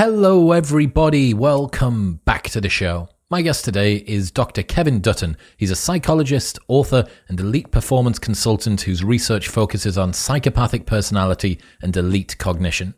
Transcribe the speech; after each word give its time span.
Hello, 0.00 0.52
everybody. 0.52 1.34
Welcome 1.34 2.20
back 2.24 2.44
to 2.50 2.60
the 2.60 2.68
show. 2.68 3.08
My 3.30 3.42
guest 3.42 3.64
today 3.64 3.96
is 3.96 4.30
Dr. 4.30 4.62
Kevin 4.62 5.00
Dutton. 5.00 5.36
He's 5.56 5.72
a 5.72 5.74
psychologist, 5.74 6.56
author, 6.68 7.04
and 7.26 7.40
elite 7.40 7.72
performance 7.72 8.20
consultant 8.20 8.82
whose 8.82 9.02
research 9.02 9.48
focuses 9.48 9.98
on 9.98 10.12
psychopathic 10.12 10.86
personality 10.86 11.58
and 11.82 11.96
elite 11.96 12.38
cognition. 12.38 12.94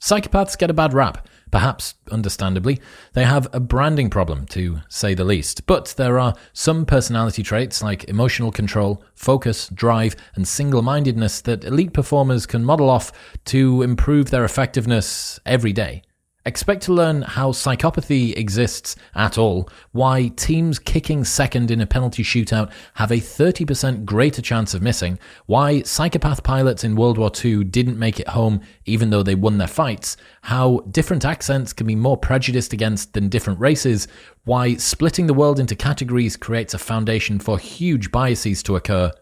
Psychopaths 0.00 0.58
get 0.58 0.70
a 0.70 0.74
bad 0.74 0.92
rap. 0.92 1.28
Perhaps, 1.52 1.94
understandably, 2.10 2.80
they 3.12 3.22
have 3.22 3.46
a 3.52 3.60
branding 3.60 4.10
problem, 4.10 4.44
to 4.46 4.80
say 4.88 5.14
the 5.14 5.22
least. 5.22 5.66
But 5.66 5.94
there 5.96 6.18
are 6.18 6.34
some 6.52 6.84
personality 6.84 7.44
traits 7.44 7.80
like 7.80 8.08
emotional 8.08 8.50
control, 8.50 9.04
focus, 9.14 9.68
drive, 9.68 10.16
and 10.34 10.48
single 10.48 10.82
mindedness 10.82 11.42
that 11.42 11.62
elite 11.62 11.92
performers 11.92 12.44
can 12.44 12.64
model 12.64 12.90
off 12.90 13.12
to 13.44 13.82
improve 13.82 14.32
their 14.32 14.44
effectiveness 14.44 15.38
every 15.46 15.72
day. 15.72 16.02
Expect 16.46 16.82
to 16.84 16.94
learn 16.94 17.20
how 17.20 17.52
psychopathy 17.52 18.34
exists 18.34 18.96
at 19.14 19.36
all, 19.36 19.68
why 19.92 20.28
teams 20.36 20.78
kicking 20.78 21.22
second 21.22 21.70
in 21.70 21.82
a 21.82 21.86
penalty 21.86 22.22
shootout 22.22 22.72
have 22.94 23.10
a 23.10 23.16
30% 23.16 24.06
greater 24.06 24.40
chance 24.40 24.72
of 24.72 24.80
missing, 24.80 25.18
why 25.44 25.82
psychopath 25.82 26.42
pilots 26.42 26.82
in 26.82 26.96
World 26.96 27.18
War 27.18 27.30
II 27.44 27.64
didn't 27.64 27.98
make 27.98 28.18
it 28.18 28.28
home 28.28 28.62
even 28.86 29.10
though 29.10 29.22
they 29.22 29.34
won 29.34 29.58
their 29.58 29.68
fights, 29.68 30.16
how 30.40 30.78
different 30.90 31.26
accents 31.26 31.74
can 31.74 31.86
be 31.86 31.94
more 31.94 32.16
prejudiced 32.16 32.72
against 32.72 33.12
than 33.12 33.28
different 33.28 33.60
races, 33.60 34.08
why 34.44 34.76
splitting 34.76 35.26
the 35.26 35.34
world 35.34 35.60
into 35.60 35.76
categories 35.76 36.38
creates 36.38 36.72
a 36.72 36.78
foundation 36.78 37.38
for 37.38 37.58
huge 37.58 38.10
biases 38.10 38.62
to 38.62 38.76
occur, 38.76 39.12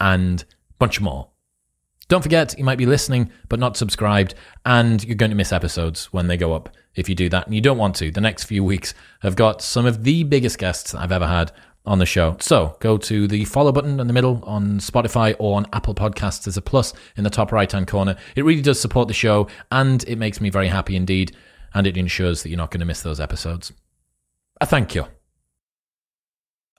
and 0.00 0.44
bunch 0.80 1.00
more. 1.00 1.28
Don't 2.08 2.22
forget, 2.22 2.58
you 2.58 2.64
might 2.64 2.78
be 2.78 2.86
listening 2.86 3.30
but 3.48 3.58
not 3.58 3.76
subscribed, 3.76 4.34
and 4.64 5.04
you're 5.04 5.14
going 5.14 5.30
to 5.30 5.36
miss 5.36 5.52
episodes 5.52 6.06
when 6.06 6.26
they 6.26 6.36
go 6.36 6.54
up 6.54 6.70
if 6.94 7.08
you 7.08 7.14
do 7.14 7.28
that. 7.28 7.46
And 7.46 7.54
you 7.54 7.60
don't 7.60 7.78
want 7.78 7.96
to. 7.96 8.10
The 8.10 8.20
next 8.20 8.44
few 8.44 8.64
weeks 8.64 8.94
have 9.20 9.36
got 9.36 9.60
some 9.60 9.84
of 9.86 10.04
the 10.04 10.24
biggest 10.24 10.58
guests 10.58 10.94
I've 10.94 11.12
ever 11.12 11.26
had 11.26 11.52
on 11.84 11.98
the 11.98 12.06
show. 12.06 12.36
So 12.40 12.76
go 12.80 12.98
to 12.98 13.26
the 13.28 13.44
follow 13.44 13.72
button 13.72 14.00
in 14.00 14.06
the 14.06 14.12
middle 14.12 14.42
on 14.44 14.78
Spotify 14.78 15.36
or 15.38 15.56
on 15.56 15.66
Apple 15.72 15.94
Podcasts. 15.94 16.44
There's 16.44 16.56
a 16.56 16.62
plus 16.62 16.92
in 17.16 17.24
the 17.24 17.30
top 17.30 17.52
right 17.52 17.70
hand 17.70 17.86
corner. 17.86 18.16
It 18.36 18.44
really 18.44 18.62
does 18.62 18.80
support 18.80 19.08
the 19.08 19.14
show, 19.14 19.48
and 19.70 20.02
it 20.04 20.16
makes 20.16 20.40
me 20.40 20.50
very 20.50 20.68
happy 20.68 20.96
indeed. 20.96 21.36
And 21.74 21.86
it 21.86 21.98
ensures 21.98 22.42
that 22.42 22.48
you're 22.48 22.56
not 22.56 22.70
going 22.70 22.80
to 22.80 22.86
miss 22.86 23.02
those 23.02 23.20
episodes. 23.20 23.72
A 24.60 24.66
thank 24.66 24.94
you. 24.94 25.06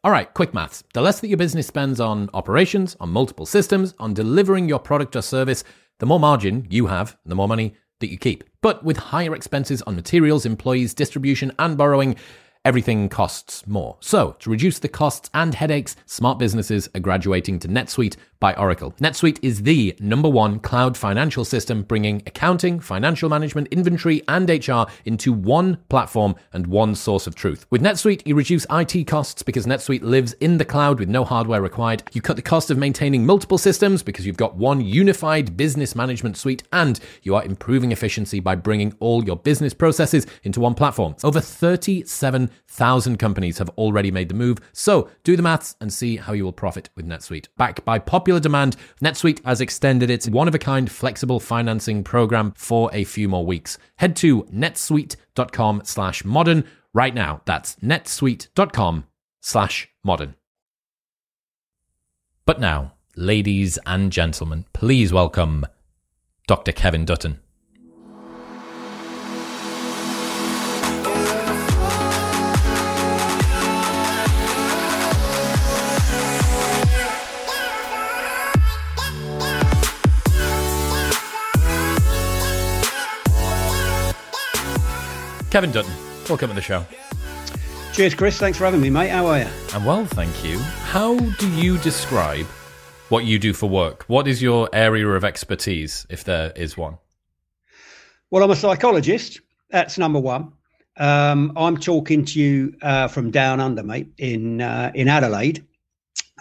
All 0.01 0.11
right, 0.11 0.33
quick 0.33 0.53
maths. 0.53 0.81
The 0.93 1.01
less 1.01 1.19
that 1.19 1.27
your 1.27 1.37
business 1.37 1.67
spends 1.67 1.99
on 1.99 2.29
operations, 2.33 2.95
on 3.01 3.09
multiple 3.09 3.45
systems, 3.45 3.95
on 3.99 4.13
delivering 4.13 4.69
your 4.69 4.79
product 4.79 5.13
or 5.17 5.21
service, 5.21 5.65
the 5.97 6.05
more 6.05 6.21
margin 6.21 6.65
you 6.69 6.87
have, 6.87 7.17
the 7.25 7.35
more 7.35 7.49
money 7.49 7.75
that 7.99 8.09
you 8.09 8.17
keep. 8.17 8.45
But 8.61 8.81
with 8.81 8.95
higher 8.95 9.35
expenses 9.35 9.81
on 9.81 9.97
materials, 9.97 10.45
employees, 10.45 10.93
distribution, 10.93 11.51
and 11.59 11.77
borrowing, 11.77 12.15
everything 12.63 13.09
costs 13.09 13.67
more. 13.67 13.97
So, 13.99 14.37
to 14.39 14.49
reduce 14.49 14.79
the 14.79 14.87
costs 14.87 15.29
and 15.33 15.53
headaches, 15.53 15.97
smart 16.05 16.39
businesses 16.39 16.87
are 16.95 17.01
graduating 17.01 17.59
to 17.59 17.67
NetSuite 17.67 18.15
by 18.39 18.53
Oracle. 18.53 18.93
NetSuite 19.01 19.39
is 19.41 19.63
the 19.63 19.95
number 19.99 20.29
one 20.29 20.59
cloud 20.59 20.95
financial 20.95 21.43
system, 21.43 21.83
bringing 21.83 22.23
accounting, 22.25 22.79
financial 22.79 23.29
management, 23.29 23.67
inventory, 23.67 24.21
and 24.27 24.49
HR 24.49 24.83
into 25.05 25.33
one 25.33 25.77
platform 25.89 26.35
and 26.53 26.67
one 26.67 26.95
source 26.95 27.27
of 27.27 27.35
truth. 27.35 27.65
With 27.69 27.81
NetSuite, 27.81 28.25
you 28.25 28.35
reduce 28.35 28.65
IT 28.69 29.05
costs 29.07 29.43
because 29.43 29.65
NetSuite 29.65 30.03
lives 30.03 30.33
in 30.33 30.57
the 30.57 30.65
cloud 30.65 30.99
with 30.99 31.09
no 31.09 31.25
hardware 31.25 31.61
required. 31.61 32.03
You 32.13 32.21
cut 32.21 32.37
the 32.37 32.41
cost 32.41 32.71
of 32.71 32.77
maintaining 32.77 33.25
multiple 33.25 33.57
systems 33.57 34.01
because 34.01 34.25
you've 34.25 34.37
got 34.37 34.55
one 34.55 34.81
unified 34.81 35.57
business 35.57 35.95
management 35.95 36.37
suite, 36.37 36.63
and 36.71 36.99
you 37.23 37.35
are 37.35 37.43
improving 37.43 37.91
efficiency 37.91 38.39
by 38.39 38.55
bringing 38.55 38.93
all 38.99 39.23
your 39.23 39.37
business 39.37 39.73
processes 39.73 40.25
into 40.43 40.61
one 40.61 40.75
platform. 40.75 41.15
Over 41.23 41.41
37,000 42.69 43.17
companies 43.17 43.57
have 43.57 43.69
already 43.69 44.11
made 44.11 44.29
the 44.29 44.35
move, 44.35 44.59
so 44.71 45.09
do 45.23 45.35
the 45.35 45.41
maths 45.41 45.75
and 45.81 45.91
see 45.91 46.17
how 46.17 46.33
you 46.33 46.43
will 46.45 46.53
profit 46.53 46.89
with 46.95 47.05
NetSuite. 47.05 47.47
Backed 47.57 47.83
by 47.83 47.99
popular 47.99 48.39
demand, 48.39 48.75
NetSuite 49.01 49.43
has 49.43 49.59
extended 49.59 50.09
its 50.09 50.29
one 50.29 50.47
of 50.47 50.55
a 50.55 50.59
kind 50.59 50.89
flexible 50.89 51.39
financing 51.39 52.03
program 52.03 52.53
for 52.55 52.89
a 52.93 53.03
few 53.03 53.27
more 53.27 53.45
weeks. 53.45 53.77
Head 53.97 54.15
to 54.17 54.43
netsuite.com 54.43 55.81
slash 55.83 56.23
modern 56.23 56.63
right 56.93 57.13
now. 57.13 57.41
That's 57.45 57.75
netsuite.com 57.77 59.05
slash 59.41 59.89
modern. 60.03 60.35
But 62.45 62.59
now, 62.59 62.93
ladies 63.15 63.77
and 63.85 64.11
gentlemen, 64.11 64.65
please 64.73 65.11
welcome 65.11 65.65
Dr. 66.47 66.71
Kevin 66.71 67.05
Dutton. 67.05 67.39
Kevin 85.49 85.71
Dutton, 85.71 85.91
welcome 86.27 86.49
to 86.49 86.53
the 86.53 86.61
show. 86.61 86.85
Cheers, 87.93 88.13
Chris. 88.13 88.37
Thanks 88.37 88.59
for 88.59 88.65
having 88.65 88.81
me, 88.81 88.91
mate. 88.91 89.09
How 89.09 89.25
are 89.25 89.39
you? 89.39 89.47
I'm 89.73 89.83
well, 89.83 90.05
thank 90.05 90.45
you. 90.45 90.59
How 90.59 91.17
do 91.17 91.51
you 91.53 91.79
describe 91.79 92.45
what 93.09 93.25
you 93.25 93.39
do 93.39 93.53
for 93.53 93.67
work? 93.67 94.03
What 94.03 94.27
is 94.27 94.43
your 94.43 94.69
area 94.73 95.07
of 95.07 95.23
expertise, 95.23 96.05
if 96.07 96.23
there 96.23 96.51
is 96.55 96.77
one? 96.77 96.99
Well, 98.29 98.43
I'm 98.43 98.51
a 98.51 98.55
psychologist. 98.55 99.41
That's 99.71 99.97
number 99.97 100.19
one. 100.19 100.53
Um, 100.97 101.53
I'm 101.57 101.77
talking 101.77 102.25
to 102.25 102.39
you 102.39 102.75
uh, 102.83 103.07
from 103.07 103.31
down 103.31 103.59
under, 103.59 103.81
mate, 103.81 104.09
in 104.19 104.61
uh, 104.61 104.91
in 104.93 105.07
Adelaide, 105.07 105.65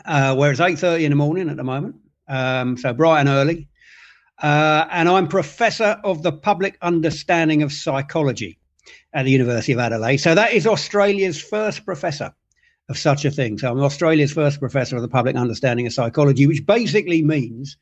uh, 0.05 0.37
where 0.37 0.51
it's 0.51 0.61
eight 0.61 0.79
thirty 0.79 1.07
in 1.07 1.13
the 1.13 1.17
morning 1.17 1.49
at 1.49 1.57
the 1.57 1.65
moment, 1.65 1.97
um, 2.29 2.77
so 2.77 2.93
bright 2.93 3.21
and 3.21 3.31
early. 3.31 3.69
Uh, 4.43 4.87
and 4.91 5.09
I'm 5.09 5.29
professor 5.29 5.99
of 6.05 6.23
the 6.23 6.33
public 6.33 6.77
understanding 6.83 7.63
of 7.63 7.73
psychology 7.73 8.58
at 9.13 9.25
the 9.25 9.31
University 9.31 9.73
of 9.73 9.79
Adelaide. 9.79 10.19
So 10.19 10.35
that 10.35 10.53
is 10.53 10.67
Australia's 10.67 11.41
first 11.41 11.85
professor 11.85 12.33
of 12.89 12.99
such 12.99 13.25
a 13.25 13.31
thing. 13.31 13.59
So 13.59 13.71
I'm 13.71 13.81
Australia's 13.81 14.33
first 14.33 14.61
professor 14.61 14.97
of 14.97 15.03
the 15.03 15.09
public 15.09 15.37
understanding 15.37 15.87
of 15.87 15.93
psychology, 15.93 16.47
which 16.47 16.65
basically 16.65 17.23
means 17.23 17.77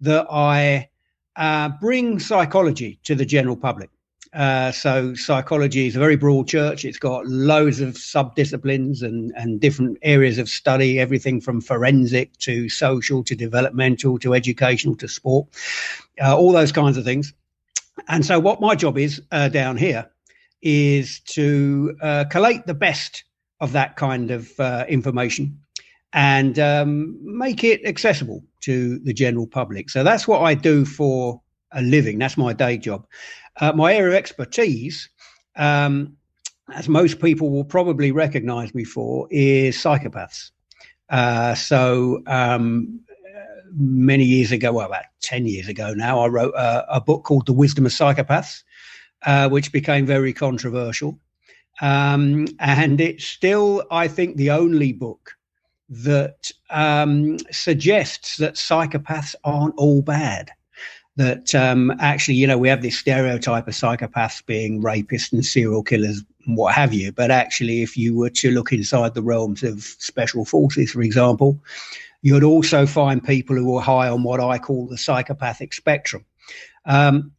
that 0.00 0.26
I 0.30 0.88
uh, 1.36 1.70
bring 1.80 2.18
psychology 2.18 2.98
to 3.04 3.14
the 3.14 3.24
general 3.24 3.56
public. 3.56 3.90
Uh, 4.32 4.70
so 4.70 5.12
psychology 5.14 5.88
is 5.88 5.96
a 5.96 5.98
very 5.98 6.16
broad 6.16 6.46
church. 6.46 6.84
It's 6.84 6.98
got 6.98 7.26
loads 7.26 7.80
of 7.80 7.94
subdisciplines 7.94 9.02
and, 9.02 9.32
and 9.36 9.60
different 9.60 9.98
areas 10.02 10.38
of 10.38 10.48
study, 10.48 11.00
everything 11.00 11.40
from 11.40 11.60
forensic 11.60 12.36
to 12.38 12.68
social 12.68 13.24
to 13.24 13.34
developmental 13.34 14.18
to 14.20 14.34
educational 14.34 14.94
to 14.96 15.08
sport, 15.08 15.48
uh, 16.22 16.36
all 16.36 16.52
those 16.52 16.70
kinds 16.70 16.96
of 16.96 17.04
things. 17.04 17.32
And 18.06 18.24
so 18.24 18.38
what 18.38 18.60
my 18.60 18.76
job 18.76 18.98
is 18.98 19.20
uh, 19.32 19.48
down 19.48 19.76
here 19.76 20.08
is 20.62 21.20
to 21.20 21.96
uh, 22.02 22.24
collate 22.30 22.66
the 22.66 22.74
best 22.74 23.24
of 23.60 23.72
that 23.72 23.96
kind 23.96 24.30
of 24.30 24.58
uh, 24.58 24.84
information 24.88 25.58
and 26.12 26.58
um, 26.58 27.18
make 27.22 27.62
it 27.62 27.84
accessible 27.84 28.42
to 28.60 28.98
the 29.00 29.12
general 29.12 29.46
public. 29.46 29.90
So 29.90 30.02
that's 30.02 30.26
what 30.26 30.42
I 30.42 30.54
do 30.54 30.84
for 30.84 31.40
a 31.72 31.82
living. 31.82 32.18
That's 32.18 32.36
my 32.36 32.52
day 32.52 32.78
job. 32.78 33.06
Uh, 33.60 33.72
my 33.72 33.94
area 33.94 34.08
of 34.08 34.14
expertise, 34.14 35.08
um, 35.56 36.16
as 36.74 36.88
most 36.88 37.20
people 37.20 37.50
will 37.50 37.64
probably 37.64 38.12
recognize 38.12 38.74
me 38.74 38.84
for, 38.84 39.28
is 39.30 39.76
psychopaths. 39.76 40.50
Uh, 41.10 41.54
so 41.54 42.22
um, 42.26 43.00
many 43.72 44.24
years 44.24 44.52
ago, 44.52 44.72
well, 44.72 44.86
about 44.86 45.04
10 45.20 45.46
years 45.46 45.68
ago 45.68 45.94
now, 45.94 46.20
I 46.20 46.28
wrote 46.28 46.54
a, 46.54 46.96
a 46.96 47.00
book 47.00 47.24
called 47.24 47.46
The 47.46 47.52
Wisdom 47.52 47.86
of 47.86 47.92
Psychopaths 47.92 48.62
uh, 49.26 49.48
which 49.48 49.72
became 49.72 50.06
very 50.06 50.32
controversial. 50.32 51.18
Um, 51.80 52.46
and 52.58 53.00
it's 53.00 53.24
still, 53.24 53.84
I 53.90 54.08
think, 54.08 54.36
the 54.36 54.50
only 54.50 54.92
book 54.92 55.32
that 55.88 56.50
um, 56.70 57.38
suggests 57.50 58.36
that 58.36 58.54
psychopaths 58.54 59.34
aren't 59.44 59.74
all 59.76 60.02
bad. 60.02 60.50
That 61.16 61.54
um, 61.54 61.92
actually, 61.98 62.36
you 62.36 62.46
know, 62.46 62.56
we 62.56 62.68
have 62.68 62.82
this 62.82 62.98
stereotype 62.98 63.66
of 63.66 63.74
psychopaths 63.74 64.44
being 64.46 64.82
rapists 64.82 65.32
and 65.32 65.44
serial 65.44 65.82
killers 65.82 66.22
and 66.46 66.56
what 66.56 66.74
have 66.74 66.94
you. 66.94 67.12
But 67.12 67.30
actually, 67.30 67.82
if 67.82 67.96
you 67.96 68.16
were 68.16 68.30
to 68.30 68.50
look 68.50 68.72
inside 68.72 69.14
the 69.14 69.22
realms 69.22 69.62
of 69.62 69.82
special 69.82 70.44
forces, 70.44 70.92
for 70.92 71.02
example, 71.02 71.60
you'd 72.22 72.44
also 72.44 72.86
find 72.86 73.22
people 73.22 73.56
who 73.56 73.76
are 73.76 73.82
high 73.82 74.08
on 74.08 74.22
what 74.22 74.40
I 74.40 74.58
call 74.58 74.86
the 74.86 74.96
psychopathic 74.96 75.74
spectrum. 75.74 76.24
Um, 76.86 77.32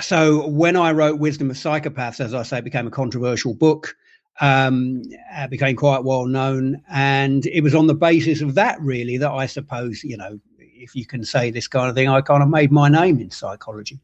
so 0.00 0.46
when 0.48 0.76
I 0.76 0.92
wrote 0.92 1.18
Wisdom 1.18 1.50
of 1.50 1.56
Psychopaths, 1.56 2.20
as 2.20 2.34
I 2.34 2.42
say, 2.42 2.58
it 2.58 2.64
became 2.64 2.86
a 2.86 2.90
controversial 2.90 3.54
book, 3.54 3.96
um, 4.40 5.02
it 5.36 5.50
became 5.50 5.76
quite 5.76 6.02
well 6.02 6.26
known, 6.26 6.82
and 6.90 7.46
it 7.46 7.60
was 7.60 7.74
on 7.74 7.86
the 7.86 7.94
basis 7.94 8.40
of 8.40 8.54
that 8.56 8.80
really 8.80 9.16
that 9.18 9.30
I 9.30 9.46
suppose 9.46 10.02
you 10.02 10.16
know 10.16 10.40
if 10.58 10.94
you 10.94 11.06
can 11.06 11.24
say 11.24 11.50
this 11.50 11.68
kind 11.68 11.88
of 11.88 11.94
thing. 11.94 12.08
I 12.08 12.20
kind 12.20 12.42
of 12.42 12.48
made 12.48 12.72
my 12.72 12.88
name 12.88 13.20
in 13.20 13.30
psychology. 13.30 14.00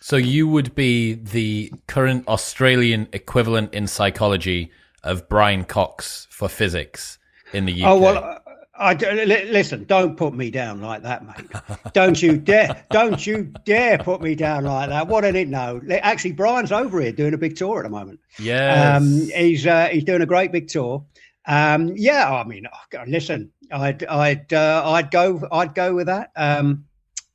So 0.00 0.16
you 0.16 0.48
would 0.48 0.74
be 0.74 1.14
the 1.14 1.72
current 1.86 2.26
Australian 2.28 3.08
equivalent 3.12 3.72
in 3.72 3.86
psychology 3.86 4.70
of 5.02 5.28
Brian 5.28 5.64
Cox 5.64 6.26
for 6.30 6.48
physics 6.48 7.18
in 7.52 7.66
the 7.66 7.82
UK. 7.82 7.88
Oh 7.88 7.98
well. 7.98 8.41
I, 8.82 8.94
listen. 8.94 9.84
Don't 9.84 10.16
put 10.16 10.34
me 10.34 10.50
down 10.50 10.80
like 10.80 11.02
that, 11.02 11.24
mate. 11.24 11.92
Don't 11.92 12.20
you 12.20 12.36
dare! 12.36 12.84
Don't 12.90 13.24
you 13.26 13.52
dare 13.64 13.98
put 13.98 14.20
me 14.20 14.34
down 14.34 14.64
like 14.64 14.88
that. 14.88 15.06
What 15.06 15.22
did 15.22 15.36
it 15.36 15.48
know? 15.48 15.80
Actually, 15.90 16.32
Brian's 16.32 16.72
over 16.72 17.00
here 17.00 17.12
doing 17.12 17.34
a 17.34 17.38
big 17.38 17.56
tour 17.56 17.78
at 17.78 17.84
the 17.84 17.90
moment. 17.90 18.20
Yeah, 18.38 18.96
um, 18.96 19.28
he's 19.34 19.66
uh, 19.66 19.88
he's 19.88 20.04
doing 20.04 20.22
a 20.22 20.26
great 20.26 20.52
big 20.52 20.68
tour. 20.68 21.04
Um, 21.46 21.92
yeah, 21.96 22.32
I 22.32 22.44
mean, 22.44 22.66
oh, 22.66 23.04
listen, 23.06 23.52
I'd 23.70 24.04
I'd 24.04 24.52
uh, 24.52 24.82
I'd 24.86 25.10
go 25.10 25.46
I'd 25.50 25.74
go 25.74 25.94
with 25.94 26.06
that. 26.06 26.30
Um, 26.36 26.84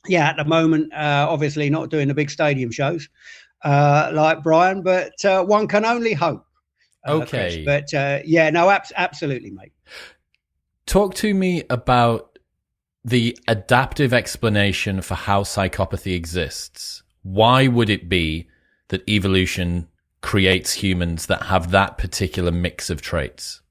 yeah, 0.07 0.29
at 0.29 0.37
the 0.37 0.45
moment, 0.45 0.93
uh, 0.93 1.27
obviously 1.29 1.69
not 1.69 1.89
doing 1.89 2.07
the 2.07 2.13
big 2.13 2.29
stadium 2.29 2.71
shows 2.71 3.09
uh, 3.63 4.11
like 4.13 4.43
Brian, 4.43 4.81
but 4.81 5.13
uh, 5.25 5.43
one 5.43 5.67
can 5.67 5.85
only 5.85 6.13
hope. 6.13 6.45
Uh, 7.07 7.13
okay, 7.13 7.63
Chris. 7.63 7.65
but 7.65 7.97
uh, 7.97 8.19
yeah, 8.25 8.49
no, 8.49 8.69
ab- 8.69 8.83
absolutely, 8.95 9.51
mate. 9.51 9.71
Talk 10.87 11.15
to 11.15 11.33
me 11.33 11.63
about 11.69 12.39
the 13.03 13.37
adaptive 13.49 14.13
explanation 14.13 15.01
for 15.01 15.15
how 15.15 15.43
psychopathy 15.43 16.15
exists. 16.15 17.03
Why 17.23 17.67
would 17.67 17.89
it 17.89 18.07
be 18.07 18.47
that 18.87 19.07
evolution 19.07 19.89
creates 20.21 20.71
humans 20.71 21.25
that 21.25 21.43
have 21.43 21.71
that 21.71 21.97
particular 21.97 22.53
mix 22.53 22.89
of 22.89 23.01
traits? 23.01 23.61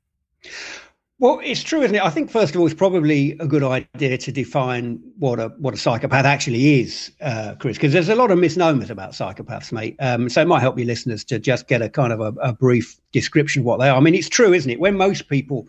Well, 1.19 1.41
it's 1.43 1.63
true, 1.63 1.81
isn't 1.81 1.97
it? 1.97 2.05
I 2.05 2.11
think 2.11 2.31
first 2.31 2.55
of 2.55 2.61
all, 2.61 2.67
it's 2.67 2.75
probably 2.75 3.33
a 3.41 3.47
good 3.47 3.63
idea 3.63 4.19
to 4.19 4.31
define 4.31 5.01
what 5.19 5.41
a 5.41 5.49
what 5.57 5.73
a 5.73 5.79
psychopath 5.79 6.27
actually 6.27 6.81
is, 6.81 7.11
uh, 7.23 7.55
Chris, 7.59 7.79
because 7.79 7.95
there's 7.95 8.11
a 8.11 8.15
lot 8.15 8.31
of 8.31 8.39
misnomers 8.39 8.91
about 8.91 9.13
psychopaths, 9.13 9.73
mate. 9.73 9.97
Um, 9.99 10.29
so 10.29 10.43
it 10.43 10.49
might 10.49 10.61
help 10.61 10.77
your 10.77 10.87
listeners 10.87 11.25
to 11.25 11.39
just 11.39 11.69
get 11.69 11.81
a 11.81 11.89
kind 11.89 12.13
of 12.13 12.21
a, 12.21 12.39
a, 12.43 12.53
brief 12.53 13.01
description 13.13 13.61
of 13.61 13.67
what 13.67 13.79
they 13.79 13.89
are. 13.89 13.97
I 13.97 14.01
mean, 14.01 14.15
it's 14.15 14.29
true, 14.29 14.53
isn't 14.53 14.71
it? 14.71 14.79
When 14.79 14.99
most 14.99 15.31
people 15.31 15.67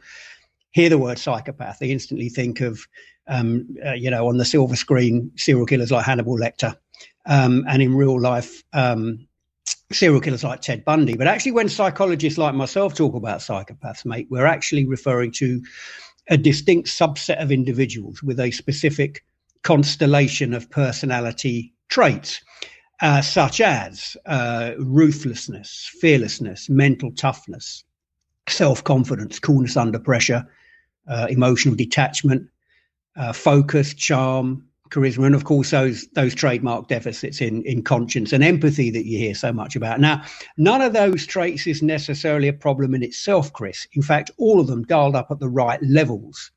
hear 0.71 0.89
the 0.89 0.97
word 0.97 1.19
psychopath, 1.19 1.79
they 1.79 1.91
instantly 1.91 2.29
think 2.29 2.61
of, 2.61 2.79
um, 3.27 3.67
uh, 3.85 3.93
you 3.93 4.09
know, 4.09 4.27
on 4.27 4.37
the 4.37 4.45
silver 4.45 4.75
screen, 4.75 5.31
serial 5.35 5.65
killers 5.65 5.91
like 5.91 6.05
Hannibal 6.05 6.37
Lecter, 6.37 6.75
um, 7.25 7.65
and 7.67 7.81
in 7.81 7.95
real 7.95 8.19
life, 8.19 8.63
um, 8.73 9.27
serial 9.91 10.21
killers 10.21 10.43
like 10.43 10.61
Ted 10.61 10.85
Bundy. 10.85 11.15
But 11.15 11.27
actually, 11.27 11.53
when 11.53 11.69
psychologists 11.69 12.37
like 12.37 12.55
myself 12.55 12.93
talk 12.93 13.15
about 13.15 13.39
psychopaths, 13.39 14.05
mate, 14.05 14.27
we're 14.29 14.45
actually 14.45 14.85
referring 14.85 15.31
to 15.33 15.61
a 16.29 16.37
distinct 16.37 16.89
subset 16.89 17.41
of 17.41 17.51
individuals 17.51 18.21
with 18.21 18.39
a 18.39 18.51
specific 18.51 19.23
constellation 19.63 20.53
of 20.53 20.69
personality 20.69 21.73
traits, 21.89 22.41
uh, 23.01 23.21
such 23.21 23.61
as 23.61 24.17
uh, 24.25 24.71
ruthlessness, 24.77 25.89
fearlessness, 25.99 26.69
mental 26.69 27.11
toughness, 27.11 27.83
self 28.49 28.83
confidence, 28.83 29.39
coolness 29.39 29.77
under 29.77 29.99
pressure, 29.99 30.45
uh, 31.07 31.27
emotional 31.29 31.75
detachment, 31.75 32.47
uh, 33.15 33.33
focus, 33.33 33.93
charm, 33.93 34.67
charisma, 34.89 35.25
and 35.25 35.35
of 35.35 35.43
course 35.43 35.71
those 35.71 36.07
those 36.09 36.33
trademark 36.33 36.87
deficits 36.87 37.41
in 37.41 37.63
in 37.63 37.83
conscience 37.83 38.33
and 38.33 38.43
empathy 38.43 38.89
that 38.91 39.05
you 39.05 39.17
hear 39.17 39.35
so 39.35 39.51
much 39.51 39.75
about. 39.75 39.99
Now, 39.99 40.23
none 40.57 40.81
of 40.81 40.93
those 40.93 41.25
traits 41.25 41.67
is 41.67 41.81
necessarily 41.81 42.47
a 42.47 42.53
problem 42.53 42.93
in 42.95 43.03
itself, 43.03 43.51
Chris. 43.53 43.87
In 43.93 44.01
fact, 44.01 44.31
all 44.37 44.59
of 44.59 44.67
them 44.67 44.83
dialed 44.83 45.15
up 45.15 45.31
at 45.31 45.39
the 45.39 45.49
right 45.49 45.81
levels 45.83 46.51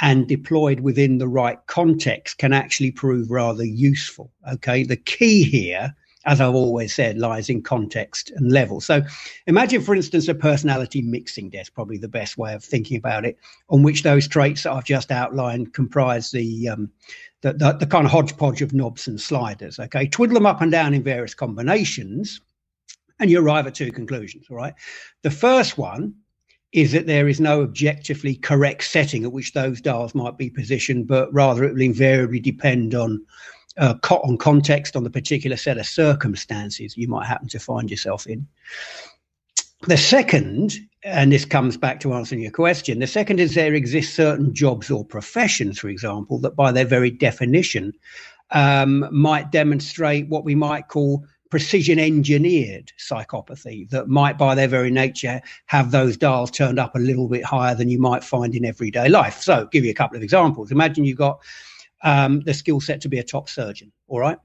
and 0.00 0.26
deployed 0.26 0.80
within 0.80 1.18
the 1.18 1.28
right 1.28 1.58
context 1.66 2.38
can 2.38 2.52
actually 2.52 2.90
prove 2.90 3.30
rather 3.30 3.64
useful. 3.64 4.32
Okay, 4.52 4.82
the 4.82 4.96
key 4.96 5.44
here 5.44 5.94
as 6.26 6.40
I've 6.40 6.54
always 6.54 6.94
said, 6.94 7.18
lies 7.18 7.50
in 7.50 7.62
context 7.62 8.30
and 8.30 8.50
level. 8.50 8.80
So 8.80 9.02
imagine, 9.46 9.82
for 9.82 9.94
instance, 9.94 10.28
a 10.28 10.34
personality 10.34 11.02
mixing 11.02 11.50
desk, 11.50 11.74
probably 11.74 11.98
the 11.98 12.08
best 12.08 12.38
way 12.38 12.54
of 12.54 12.64
thinking 12.64 12.96
about 12.96 13.24
it, 13.24 13.38
on 13.68 13.82
which 13.82 14.02
those 14.02 14.26
traits 14.26 14.62
that 14.62 14.72
I've 14.72 14.84
just 14.84 15.10
outlined 15.10 15.74
comprise 15.74 16.30
the, 16.30 16.68
um, 16.68 16.90
the, 17.42 17.52
the, 17.52 17.72
the 17.72 17.86
kind 17.86 18.06
of 18.06 18.12
hodgepodge 18.12 18.62
of 18.62 18.72
knobs 18.72 19.06
and 19.06 19.20
sliders. 19.20 19.78
Okay, 19.78 20.06
twiddle 20.06 20.34
them 20.34 20.46
up 20.46 20.60
and 20.60 20.72
down 20.72 20.94
in 20.94 21.02
various 21.02 21.34
combinations, 21.34 22.40
and 23.20 23.30
you 23.30 23.40
arrive 23.40 23.66
at 23.66 23.74
two 23.74 23.92
conclusions. 23.92 24.46
All 24.50 24.56
right. 24.56 24.74
The 25.22 25.30
first 25.30 25.78
one 25.78 26.14
is 26.72 26.90
that 26.90 27.06
there 27.06 27.28
is 27.28 27.38
no 27.38 27.62
objectively 27.62 28.34
correct 28.34 28.82
setting 28.82 29.22
at 29.24 29.30
which 29.30 29.52
those 29.52 29.80
dials 29.80 30.14
might 30.14 30.36
be 30.36 30.50
positioned, 30.50 31.06
but 31.06 31.32
rather 31.32 31.62
it 31.62 31.72
will 31.72 31.82
invariably 31.82 32.40
depend 32.40 32.96
on 32.96 33.24
uh, 33.76 33.94
on 34.10 34.38
context, 34.38 34.96
on 34.96 35.04
the 35.04 35.10
particular 35.10 35.56
set 35.56 35.78
of 35.78 35.86
circumstances 35.86 36.96
you 36.96 37.08
might 37.08 37.26
happen 37.26 37.48
to 37.48 37.58
find 37.58 37.90
yourself 37.90 38.26
in. 38.26 38.46
The 39.86 39.96
second, 39.98 40.78
and 41.02 41.30
this 41.30 41.44
comes 41.44 41.76
back 41.76 42.00
to 42.00 42.14
answering 42.14 42.40
your 42.40 42.50
question, 42.50 43.00
the 43.00 43.06
second 43.06 43.38
is 43.38 43.54
there 43.54 43.74
exist 43.74 44.14
certain 44.14 44.54
jobs 44.54 44.90
or 44.90 45.04
professions, 45.04 45.78
for 45.78 45.88
example, 45.88 46.38
that 46.38 46.56
by 46.56 46.72
their 46.72 46.86
very 46.86 47.10
definition 47.10 47.92
um, 48.50 49.06
might 49.10 49.52
demonstrate 49.52 50.28
what 50.28 50.44
we 50.44 50.54
might 50.54 50.88
call 50.88 51.24
precision 51.50 51.98
engineered 51.98 52.92
psychopathy 52.98 53.88
that 53.90 54.08
might 54.08 54.36
by 54.36 54.54
their 54.54 54.66
very 54.66 54.90
nature 54.90 55.40
have 55.66 55.92
those 55.92 56.16
dials 56.16 56.50
turned 56.50 56.80
up 56.80 56.96
a 56.96 56.98
little 56.98 57.28
bit 57.28 57.44
higher 57.44 57.76
than 57.76 57.88
you 57.88 58.00
might 58.00 58.24
find 58.24 58.56
in 58.56 58.64
everyday 58.64 59.08
life 59.08 59.40
so 59.40 59.68
give 59.70 59.84
you 59.84 59.90
a 59.92 59.94
couple 59.94 60.16
of 60.16 60.22
examples 60.22 60.72
imagine 60.72 61.04
you've 61.04 61.16
got 61.16 61.38
um, 62.04 62.40
the 62.40 62.54
skill 62.54 62.80
set 62.80 63.00
to 63.00 63.08
be 63.08 63.18
a 63.18 63.24
top 63.24 63.48
surgeon, 63.48 63.90
all 64.08 64.20
right, 64.20 64.38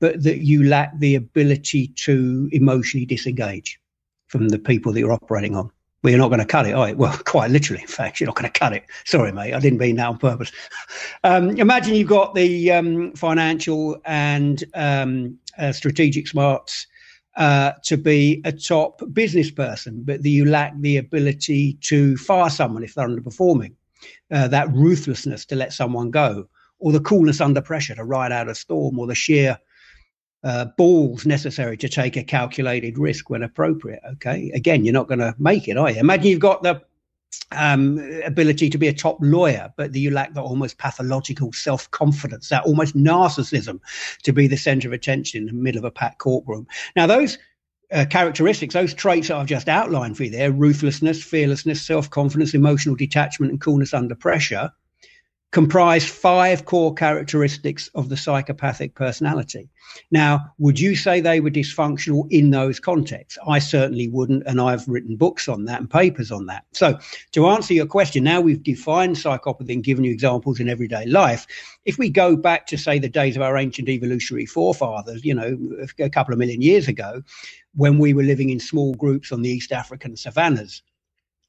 but 0.00 0.22
that 0.22 0.44
you 0.44 0.62
lack 0.62 0.96
the 0.98 1.16
ability 1.16 1.88
to 1.88 2.48
emotionally 2.52 3.06
disengage 3.06 3.80
from 4.28 4.48
the 4.48 4.58
people 4.58 4.92
that 4.92 5.00
you're 5.00 5.12
operating 5.12 5.56
on. 5.56 5.70
Well, 6.02 6.12
you're 6.12 6.20
not 6.20 6.28
going 6.28 6.38
to 6.38 6.46
cut 6.46 6.66
it, 6.66 6.70
you? 6.70 6.96
Well, 6.96 7.18
quite 7.24 7.50
literally, 7.50 7.82
in 7.82 7.88
fact, 7.88 8.20
you're 8.20 8.26
not 8.26 8.36
going 8.36 8.50
to 8.50 8.58
cut 8.58 8.72
it. 8.72 8.84
Sorry, 9.04 9.32
mate, 9.32 9.54
I 9.54 9.58
didn't 9.58 9.80
mean 9.80 9.96
that 9.96 10.08
on 10.08 10.18
purpose. 10.18 10.52
Um, 11.24 11.50
imagine 11.58 11.96
you've 11.96 12.08
got 12.08 12.36
the 12.36 12.70
um, 12.70 13.12
financial 13.12 14.00
and 14.04 14.62
um, 14.74 15.36
uh, 15.58 15.72
strategic 15.72 16.28
smarts 16.28 16.86
uh, 17.36 17.72
to 17.84 17.96
be 17.96 18.40
a 18.44 18.52
top 18.52 19.02
business 19.12 19.50
person, 19.50 20.02
but 20.04 20.22
that 20.22 20.28
you 20.28 20.44
lack 20.44 20.74
the 20.78 20.96
ability 20.96 21.74
to 21.82 22.16
fire 22.18 22.50
someone 22.50 22.84
if 22.84 22.94
they're 22.94 23.08
underperforming, 23.08 23.74
uh, 24.30 24.46
that 24.48 24.72
ruthlessness 24.72 25.44
to 25.46 25.56
let 25.56 25.72
someone 25.72 26.10
go, 26.10 26.48
or 26.78 26.92
the 26.92 27.00
coolness 27.00 27.40
under 27.40 27.60
pressure 27.60 27.94
to 27.94 28.04
ride 28.04 28.32
out 28.32 28.48
a 28.48 28.54
storm, 28.54 28.98
or 28.98 29.06
the 29.06 29.14
sheer 29.14 29.58
uh, 30.44 30.66
balls 30.76 31.26
necessary 31.26 31.76
to 31.76 31.88
take 31.88 32.16
a 32.16 32.22
calculated 32.22 32.98
risk 32.98 33.30
when 33.30 33.42
appropriate. 33.42 34.00
Okay, 34.12 34.50
again, 34.54 34.84
you're 34.84 34.94
not 34.94 35.08
going 35.08 35.18
to 35.18 35.34
make 35.38 35.68
it, 35.68 35.76
are 35.76 35.90
you? 35.90 35.98
Imagine 35.98 36.26
you've 36.26 36.40
got 36.40 36.62
the 36.62 36.80
um, 37.52 37.98
ability 38.24 38.70
to 38.70 38.78
be 38.78 38.88
a 38.88 38.92
top 38.92 39.18
lawyer, 39.20 39.72
but 39.76 39.92
that 39.92 39.98
you 39.98 40.10
lack 40.10 40.34
the 40.34 40.42
almost 40.42 40.78
pathological 40.78 41.52
self 41.52 41.90
confidence, 41.90 42.48
that 42.48 42.64
almost 42.64 42.96
narcissism 42.96 43.80
to 44.22 44.32
be 44.32 44.46
the 44.46 44.56
center 44.56 44.88
of 44.88 44.92
attention 44.92 45.40
in 45.40 45.46
the 45.46 45.52
middle 45.52 45.78
of 45.78 45.84
a 45.84 45.90
packed 45.90 46.18
courtroom. 46.18 46.66
Now, 46.94 47.06
those 47.06 47.38
uh, 47.92 48.04
characteristics, 48.08 48.74
those 48.74 48.94
traits 48.94 49.28
that 49.28 49.36
I've 49.36 49.46
just 49.46 49.68
outlined 49.68 50.16
for 50.16 50.24
you 50.24 50.30
there 50.30 50.52
ruthlessness, 50.52 51.22
fearlessness, 51.22 51.82
self 51.82 52.10
confidence, 52.10 52.54
emotional 52.54 52.96
detachment, 52.96 53.50
and 53.50 53.60
coolness 53.60 53.94
under 53.94 54.14
pressure 54.14 54.70
comprise 55.50 56.06
five 56.06 56.66
core 56.66 56.92
characteristics 56.92 57.88
of 57.94 58.10
the 58.10 58.16
psychopathic 58.16 58.94
personality. 58.94 59.70
Now, 60.10 60.52
would 60.58 60.78
you 60.78 60.94
say 60.94 61.20
they 61.20 61.40
were 61.40 61.50
dysfunctional 61.50 62.30
in 62.30 62.50
those 62.50 62.78
contexts? 62.78 63.38
I 63.46 63.58
certainly 63.58 64.08
wouldn't, 64.08 64.42
and 64.46 64.60
I've 64.60 64.86
written 64.86 65.16
books 65.16 65.48
on 65.48 65.64
that 65.64 65.80
and 65.80 65.90
papers 65.90 66.30
on 66.30 66.46
that. 66.46 66.64
So, 66.72 66.98
to 67.32 67.48
answer 67.48 67.72
your 67.72 67.86
question, 67.86 68.24
now 68.24 68.42
we've 68.42 68.62
defined 68.62 69.16
psychopathy 69.16 69.72
and 69.72 69.82
given 69.82 70.04
you 70.04 70.12
examples 70.12 70.60
in 70.60 70.68
everyday 70.68 71.06
life. 71.06 71.46
If 71.86 71.96
we 71.96 72.10
go 72.10 72.36
back 72.36 72.66
to, 72.66 72.76
say, 72.76 72.98
the 72.98 73.08
days 73.08 73.34
of 73.34 73.42
our 73.42 73.56
ancient 73.56 73.88
evolutionary 73.88 74.46
forefathers, 74.46 75.24
you 75.24 75.34
know, 75.34 75.56
a 75.98 76.10
couple 76.10 76.34
of 76.34 76.38
million 76.38 76.60
years 76.60 76.88
ago, 76.88 77.22
when 77.74 77.98
we 77.98 78.12
were 78.12 78.22
living 78.22 78.50
in 78.50 78.60
small 78.60 78.92
groups 78.94 79.32
on 79.32 79.40
the 79.40 79.48
East 79.48 79.72
African 79.72 80.14
savannas, 80.16 80.82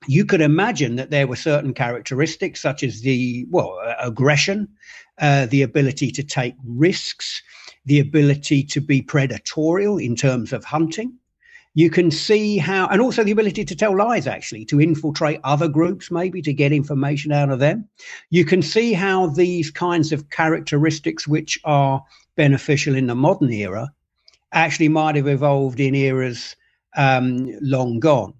you 0.08 0.26
could 0.26 0.42
imagine 0.42 0.96
that 0.96 1.10
there 1.10 1.28
were 1.28 1.36
certain 1.36 1.74
characteristics 1.74 2.62
such 2.62 2.84
as 2.84 3.02
the 3.02 3.46
well 3.50 3.78
aggression 4.00 4.68
uh, 5.20 5.46
the 5.48 5.62
ability 5.62 6.12
to 6.12 6.24
take 6.24 6.56
risks 6.66 7.42
the 7.86 8.00
ability 8.00 8.64
to 8.64 8.82
be 8.82 9.02
predatorial 9.02 10.04
in 10.04 10.16
terms 10.16 10.54
of 10.54 10.64
hunting. 10.64 11.18
You 11.76 11.90
can 11.90 12.12
see 12.12 12.58
how 12.58 12.88
and 12.88 13.02
also 13.02 13.24
the 13.24 13.32
ability 13.32 13.64
to 13.66 13.76
tell 13.76 13.98
lies 13.98 14.28
actually 14.28 14.66
to 14.66 14.82
infiltrate 14.82 15.40
other 15.44 15.68
groups 15.68 16.12
maybe 16.12 16.42
to 16.42 16.54
get 16.54 16.72
information 16.72 17.32
out 17.32 17.50
of 17.50 17.60
them. 17.60 17.88
You 18.30 18.46
can 18.46 18.62
see 18.62 18.94
how 18.94 19.28
these 19.28 19.72
kinds 19.72 20.12
of 20.12 20.30
characteristics 20.30 21.28
which 21.28 21.60
are 21.64 22.04
beneficial 22.36 22.96
in 22.96 23.08
the 23.08 23.16
modern 23.16 23.52
era 23.52 23.92
actually 24.52 24.90
might 24.90 25.16
have 25.16 25.28
evolved 25.28 25.80
in 25.80 25.94
eras 25.94 26.56
um, 26.98 27.52
long 27.62 28.00
gone 28.00 28.34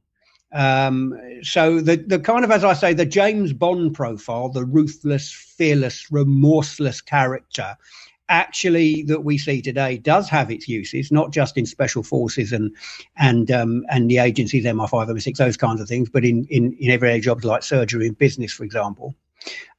Um, 0.52 1.20
so 1.44 1.80
the 1.80 1.98
the 1.98 2.20
kind 2.20 2.44
of 2.44 2.52
as 2.52 2.64
I 2.64 2.74
say 2.74 2.94
the 2.94 3.06
James 3.06 3.54
Bond 3.54 3.94
profile, 3.94 4.50
the 4.50 4.66
ruthless, 4.66 5.32
fearless, 5.32 6.12
remorseless 6.12 7.02
character, 7.02 7.78
actually 8.30 9.04
that 9.04 9.24
we 9.24 9.38
see 9.38 9.62
today 9.62 9.98
does 9.98 10.30
have 10.30 10.50
its 10.50 10.68
uses, 10.68 11.12
not 11.12 11.32
just 11.32 11.58
in 11.58 11.66
special 11.66 12.04
forces 12.04 12.54
and 12.54 12.76
and 13.18 13.52
um, 13.52 13.86
and 13.90 14.10
the 14.10 14.20
agencies 14.20 14.66
MI5, 14.66 15.10
MI6, 15.10 15.38
those 15.38 15.58
kinds 15.58 15.82
of 15.82 15.88
things, 15.88 16.10
but 16.10 16.24
in 16.24 16.46
in, 16.46 16.74
in 16.80 16.92
everyday 16.92 17.20
jobs 17.20 17.44
like 17.44 17.64
surgery 17.64 18.08
and 18.08 18.18
business, 18.18 18.54
for 18.54 18.64
example. 18.64 19.16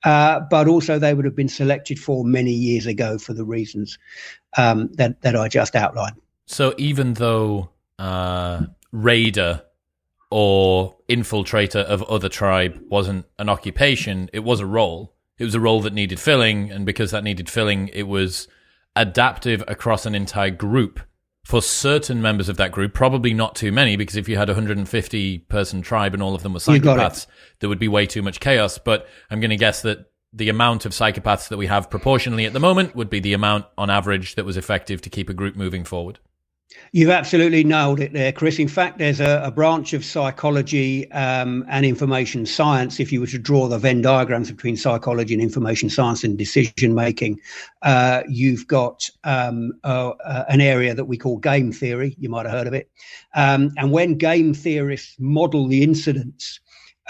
Uh, 0.05 0.41
but 0.51 0.67
also 0.67 0.99
they 0.99 1.15
would 1.15 1.25
have 1.25 1.37
been 1.37 1.49
selected 1.49 1.99
for 1.99 2.25
many 2.25 2.53
years 2.53 2.87
ago 2.87 3.19
for 3.19 3.35
the 3.35 3.45
reasons 3.45 3.99
um, 4.57 4.89
that 4.95 5.21
that 5.23 5.37
I 5.37 5.49
just 5.49 5.75
outlined. 5.75 6.17
So 6.47 6.75
even 6.79 7.15
though 7.15 7.71
uh, 7.99 8.67
raider 8.93 9.63
or 10.31 10.97
infiltrator 11.09 11.85
of 11.85 12.03
other 12.05 12.29
tribe 12.29 12.81
wasn't 12.89 13.27
an 13.39 13.49
occupation, 13.49 14.31
it 14.33 14.41
was 14.41 14.61
a 14.61 14.67
role. 14.67 15.15
It 15.39 15.45
was 15.45 15.55
a 15.55 15.61
role 15.61 15.81
that 15.83 15.93
needed 15.93 16.21
filling, 16.21 16.71
and 16.71 16.85
because 16.87 17.11
that 17.11 17.25
needed 17.25 17.49
filling, 17.49 17.89
it 17.89 18.05
was 18.05 18.47
adaptive 18.95 19.65
across 19.67 20.07
an 20.07 20.15
entire 20.15 20.51
group 20.51 21.01
for 21.45 21.63
certain 21.63 22.21
members 22.21 22.49
of 22.49 22.59
that 22.59 22.71
group, 22.71 22.93
probably 22.93 23.33
not 23.33 23.57
too 23.57 23.73
many, 23.73 23.97
because 23.97 24.17
if 24.17 24.29
you 24.29 24.37
had 24.37 24.49
a 24.49 24.53
150 24.53 25.39
person 25.39 25.83
tribe 25.83 26.15
and 26.15 26.23
all 26.23 26.35
of 26.35 26.43
them 26.43 26.53
were 26.53 26.59
psychopaths, 26.59 27.27
there 27.59 27.69
would 27.69 27.79
be 27.79 27.89
way 27.89 28.07
too 28.07 28.23
much 28.23 28.41
chaos. 28.41 28.79
But 28.79 29.09
I'm 29.31 29.41
going 29.41 29.51
to 29.51 29.57
guess 29.57 29.83
that 29.83 30.11
the 30.33 30.49
amount 30.49 30.85
of 30.85 30.93
psychopaths 30.93 31.49
that 31.49 31.57
we 31.57 31.67
have 31.67 31.91
proportionally 31.91 32.45
at 32.45 32.53
the 32.53 32.61
moment 32.61 32.95
would 32.95 33.11
be 33.11 33.21
the 33.21 33.33
amount 33.33 33.65
on 33.77 33.91
average 33.91 34.37
that 34.37 34.45
was 34.45 34.57
effective 34.57 35.01
to 35.03 35.11
keep 35.11 35.29
a 35.29 35.35
group 35.35 35.57
moving 35.57 35.85
forward. 35.85 36.19
You've 36.93 37.11
absolutely 37.11 37.65
nailed 37.65 38.01
it 38.01 38.13
there, 38.13 38.33
Chris. 38.33 38.59
In 38.59 38.69
fact, 38.69 38.99
there's 38.99 39.21
a, 39.21 39.43
a 39.45 39.51
branch 39.51 39.93
of 39.93 40.05
psychology 40.05 41.11
um, 41.13 41.65
and 41.69 41.85
information 41.85 42.47
science. 42.47 43.01
If 43.01 43.13
you 43.13 43.21
were 43.21 43.27
to 43.29 43.39
draw 43.39 43.69
the 43.69 43.79
Venn 43.79 44.03
diagrams 44.03 44.51
between 44.51 44.77
psychology 44.77 45.35
and 45.35 45.43
information 45.43 45.91
science 45.91 46.23
and 46.25 46.39
decision 46.39 46.95
making, 46.95 47.41
uh, 47.83 48.23
you've 48.29 48.67
got 48.67 49.09
um, 49.25 49.73
an 49.85 50.61
area 50.61 50.95
that 50.95 51.07
we 51.07 51.17
call 51.17 51.39
game 51.39 51.73
theory. 51.73 52.17
You 52.19 52.29
might 52.29 52.47
have 52.47 52.55
heard 52.55 52.67
of 52.67 52.75
it. 52.75 52.91
Um, 53.35 53.73
and 53.77 53.93
when 53.93 54.17
game 54.17 54.55
theorists 54.55 55.17
model 55.19 55.67
the 55.67 55.83
incidents, 55.83 56.61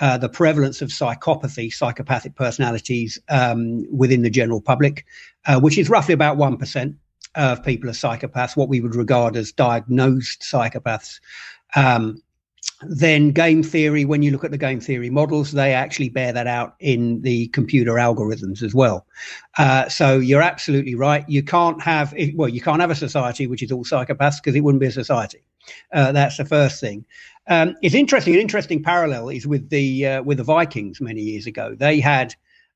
uh, 0.01 0.17
the 0.17 0.29
prevalence 0.29 0.81
of 0.81 0.89
psychopathy, 0.89 1.73
psychopathic 1.73 2.35
personalities 2.35 3.19
um, 3.29 3.85
within 3.95 4.23
the 4.23 4.31
general 4.31 4.61
public, 4.61 5.05
uh, 5.47 5.61
which 5.61 5.77
is 5.77 5.91
roughly 5.91 6.15
about 6.15 6.39
1% 6.39 6.95
of 7.35 7.65
people 7.65 7.91
as 7.91 7.99
psychopaths, 7.99 8.57
what 8.57 8.69
we 8.69 8.81
would 8.81 8.95
regard 8.95 9.37
as 9.37 9.53
diagnosed 9.53 10.43
psychopaths. 10.43 11.21
Um, 11.77 12.23
then 12.83 13.31
game 13.31 13.63
theory, 13.63 14.05
when 14.05 14.23
you 14.23 14.31
look 14.31 14.45
at 14.45 14.51
the 14.51 14.59
game 14.59 14.81
theory 14.81 15.11
models, 15.11 15.53
they 15.53 15.73
actually 15.73 16.09
bear 16.09 16.33
that 16.33 16.47
out 16.47 16.77
in 16.81 17.21
the 17.23 17.49
computer 17.49 17.93
algorithms 17.95 18.63
as 18.63 18.75
well. 18.75 19.07
Uh, 19.59 19.89
so 19.89 20.19
you're 20.19 20.43
absolutely 20.43 20.95
right. 20.95 21.29
You 21.29 21.43
can't 21.43 21.81
have 21.83 22.15
well, 22.35 22.49
you 22.49 22.61
can't 22.61 22.81
have 22.81 22.91
a 22.91 22.95
society 22.95 23.47
which 23.47 23.63
is 23.63 23.71
all 23.71 23.85
psychopaths 23.85 24.37
because 24.37 24.55
it 24.55 24.61
wouldn't 24.61 24.81
be 24.81 24.87
a 24.87 24.93
society. 24.93 25.45
Uh, 25.93 26.13
that's 26.13 26.39
the 26.39 26.45
first 26.45 26.81
thing. 26.81 27.05
Um, 27.49 27.77
it's 27.83 27.95
interesting. 27.95 28.35
An 28.35 28.41
interesting 28.41 28.83
parallel 28.83 29.29
is 29.29 29.47
with 29.47 29.69
the 29.69 30.07
uh, 30.07 30.23
with 30.23 30.39
the 30.39 30.45
Vikings 30.45 31.01
many 31.01 31.21
years 31.21 31.47
ago. 31.47 31.75
They 31.75 32.01
had 32.01 32.35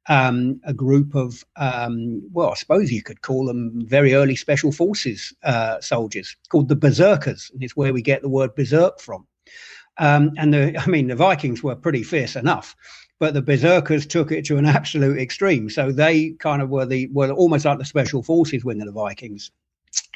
um, 0.08 0.60
a 0.64 0.74
group 0.74 1.14
of, 1.14 1.44
um, 1.56 2.22
well, 2.32 2.50
I 2.50 2.54
suppose 2.54 2.92
you 2.92 3.02
could 3.02 3.22
call 3.22 3.46
them 3.46 3.86
very 3.86 4.14
early 4.14 4.36
special 4.36 4.72
forces 4.72 5.34
uh, 5.42 5.80
soldiers 5.80 6.36
called 6.48 6.68
the 6.68 6.76
Berserkers, 6.76 7.50
and 7.52 7.62
it's 7.62 7.76
where 7.76 7.92
we 7.92 8.02
get 8.02 8.22
the 8.22 8.28
word 8.28 8.54
berserk 8.54 9.00
from. 9.00 9.26
Um, 9.98 10.32
and 10.36 10.52
the, 10.52 10.78
I 10.78 10.86
mean, 10.86 11.08
the 11.08 11.16
Vikings 11.16 11.62
were 11.62 11.76
pretty 11.76 12.02
fierce 12.02 12.36
enough, 12.36 12.76
but 13.18 13.32
the 13.32 13.42
Berserkers 13.42 14.06
took 14.06 14.32
it 14.32 14.44
to 14.46 14.56
an 14.56 14.66
absolute 14.66 15.18
extreme. 15.18 15.70
So 15.70 15.92
they 15.92 16.30
kind 16.40 16.60
of 16.60 16.70
were 16.70 16.86
the 16.86 17.08
were 17.12 17.30
almost 17.30 17.64
like 17.64 17.78
the 17.78 17.84
special 17.84 18.22
forces 18.22 18.64
wing 18.64 18.80
of 18.80 18.86
the 18.86 18.92
Vikings. 18.92 19.50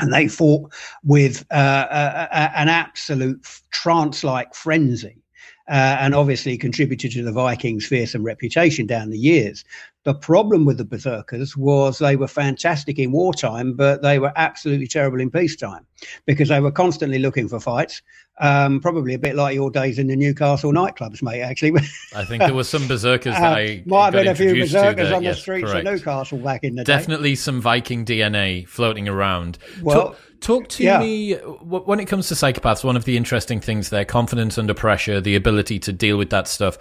And 0.00 0.12
they 0.12 0.26
fought 0.26 0.72
with 1.04 1.46
uh, 1.52 1.86
a, 1.90 2.36
a, 2.36 2.58
an 2.58 2.68
absolute 2.68 3.46
trance-like 3.70 4.52
frenzy 4.52 5.22
uh, 5.68 5.98
and 6.00 6.14
obviously 6.14 6.56
contributed 6.56 7.12
to 7.12 7.22
the 7.22 7.32
Vikings' 7.32 7.86
fearsome 7.86 8.22
reputation 8.24 8.86
down 8.86 9.10
the 9.10 9.18
years. 9.18 9.64
The 10.08 10.14
problem 10.14 10.64
with 10.64 10.78
the 10.78 10.86
Berserkers 10.86 11.54
was 11.54 11.98
they 11.98 12.16
were 12.16 12.28
fantastic 12.28 12.98
in 12.98 13.12
wartime, 13.12 13.74
but 13.74 14.00
they 14.00 14.18
were 14.18 14.32
absolutely 14.36 14.86
terrible 14.86 15.20
in 15.20 15.30
peacetime 15.30 15.84
because 16.24 16.48
they 16.48 16.60
were 16.60 16.70
constantly 16.70 17.18
looking 17.18 17.46
for 17.46 17.60
fights. 17.60 18.00
Um, 18.40 18.80
probably 18.80 19.12
a 19.12 19.18
bit 19.18 19.34
like 19.36 19.54
your 19.54 19.70
days 19.70 19.98
in 19.98 20.06
the 20.06 20.16
Newcastle 20.16 20.72
nightclubs, 20.72 21.22
mate. 21.22 21.42
Actually, 21.42 21.82
I 22.16 22.24
think 22.24 22.42
there 22.42 22.54
were 22.54 22.64
some 22.64 22.88
berserkers 22.88 23.34
that 23.38 23.52
uh, 23.52 23.56
I 23.56 23.82
might 23.84 24.04
have 24.04 24.12
been 24.14 24.28
a 24.28 24.34
few 24.34 24.54
berserkers 24.54 25.12
on 25.12 25.22
yes, 25.22 25.36
the 25.36 25.42
streets 25.42 25.70
correct. 25.70 25.86
of 25.86 25.92
Newcastle 25.92 26.38
back 26.38 26.64
in 26.64 26.76
the 26.76 26.84
day. 26.84 26.96
Definitely 26.96 27.34
some 27.34 27.60
Viking 27.60 28.06
DNA 28.06 28.66
floating 28.66 29.08
around. 29.08 29.58
Well, 29.82 30.12
talk, 30.12 30.20
talk 30.40 30.68
to 30.70 30.84
yeah. 30.84 31.00
me 31.00 31.34
when 31.34 32.00
it 32.00 32.06
comes 32.06 32.28
to 32.28 32.34
psychopaths. 32.34 32.82
One 32.82 32.96
of 32.96 33.04
the 33.04 33.18
interesting 33.18 33.60
things 33.60 33.90
there: 33.90 34.06
confidence 34.06 34.56
under 34.56 34.72
pressure, 34.72 35.20
the 35.20 35.36
ability 35.36 35.78
to 35.80 35.92
deal 35.92 36.16
with 36.16 36.30
that 36.30 36.48
stuff. 36.48 36.78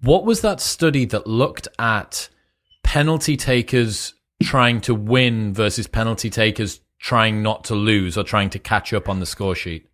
What 0.00 0.24
was 0.24 0.40
that 0.40 0.62
study 0.62 1.04
that 1.04 1.26
looked 1.26 1.68
at 1.78 2.30
penalty 2.90 3.36
takers 3.36 4.14
trying 4.42 4.80
to 4.80 4.92
win 4.92 5.54
versus 5.54 5.86
penalty 5.86 6.28
takers 6.28 6.80
trying 6.98 7.40
not 7.40 7.62
to 7.62 7.76
lose 7.76 8.18
or 8.18 8.24
trying 8.24 8.50
to 8.50 8.58
catch 8.58 8.92
up 8.92 9.08
on 9.08 9.20
the 9.20 9.26
score 9.26 9.54
sheet? 9.54 9.88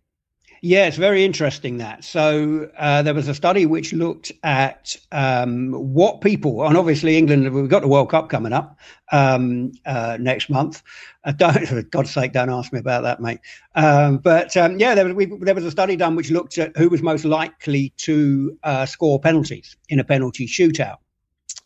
Yeah, 0.63 0.87
it's 0.87 0.97
very 0.97 1.23
interesting 1.23 1.77
that. 1.77 2.03
So 2.03 2.71
uh, 2.75 3.03
there 3.03 3.13
was 3.13 3.27
a 3.27 3.35
study 3.35 3.67
which 3.67 3.93
looked 3.93 4.31
at 4.41 4.95
um, 5.11 5.73
what 5.73 6.21
people, 6.21 6.65
and 6.65 6.75
obviously 6.75 7.17
England, 7.17 7.53
we've 7.53 7.69
got 7.69 7.83
the 7.83 7.87
World 7.87 8.09
Cup 8.09 8.29
coming 8.29 8.51
up 8.51 8.79
um, 9.11 9.73
uh, 9.85 10.17
next 10.19 10.49
month. 10.49 10.81
Uh, 11.23 11.33
don't, 11.33 11.67
for 11.67 11.83
God's 11.83 12.09
sake, 12.09 12.33
don't 12.33 12.49
ask 12.49 12.73
me 12.73 12.79
about 12.79 13.03
that, 13.03 13.21
mate. 13.21 13.41
Um, 13.75 14.17
but 14.17 14.57
um, 14.57 14.79
yeah, 14.79 14.95
there 14.95 15.05
was, 15.05 15.13
we, 15.13 15.27
there 15.41 15.53
was 15.53 15.65
a 15.65 15.71
study 15.71 15.97
done 15.97 16.15
which 16.15 16.31
looked 16.31 16.57
at 16.57 16.75
who 16.75 16.89
was 16.89 17.03
most 17.03 17.25
likely 17.25 17.93
to 17.97 18.57
uh, 18.63 18.87
score 18.87 19.19
penalties 19.19 19.77
in 19.87 19.99
a 19.99 20.03
penalty 20.03 20.47
shootout. 20.47 20.97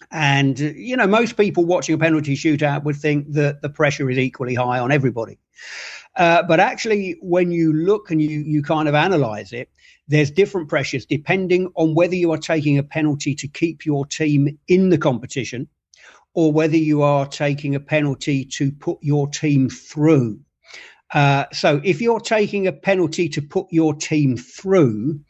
And, 0.10 0.58
you 0.60 0.98
know, 0.98 1.08
most 1.08 1.38
people 1.38 1.66
watching 1.66 1.96
a 1.96 1.98
penalty 1.98 2.36
shootout 2.36 2.84
would 2.84 2.96
think 2.96 3.32
that 3.34 3.62
the 3.62 3.70
pressure 3.70 4.10
is 4.10 4.18
equally 4.18 4.56
high 4.56 4.80
on 4.80 4.92
everybody. 4.92 5.38
Uh, 6.16 6.44
but 6.44 6.60
actually, 6.60 7.18
when 7.22 7.52
you 7.52 7.72
look 7.72 8.12
and 8.12 8.22
you 8.22 8.42
you 8.42 8.62
kind 8.62 8.90
of 8.90 8.96
analyze 8.96 9.54
it, 9.54 9.70
there's 10.08 10.32
different 10.32 10.68
pressures 10.68 11.06
depending 11.06 11.72
on 11.76 11.96
whether 11.96 12.16
you 12.16 12.32
are 12.32 12.38
taking 12.38 12.78
a 12.78 12.84
penalty 12.84 13.34
to 13.36 13.48
keep 13.48 13.86
your 13.86 14.06
team 14.06 14.58
in 14.68 14.90
the 14.90 14.98
competition, 14.98 15.68
or 16.34 16.52
whether 16.52 16.78
you 16.78 17.02
are 17.02 17.26
taking 17.26 17.76
a 17.76 17.80
penalty 17.80 18.44
to 18.44 18.72
put 18.72 18.98
your 19.02 19.28
team 19.28 19.70
through. 19.70 20.40
Uh, 21.14 21.46
so, 21.54 21.80
if 21.84 22.02
you're 22.02 22.20
taking 22.20 22.68
a 22.68 22.74
penalty 22.74 23.30
to 23.30 23.42
put 23.42 23.68
your 23.70 23.94
team 23.94 24.36
through, 24.36 25.22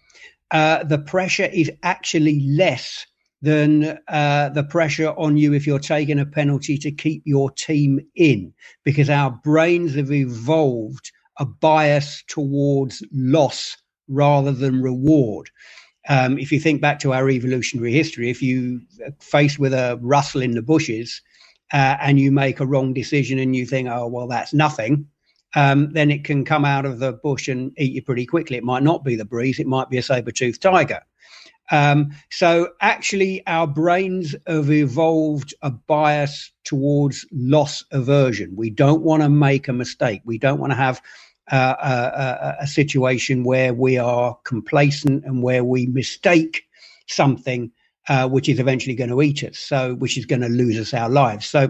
uh, 0.49 0.83
the 0.83 0.97
pressure 0.97 1.49
is 1.51 1.71
actually 1.83 2.39
less 2.47 3.05
than 3.41 3.97
uh, 4.07 4.49
the 4.49 4.63
pressure 4.63 5.09
on 5.17 5.37
you 5.37 5.53
if 5.53 5.65
you're 5.65 5.79
taking 5.79 6.19
a 6.19 6.25
penalty 6.25 6.77
to 6.77 6.91
keep 6.91 7.23
your 7.25 7.49
team 7.51 7.99
in, 8.15 8.53
because 8.83 9.09
our 9.09 9.31
brains 9.43 9.95
have 9.95 10.11
evolved 10.11 11.11
a 11.39 11.45
bias 11.45 12.23
towards 12.27 13.03
loss 13.11 13.77
rather 14.07 14.51
than 14.51 14.81
reward. 14.81 15.49
Um, 16.09 16.37
if 16.37 16.51
you 16.51 16.59
think 16.59 16.81
back 16.81 16.99
to 16.99 17.13
our 17.13 17.29
evolutionary 17.29 17.93
history, 17.93 18.29
if 18.29 18.41
you 18.41 18.81
face 19.19 19.57
with 19.57 19.73
a 19.73 19.99
rustle 20.01 20.41
in 20.41 20.51
the 20.51 20.61
bushes 20.61 21.21
uh, 21.73 21.97
and 22.01 22.19
you 22.19 22.31
make 22.31 22.59
a 22.59 22.65
wrong 22.65 22.93
decision 22.93 23.39
and 23.39 23.55
you 23.55 23.65
think, 23.65 23.87
oh, 23.89 24.07
well, 24.07 24.27
that's 24.27 24.53
nothing, 24.53 25.07
um, 25.55 25.91
then 25.93 26.11
it 26.11 26.23
can 26.23 26.45
come 26.45 26.65
out 26.65 26.85
of 26.85 26.99
the 26.99 27.13
bush 27.13 27.47
and 27.47 27.71
eat 27.77 27.93
you 27.93 28.01
pretty 28.01 28.25
quickly. 28.25 28.57
It 28.57 28.63
might 28.63 28.83
not 28.83 29.03
be 29.03 29.15
the 29.15 29.25
breeze, 29.25 29.59
it 29.59 29.67
might 29.67 29.89
be 29.89 29.97
a 29.97 30.03
saber 30.03 30.31
toothed 30.31 30.61
tiger. 30.61 31.01
Um, 31.71 32.11
so 32.29 32.69
actually, 32.81 33.45
our 33.47 33.67
brains 33.67 34.35
have 34.47 34.71
evolved 34.71 35.53
a 35.61 35.71
bias 35.71 36.51
towards 36.65 37.25
loss 37.31 37.83
aversion. 37.91 38.53
We 38.55 38.69
don't 38.69 39.01
want 39.01 39.23
to 39.23 39.29
make 39.29 39.67
a 39.67 39.73
mistake. 39.73 40.21
We 40.25 40.37
don't 40.37 40.59
want 40.59 40.71
to 40.73 40.77
have 40.77 41.01
uh, 41.51 41.75
a, 41.81 42.21
a, 42.21 42.63
a 42.63 42.67
situation 42.67 43.43
where 43.43 43.73
we 43.73 43.97
are 43.97 44.37
complacent 44.43 45.25
and 45.25 45.41
where 45.43 45.63
we 45.63 45.87
mistake 45.87 46.63
something 47.07 47.71
uh, 48.09 48.27
which 48.27 48.49
is 48.49 48.59
eventually 48.59 48.95
going 48.95 49.09
to 49.09 49.21
eat 49.21 49.43
us. 49.43 49.57
So, 49.57 49.95
which 49.95 50.17
is 50.17 50.25
going 50.25 50.41
to 50.41 50.49
lose 50.49 50.79
us 50.79 50.93
our 50.93 51.09
lives. 51.09 51.45
So, 51.45 51.69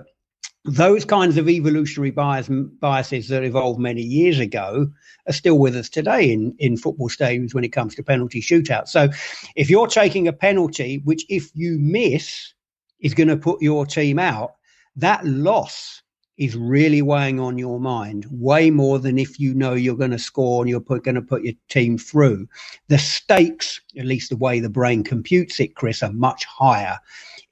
those 0.64 1.06
kinds 1.06 1.38
of 1.38 1.50
evolutionary 1.50 2.12
bias, 2.12 2.48
biases 2.80 3.30
that 3.30 3.44
evolved 3.44 3.80
many 3.80 4.02
years 4.02 4.40
ago 4.40 4.92
are 5.28 5.34
still 5.34 5.58
with 5.58 5.76
us 5.76 5.90
today 5.90 6.32
in, 6.32 6.54
in 6.60 6.78
football 6.78 7.10
stadiums 7.10 7.54
when 7.54 7.64
it 7.64 7.70
comes 7.70 7.96
to 7.96 8.04
penalty 8.04 8.42
shootouts. 8.42 8.90
So 8.90 9.10
if 9.56 9.70
you're 9.70 9.88
taking 9.88 10.28
a 10.28 10.34
penalty, 10.34 11.02
which 11.04 11.26
if 11.30 11.50
you 11.56 11.78
miss 11.80 12.54
is 13.00 13.16
going 13.16 13.28
to 13.30 13.38
put 13.38 13.62
your 13.62 13.86
team 13.86 14.20
out, 14.20 14.56
that 14.96 15.26
loss 15.26 16.04
is 16.38 16.56
really 16.56 17.02
weighing 17.02 17.40
on 17.40 17.58
your 17.58 17.80
mind 17.80 18.26
way 18.30 18.70
more 18.70 19.00
than 19.00 19.20
if 19.20 19.40
you 19.40 19.54
know 19.54 19.74
you're 19.74 19.96
going 19.96 20.12
to 20.12 20.20
score 20.20 20.62
and 20.62 20.70
you're 20.70 20.80
going 20.80 21.16
to 21.16 21.22
put 21.22 21.44
your 21.44 21.54
team 21.70 21.98
through. 21.98 22.48
The 22.88 22.98
stakes, 22.98 23.82
at 23.98 24.06
least 24.06 24.30
the 24.30 24.38
way 24.38 24.60
the 24.60 24.70
brain 24.70 25.04
computes 25.04 25.60
it, 25.60 25.76
Chris, 25.76 26.04
are 26.04 26.14
much 26.14 26.46
higher 26.46 27.00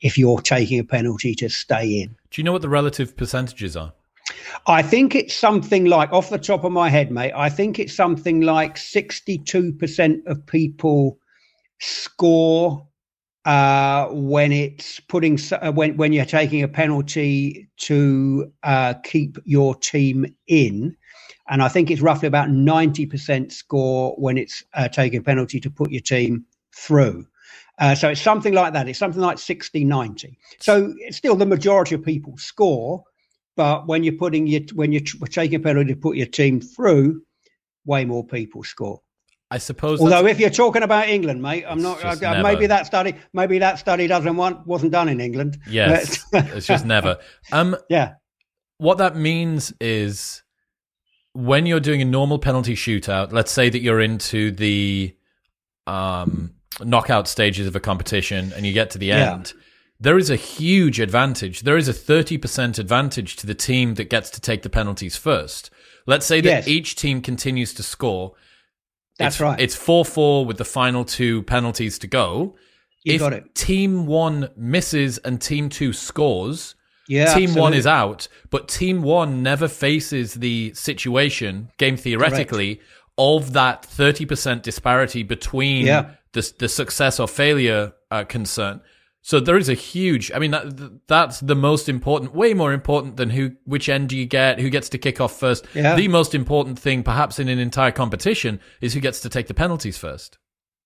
if 0.01 0.17
you're 0.17 0.41
taking 0.41 0.79
a 0.79 0.83
penalty 0.83 1.35
to 1.35 1.49
stay 1.49 2.01
in. 2.01 2.15
Do 2.31 2.41
you 2.41 2.43
know 2.43 2.51
what 2.51 2.61
the 2.61 2.69
relative 2.69 3.17
percentages 3.17 3.75
are? 3.75 3.93
I 4.67 4.81
think 4.81 5.15
it's 5.15 5.35
something 5.35 5.85
like, 5.85 6.11
off 6.13 6.29
the 6.29 6.37
top 6.37 6.63
of 6.63 6.71
my 6.71 6.89
head, 6.89 7.11
mate, 7.11 7.33
I 7.35 7.49
think 7.49 7.79
it's 7.79 7.95
something 7.95 8.41
like 8.41 8.75
62% 8.75 10.25
of 10.27 10.45
people 10.45 11.17
score 11.79 12.87
uh, 13.45 14.07
when 14.11 14.51
it's 14.51 14.99
putting 14.99 15.39
uh, 15.53 15.71
when 15.71 15.95
when 15.97 16.13
you're 16.13 16.25
taking 16.25 16.61
a 16.61 16.67
penalty 16.67 17.69
to 17.77 18.51
uh, 18.63 18.93
keep 19.03 19.37
your 19.45 19.75
team 19.75 20.25
in, 20.47 20.95
and 21.49 21.63
I 21.63 21.69
think 21.69 21.89
it's 21.89 22.01
roughly 22.01 22.27
about 22.27 22.49
ninety 22.49 23.05
percent 23.05 23.53
score 23.53 24.13
when 24.17 24.37
it's 24.37 24.63
uh, 24.73 24.89
taking 24.89 25.19
a 25.19 25.23
penalty 25.23 25.59
to 25.61 25.69
put 25.71 25.89
your 25.89 26.01
team 26.01 26.45
through. 26.75 27.25
Uh, 27.79 27.95
so 27.95 28.09
it's 28.09 28.21
something 28.21 28.53
like 28.53 28.73
that. 28.73 28.87
It's 28.89 28.99
something 28.99 29.21
like 29.21 29.39
60 29.39 29.85
90. 29.85 30.37
So 30.59 30.93
still 31.09 31.35
the 31.35 31.45
majority 31.45 31.95
of 31.95 32.03
people 32.03 32.37
score, 32.37 33.03
but 33.55 33.87
when 33.87 34.03
you're 34.03 34.13
putting 34.13 34.47
your 34.47 34.61
when 34.73 34.91
you're 34.91 35.01
taking 35.27 35.55
a 35.55 35.59
penalty 35.59 35.93
to 35.93 35.99
put 35.99 36.17
your 36.17 36.27
team 36.27 36.59
through, 36.61 37.21
way 37.85 38.05
more 38.05 38.25
people 38.25 38.63
score. 38.63 39.01
I 39.51 39.57
suppose. 39.57 39.99
Although, 39.99 40.27
if 40.27 40.39
you're 40.39 40.51
talking 40.51 40.83
about 40.83 41.09
England, 41.09 41.41
mate, 41.41 41.65
I'm 41.67 41.81
not. 41.81 42.03
Uh, 42.03 42.41
maybe 42.43 42.67
that 42.67 42.85
study, 42.85 43.15
maybe 43.33 43.57
that 43.59 43.79
study 43.79 44.05
doesn't 44.05 44.35
want 44.35 44.67
wasn't 44.67 44.91
done 44.91 45.09
in 45.09 45.19
England. 45.19 45.57
Yes, 45.67 46.23
it's 46.33 46.67
just 46.67 46.85
never. 46.85 47.17
Um, 47.51 47.75
yeah. 47.89 48.13
What 48.77 48.99
that 48.99 49.15
means 49.15 49.73
is 49.81 50.43
when 51.33 51.65
you're 51.65 51.79
doing 51.79 52.01
a 52.01 52.05
normal 52.05 52.37
penalty 52.37 52.75
shootout. 52.75 53.31
Let's 53.31 53.51
say 53.51 53.69
that 53.69 53.81
you're 53.81 53.99
into 53.99 54.51
the 54.51 55.15
um, 55.87 56.53
knockout 56.83 57.27
stages 57.27 57.67
of 57.67 57.75
a 57.75 57.79
competition, 57.79 58.53
and 58.55 58.65
you 58.65 58.73
get 58.73 58.89
to 58.91 58.97
the 58.97 59.07
yeah. 59.07 59.33
end. 59.33 59.53
There 59.99 60.17
is 60.17 60.29
a 60.29 60.35
huge 60.35 60.99
advantage. 60.99 61.61
There 61.61 61.75
is 61.75 61.89
a 61.89 61.93
30% 61.93 62.79
advantage 62.79 63.35
to 63.37 63.47
the 63.47 63.53
team 63.53 63.95
that 63.95 64.09
gets 64.09 64.29
to 64.29 64.39
take 64.39 64.61
the 64.61 64.69
penalties 64.69 65.17
first. 65.17 65.69
Let's 66.05 66.25
say 66.25 66.39
that 66.41 66.49
yes. 66.49 66.67
each 66.67 66.95
team 66.95 67.21
continues 67.21 67.73
to 67.73 67.83
score 67.83 68.33
that's 69.19 69.35
it's, 69.35 69.41
right. 69.41 69.59
It's 69.59 69.75
4 69.75 70.05
4 70.05 70.45
with 70.45 70.57
the 70.57 70.65
final 70.65 71.05
two 71.05 71.43
penalties 71.43 71.99
to 71.99 72.07
go. 72.07 72.55
You 73.03 73.15
if 73.15 73.19
got 73.19 73.33
it. 73.33 73.53
Team 73.53 74.07
one 74.07 74.49
misses 74.55 75.17
and 75.19 75.41
team 75.41 75.69
two 75.69 75.93
scores, 75.93 76.75
yeah, 77.07 77.25
team 77.25 77.43
absolutely. 77.43 77.61
one 77.61 77.73
is 77.73 77.85
out. 77.85 78.27
But 78.49 78.69
team 78.69 79.01
one 79.01 79.43
never 79.43 79.67
faces 79.67 80.35
the 80.35 80.73
situation, 80.73 81.69
game 81.77 81.97
theoretically, 81.97 82.75
Correct. 82.75 82.89
of 83.17 83.53
that 83.53 83.83
30% 83.83 84.61
disparity 84.61 85.23
between 85.23 85.85
yeah. 85.85 86.11
The, 86.33 86.53
the 86.59 86.69
success 86.69 87.19
or 87.19 87.27
failure 87.27 87.93
uh, 88.11 88.23
concern. 88.23 88.81
So 89.21 89.39
there 89.39 89.57
is 89.57 89.69
a 89.69 89.73
huge. 89.73 90.31
I 90.31 90.39
mean, 90.39 90.51
that 90.51 91.01
that's 91.07 91.41
the 91.41 91.55
most 91.55 91.89
important, 91.89 92.33
way 92.33 92.53
more 92.53 92.71
important 92.71 93.17
than 93.17 93.29
who, 93.29 93.51
which 93.65 93.89
end 93.89 94.09
do 94.09 94.17
you 94.17 94.25
get, 94.25 94.59
who 94.59 94.69
gets 94.69 94.89
to 94.89 94.97
kick 94.97 95.19
off 95.19 95.37
first. 95.37 95.65
Yeah. 95.75 95.95
The 95.95 96.07
most 96.07 96.33
important 96.33 96.79
thing, 96.79 97.03
perhaps 97.03 97.37
in 97.37 97.49
an 97.49 97.59
entire 97.59 97.91
competition, 97.91 98.61
is 98.81 98.93
who 98.93 99.01
gets 99.01 99.19
to 99.21 99.29
take 99.29 99.47
the 99.47 99.53
penalties 99.53 99.97
first. 99.97 100.37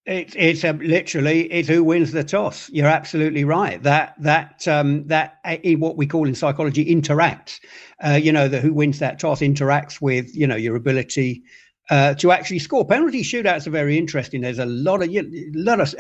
It's 0.06 0.36
it's 0.36 0.66
um, 0.66 0.80
literally 0.80 1.44
it's 1.44 1.70
who 1.70 1.84
wins 1.84 2.12
the 2.12 2.26
toss. 2.26 2.70
You're 2.72 2.88
absolutely 2.88 3.46
right. 3.46 3.82
That 3.84 4.16
that 4.20 4.68
um, 4.68 5.08
that 5.08 5.38
uh, 5.46 5.56
what 5.78 5.96
we 5.96 6.08
call 6.08 6.28
in 6.28 6.36
psychology 6.36 6.84
interacts. 6.84 7.60
Uh, 8.04 8.20
you 8.22 8.34
know, 8.34 8.50
the 8.50 8.60
who 8.60 8.74
wins 8.74 9.00
that 9.00 9.20
toss 9.20 9.40
interacts 9.40 10.02
with 10.02 10.36
you 10.36 10.46
know 10.46 10.58
your 10.58 10.76
ability 10.76 11.44
uh, 11.90 12.14
to 12.16 12.32
actually 12.32 12.60
score. 12.60 12.86
Penalty 12.86 13.24
shootouts 13.24 13.68
are 13.68 13.72
very 13.72 13.98
interesting. 13.98 14.42
There's 14.42 14.60
a 14.60 14.66
lot 14.66 15.04
of 15.04 15.12
you, 15.12 15.52
lot 15.54 15.80
of 15.80 15.94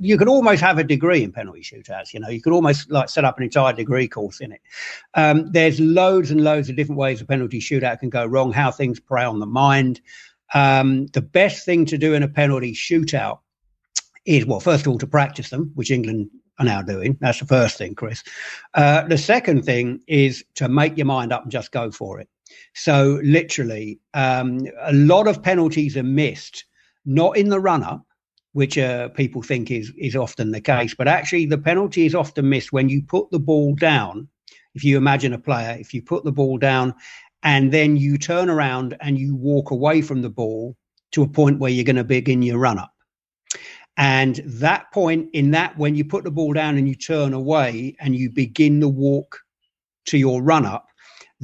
you 0.00 0.16
could 0.16 0.28
almost 0.28 0.60
have 0.60 0.78
a 0.78 0.84
degree 0.84 1.22
in 1.22 1.32
penalty 1.32 1.60
shootouts. 1.60 2.14
You 2.14 2.20
know, 2.20 2.28
you 2.28 2.40
could 2.40 2.52
almost 2.52 2.90
like 2.90 3.08
set 3.08 3.24
up 3.24 3.38
an 3.38 3.44
entire 3.44 3.72
degree 3.72 4.06
course 4.06 4.40
in 4.40 4.52
it. 4.52 4.60
Um, 5.14 5.50
there's 5.50 5.80
loads 5.80 6.30
and 6.30 6.44
loads 6.44 6.68
of 6.68 6.76
different 6.76 6.98
ways 6.98 7.20
a 7.20 7.24
penalty 7.24 7.60
shootout 7.60 8.00
can 8.00 8.10
go 8.10 8.24
wrong. 8.24 8.52
How 8.52 8.70
things 8.70 9.00
prey 9.00 9.24
on 9.24 9.40
the 9.40 9.46
mind. 9.46 10.00
Um, 10.52 11.06
the 11.08 11.22
best 11.22 11.64
thing 11.64 11.84
to 11.86 11.98
do 11.98 12.14
in 12.14 12.22
a 12.22 12.28
penalty 12.28 12.72
shootout 12.72 13.40
is 14.24 14.46
well, 14.46 14.60
first 14.60 14.86
of 14.86 14.92
all, 14.92 14.98
to 14.98 15.06
practice 15.06 15.50
them, 15.50 15.72
which 15.74 15.90
England 15.90 16.30
are 16.58 16.64
now 16.64 16.82
doing. 16.82 17.18
That's 17.20 17.40
the 17.40 17.46
first 17.46 17.76
thing, 17.76 17.94
Chris. 17.94 18.22
Uh, 18.74 19.02
the 19.08 19.18
second 19.18 19.64
thing 19.64 20.00
is 20.06 20.44
to 20.54 20.68
make 20.68 20.96
your 20.96 21.06
mind 21.06 21.32
up 21.32 21.42
and 21.42 21.50
just 21.50 21.72
go 21.72 21.90
for 21.90 22.20
it. 22.20 22.28
So 22.74 23.20
literally, 23.22 24.00
um, 24.14 24.66
a 24.82 24.92
lot 24.92 25.28
of 25.28 25.42
penalties 25.42 25.96
are 25.96 26.02
missed, 26.02 26.64
not 27.04 27.36
in 27.36 27.48
the 27.48 27.60
run 27.60 27.82
up, 27.82 28.04
which 28.52 28.78
uh, 28.78 29.08
people 29.10 29.42
think 29.42 29.70
is 29.70 29.92
is 29.98 30.16
often 30.16 30.52
the 30.52 30.60
case, 30.60 30.94
but 30.94 31.08
actually 31.08 31.46
the 31.46 31.58
penalty 31.58 32.06
is 32.06 32.14
often 32.14 32.48
missed 32.48 32.72
when 32.72 32.88
you 32.88 33.02
put 33.02 33.30
the 33.30 33.38
ball 33.40 33.74
down. 33.74 34.28
If 34.74 34.84
you 34.84 34.96
imagine 34.96 35.32
a 35.32 35.38
player, 35.38 35.76
if 35.78 35.94
you 35.94 36.02
put 36.02 36.24
the 36.24 36.32
ball 36.32 36.58
down 36.58 36.94
and 37.44 37.70
then 37.72 37.96
you 37.96 38.16
turn 38.16 38.48
around 38.48 38.96
and 39.00 39.18
you 39.18 39.36
walk 39.36 39.70
away 39.70 40.02
from 40.02 40.22
the 40.22 40.30
ball 40.30 40.76
to 41.12 41.22
a 41.22 41.28
point 41.28 41.60
where 41.60 41.70
you're 41.70 41.84
going 41.84 41.96
to 41.96 42.04
begin 42.04 42.42
your 42.42 42.58
run 42.58 42.78
up. 42.78 42.92
And 43.96 44.36
that 44.44 44.90
point 44.92 45.28
in 45.32 45.52
that, 45.52 45.78
when 45.78 45.94
you 45.94 46.04
put 46.04 46.24
the 46.24 46.30
ball 46.30 46.52
down 46.52 46.76
and 46.76 46.88
you 46.88 46.96
turn 46.96 47.32
away 47.32 47.94
and 48.00 48.16
you 48.16 48.30
begin 48.30 48.80
the 48.80 48.88
walk 48.88 49.40
to 50.06 50.18
your 50.18 50.42
run 50.42 50.66
up, 50.66 50.86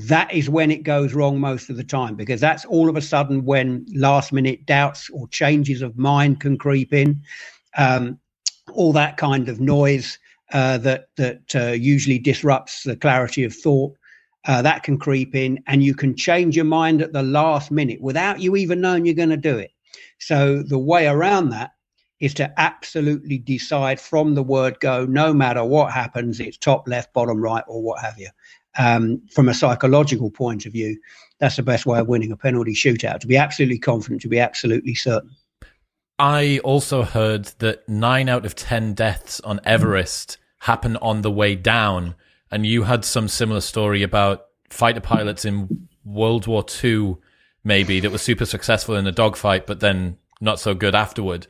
that 0.08 0.32
is 0.32 0.48
when 0.48 0.70
it 0.70 0.82
goes 0.82 1.14
wrong 1.14 1.40
most 1.40 1.68
of 1.68 1.76
the 1.76 1.84
time 1.84 2.14
because 2.14 2.40
that's 2.40 2.64
all 2.64 2.88
of 2.88 2.96
a 2.96 3.02
sudden 3.02 3.44
when 3.44 3.84
last 3.94 4.32
minute 4.32 4.64
doubts 4.66 5.10
or 5.10 5.28
changes 5.28 5.82
of 5.82 5.98
mind 5.98 6.40
can 6.40 6.56
creep 6.56 6.92
in. 6.92 7.22
Um, 7.76 8.18
all 8.72 8.92
that 8.92 9.16
kind 9.16 9.48
of 9.48 9.60
noise 9.60 10.18
uh, 10.52 10.78
that 10.78 11.08
that 11.16 11.54
uh, 11.54 11.72
usually 11.72 12.18
disrupts 12.18 12.84
the 12.84 12.96
clarity 12.96 13.44
of 13.44 13.54
thought. 13.54 13.96
Uh, 14.46 14.62
that 14.62 14.82
can 14.82 14.98
creep 14.98 15.34
in, 15.34 15.62
and 15.66 15.82
you 15.82 15.94
can 15.94 16.16
change 16.16 16.56
your 16.56 16.64
mind 16.64 17.02
at 17.02 17.12
the 17.12 17.22
last 17.22 17.70
minute 17.70 18.00
without 18.00 18.40
you 18.40 18.56
even 18.56 18.80
knowing 18.80 19.04
you're 19.04 19.14
going 19.14 19.28
to 19.28 19.36
do 19.36 19.58
it. 19.58 19.70
So 20.18 20.62
the 20.62 20.78
way 20.78 21.08
around 21.08 21.50
that 21.50 21.72
is 22.20 22.32
to 22.34 22.52
absolutely 22.58 23.38
decide 23.38 24.00
from 24.00 24.34
the 24.34 24.42
word 24.42 24.78
go, 24.80 25.04
no 25.04 25.34
matter 25.34 25.64
what 25.64 25.92
happens, 25.92 26.40
it's 26.40 26.56
top, 26.56 26.88
left, 26.88 27.12
bottom, 27.12 27.40
right, 27.40 27.64
or 27.66 27.82
what 27.82 28.00
have 28.00 28.18
you 28.18 28.28
um, 28.78 29.22
from 29.32 29.48
a 29.48 29.54
psychological 29.54 30.30
point 30.30 30.66
of 30.66 30.72
view, 30.72 31.00
that's 31.38 31.56
the 31.56 31.62
best 31.62 31.86
way 31.86 31.98
of 31.98 32.08
winning 32.08 32.32
a 32.32 32.36
penalty 32.36 32.74
shootout. 32.74 33.20
To 33.20 33.26
be 33.26 33.36
absolutely 33.36 33.78
confident, 33.78 34.22
to 34.22 34.28
be 34.28 34.38
absolutely 34.38 34.94
certain. 34.94 35.30
I 36.18 36.58
also 36.58 37.02
heard 37.02 37.46
that 37.58 37.88
nine 37.88 38.28
out 38.28 38.44
of 38.44 38.54
ten 38.54 38.94
deaths 38.94 39.40
on 39.40 39.60
Everest 39.64 40.38
happen 40.58 40.96
on 40.98 41.22
the 41.22 41.30
way 41.30 41.56
down, 41.56 42.14
and 42.50 42.66
you 42.66 42.82
had 42.82 43.04
some 43.04 43.28
similar 43.28 43.62
story 43.62 44.02
about 44.02 44.46
fighter 44.68 45.00
pilots 45.00 45.44
in 45.44 45.88
World 46.04 46.46
War 46.46 46.64
II, 46.82 47.16
maybe 47.64 48.00
that 48.00 48.10
were 48.10 48.18
super 48.18 48.44
successful 48.44 48.96
in 48.96 49.06
a 49.06 49.12
dogfight, 49.12 49.66
but 49.66 49.80
then 49.80 50.18
not 50.40 50.60
so 50.60 50.74
good 50.74 50.94
afterward. 50.94 51.46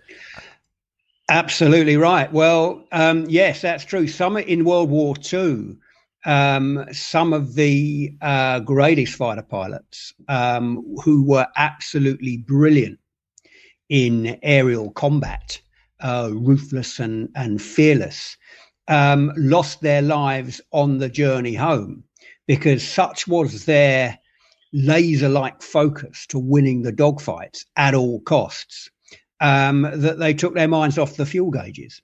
Absolutely 1.28 1.96
right. 1.96 2.33
Well, 2.33 2.85
um, 2.90 3.26
yes, 3.28 3.62
that's 3.62 3.85
true. 3.85 4.09
Some 4.09 4.37
in 4.37 4.64
World 4.64 4.90
War 4.90 5.14
II 5.33 5.76
um, 6.24 6.85
some 6.92 7.33
of 7.33 7.54
the 7.54 8.14
uh, 8.20 8.61
greatest 8.61 9.14
fighter 9.14 9.42
pilots 9.42 10.12
um, 10.28 10.85
who 11.02 11.24
were 11.24 11.46
absolutely 11.56 12.38
brilliant 12.38 12.98
in 13.88 14.38
aerial 14.42 14.90
combat, 14.92 15.61
uh, 16.00 16.30
ruthless 16.33 16.98
and, 16.98 17.28
and 17.35 17.61
fearless, 17.61 18.37
um, 18.88 19.33
lost 19.37 19.80
their 19.80 20.02
lives 20.02 20.61
on 20.72 20.98
the 20.98 21.09
journey 21.09 21.54
home 21.54 22.04
because 22.46 22.87
such 22.87 23.26
was 23.26 23.64
their 23.64 24.18
laser 24.72 25.28
like 25.28 25.62
focus 25.62 26.26
to 26.26 26.38
winning 26.38 26.83
the 26.83 26.92
dogfights 26.92 27.64
at 27.76 27.94
all 27.94 28.20
costs 28.20 28.90
um, 29.40 29.83
that 29.94 30.18
they 30.18 30.35
took 30.35 30.54
their 30.54 30.68
minds 30.68 30.98
off 30.98 31.16
the 31.16 31.26
fuel 31.26 31.50
gauges. 31.50 32.02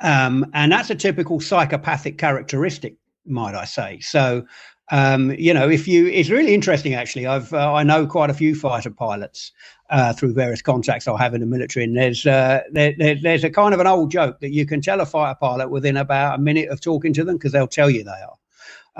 Um, 0.00 0.46
and 0.54 0.72
that's 0.72 0.90
a 0.90 0.94
typical 0.94 1.40
psychopathic 1.40 2.16
characteristic 2.16 2.94
might 3.26 3.54
I 3.54 3.64
say. 3.64 4.00
So, 4.00 4.44
um, 4.90 5.32
you 5.32 5.54
know, 5.54 5.68
if 5.68 5.86
you, 5.86 6.06
it's 6.08 6.30
really 6.30 6.54
interesting 6.54 6.94
actually. 6.94 7.26
I've 7.26 7.52
uh, 7.52 7.72
I 7.72 7.82
know 7.82 8.06
quite 8.06 8.30
a 8.30 8.34
few 8.34 8.54
fighter 8.54 8.90
pilots 8.90 9.52
uh, 9.90 10.12
through 10.12 10.34
various 10.34 10.62
contacts 10.62 11.06
I 11.06 11.16
have 11.18 11.34
in 11.34 11.40
the 11.40 11.46
military, 11.46 11.84
and 11.84 11.96
there's 11.96 12.26
uh, 12.26 12.60
there, 12.72 12.94
there, 12.98 13.16
there's 13.20 13.44
a 13.44 13.50
kind 13.50 13.72
of 13.72 13.80
an 13.80 13.86
old 13.86 14.10
joke 14.10 14.40
that 14.40 14.52
you 14.52 14.66
can 14.66 14.80
tell 14.80 15.00
a 15.00 15.06
fighter 15.06 15.38
pilot 15.40 15.70
within 15.70 15.96
about 15.96 16.38
a 16.38 16.42
minute 16.42 16.68
of 16.70 16.80
talking 16.80 17.12
to 17.14 17.24
them 17.24 17.36
because 17.36 17.52
they'll 17.52 17.68
tell 17.68 17.90
you 17.90 18.02
they 18.02 18.10
are. 18.10 18.39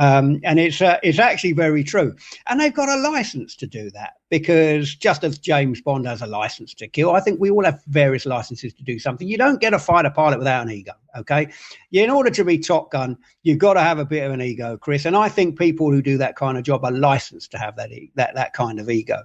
Um, 0.01 0.41
and 0.45 0.59
it's 0.59 0.81
uh, 0.81 0.99
it's 1.03 1.19
actually 1.19 1.53
very 1.53 1.85
true. 1.85 2.17
And 2.49 2.59
they've 2.59 2.73
got 2.73 2.89
a 2.89 2.97
license 2.97 3.55
to 3.57 3.67
do 3.67 3.91
that 3.91 4.15
because 4.31 4.95
just 4.95 5.25
as 5.25 5.39
James 5.39 5.83
Bond 5.83 6.07
has 6.07 6.23
a 6.23 6.27
license 6.27 6.73
to 6.75 6.89
kill, 6.89 7.11
I 7.11 7.21
think 7.21 7.39
we 7.39 7.51
all 7.51 7.65
have 7.65 7.83
various 7.87 8.25
licenses 8.25 8.73
to 8.75 8.83
do 8.83 8.99
something. 8.99 9.29
You 9.29 9.37
don't 9.37 9.61
get 9.61 9.75
a 9.75 9.79
fighter 9.79 10.09
pilot 10.09 10.39
without 10.39 10.63
an 10.63 10.73
ego. 10.73 10.93
Okay, 11.19 11.49
in 11.93 12.09
order 12.09 12.31
to 12.31 12.45
be 12.45 12.57
Top 12.57 12.91
Gun, 12.91 13.19
you've 13.43 13.59
got 13.59 13.75
to 13.75 13.81
have 13.81 13.99
a 13.99 14.07
bit 14.07 14.25
of 14.25 14.33
an 14.33 14.41
ego, 14.41 14.79
Chris. 14.79 15.05
And 15.05 15.15
I 15.15 15.29
think 15.29 15.59
people 15.59 15.93
who 15.93 16.01
do 16.01 16.17
that 16.17 16.35
kind 16.35 16.57
of 16.57 16.65
job 16.65 16.83
are 16.85 16.93
licensed 16.93 17.51
to 17.51 17.59
have 17.59 17.77
that 17.77 17.91
that 18.15 18.35
that 18.35 18.55
kind 18.55 18.81
of 18.81 18.89
ego. 18.89 19.19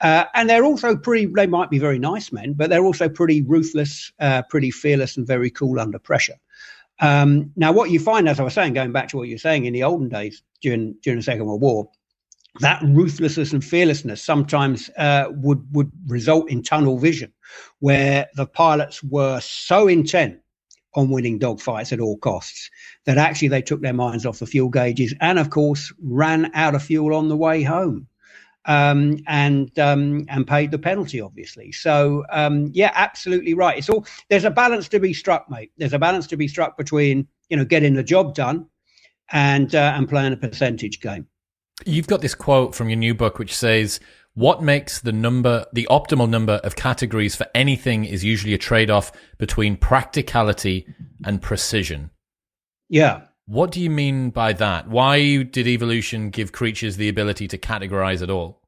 Uh, 0.00 0.24
and 0.32 0.48
they're 0.48 0.64
also 0.64 0.96
pretty. 0.96 1.26
They 1.26 1.46
might 1.46 1.68
be 1.68 1.78
very 1.78 1.98
nice 1.98 2.32
men, 2.32 2.54
but 2.54 2.70
they're 2.70 2.84
also 2.84 3.10
pretty 3.10 3.42
ruthless, 3.42 4.10
uh, 4.18 4.42
pretty 4.48 4.70
fearless, 4.70 5.18
and 5.18 5.26
very 5.26 5.50
cool 5.50 5.78
under 5.78 5.98
pressure. 5.98 6.36
Um, 7.00 7.52
now, 7.56 7.72
what 7.72 7.90
you 7.90 8.00
find, 8.00 8.28
as 8.28 8.40
I 8.40 8.44
was 8.44 8.54
saying, 8.54 8.72
going 8.72 8.92
back 8.92 9.08
to 9.08 9.16
what 9.16 9.28
you're 9.28 9.38
saying 9.38 9.66
in 9.66 9.72
the 9.72 9.82
olden 9.82 10.08
days 10.08 10.42
during 10.62 10.94
during 11.02 11.18
the 11.18 11.22
Second 11.22 11.46
World 11.46 11.60
War, 11.60 11.90
that 12.60 12.82
ruthlessness 12.82 13.52
and 13.52 13.64
fearlessness 13.64 14.22
sometimes 14.22 14.88
uh, 14.96 15.26
would 15.30 15.66
would 15.72 15.90
result 16.06 16.50
in 16.50 16.62
tunnel 16.62 16.98
vision, 16.98 17.32
where 17.80 18.26
the 18.36 18.46
pilots 18.46 19.02
were 19.02 19.40
so 19.40 19.88
intent 19.88 20.38
on 20.94 21.10
winning 21.10 21.38
dogfights 21.38 21.92
at 21.92 22.00
all 22.00 22.16
costs 22.18 22.70
that 23.04 23.18
actually 23.18 23.48
they 23.48 23.60
took 23.60 23.82
their 23.82 23.92
minds 23.92 24.24
off 24.24 24.38
the 24.38 24.46
fuel 24.46 24.70
gauges 24.70 25.14
and, 25.20 25.38
of 25.38 25.50
course, 25.50 25.92
ran 26.02 26.50
out 26.54 26.74
of 26.74 26.82
fuel 26.82 27.14
on 27.14 27.28
the 27.28 27.36
way 27.36 27.62
home 27.62 28.08
um, 28.66 29.18
and 29.26 29.76
um, 29.78 30.26
and 30.28 30.46
paid 30.46 30.70
the 30.70 30.78
penalty, 30.78 31.20
obviously. 31.20 31.72
So 31.72 32.24
um, 32.30 32.70
yeah, 32.72 32.92
absolutely 32.94 33.54
right. 33.54 33.78
It's 33.78 33.88
all 33.88 34.06
there's 34.28 34.44
a 34.44 34.50
balance 34.50 34.88
to 34.88 35.00
be 35.00 35.14
struck, 35.14 35.48
mate. 35.50 35.72
There's 35.78 35.92
a 35.92 35.98
balance 35.98 36.26
to 36.28 36.36
be 36.36 36.48
struck 36.48 36.76
between 36.76 37.26
you 37.48 37.56
know 37.56 37.64
getting 37.64 37.94
the 37.94 38.02
job 38.02 38.34
done 38.34 38.66
and 39.32 39.74
uh, 39.74 39.94
and 39.96 40.08
playing 40.08 40.32
a 40.32 40.36
percentage 40.36 41.00
game. 41.00 41.26
You've 41.84 42.06
got 42.06 42.20
this 42.20 42.34
quote 42.34 42.74
from 42.74 42.88
your 42.88 42.98
new 42.98 43.14
book 43.14 43.38
which 43.38 43.54
says. 43.56 44.00
What 44.34 44.62
makes 44.62 45.00
the 45.00 45.12
number, 45.12 45.64
the 45.72 45.88
optimal 45.90 46.28
number 46.28 46.60
of 46.62 46.76
categories 46.76 47.34
for 47.34 47.46
anything 47.54 48.04
is 48.04 48.22
usually 48.22 48.52
a 48.52 48.58
trade 48.58 48.90
off 48.90 49.10
between 49.38 49.78
practicality 49.78 50.86
and 51.24 51.40
precision. 51.40 52.10
Yeah. 52.90 53.22
What 53.46 53.70
do 53.70 53.80
you 53.80 53.90
mean 53.90 54.30
by 54.30 54.52
that? 54.54 54.88
Why 54.88 55.44
did 55.44 55.68
evolution 55.68 56.30
give 56.30 56.50
creatures 56.50 56.96
the 56.96 57.08
ability 57.08 57.46
to 57.48 57.58
categorize 57.58 58.20
at 58.20 58.28
all? 58.28 58.60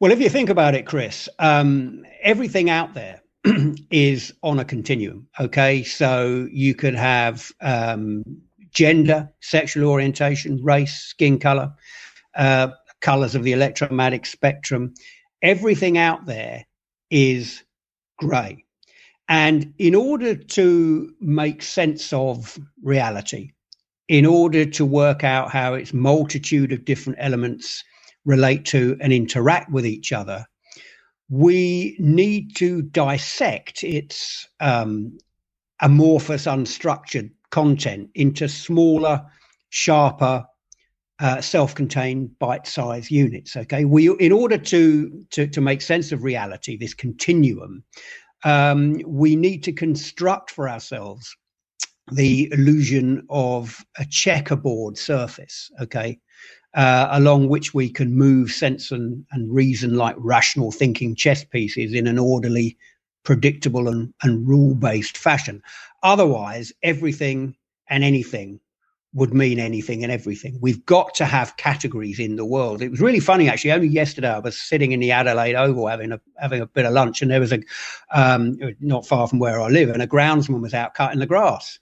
Well, 0.00 0.10
if 0.10 0.20
you 0.20 0.28
think 0.28 0.50
about 0.50 0.74
it, 0.74 0.84
Chris, 0.84 1.28
um, 1.38 2.04
everything 2.22 2.68
out 2.68 2.92
there 2.94 3.22
is 3.90 4.34
on 4.42 4.58
a 4.58 4.64
continuum. 4.64 5.28
Okay, 5.38 5.84
so 5.84 6.48
you 6.50 6.74
could 6.74 6.96
have 6.96 7.50
um, 7.60 8.24
gender, 8.72 9.30
sexual 9.40 9.88
orientation, 9.88 10.62
race, 10.62 10.98
skin 10.98 11.38
color, 11.38 11.72
uh, 12.34 12.68
colors 13.00 13.34
of 13.34 13.44
the 13.44 13.52
electromagnetic 13.52 14.26
spectrum. 14.26 14.92
Everything 15.40 15.96
out 15.96 16.26
there 16.26 16.66
is 17.10 17.62
gray. 18.18 18.65
And 19.28 19.74
in 19.78 19.94
order 19.94 20.36
to 20.36 21.12
make 21.20 21.62
sense 21.62 22.12
of 22.12 22.58
reality, 22.82 23.52
in 24.08 24.24
order 24.24 24.64
to 24.64 24.84
work 24.84 25.24
out 25.24 25.50
how 25.50 25.74
its 25.74 25.92
multitude 25.92 26.72
of 26.72 26.84
different 26.84 27.18
elements 27.20 27.82
relate 28.24 28.64
to 28.66 28.96
and 29.00 29.12
interact 29.12 29.70
with 29.70 29.84
each 29.84 30.12
other, 30.12 30.46
we 31.28 31.96
need 31.98 32.54
to 32.56 32.82
dissect 32.82 33.82
its 33.82 34.46
um, 34.60 35.18
amorphous, 35.80 36.46
unstructured 36.46 37.30
content 37.50 38.10
into 38.14 38.48
smaller, 38.48 39.24
sharper, 39.70 40.44
uh, 41.18 41.40
self-contained 41.40 42.38
bite-sized 42.38 43.10
units. 43.10 43.56
Okay, 43.56 43.84
we 43.84 44.14
in 44.18 44.32
order 44.32 44.58
to, 44.58 45.24
to 45.30 45.46
to 45.48 45.60
make 45.60 45.80
sense 45.80 46.12
of 46.12 46.22
reality, 46.22 46.76
this 46.76 46.94
continuum, 46.94 47.82
um, 48.44 49.00
we 49.06 49.36
need 49.36 49.62
to 49.64 49.72
construct 49.72 50.50
for 50.50 50.68
ourselves 50.68 51.36
the 52.12 52.50
illusion 52.52 53.26
of 53.30 53.84
a 53.98 54.04
checkerboard 54.04 54.96
surface, 54.96 55.70
okay, 55.80 56.18
uh, 56.74 57.08
along 57.10 57.48
which 57.48 57.74
we 57.74 57.90
can 57.90 58.14
move 58.14 58.52
sense 58.52 58.92
and, 58.92 59.24
and 59.32 59.52
reason 59.52 59.96
like 59.96 60.14
rational 60.18 60.70
thinking 60.70 61.16
chess 61.16 61.42
pieces 61.44 61.94
in 61.94 62.06
an 62.06 62.18
orderly, 62.18 62.76
predictable, 63.24 63.88
and, 63.88 64.12
and 64.22 64.46
rule 64.46 64.74
based 64.74 65.16
fashion. 65.16 65.60
Otherwise, 66.02 66.72
everything 66.82 67.56
and 67.88 68.04
anything 68.04 68.60
would 69.14 69.32
mean 69.32 69.58
anything 69.58 70.02
and 70.02 70.12
everything. 70.12 70.58
We've 70.60 70.84
got 70.84 71.14
to 71.14 71.24
have 71.24 71.56
categories 71.56 72.18
in 72.18 72.36
the 72.36 72.44
world. 72.44 72.82
It 72.82 72.90
was 72.90 73.00
really 73.00 73.20
funny 73.20 73.48
actually. 73.48 73.72
Only 73.72 73.88
yesterday 73.88 74.28
I 74.28 74.38
was 74.38 74.58
sitting 74.58 74.92
in 74.92 75.00
the 75.00 75.10
Adelaide 75.10 75.54
Oval 75.54 75.86
having 75.86 76.12
a 76.12 76.20
having 76.38 76.60
a 76.60 76.66
bit 76.66 76.84
of 76.84 76.92
lunch, 76.92 77.22
and 77.22 77.30
there 77.30 77.40
was 77.40 77.52
a 77.52 77.60
um, 78.12 78.58
not 78.80 79.06
far 79.06 79.26
from 79.26 79.38
where 79.38 79.60
I 79.60 79.68
live, 79.68 79.88
and 79.88 80.02
a 80.02 80.06
groundsman 80.06 80.60
was 80.60 80.74
out 80.74 80.94
cutting 80.94 81.20
the 81.20 81.26
grass, 81.26 81.78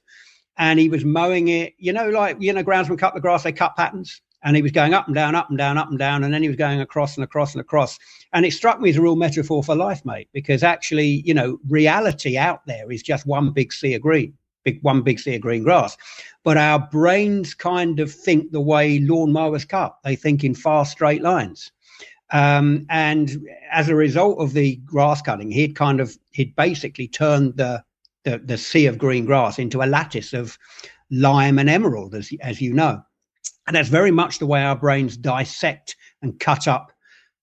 and 0.59 0.79
he 0.79 0.89
was 0.89 1.05
mowing 1.05 1.49
it. 1.49 1.75
You 1.79 1.93
know, 1.93 2.09
like 2.09 2.37
you 2.41 2.53
know, 2.53 2.63
groundsmen 2.63 2.99
cut 2.99 3.15
the 3.15 3.21
grass, 3.21 3.43
they 3.43 3.53
cut 3.53 3.77
patterns. 3.77 4.21
And 4.47 4.57
he 4.57 4.63
was 4.63 4.73
going 4.73 4.93
up 4.93 5.07
and 5.07 5.15
down, 5.15 5.35
up 5.35 5.49
and 5.49 5.57
down, 5.57 5.79
up 5.79 5.89
and 5.89 5.99
down, 5.99 6.23
and 6.23 6.35
then 6.35 6.43
he 6.43 6.49
was 6.49 6.59
going 6.59 6.79
across 6.79 7.17
and 7.17 7.25
across 7.25 7.55
and 7.55 7.63
across. 7.63 7.99
And 8.35 8.45
it 8.45 8.53
struck 8.53 8.79
me 8.79 8.91
as 8.91 8.99
a 8.99 9.01
real 9.01 9.17
metaphor 9.17 9.65
for 9.65 9.75
life, 9.75 10.05
mate, 10.05 10.29
because 10.35 10.63
actually, 10.63 11.23
you 11.25 11.33
know, 11.33 11.59
reality 11.67 12.37
out 12.37 12.61
there 12.67 12.93
is 12.93 13.03
just 13.03 13.27
one 13.27 13.55
big 13.55 13.73
sea 13.73 13.95
of 13.95 14.03
green 14.03 14.35
big 14.65 14.83
one 14.83 15.03
big 15.03 15.21
sea 15.21 15.37
of 15.37 15.43
green 15.43 15.63
grass. 15.63 15.97
But 16.43 16.57
our 16.57 16.79
brains 16.79 17.55
kind 17.55 18.01
of 18.01 18.13
think 18.13 18.51
the 18.51 18.61
way 18.61 18.99
lawnmowers 18.99 19.69
cut. 19.69 19.97
They 20.05 20.17
think 20.17 20.43
in 20.45 20.55
fast 20.55 20.93
straight 20.93 21.23
lines. 21.23 21.71
Um, 22.33 22.87
and 22.91 23.47
as 23.71 23.89
a 23.89 23.95
result 23.95 24.41
of 24.41 24.55
the 24.55 24.77
grass 24.77 25.23
cutting, 25.23 25.51
he'd 25.51 25.77
kind 25.77 26.01
of 26.01 26.17
he'd 26.31 26.57
basically 26.57 27.07
turned 27.07 27.57
the, 27.57 27.85
the 28.25 28.39
the 28.39 28.59
sea 28.59 28.87
of 28.87 28.99
green 28.99 29.25
grass 29.25 29.59
into 29.59 29.83
a 29.83 29.87
lattice 29.87 30.33
of 30.33 30.59
lime 31.11 31.59
and 31.59 31.71
emerald, 31.71 32.15
as 32.15 32.33
as 32.41 32.61
you 32.61 32.73
know. 32.73 33.03
And 33.67 33.77
that's 33.77 33.89
very 33.89 34.11
much 34.11 34.39
the 34.39 34.47
way 34.47 34.63
our 34.63 34.77
brains 34.77 35.17
dissect 35.17 35.97
and 36.23 36.39
cut 36.41 36.67
up 36.67 36.93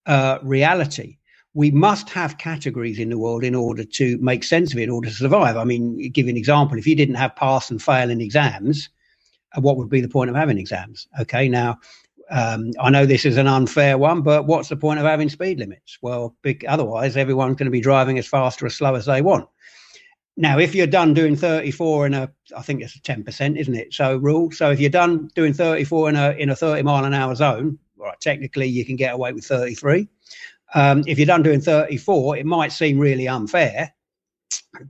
uh, 0.05 0.39
reality 0.43 1.17
we 1.53 1.71
must 1.71 2.09
have 2.09 2.37
categories 2.37 2.99
in 2.99 3.09
the 3.09 3.17
world 3.17 3.43
in 3.43 3.55
order 3.55 3.83
to 3.83 4.17
make 4.19 4.43
sense 4.43 4.71
of 4.71 4.79
it, 4.79 4.83
in 4.83 4.89
order 4.89 5.09
to 5.09 5.15
survive. 5.15 5.57
I 5.57 5.63
mean, 5.65 6.09
give 6.11 6.25
you 6.25 6.31
an 6.31 6.37
example. 6.37 6.77
If 6.77 6.87
you 6.87 6.95
didn't 6.95 7.15
have 7.15 7.35
pass 7.35 7.69
and 7.69 7.81
fail 7.81 8.09
in 8.09 8.21
exams, 8.21 8.89
uh, 9.55 9.61
what 9.61 9.77
would 9.77 9.89
be 9.89 10.01
the 10.01 10.07
point 10.07 10.29
of 10.29 10.35
having 10.35 10.57
exams? 10.57 11.07
Okay, 11.19 11.49
now 11.49 11.77
um, 12.29 12.71
I 12.79 12.89
know 12.89 13.05
this 13.05 13.25
is 13.25 13.35
an 13.35 13.47
unfair 13.47 13.97
one, 13.97 14.21
but 14.21 14.47
what's 14.47 14.69
the 14.69 14.77
point 14.77 14.99
of 14.99 15.05
having 15.05 15.27
speed 15.27 15.59
limits? 15.59 15.97
Well, 16.01 16.35
big, 16.41 16.63
otherwise 16.65 17.17
everyone's 17.17 17.57
going 17.57 17.65
to 17.65 17.71
be 17.71 17.81
driving 17.81 18.17
as 18.17 18.27
fast 18.27 18.63
or 18.63 18.67
as 18.67 18.75
slow 18.75 18.95
as 18.95 19.05
they 19.05 19.21
want. 19.21 19.49
Now, 20.37 20.57
if 20.57 20.73
you're 20.73 20.87
done 20.87 21.13
doing 21.13 21.35
34 21.35 22.05
in 22.05 22.13
a, 22.13 22.31
I 22.55 22.61
think 22.61 22.81
it's 22.81 22.95
a 22.95 22.99
10%, 22.99 23.59
isn't 23.59 23.75
it? 23.75 23.93
So 23.93 24.15
rule. 24.15 24.49
So 24.51 24.71
if 24.71 24.79
you're 24.79 24.89
done 24.89 25.29
doing 25.35 25.53
34 25.53 26.09
in 26.09 26.15
a 26.15 26.31
in 26.31 26.49
a 26.49 26.55
30 26.55 26.83
mile 26.83 27.03
an 27.03 27.13
hour 27.13 27.35
zone, 27.35 27.77
right, 27.97 28.19
technically 28.21 28.67
you 28.67 28.85
can 28.85 28.95
get 28.95 29.13
away 29.13 29.33
with 29.33 29.45
33. 29.45 30.07
Um, 30.73 31.03
if 31.07 31.17
you're 31.17 31.25
done 31.25 31.43
doing 31.43 31.61
34, 31.61 32.37
it 32.37 32.45
might 32.45 32.71
seem 32.71 32.99
really 32.99 33.27
unfair, 33.27 33.93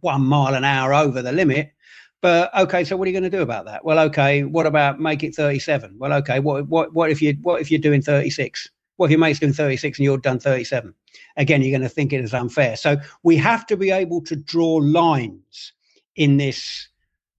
one 0.01 0.21
mile 0.21 0.53
an 0.53 0.63
hour 0.63 0.93
over 0.93 1.21
the 1.21 1.31
limit. 1.31 1.73
But 2.21 2.55
okay, 2.55 2.83
so 2.83 2.95
what 2.95 3.07
are 3.07 3.11
you 3.11 3.19
going 3.19 3.29
to 3.29 3.35
do 3.35 3.41
about 3.41 3.65
that? 3.65 3.83
Well, 3.83 3.97
okay, 3.99 4.43
what 4.43 4.67
about 4.67 4.99
make 4.99 5.23
it 5.23 5.33
37? 5.33 5.95
Well, 5.97 6.13
okay, 6.13 6.39
what 6.39 6.67
what 6.67 6.93
what 6.93 7.09
if 7.09 7.21
you 7.21 7.35
what 7.41 7.61
if 7.61 7.71
you're 7.71 7.79
doing 7.79 8.01
36? 8.01 8.69
What 8.97 9.07
if 9.07 9.11
your 9.11 9.19
mate's 9.19 9.39
doing 9.39 9.53
36 9.53 9.97
and 9.97 10.03
you're 10.03 10.19
done 10.19 10.39
37? 10.39 10.93
Again, 11.37 11.63
you're 11.63 11.71
going 11.71 11.81
to 11.81 11.89
think 11.89 12.13
it 12.13 12.23
is 12.23 12.35
unfair. 12.35 12.75
So 12.75 12.97
we 13.23 13.35
have 13.37 13.65
to 13.67 13.77
be 13.77 13.89
able 13.89 14.21
to 14.21 14.35
draw 14.35 14.75
lines 14.75 15.73
in 16.15 16.37
this 16.37 16.87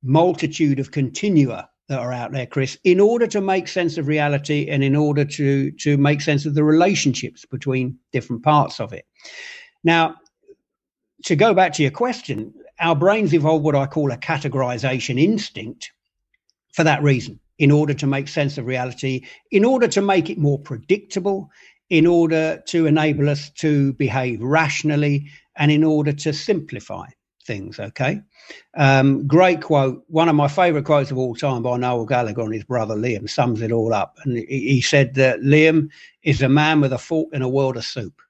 multitude 0.03 0.81
of 0.81 0.91
continua 0.91 1.69
that 1.89 1.99
are 1.99 2.13
out 2.13 2.33
there, 2.33 2.47
Chris, 2.47 2.79
in 2.85 3.01
order 3.01 3.27
to 3.27 3.41
make 3.41 3.69
sense 3.69 3.99
of 3.99 4.07
reality 4.07 4.69
and 4.69 4.83
in 4.85 4.97
order 4.97 5.25
to 5.25 5.71
to 5.73 5.97
make 5.97 6.21
sense 6.21 6.47
of 6.47 6.55
the 6.55 6.65
relationships 6.65 7.45
between 7.45 7.99
different 8.13 8.43
parts 8.43 8.81
of 8.81 8.93
it. 8.93 9.07
Now, 9.85 10.17
to 11.25 11.37
go 11.37 11.55
back 11.55 11.73
to 11.75 11.83
your 11.83 11.91
question, 11.91 12.55
our 12.81 12.97
brains 12.97 13.35
evolved 13.35 13.65
what 13.65 13.77
I 13.77 13.87
call 13.87 14.11
a 14.11 14.17
categorization 14.17 15.21
instinct 15.21 15.93
for 16.73 16.85
that 16.85 17.03
reason, 17.03 17.39
in 17.59 17.71
order 17.71 17.95
to 17.95 18.07
make 18.07 18.29
sense 18.29 18.59
of 18.59 18.67
reality, 18.67 19.25
in 19.51 19.65
order 19.65 19.87
to 19.89 20.01
make 20.01 20.31
it 20.31 20.39
more 20.39 20.59
predictable, 20.59 21.51
in 21.91 22.07
order 22.07 22.63
to 22.69 22.87
enable 22.87 23.29
us 23.29 23.51
to 23.51 23.93
behave 23.95 24.43
rationally, 24.43 25.29
and 25.57 25.71
in 25.71 25.85
order 25.85 26.13
to 26.13 26.33
simplify 26.33 27.07
things. 27.45 27.79
Okay. 27.79 28.21
Um, 28.77 29.27
great 29.27 29.63
quote. 29.63 30.05
One 30.09 30.29
of 30.29 30.35
my 30.35 30.49
favorite 30.49 30.85
quotes 30.85 31.11
of 31.11 31.19
all 31.19 31.35
time 31.35 31.63
by 31.63 31.77
Noel 31.77 32.07
Gallagher 32.07 32.43
and 32.43 32.55
his 32.55 32.65
brother 32.65 32.95
Liam 32.95 33.29
sums 33.29 33.63
it 33.63 33.73
all 33.73 33.93
up. 33.93 34.19
And 34.25 34.37
he, 34.37 34.45
he 34.47 34.81
said 34.81 35.15
that 35.15 35.41
Liam 35.41 35.89
is 36.23 36.43
a 36.43 36.49
man 36.49 36.81
with 36.81 36.93
a 36.93 36.99
fork 36.99 37.29
in 37.33 37.43
a 37.43 37.49
world 37.49 37.77
of 37.77 37.85
soup. 37.85 38.21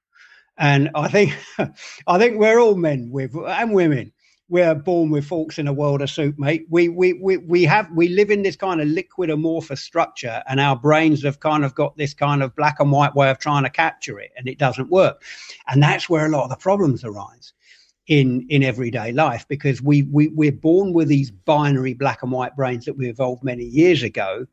And 0.57 0.89
I 0.95 1.07
think, 1.07 1.35
I 2.07 2.17
think 2.17 2.37
we're 2.37 2.59
all 2.59 2.75
men 2.75 3.09
with 3.11 3.35
and 3.35 3.73
women 3.73 4.11
we're 4.53 4.75
born 4.75 5.09
with 5.09 5.25
forks 5.25 5.57
in 5.57 5.67
a 5.67 5.73
world 5.73 6.01
of 6.01 6.11
soup, 6.11 6.37
mate. 6.37 6.67
We 6.69 6.87
we 6.87 7.13
we 7.13 7.37
we 7.37 7.63
have 7.63 7.89
we 7.91 8.09
live 8.09 8.29
in 8.29 8.43
this 8.43 8.55
kind 8.55 8.81
of 8.81 8.87
liquid 8.87 9.31
amorphous 9.31 9.81
structure, 9.81 10.43
and 10.47 10.59
our 10.59 10.75
brains 10.75 11.23
have 11.23 11.39
kind 11.39 11.65
of 11.65 11.73
got 11.73 11.97
this 11.97 12.13
kind 12.13 12.43
of 12.43 12.55
black 12.55 12.79
and 12.79 12.91
white 12.91 13.15
way 13.15 13.31
of 13.31 13.39
trying 13.39 13.63
to 13.63 13.69
capture 13.71 14.19
it, 14.19 14.31
and 14.37 14.47
it 14.47 14.59
doesn't 14.59 14.91
work. 14.91 15.23
And 15.67 15.81
that's 15.81 16.07
where 16.07 16.25
a 16.27 16.29
lot 16.29 16.43
of 16.43 16.51
the 16.51 16.55
problems 16.57 17.03
arise 17.03 17.53
in 18.07 18.45
in 18.49 18.63
everyday 18.63 19.11
life 19.11 19.45
because 19.47 19.81
we 19.81 20.03
we 20.03 20.27
we're 20.29 20.51
born 20.51 20.91
with 20.91 21.07
these 21.07 21.31
binary 21.31 21.93
black 21.93 22.21
and 22.21 22.31
white 22.31 22.55
brains 22.55 22.83
that 22.85 22.97
we 22.97 23.09
evolved 23.09 23.43
many 23.43 23.63
years 23.63 24.03
ago 24.03 24.45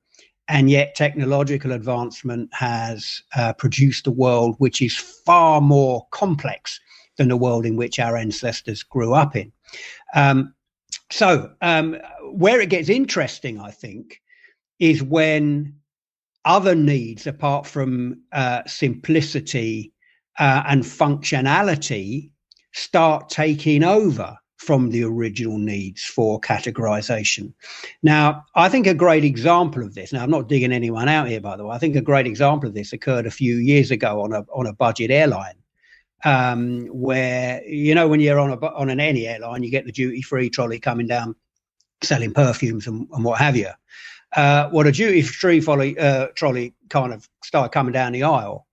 and 0.50 0.68
yet 0.68 0.94
technological 0.96 1.72
advancement 1.72 2.52
has 2.52 3.22
uh, 3.36 3.52
produced 3.52 4.06
a 4.06 4.10
world 4.10 4.56
which 4.58 4.82
is 4.82 4.96
far 4.96 5.60
more 5.60 6.06
complex 6.10 6.80
than 7.16 7.28
the 7.28 7.36
world 7.36 7.64
in 7.64 7.76
which 7.76 8.00
our 8.00 8.16
ancestors 8.16 8.82
grew 8.82 9.14
up 9.14 9.36
in. 9.36 9.52
Um, 10.14 10.52
so, 11.10 11.52
um, 11.62 11.98
where 12.32 12.60
it 12.60 12.70
gets 12.70 12.88
interesting, 12.88 13.60
I 13.60 13.70
think, 13.70 14.20
is 14.80 15.02
when 15.02 15.74
other 16.44 16.74
needs 16.74 17.26
apart 17.26 17.66
from 17.66 18.20
uh, 18.32 18.62
simplicity 18.66 19.92
uh, 20.38 20.64
and 20.66 20.82
functionality 20.82 22.30
start 22.72 23.28
taking 23.28 23.82
over 23.82 24.36
from 24.56 24.90
the 24.90 25.02
original 25.02 25.58
needs 25.58 26.04
for 26.04 26.38
categorization. 26.40 27.52
Now, 28.02 28.44
I 28.54 28.68
think 28.68 28.86
a 28.86 28.94
great 28.94 29.24
example 29.24 29.82
of 29.82 29.94
this, 29.94 30.12
now 30.12 30.22
I'm 30.22 30.30
not 30.30 30.48
digging 30.48 30.72
anyone 30.72 31.08
out 31.08 31.28
here, 31.28 31.40
by 31.40 31.56
the 31.56 31.64
way, 31.64 31.74
I 31.74 31.78
think 31.78 31.96
a 31.96 32.02
great 32.02 32.26
example 32.26 32.68
of 32.68 32.74
this 32.74 32.92
occurred 32.92 33.26
a 33.26 33.30
few 33.30 33.56
years 33.56 33.90
ago 33.90 34.20
on 34.22 34.34
a, 34.34 34.44
on 34.52 34.66
a 34.66 34.74
budget 34.74 35.10
airline 35.10 35.54
um, 36.24 36.86
where 36.86 37.62
you 37.66 37.94
know 37.94 38.08
when 38.08 38.20
you're 38.20 38.38
on 38.38 38.50
a 38.50 38.56
on 38.66 38.90
an 38.90 39.00
any 39.00 39.26
airline, 39.26 39.62
you 39.62 39.70
get 39.70 39.86
the 39.86 39.92
duty 39.92 40.22
free 40.22 40.50
trolley 40.50 40.78
coming 40.78 41.06
down 41.06 41.34
selling 42.02 42.32
perfumes 42.32 42.86
and, 42.86 43.08
and 43.12 43.24
what 43.24 43.38
have 43.38 43.56
you. 43.56 43.70
Uh, 44.36 44.68
what 44.70 44.86
a 44.86 44.92
duty 44.92 45.22
free 45.22 45.60
trolley, 45.60 45.98
uh, 45.98 46.28
trolley 46.34 46.74
kind 46.88 47.12
of 47.12 47.28
started 47.44 47.72
coming 47.72 47.92
down 47.92 48.12
the 48.12 48.22
aisle. 48.22 48.66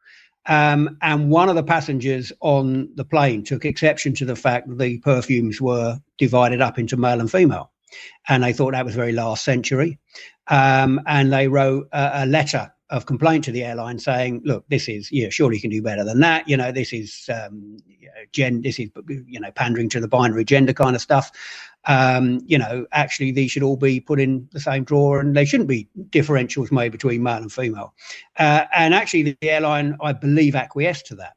Um, 0.47 0.97
and 1.01 1.29
one 1.29 1.49
of 1.49 1.55
the 1.55 1.63
passengers 1.63 2.31
on 2.41 2.89
the 2.95 3.05
plane 3.05 3.43
took 3.43 3.65
exception 3.65 4.13
to 4.15 4.25
the 4.25 4.35
fact 4.35 4.67
that 4.69 4.79
the 4.79 4.97
perfumes 4.99 5.61
were 5.61 5.99
divided 6.17 6.61
up 6.61 6.79
into 6.79 6.97
male 6.97 7.19
and 7.19 7.29
female. 7.29 7.71
And 8.27 8.43
they 8.43 8.53
thought 8.53 8.71
that 8.71 8.85
was 8.85 8.95
very 8.95 9.13
last 9.13 9.43
century. 9.43 9.99
Um, 10.47 11.01
and 11.05 11.31
they 11.31 11.47
wrote 11.47 11.89
a, 11.91 12.23
a 12.23 12.25
letter 12.25 12.71
of 12.89 13.05
complaint 13.05 13.43
to 13.45 13.51
the 13.51 13.63
airline 13.63 13.99
saying, 13.99 14.41
"Look, 14.45 14.65
this 14.69 14.87
is 14.87 15.11
yeah, 15.11 15.29
surely 15.29 15.55
you 15.55 15.61
can 15.61 15.69
do 15.69 15.81
better 15.81 16.05
than 16.05 16.21
that. 16.21 16.47
You 16.47 16.55
know, 16.55 16.71
this 16.71 16.93
is 16.93 17.29
um, 17.33 17.77
gen, 18.31 18.61
this 18.61 18.79
is 18.79 18.89
you 19.07 19.39
know 19.39 19.51
pandering 19.51 19.89
to 19.89 19.99
the 19.99 20.07
binary 20.07 20.45
gender 20.45 20.73
kind 20.73 20.95
of 20.95 21.01
stuff. 21.01 21.31
Um, 21.87 22.41
you 22.45 22.57
know, 22.57 22.85
actually, 22.91 23.31
these 23.31 23.51
should 23.51 23.63
all 23.63 23.77
be 23.77 23.99
put 23.99 24.19
in 24.19 24.47
the 24.51 24.59
same 24.59 24.83
drawer, 24.83 25.19
and 25.19 25.35
they 25.35 25.45
shouldn't 25.45 25.69
be 25.69 25.87
differentials 26.09 26.71
made 26.71 26.91
between 26.91 27.23
male 27.23 27.37
and 27.37 27.51
female. 27.51 27.93
Uh, 28.37 28.65
and 28.75 28.93
actually, 28.93 29.23
the 29.23 29.37
airline, 29.41 29.97
I 30.01 30.13
believe, 30.13 30.55
acquiesced 30.55 31.05
to 31.07 31.15
that. 31.15 31.33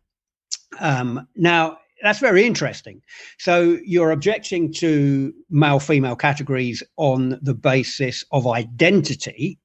Um, 0.80 1.26
now, 1.36 1.78
that's 2.02 2.18
very 2.18 2.44
interesting. 2.46 3.02
So 3.38 3.78
you're 3.84 4.10
objecting 4.10 4.72
to 4.74 5.32
male 5.50 5.78
female 5.78 6.16
categories 6.16 6.82
on 6.96 7.38
the 7.42 7.54
basis 7.54 8.24
of 8.32 8.46
identity, 8.46 9.58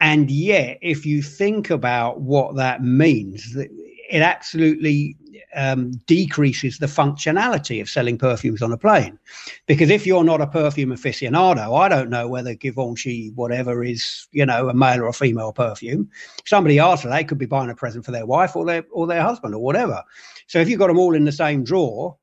and 0.00 0.30
yet, 0.30 0.78
if 0.82 1.06
you 1.06 1.22
think 1.22 1.70
about 1.70 2.20
what 2.20 2.56
that 2.56 2.82
means, 2.82 3.54
it 3.54 4.22
absolutely 4.22 5.16
um, 5.54 5.92
decreases 6.06 6.78
the 6.78 6.86
functionality 6.86 7.80
of 7.80 7.88
selling 7.88 8.18
perfumes 8.18 8.62
on 8.62 8.72
a 8.72 8.76
plane. 8.76 9.18
Because 9.66 9.90
if 9.90 10.06
you're 10.06 10.24
not 10.24 10.40
a 10.40 10.46
perfume 10.46 10.90
aficionado, 10.90 11.78
I 11.78 11.88
don't 11.88 12.10
know 12.10 12.28
whether 12.28 12.54
Givenchy, 12.54 13.30
whatever, 13.34 13.82
is 13.82 14.28
you 14.32 14.46
know 14.46 14.68
a 14.68 14.74
male 14.74 15.02
or 15.02 15.08
a 15.08 15.12
female 15.12 15.52
perfume. 15.52 16.10
Somebody 16.46 16.78
after 16.78 17.08
they 17.08 17.24
could 17.24 17.38
be 17.38 17.46
buying 17.46 17.70
a 17.70 17.74
present 17.74 18.04
for 18.04 18.12
their 18.12 18.26
wife 18.26 18.56
or 18.56 18.64
their 18.64 18.84
or 18.92 19.06
their 19.06 19.22
husband 19.22 19.54
or 19.54 19.62
whatever. 19.62 20.02
So 20.46 20.58
if 20.58 20.68
you've 20.68 20.78
got 20.78 20.88
them 20.88 20.98
all 20.98 21.14
in 21.14 21.24
the 21.24 21.32
same 21.32 21.64
drawer, 21.64 22.16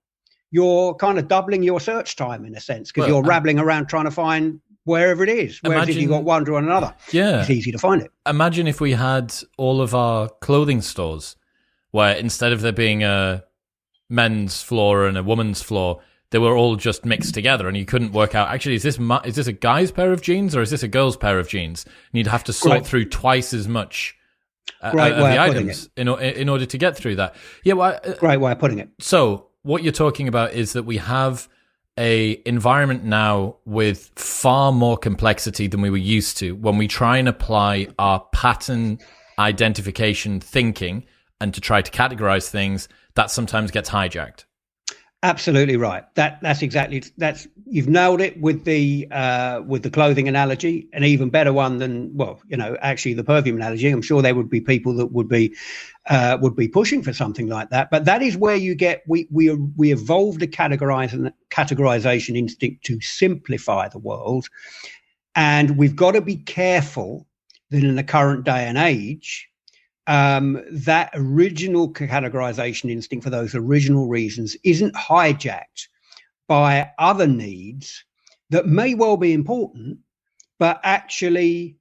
you're 0.51 0.95
kind 0.95 1.19
of 1.19 1.27
doubling 1.27 1.63
your 1.63 1.79
search 1.79 2.15
time 2.15 2.45
in 2.45 2.55
a 2.55 2.59
sense 2.59 2.91
because 2.91 3.09
well, 3.09 3.21
you're 3.21 3.29
rabbling 3.29 3.59
around 3.59 3.87
trying 3.87 4.05
to 4.05 4.11
find 4.11 4.59
wherever 4.85 5.23
it 5.23 5.29
is. 5.29 5.59
Whereas 5.61 5.77
imagine, 5.77 5.95
if 5.95 6.01
you 6.01 6.07
got 6.07 6.23
one 6.23 6.45
to 6.45 6.55
another, 6.55 6.93
yeah, 7.11 7.41
it's 7.41 7.49
easy 7.49 7.71
to 7.71 7.77
find 7.77 8.01
it. 8.01 8.11
Imagine 8.25 8.67
if 8.67 8.79
we 8.79 8.93
had 8.93 9.33
all 9.57 9.81
of 9.81 9.93
our 9.93 10.29
clothing 10.41 10.81
stores 10.81 11.35
where 11.91 12.15
instead 12.15 12.51
of 12.51 12.61
there 12.61 12.71
being 12.71 13.03
a 13.03 13.43
men's 14.09 14.61
floor 14.61 15.05
and 15.07 15.17
a 15.17 15.23
woman's 15.23 15.61
floor, 15.61 16.01
they 16.31 16.39
were 16.39 16.55
all 16.55 16.75
just 16.75 17.05
mixed 17.05 17.33
together, 17.33 17.67
and 17.67 17.77
you 17.77 17.85
couldn't 17.85 18.11
work 18.11 18.35
out. 18.35 18.49
Actually, 18.49 18.75
is 18.75 18.83
this 18.83 18.99
is 19.25 19.35
this 19.35 19.47
a 19.47 19.53
guy's 19.53 19.91
pair 19.91 20.11
of 20.11 20.21
jeans 20.21 20.55
or 20.55 20.61
is 20.61 20.71
this 20.71 20.83
a 20.83 20.87
girl's 20.87 21.17
pair 21.17 21.39
of 21.39 21.47
jeans? 21.47 21.85
And 21.85 22.17
you'd 22.17 22.27
have 22.27 22.43
to 22.45 22.53
sort 22.53 22.79
Great. 22.79 22.85
through 22.85 23.05
twice 23.05 23.53
as 23.53 23.67
much. 23.67 24.15
Uh, 24.81 24.87
of 24.89 24.93
the 25.17 25.41
items 25.41 25.89
in, 25.95 26.09
in 26.09 26.49
order 26.49 26.65
to 26.65 26.77
get 26.77 26.95
through 26.95 27.15
that. 27.15 27.33
Yeah, 27.63 27.73
well, 27.73 27.99
uh, 28.03 28.37
way 28.37 28.51
of 28.51 28.59
putting 28.59 28.79
it. 28.79 28.89
So, 28.99 29.47
what 29.63 29.81
you're 29.81 29.93
talking 29.93 30.27
about 30.27 30.53
is 30.53 30.73
that 30.73 30.83
we 30.83 30.97
have 30.97 31.47
a 31.97 32.41
environment 32.45 33.03
now 33.03 33.55
with 33.65 34.11
far 34.15 34.71
more 34.71 34.97
complexity 34.97 35.67
than 35.67 35.81
we 35.81 35.89
were 35.89 35.97
used 35.97 36.37
to 36.37 36.51
when 36.55 36.77
we 36.77 36.87
try 36.87 37.17
and 37.17 37.27
apply 37.27 37.87
our 37.97 38.19
pattern 38.33 38.99
identification 39.39 40.39
thinking 40.39 41.05
and 41.39 41.53
to 41.53 41.61
try 41.61 41.81
to 41.81 41.91
categorize 41.91 42.49
things 42.49 42.87
that 43.15 43.31
sometimes 43.31 43.71
gets 43.71 43.89
hijacked 43.89 44.45
Absolutely 45.23 45.77
right. 45.77 46.03
That 46.13 46.39
that's 46.43 46.61
exactly 46.61 47.03
that's 47.17 47.47
you've 47.65 47.87
nailed 47.87 48.21
it 48.21 48.39
with 48.39 48.65
the 48.65 49.07
uh, 49.09 49.63
with 49.65 49.81
the 49.81 49.89
clothing 49.89 50.27
analogy, 50.27 50.87
an 50.93 51.03
even 51.03 51.31
better 51.31 51.51
one 51.51 51.79
than 51.79 52.15
well, 52.15 52.39
you 52.47 52.55
know, 52.55 52.77
actually 52.81 53.15
the 53.15 53.23
perfume 53.23 53.55
analogy. 53.55 53.89
I'm 53.89 54.03
sure 54.03 54.21
there 54.21 54.35
would 54.35 54.49
be 54.49 54.61
people 54.61 54.93
that 54.93 55.07
would 55.07 55.27
be 55.27 55.55
uh, 56.05 56.37
would 56.39 56.55
be 56.55 56.67
pushing 56.67 57.01
for 57.01 57.13
something 57.13 57.47
like 57.47 57.71
that. 57.71 57.89
But 57.89 58.05
that 58.05 58.21
is 58.21 58.37
where 58.37 58.55
you 58.55 58.75
get 58.75 59.01
we 59.07 59.27
we 59.31 59.51
we 59.75 59.91
evolved 59.91 60.43
a 60.43 60.47
categorization 60.47 61.33
categorization 61.49 62.37
instinct 62.37 62.85
to 62.85 63.01
simplify 63.01 63.87
the 63.87 63.99
world, 63.99 64.47
and 65.35 65.79
we've 65.79 65.95
got 65.95 66.11
to 66.11 66.21
be 66.21 66.35
careful 66.35 67.25
that 67.71 67.83
in 67.83 67.95
the 67.95 68.03
current 68.03 68.43
day 68.43 68.67
and 68.67 68.77
age 68.77 69.49
um, 70.07 70.63
that 70.71 71.11
original 71.13 71.91
categorization 71.91 72.89
instinct 72.89 73.23
for 73.23 73.29
those 73.29 73.53
original 73.53 74.07
reasons 74.07 74.55
isn't 74.63 74.95
hijacked 74.95 75.87
by 76.47 76.89
other 76.97 77.27
needs 77.27 78.05
that 78.49 78.65
may 78.65 78.93
well 78.95 79.17
be 79.17 79.33
important, 79.33 79.99
but 80.59 80.79
actually 80.83 81.75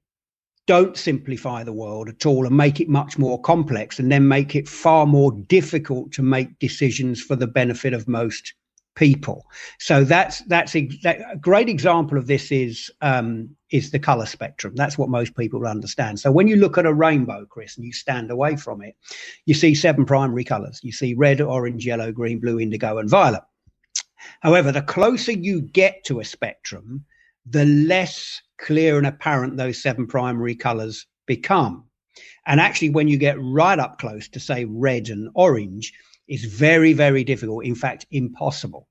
don't 0.67 0.97
simplify 0.97 1.63
the 1.63 1.73
world 1.73 2.09
at 2.09 2.25
all 2.25 2.45
and 2.45 2.55
make 2.55 2.81
it 2.81 2.89
much 2.89 3.17
more 3.17 3.41
complex 3.41 3.99
and 3.99 4.11
then 4.11 4.27
make 4.27 4.53
it 4.53 4.67
far 4.67 5.05
more 5.05 5.31
difficult 5.31 6.11
to 6.11 6.21
make 6.21 6.59
decisions 6.59 7.21
for 7.21 7.37
the 7.37 7.47
benefit 7.47 7.93
of 7.93 8.07
most 8.07 8.53
people. 8.97 9.45
So 9.77 10.03
that's 10.03 10.39
that's 10.47 10.75
a, 10.75 10.89
a 11.05 11.37
great 11.37 11.69
example 11.69 12.17
of 12.17 12.25
this 12.25 12.51
is 12.51 12.91
um, 13.01 13.49
is 13.69 13.91
the 13.91 13.99
color 13.99 14.25
spectrum. 14.25 14.73
That's 14.75 14.97
what 14.97 15.09
most 15.09 15.37
people 15.37 15.67
understand. 15.67 16.19
So 16.19 16.31
when 16.31 16.47
you 16.47 16.55
look 16.55 16.77
at 16.77 16.85
a 16.85 16.93
rainbow, 16.93 17.45
Chris, 17.45 17.77
and 17.77 17.85
you 17.85 17.93
stand 17.93 18.31
away 18.31 18.55
from 18.55 18.81
it, 18.81 18.95
you 19.45 19.53
see 19.53 19.75
seven 19.75 20.05
primary 20.05 20.43
colors. 20.43 20.79
You 20.83 20.91
see 20.91 21.13
red, 21.13 21.39
orange, 21.39 21.85
yellow, 21.85 22.11
green, 22.11 22.39
blue, 22.39 22.59
indigo, 22.59 22.97
and 22.97 23.09
violet. 23.09 23.43
However, 24.41 24.71
the 24.71 24.81
closer 24.81 25.31
you 25.31 25.61
get 25.61 26.03
to 26.05 26.19
a 26.19 26.25
spectrum, 26.25 27.05
the 27.45 27.65
less 27.65 28.41
clear 28.57 28.97
and 28.97 29.05
apparent 29.05 29.57
those 29.57 29.81
seven 29.81 30.07
primary 30.07 30.55
colors 30.55 31.05
become. 31.27 31.85
And 32.47 32.59
actually, 32.59 32.89
when 32.89 33.07
you 33.07 33.17
get 33.17 33.37
right 33.39 33.77
up 33.77 33.99
close 33.99 34.27
to, 34.29 34.39
say, 34.39 34.65
red 34.65 35.09
and 35.09 35.29
orange, 35.35 35.93
is 36.27 36.45
very, 36.45 36.93
very 36.93 37.23
difficult, 37.23 37.65
in 37.65 37.75
fact, 37.75 38.05
impossible 38.11 38.87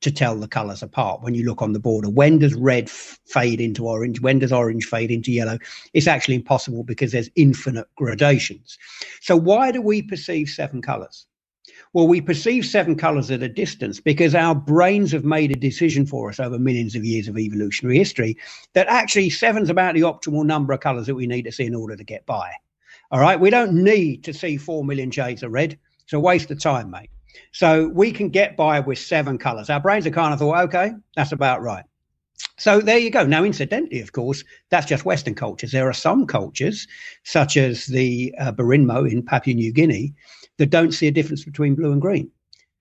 to 0.00 0.12
tell 0.12 0.36
the 0.36 0.48
colors 0.48 0.82
apart 0.82 1.22
when 1.22 1.34
you 1.34 1.44
look 1.44 1.60
on 1.60 1.72
the 1.72 1.80
border. 1.80 2.08
When 2.08 2.38
does 2.38 2.54
red 2.54 2.84
f- 2.84 3.18
fade 3.26 3.60
into 3.60 3.86
orange? 3.86 4.20
When 4.20 4.38
does 4.38 4.52
orange 4.52 4.86
fade 4.86 5.10
into 5.10 5.32
yellow? 5.32 5.58
It's 5.92 6.06
actually 6.06 6.36
impossible 6.36 6.84
because 6.84 7.12
there's 7.12 7.30
infinite 7.34 7.88
gradations. 7.96 8.78
So, 9.20 9.36
why 9.36 9.72
do 9.72 9.82
we 9.82 10.02
perceive 10.02 10.48
seven 10.48 10.82
colors? 10.82 11.26
Well, 11.92 12.06
we 12.06 12.20
perceive 12.20 12.66
seven 12.66 12.96
colors 12.96 13.30
at 13.30 13.42
a 13.42 13.48
distance 13.48 13.98
because 14.00 14.34
our 14.34 14.54
brains 14.54 15.10
have 15.12 15.24
made 15.24 15.50
a 15.50 15.56
decision 15.56 16.06
for 16.06 16.28
us 16.28 16.38
over 16.38 16.58
millions 16.58 16.94
of 16.94 17.04
years 17.04 17.28
of 17.28 17.38
evolutionary 17.38 17.98
history 17.98 18.36
that 18.74 18.88
actually 18.88 19.30
seven's 19.30 19.70
about 19.70 19.94
the 19.94 20.02
optimal 20.02 20.44
number 20.44 20.72
of 20.72 20.80
colors 20.80 21.06
that 21.06 21.14
we 21.14 21.26
need 21.26 21.42
to 21.42 21.52
see 21.52 21.64
in 21.64 21.74
order 21.74 21.96
to 21.96 22.04
get 22.04 22.26
by. 22.26 22.52
All 23.10 23.20
right. 23.20 23.40
We 23.40 23.50
don't 23.50 23.72
need 23.72 24.22
to 24.24 24.34
see 24.34 24.58
four 24.58 24.84
million 24.84 25.10
shades 25.10 25.42
of 25.42 25.50
red. 25.50 25.78
It's 26.08 26.14
a 26.14 26.20
waste 26.20 26.50
of 26.50 26.58
time, 26.58 26.90
mate. 26.90 27.10
So 27.52 27.88
we 27.88 28.12
can 28.12 28.30
get 28.30 28.56
by 28.56 28.80
with 28.80 28.98
seven 28.98 29.36
colors. 29.36 29.68
Our 29.68 29.78
brains 29.78 30.06
are 30.06 30.10
kind 30.10 30.32
of 30.32 30.38
thought, 30.38 30.64
okay, 30.64 30.92
that's 31.14 31.32
about 31.32 31.60
right. 31.60 31.84
So 32.56 32.80
there 32.80 32.96
you 32.96 33.10
go. 33.10 33.26
Now, 33.26 33.44
incidentally, 33.44 34.00
of 34.00 34.12
course, 34.12 34.42
that's 34.70 34.86
just 34.86 35.04
Western 35.04 35.34
cultures. 35.34 35.70
There 35.70 35.86
are 35.86 35.92
some 35.92 36.26
cultures, 36.26 36.88
such 37.24 37.58
as 37.58 37.84
the 37.86 38.34
uh, 38.40 38.52
Berinmo 38.52 39.06
in 39.10 39.22
Papua 39.22 39.54
New 39.54 39.70
Guinea, 39.70 40.14
that 40.56 40.70
don't 40.70 40.92
see 40.92 41.08
a 41.08 41.12
difference 41.12 41.44
between 41.44 41.74
blue 41.74 41.92
and 41.92 42.00
green. 42.00 42.30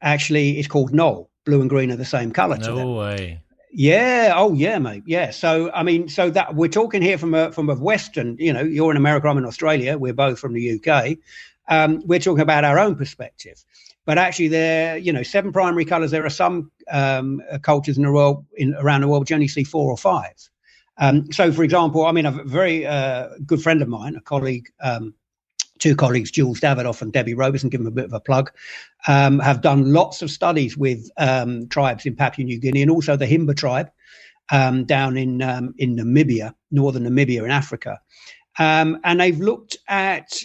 Actually, 0.01 0.57
it's 0.57 0.69
called 0.69 0.93
Nol. 0.93 1.29
blue 1.43 1.59
and 1.59 1.69
green 1.69 1.91
are 1.91 1.97
the 1.97 2.05
same 2.05 2.31
color 2.31 2.55
no 2.55 2.75
them. 2.75 2.95
way. 2.95 3.41
Yeah. 3.73 4.31
Oh, 4.37 4.53
yeah, 4.53 4.79
mate. 4.79 5.03
Yeah. 5.05 5.31
So, 5.31 5.69
I 5.73 5.83
mean, 5.83 6.07
so 6.07 6.29
that 6.29 6.55
we're 6.55 6.69
talking 6.69 7.01
here 7.01 7.17
from 7.17 7.33
a 7.33 7.51
from 7.51 7.69
a 7.69 7.75
Western. 7.75 8.37
You 8.39 8.53
know, 8.53 8.61
you're 8.61 8.91
in 8.91 8.97
America, 8.97 9.27
I'm 9.27 9.37
in 9.37 9.45
Australia. 9.45 9.97
We're 9.97 10.13
both 10.13 10.39
from 10.39 10.53
the 10.53 10.79
UK. 10.79 11.17
Um, 11.69 12.01
we're 12.05 12.19
talking 12.19 12.41
about 12.41 12.63
our 12.63 12.79
own 12.79 12.95
perspective, 12.95 13.63
but 14.05 14.17
actually, 14.17 14.47
there, 14.47 14.97
you 14.97 15.11
know, 15.11 15.23
seven 15.23 15.51
primary 15.51 15.85
colors. 15.85 16.11
There 16.11 16.25
are 16.25 16.29
some 16.29 16.71
um, 16.89 17.41
cultures 17.61 17.97
in 17.97 18.03
the 18.03 18.11
world, 18.11 18.45
in 18.55 18.73
around 18.75 19.01
the 19.01 19.07
world, 19.07 19.21
which 19.21 19.31
only 19.31 19.47
see 19.47 19.63
four 19.63 19.91
or 19.91 19.97
five. 19.97 20.33
Um, 20.97 21.31
so, 21.31 21.51
for 21.51 21.63
example, 21.63 22.05
I 22.05 22.11
mean, 22.11 22.25
a 22.25 22.31
very 22.31 22.85
uh, 22.85 23.29
good 23.45 23.61
friend 23.61 23.81
of 23.81 23.87
mine, 23.87 24.15
a 24.15 24.21
colleague, 24.21 24.67
um, 24.81 25.13
two 25.77 25.95
colleagues, 25.95 26.31
Jules 26.31 26.59
Davidoff 26.59 27.01
and 27.01 27.13
Debbie 27.13 27.35
Roberson, 27.35 27.69
give 27.69 27.79
them 27.81 27.87
a 27.87 27.91
bit 27.91 28.05
of 28.05 28.13
a 28.13 28.19
plug, 28.19 28.51
um, 29.07 29.39
have 29.39 29.61
done 29.61 29.93
lots 29.93 30.21
of 30.21 30.31
studies 30.31 30.75
with 30.75 31.09
um, 31.17 31.67
tribes 31.67 32.05
in 32.05 32.15
Papua 32.15 32.45
New 32.45 32.59
Guinea 32.59 32.81
and 32.81 32.91
also 32.91 33.15
the 33.15 33.27
Himba 33.27 33.55
tribe 33.55 33.91
um, 34.51 34.85
down 34.85 35.17
in 35.17 35.41
um, 35.41 35.75
in 35.77 35.95
Namibia, 35.95 36.53
northern 36.71 37.03
Namibia 37.03 37.43
in 37.43 37.51
Africa, 37.51 37.99
and 38.57 39.19
they've 39.19 39.39
looked 39.39 39.77
at. 39.87 40.41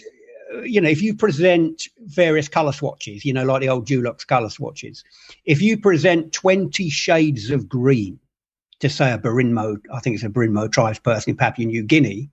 You 0.63 0.81
know, 0.81 0.89
if 0.89 1.01
you 1.01 1.15
present 1.15 1.87
various 1.99 2.47
color 2.47 2.71
swatches, 2.71 3.25
you 3.25 3.33
know, 3.33 3.43
like 3.43 3.61
the 3.61 3.69
old 3.69 3.87
Dulux 3.87 4.25
color 4.25 4.49
swatches, 4.49 5.03
if 5.45 5.61
you 5.61 5.77
present 5.77 6.33
20 6.33 6.89
shades 6.89 7.49
of 7.49 7.67
green, 7.67 8.19
to 8.79 8.89
say 8.89 9.11
a 9.11 9.17
Barinmo, 9.17 9.77
I 9.93 9.99
think 9.99 10.15
it's 10.15 10.23
a 10.23 10.29
Barinmo 10.29 10.71
tribes 10.71 10.99
person 10.99 11.31
in 11.31 11.37
Papua 11.37 11.67
New 11.67 11.83
Guinea, 11.83 12.29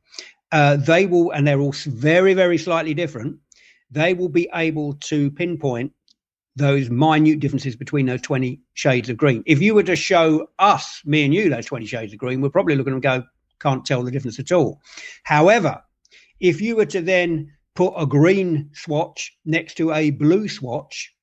uh, 0.52 0.76
they 0.76 1.06
will, 1.06 1.30
and 1.30 1.46
they're 1.46 1.60
all 1.60 1.74
very, 1.86 2.34
very 2.34 2.58
slightly 2.58 2.92
different. 2.92 3.38
They 3.90 4.14
will 4.14 4.28
be 4.28 4.48
able 4.52 4.94
to 4.94 5.30
pinpoint 5.30 5.92
those 6.56 6.90
minute 6.90 7.40
differences 7.40 7.76
between 7.76 8.06
those 8.06 8.20
20 8.22 8.60
shades 8.74 9.08
of 9.08 9.16
green. 9.16 9.42
If 9.46 9.62
you 9.62 9.74
were 9.74 9.84
to 9.84 9.96
show 9.96 10.48
us, 10.58 11.00
me 11.04 11.24
and 11.24 11.32
you, 11.32 11.48
those 11.48 11.66
20 11.66 11.86
shades 11.86 12.12
of 12.12 12.18
green, 12.18 12.40
we're 12.40 12.50
probably 12.50 12.74
looking 12.74 12.94
and 12.94 13.02
go, 13.02 13.22
can't 13.60 13.84
tell 13.84 14.02
the 14.02 14.10
difference 14.10 14.38
at 14.38 14.52
all. 14.52 14.80
However, 15.22 15.82
if 16.40 16.60
you 16.60 16.76
were 16.76 16.86
to 16.86 17.00
then 17.00 17.52
put 17.80 17.94
a 17.96 18.04
green 18.04 18.68
swatch 18.74 19.34
next 19.46 19.72
to 19.72 19.90
a 19.90 20.10
blue 20.10 20.46
swatch, 20.48 21.14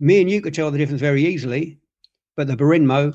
me 0.00 0.20
and 0.20 0.28
you 0.28 0.40
could 0.40 0.52
tell 0.52 0.68
the 0.68 0.76
difference 0.76 1.00
very 1.00 1.24
easily, 1.24 1.78
but 2.36 2.48
the 2.48 2.56
Berinmo 2.56 3.14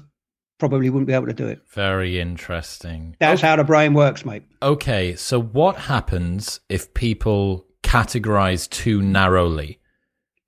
probably 0.58 0.89
wouldn't 0.89 1.08
be 1.08 1.12
able 1.12 1.28
to 1.28 1.34
do 1.34 1.47
it. 1.47 1.60
Very 1.73 2.17
interesting. 2.17 3.17
That's 3.19 3.41
okay. 3.41 3.47
how 3.50 3.58
the 3.58 3.65
brain 3.65 3.93
works, 3.93 4.23
mate. 4.23 4.43
Okay, 4.63 5.17
so 5.17 5.38
what 5.38 5.76
happens 5.76 6.62
if 6.69 6.93
people 6.93 7.65
categorize 7.84 8.69
too 8.69 9.02
narrowly? 9.02 9.82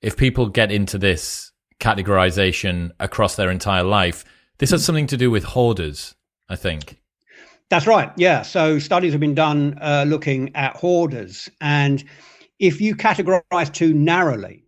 If 0.01 0.15
people 0.15 0.47
get 0.47 0.71
into 0.71 0.97
this 0.97 1.51
categorization 1.81 2.91
across 3.01 3.35
their 3.35 3.51
entire 3.51 3.83
life, 3.83 4.23
this 4.59 4.71
has 4.71 4.85
something 4.85 5.07
to 5.07 5.17
do 5.17 5.29
with 5.29 5.43
hoarders, 5.43 6.15
I 6.47 6.55
think. 6.55 7.01
That's 7.69 7.85
right. 7.85 8.11
Yeah. 8.15 8.43
So 8.43 8.79
studies 8.79 9.11
have 9.11 9.19
been 9.19 9.35
done 9.35 9.77
uh, 9.81 10.05
looking 10.07 10.55
at 10.55 10.75
hoarders. 10.75 11.49
And 11.61 12.03
if 12.59 12.81
you 12.81 12.95
categorize 12.95 13.73
too 13.73 13.93
narrowly, 13.93 14.63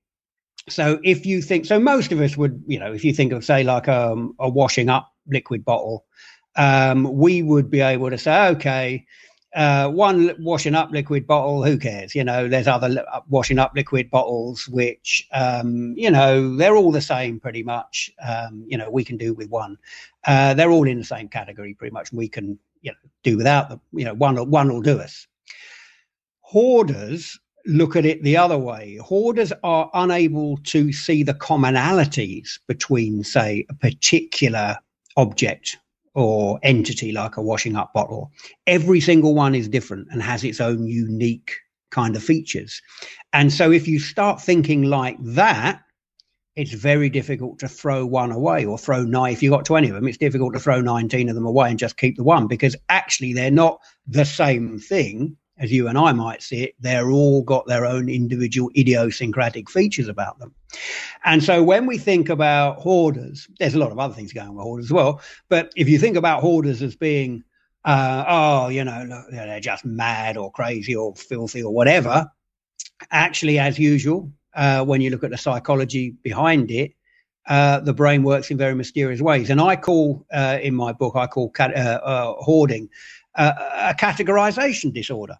so 0.69 0.99
if 1.03 1.25
you 1.25 1.41
think, 1.41 1.65
so 1.65 1.79
most 1.79 2.11
of 2.11 2.21
us 2.21 2.37
would, 2.37 2.63
you 2.67 2.79
know, 2.79 2.93
if 2.93 3.03
you 3.03 3.13
think 3.13 3.33
of, 3.33 3.43
say, 3.43 3.63
like 3.63 3.87
um, 3.87 4.35
a 4.39 4.47
washing 4.47 4.89
up 4.89 5.11
liquid 5.27 5.65
bottle, 5.65 6.05
um, 6.55 7.11
we 7.13 7.41
would 7.41 7.69
be 7.69 7.81
able 7.81 8.09
to 8.09 8.17
say, 8.17 8.47
okay, 8.49 9.05
uh, 9.55 9.89
one 9.89 10.33
washing 10.39 10.75
up 10.75 10.91
liquid 10.91 11.27
bottle, 11.27 11.63
who 11.63 11.77
cares? 11.77 12.15
You 12.15 12.23
know, 12.23 12.47
there's 12.47 12.67
other 12.67 12.87
li- 12.87 13.03
uh, 13.11 13.21
washing 13.27 13.59
up 13.59 13.73
liquid 13.75 14.09
bottles, 14.09 14.67
which, 14.69 15.27
um, 15.33 15.93
you 15.97 16.09
know, 16.09 16.55
they're 16.55 16.77
all 16.77 16.91
the 16.91 17.01
same 17.01 17.39
pretty 17.39 17.63
much. 17.63 18.11
Um, 18.25 18.63
you 18.67 18.77
know, 18.77 18.89
we 18.89 19.03
can 19.03 19.17
do 19.17 19.33
with 19.33 19.49
one. 19.49 19.77
Uh, 20.25 20.53
they're 20.53 20.71
all 20.71 20.87
in 20.87 20.99
the 20.99 21.03
same 21.03 21.27
category 21.27 21.73
pretty 21.73 21.93
much. 21.93 22.13
We 22.13 22.29
can, 22.29 22.57
you 22.81 22.91
know, 22.91 22.97
do 23.23 23.35
without 23.35 23.69
them. 23.69 23.81
You 23.91 24.05
know, 24.05 24.13
one, 24.13 24.37
one 24.49 24.71
will 24.71 24.81
do 24.81 24.99
us. 24.99 25.27
Hoarders 26.41 27.37
look 27.65 27.95
at 27.95 28.05
it 28.05 28.23
the 28.23 28.37
other 28.37 28.57
way. 28.57 28.97
Hoarders 28.97 29.53
are 29.63 29.89
unable 29.93 30.57
to 30.57 30.91
see 30.91 31.23
the 31.23 31.33
commonalities 31.33 32.59
between, 32.67 33.23
say, 33.23 33.65
a 33.69 33.73
particular 33.73 34.77
object 35.17 35.77
or 36.13 36.59
entity 36.63 37.11
like 37.11 37.37
a 37.37 37.41
washing 37.41 37.75
up 37.75 37.93
bottle. 37.93 38.31
Every 38.67 38.99
single 38.99 39.33
one 39.33 39.55
is 39.55 39.67
different 39.67 40.07
and 40.11 40.21
has 40.21 40.43
its 40.43 40.59
own 40.59 40.87
unique 40.87 41.55
kind 41.89 42.15
of 42.15 42.23
features. 42.23 42.81
And 43.33 43.51
so 43.51 43.71
if 43.71 43.87
you 43.87 43.99
start 43.99 44.41
thinking 44.41 44.83
like 44.83 45.17
that, 45.21 45.81
it's 46.55 46.73
very 46.73 47.09
difficult 47.09 47.59
to 47.59 47.67
throw 47.67 48.05
one 48.05 48.31
away 48.31 48.65
or 48.65 48.77
throw 48.77 49.03
nine. 49.03 49.31
If 49.31 49.41
you've 49.41 49.53
got 49.53 49.63
20 49.63 49.87
of 49.87 49.95
them, 49.95 50.07
it's 50.07 50.17
difficult 50.17 50.53
to 50.53 50.59
throw 50.59 50.81
19 50.81 51.29
of 51.29 51.35
them 51.35 51.45
away 51.45 51.69
and 51.69 51.79
just 51.79 51.97
keep 51.97 52.17
the 52.17 52.23
one 52.23 52.47
because 52.47 52.75
actually 52.89 53.33
they're 53.33 53.51
not 53.51 53.79
the 54.05 54.25
same 54.25 54.77
thing 54.77 55.37
as 55.61 55.71
you 55.71 55.87
and 55.87 55.97
I 55.97 56.11
might 56.11 56.41
see 56.41 56.63
it, 56.63 56.75
they're 56.79 57.11
all 57.11 57.43
got 57.43 57.67
their 57.67 57.85
own 57.85 58.09
individual 58.09 58.71
idiosyncratic 58.75 59.69
features 59.69 60.07
about 60.07 60.39
them. 60.39 60.53
And 61.23 61.43
so 61.43 61.61
when 61.61 61.85
we 61.85 61.99
think 61.99 62.29
about 62.29 62.79
hoarders, 62.79 63.47
there's 63.59 63.75
a 63.75 63.79
lot 63.79 63.91
of 63.91 63.99
other 63.99 64.15
things 64.15 64.33
going 64.33 64.49
on 64.49 64.55
with 64.55 64.63
hoarders 64.63 64.87
as 64.87 64.91
well. 64.91 65.21
But 65.49 65.71
if 65.75 65.87
you 65.87 65.99
think 65.99 66.17
about 66.17 66.41
hoarders 66.41 66.81
as 66.81 66.95
being, 66.95 67.43
uh, 67.85 68.25
oh, 68.27 68.67
you 68.69 68.83
know, 68.83 69.23
they're 69.29 69.59
just 69.59 69.85
mad 69.85 70.35
or 70.35 70.51
crazy 70.51 70.95
or 70.95 71.15
filthy 71.15 71.61
or 71.61 71.71
whatever, 71.71 72.25
actually, 73.11 73.59
as 73.59 73.77
usual, 73.77 74.31
uh, 74.55 74.83
when 74.83 74.99
you 74.99 75.11
look 75.11 75.23
at 75.23 75.29
the 75.29 75.37
psychology 75.37 76.15
behind 76.23 76.71
it, 76.71 76.93
uh, 77.47 77.79
the 77.81 77.93
brain 77.93 78.23
works 78.23 78.49
in 78.49 78.57
very 78.57 78.73
mysterious 78.73 79.21
ways. 79.21 79.51
And 79.51 79.61
I 79.61 79.75
call, 79.75 80.25
uh, 80.33 80.57
in 80.61 80.73
my 80.73 80.91
book, 80.91 81.15
I 81.15 81.27
call 81.27 81.51
cat, 81.51 81.75
uh, 81.75 81.99
uh, 82.03 82.33
hoarding 82.33 82.89
a 83.35 83.95
categorization 83.97 84.93
disorder 84.93 85.37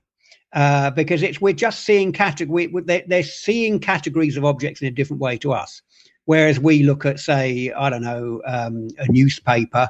uh, 0.54 0.92
because 0.92 1.24
it's 1.24 1.40
we're 1.40 1.54
just 1.54 1.86
seeing 1.86 2.12
category 2.12 2.72
they're, 2.86 3.04
they're 3.08 3.24
seeing 3.24 3.80
categories 3.80 4.38
of 4.38 4.46
objects 4.46 4.82
in 4.82 4.88
a 4.88 4.92
different 4.92 5.22
way 5.22 5.38
to 5.38 5.54
us. 5.54 5.82
Whereas 6.26 6.60
we 6.60 6.84
look 6.84 7.06
at 7.06 7.20
say 7.20 7.72
i 7.72 7.90
don't 7.90 8.04
know 8.04 8.42
um, 8.46 8.90
a 8.98 9.12
newspaper 9.12 9.90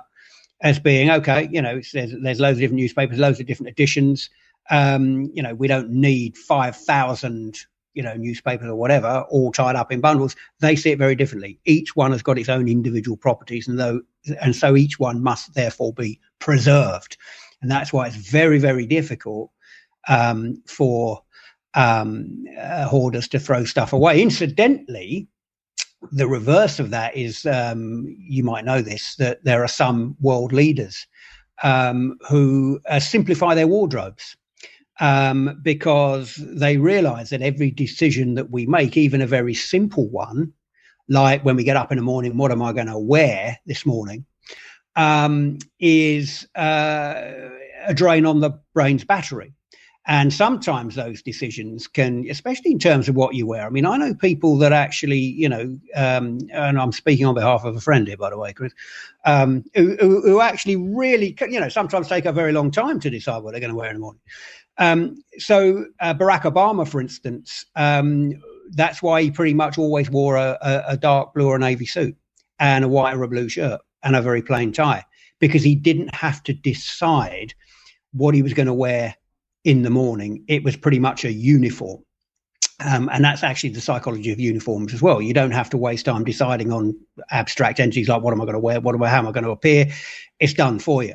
as 0.62 0.80
being 0.80 1.10
okay 1.10 1.50
you 1.52 1.62
know 1.62 1.82
there's, 1.94 2.14
there's 2.22 2.40
loads 2.40 2.58
of 2.58 2.62
different 2.62 2.80
newspapers 2.80 3.18
loads 3.18 3.40
of 3.40 3.48
different 3.48 3.70
editions. 3.70 4.30
Um, 4.70 5.32
you 5.34 5.42
know 5.42 5.56
we 5.56 5.68
don't 5.68 5.90
need 5.90 6.38
5000 6.38 7.58
you 7.94 8.04
know 8.04 8.14
newspapers 8.14 8.68
or 8.68 8.76
whatever 8.76 9.26
all 9.30 9.52
tied 9.52 9.76
up 9.76 9.92
in 9.92 10.00
bundles. 10.00 10.36
They 10.60 10.76
see 10.76 10.92
it 10.92 11.00
very 11.00 11.16
differently. 11.16 11.60
Each 11.66 11.96
one 11.96 12.12
has 12.12 12.22
got 12.22 12.38
its 12.38 12.50
own 12.50 12.68
individual 12.68 13.18
properties 13.18 13.68
and 13.68 13.80
though 13.80 14.02
and 14.40 14.56
so 14.56 14.78
each 14.78 15.00
one 15.00 15.24
must 15.24 15.56
therefore 15.56 15.94
be 15.94 16.20
preserved. 16.38 17.18
And 17.62 17.70
that's 17.70 17.92
why 17.92 18.08
it's 18.08 18.16
very 18.16 18.60
very 18.60 18.86
difficult 18.86 19.52
um, 20.08 20.62
for 20.68 21.22
um, 21.74 22.44
uh, 22.60 22.86
hoarders 22.86 23.28
to 23.30 23.40
throw 23.40 23.64
stuff 23.64 23.94
away. 23.94 24.22
Incidentally, 24.22 25.28
the 26.12 26.28
reverse 26.28 26.80
of 26.80 26.90
that 26.90 27.16
is 27.16 27.46
um, 27.46 28.06
you 28.18 28.44
might 28.44 28.66
know 28.66 28.82
this 28.82 29.16
that 29.16 29.44
there 29.44 29.64
are 29.64 29.68
some 29.68 30.16
world 30.20 30.52
leaders 30.52 31.08
um, 31.64 32.18
who 32.28 32.80
uh, 32.90 33.00
simplify 33.00 33.56
their 33.56 33.68
wardrobes. 33.68 34.36
Um, 35.00 35.60
because 35.64 36.36
they 36.36 36.78
realize 36.78 37.32
that 37.32 37.42
every 37.42 37.72
decision 37.72 38.36
that 38.36 38.52
we 38.52 38.68
make, 38.68 38.98
even 38.98 39.22
a 39.22 39.26
very 39.26 39.56
simple 39.56 40.08
one, 40.10 40.54
like 41.10 41.44
when 41.44 41.56
we 41.56 41.64
get 41.64 41.76
up 41.76 41.92
in 41.92 41.98
the 41.98 42.04
morning, 42.04 42.38
what 42.38 42.52
am 42.52 42.62
I 42.62 42.72
going 42.72 42.88
to 42.88 43.00
wear 43.00 43.58
this 43.66 43.84
morning, 43.84 44.26
um, 44.96 45.58
is 45.80 46.48
uh, 46.56 47.32
a 47.86 47.94
drain 47.94 48.28
on 48.28 48.42
the 48.42 48.52
brain's 48.76 49.04
battery. 49.04 49.54
And 50.08 50.34
sometimes 50.34 50.96
those 50.96 51.22
decisions 51.22 51.88
can, 51.88 52.26
especially 52.28 52.72
in 52.72 52.80
terms 52.80 53.08
of 53.08 53.16
what 53.16 53.36
you 53.36 53.46
wear. 53.46 53.68
I 53.68 53.70
mean, 53.70 53.86
I 53.86 53.98
know 53.98 54.16
people 54.16 54.58
that 54.58 54.74
actually, 54.74 55.20
you 55.20 55.48
know, 55.48 55.78
um, 55.96 56.40
and 56.52 56.80
I'm 56.80 56.92
speaking 56.92 57.28
on 57.28 57.36
behalf 57.36 57.66
of 57.66 57.76
a 57.76 57.80
friend 57.80 58.08
here, 58.08 58.18
by 58.18 58.32
the 58.32 58.38
way, 58.38 58.52
Chris, 58.52 58.74
um, 59.26 59.64
who, 59.76 59.96
who, 60.00 60.22
who, 60.22 60.42
actually 60.42 60.76
really, 60.76 61.38
you 61.42 61.60
know, 61.60 61.70
sometimes 61.70 62.08
take 62.08 62.26
a 62.26 62.32
very 62.32 62.52
long 62.52 62.72
time 62.72 63.00
to 63.00 63.12
decide 63.12 63.44
what 63.44 63.52
they're 63.52 63.60
going 63.60 63.72
to 63.72 63.78
wear 63.78 63.90
in 63.90 63.98
the 63.98 64.00
morning. 64.00 64.22
Um, 64.80 65.24
so 65.38 65.86
uh, 66.00 66.16
Barack 66.16 66.42
Obama, 66.44 66.88
for 66.88 67.00
instance, 67.00 67.66
um, 67.76 68.34
that's 68.72 69.04
why 69.04 69.22
he 69.22 69.30
pretty 69.30 69.54
much 69.54 69.78
always 69.78 70.10
wore 70.10 70.36
a, 70.36 70.58
a, 70.62 70.84
a 70.88 70.98
dark 70.98 71.36
blue 71.36 71.48
or 71.48 71.60
navy 71.60 71.86
suit 71.86 72.16
and 72.58 72.86
a 72.86 72.88
white 72.88 73.16
or 73.16 73.22
a 73.22 73.28
blue 73.28 73.50
shirt 73.50 73.82
and 74.02 74.16
a 74.16 74.22
very 74.22 74.42
plain 74.42 74.72
tie 74.72 75.04
because 75.40 75.62
he 75.62 75.76
didn't 75.76 76.14
have 76.16 76.42
to 76.44 76.54
decide 76.54 77.54
what 78.14 78.34
he 78.34 78.42
was 78.42 78.54
going 78.54 78.68
to 78.68 78.74
wear 78.74 79.16
in 79.64 79.84
the 79.84 79.90
morning, 79.90 80.44
it 80.48 80.64
was 80.64 80.76
pretty 80.76 81.00
much 81.00 81.24
a 81.24 81.32
uniform. 81.32 82.04
Um, 82.84 83.10
and 83.14 83.24
that's 83.24 83.44
actually 83.44 83.70
the 83.70 83.82
psychology 83.82 84.32
of 84.32 84.40
uniforms 84.40 84.94
as 84.94 85.02
well. 85.02 85.22
You 85.22 85.34
don't 85.34 85.52
have 85.52 85.70
to 85.70 85.78
waste 85.78 86.06
time 86.06 86.24
deciding 86.24 86.72
on 86.72 86.96
abstract 87.30 87.80
entities 87.80 88.10
like 88.10 88.24
what 88.24 88.34
am 88.34 88.42
I 88.42 88.46
going 88.46 88.54
to 88.54 88.60
wear, 88.60 88.80
what 88.82 88.96
am 88.96 89.04
I, 89.04 89.10
how 89.10 89.20
am 89.20 89.28
I 89.28 89.32
going 89.32 89.44
to 89.44 89.52
appear. 89.52 89.92
It's 90.40 90.54
done 90.54 90.80
for 90.80 91.04
you. 91.04 91.14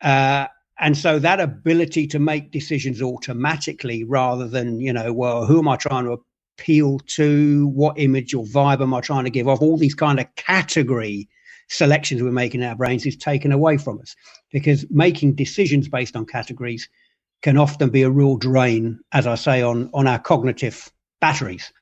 Uh, 0.00 0.46
and 0.78 0.96
so 0.96 1.18
that 1.18 1.40
ability 1.40 2.06
to 2.08 2.18
make 2.18 2.52
decisions 2.52 3.02
automatically 3.02 4.04
rather 4.04 4.48
than, 4.48 4.80
you 4.80 4.92
know, 4.92 5.12
well, 5.12 5.44
who 5.44 5.58
am 5.58 5.68
I 5.68 5.76
trying 5.76 6.04
to 6.04 6.22
appeal 6.58 7.00
to? 7.00 7.66
What 7.68 7.98
image 7.98 8.32
or 8.32 8.44
vibe 8.44 8.80
am 8.80 8.94
I 8.94 9.00
trying 9.00 9.24
to 9.24 9.30
give 9.30 9.48
off? 9.48 9.60
All 9.60 9.76
these 9.76 9.94
kind 9.94 10.20
of 10.20 10.26
category 10.36 11.28
selections 11.68 12.22
we're 12.22 12.32
making 12.32 12.62
in 12.62 12.68
our 12.68 12.74
brains 12.74 13.04
is 13.04 13.16
taken 13.16 13.52
away 13.52 13.76
from 13.76 14.00
us 14.00 14.16
because 14.50 14.86
making 14.90 15.34
decisions 15.34 15.88
based 15.88 16.16
on 16.16 16.24
categories 16.24 16.88
can 17.42 17.56
often 17.56 17.90
be 17.90 18.02
a 18.02 18.10
real 18.10 18.36
drain, 18.36 19.00
as 19.12 19.26
I 19.26 19.34
say, 19.34 19.62
on, 19.62 19.90
on 19.94 20.06
our 20.06 20.18
cognitive 20.18 20.90
batteries. 21.20 21.72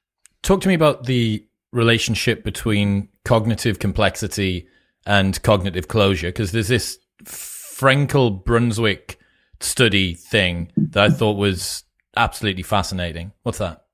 Talk 0.42 0.60
to 0.62 0.68
me 0.68 0.74
about 0.74 1.04
the 1.04 1.44
relationship 1.72 2.44
between 2.44 3.08
cognitive 3.24 3.78
complexity 3.78 4.66
and 5.06 5.40
cognitive 5.42 5.88
closure, 5.88 6.28
because 6.28 6.52
there's 6.52 6.68
this 6.68 6.98
Frenkel 7.24 8.42
Brunswik 8.44 9.16
study 9.60 10.14
thing 10.14 10.70
that 10.76 11.04
I 11.04 11.10
thought 11.10 11.36
was 11.36 11.84
absolutely 12.16 12.62
fascinating. 12.62 13.32
What's 13.42 13.58
that? 13.58 13.84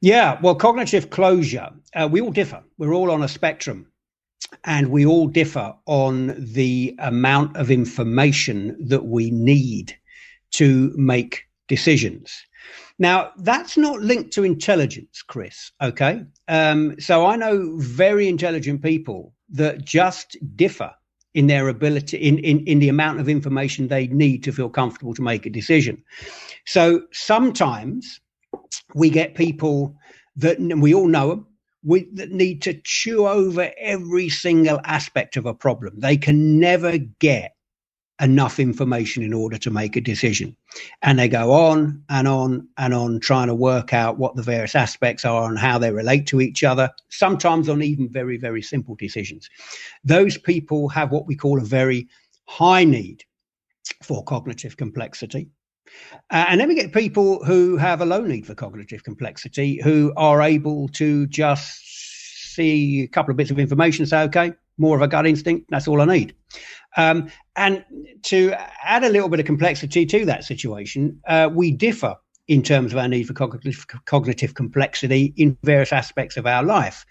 Yeah, 0.00 0.38
well, 0.42 0.54
cognitive 0.54 1.08
closure, 1.10 1.70
uh, 1.94 2.08
we 2.10 2.20
all 2.20 2.30
differ. 2.30 2.62
We're 2.76 2.92
all 2.92 3.10
on 3.10 3.22
a 3.22 3.28
spectrum 3.28 3.86
and 4.64 4.88
we 4.88 5.06
all 5.06 5.26
differ 5.28 5.74
on 5.86 6.34
the 6.38 6.94
amount 6.98 7.56
of 7.56 7.70
information 7.70 8.76
that 8.88 9.06
we 9.06 9.30
need 9.30 9.96
to 10.54 10.92
make 10.96 11.44
decisions. 11.68 12.32
Now, 12.98 13.32
that's 13.38 13.76
not 13.76 14.00
linked 14.00 14.32
to 14.34 14.44
intelligence, 14.44 15.22
Chris. 15.22 15.72
Okay. 15.82 16.24
Um, 16.48 16.98
so 17.00 17.26
I 17.26 17.36
know 17.36 17.76
very 17.76 18.28
intelligent 18.28 18.82
people 18.82 19.34
that 19.50 19.84
just 19.84 20.36
differ 20.56 20.92
in 21.34 21.48
their 21.48 21.68
ability, 21.68 22.16
in, 22.16 22.38
in, 22.38 22.60
in 22.66 22.78
the 22.78 22.88
amount 22.88 23.18
of 23.18 23.28
information 23.28 23.88
they 23.88 24.06
need 24.06 24.44
to 24.44 24.52
feel 24.52 24.68
comfortable 24.68 25.14
to 25.14 25.22
make 25.22 25.44
a 25.44 25.50
decision. 25.50 26.02
So 26.66 27.02
sometimes 27.12 28.20
we 28.94 29.10
get 29.10 29.34
people 29.34 29.96
that, 30.36 30.60
we 30.60 30.94
all 30.94 31.08
know 31.08 31.30
them, 31.30 31.46
we, 31.82 32.08
that 32.14 32.30
need 32.30 32.62
to 32.62 32.80
chew 32.84 33.26
over 33.26 33.72
every 33.78 34.28
single 34.28 34.80
aspect 34.84 35.36
of 35.36 35.46
a 35.46 35.54
problem. 35.54 35.98
They 35.98 36.16
can 36.16 36.58
never 36.60 36.98
get 36.98 37.53
enough 38.20 38.60
information 38.60 39.22
in 39.22 39.32
order 39.32 39.58
to 39.58 39.70
make 39.70 39.96
a 39.96 40.00
decision. 40.00 40.56
And 41.02 41.18
they 41.18 41.28
go 41.28 41.52
on 41.52 42.02
and 42.08 42.28
on 42.28 42.68
and 42.78 42.94
on 42.94 43.20
trying 43.20 43.48
to 43.48 43.54
work 43.54 43.92
out 43.92 44.18
what 44.18 44.36
the 44.36 44.42
various 44.42 44.74
aspects 44.74 45.24
are 45.24 45.48
and 45.48 45.58
how 45.58 45.78
they 45.78 45.90
relate 45.90 46.26
to 46.28 46.40
each 46.40 46.62
other, 46.62 46.90
sometimes 47.08 47.68
on 47.68 47.82
even 47.82 48.08
very, 48.08 48.36
very 48.36 48.62
simple 48.62 48.94
decisions. 48.94 49.50
Those 50.04 50.38
people 50.38 50.88
have 50.90 51.10
what 51.10 51.26
we 51.26 51.34
call 51.34 51.58
a 51.58 51.64
very 51.64 52.08
high 52.46 52.84
need 52.84 53.24
for 54.02 54.22
cognitive 54.24 54.76
complexity. 54.76 55.48
Uh, 56.30 56.46
and 56.48 56.60
then 56.60 56.68
we 56.68 56.74
get 56.74 56.92
people 56.92 57.44
who 57.44 57.76
have 57.76 58.00
a 58.00 58.06
low 58.06 58.22
need 58.22 58.46
for 58.46 58.54
cognitive 58.54 59.04
complexity 59.04 59.80
who 59.82 60.12
are 60.16 60.40
able 60.40 60.88
to 60.88 61.26
just 61.26 62.54
see 62.54 63.02
a 63.02 63.08
couple 63.08 63.30
of 63.30 63.36
bits 63.36 63.50
of 63.50 63.58
information, 63.58 64.06
say, 64.06 64.22
okay, 64.22 64.52
more 64.78 64.96
of 64.96 65.02
a 65.02 65.08
gut 65.08 65.26
instinct, 65.26 65.66
that's 65.70 65.88
all 65.88 66.00
I 66.00 66.04
need. 66.04 66.34
Um, 66.96 67.30
and 67.56 67.84
to 68.24 68.54
add 68.82 69.04
a 69.04 69.08
little 69.08 69.28
bit 69.28 69.40
of 69.40 69.46
complexity 69.46 70.06
to 70.06 70.24
that 70.26 70.44
situation, 70.44 71.20
uh, 71.26 71.50
we 71.52 71.70
differ 71.70 72.16
in 72.46 72.62
terms 72.62 72.92
of 72.92 72.98
our 72.98 73.08
need 73.08 73.26
for 73.26 73.32
cognitive, 73.32 73.86
cognitive 74.04 74.54
complexity 74.54 75.32
in 75.36 75.56
various 75.62 75.92
aspects 75.92 76.36
of 76.36 76.46
our 76.46 76.62
life. 76.62 77.06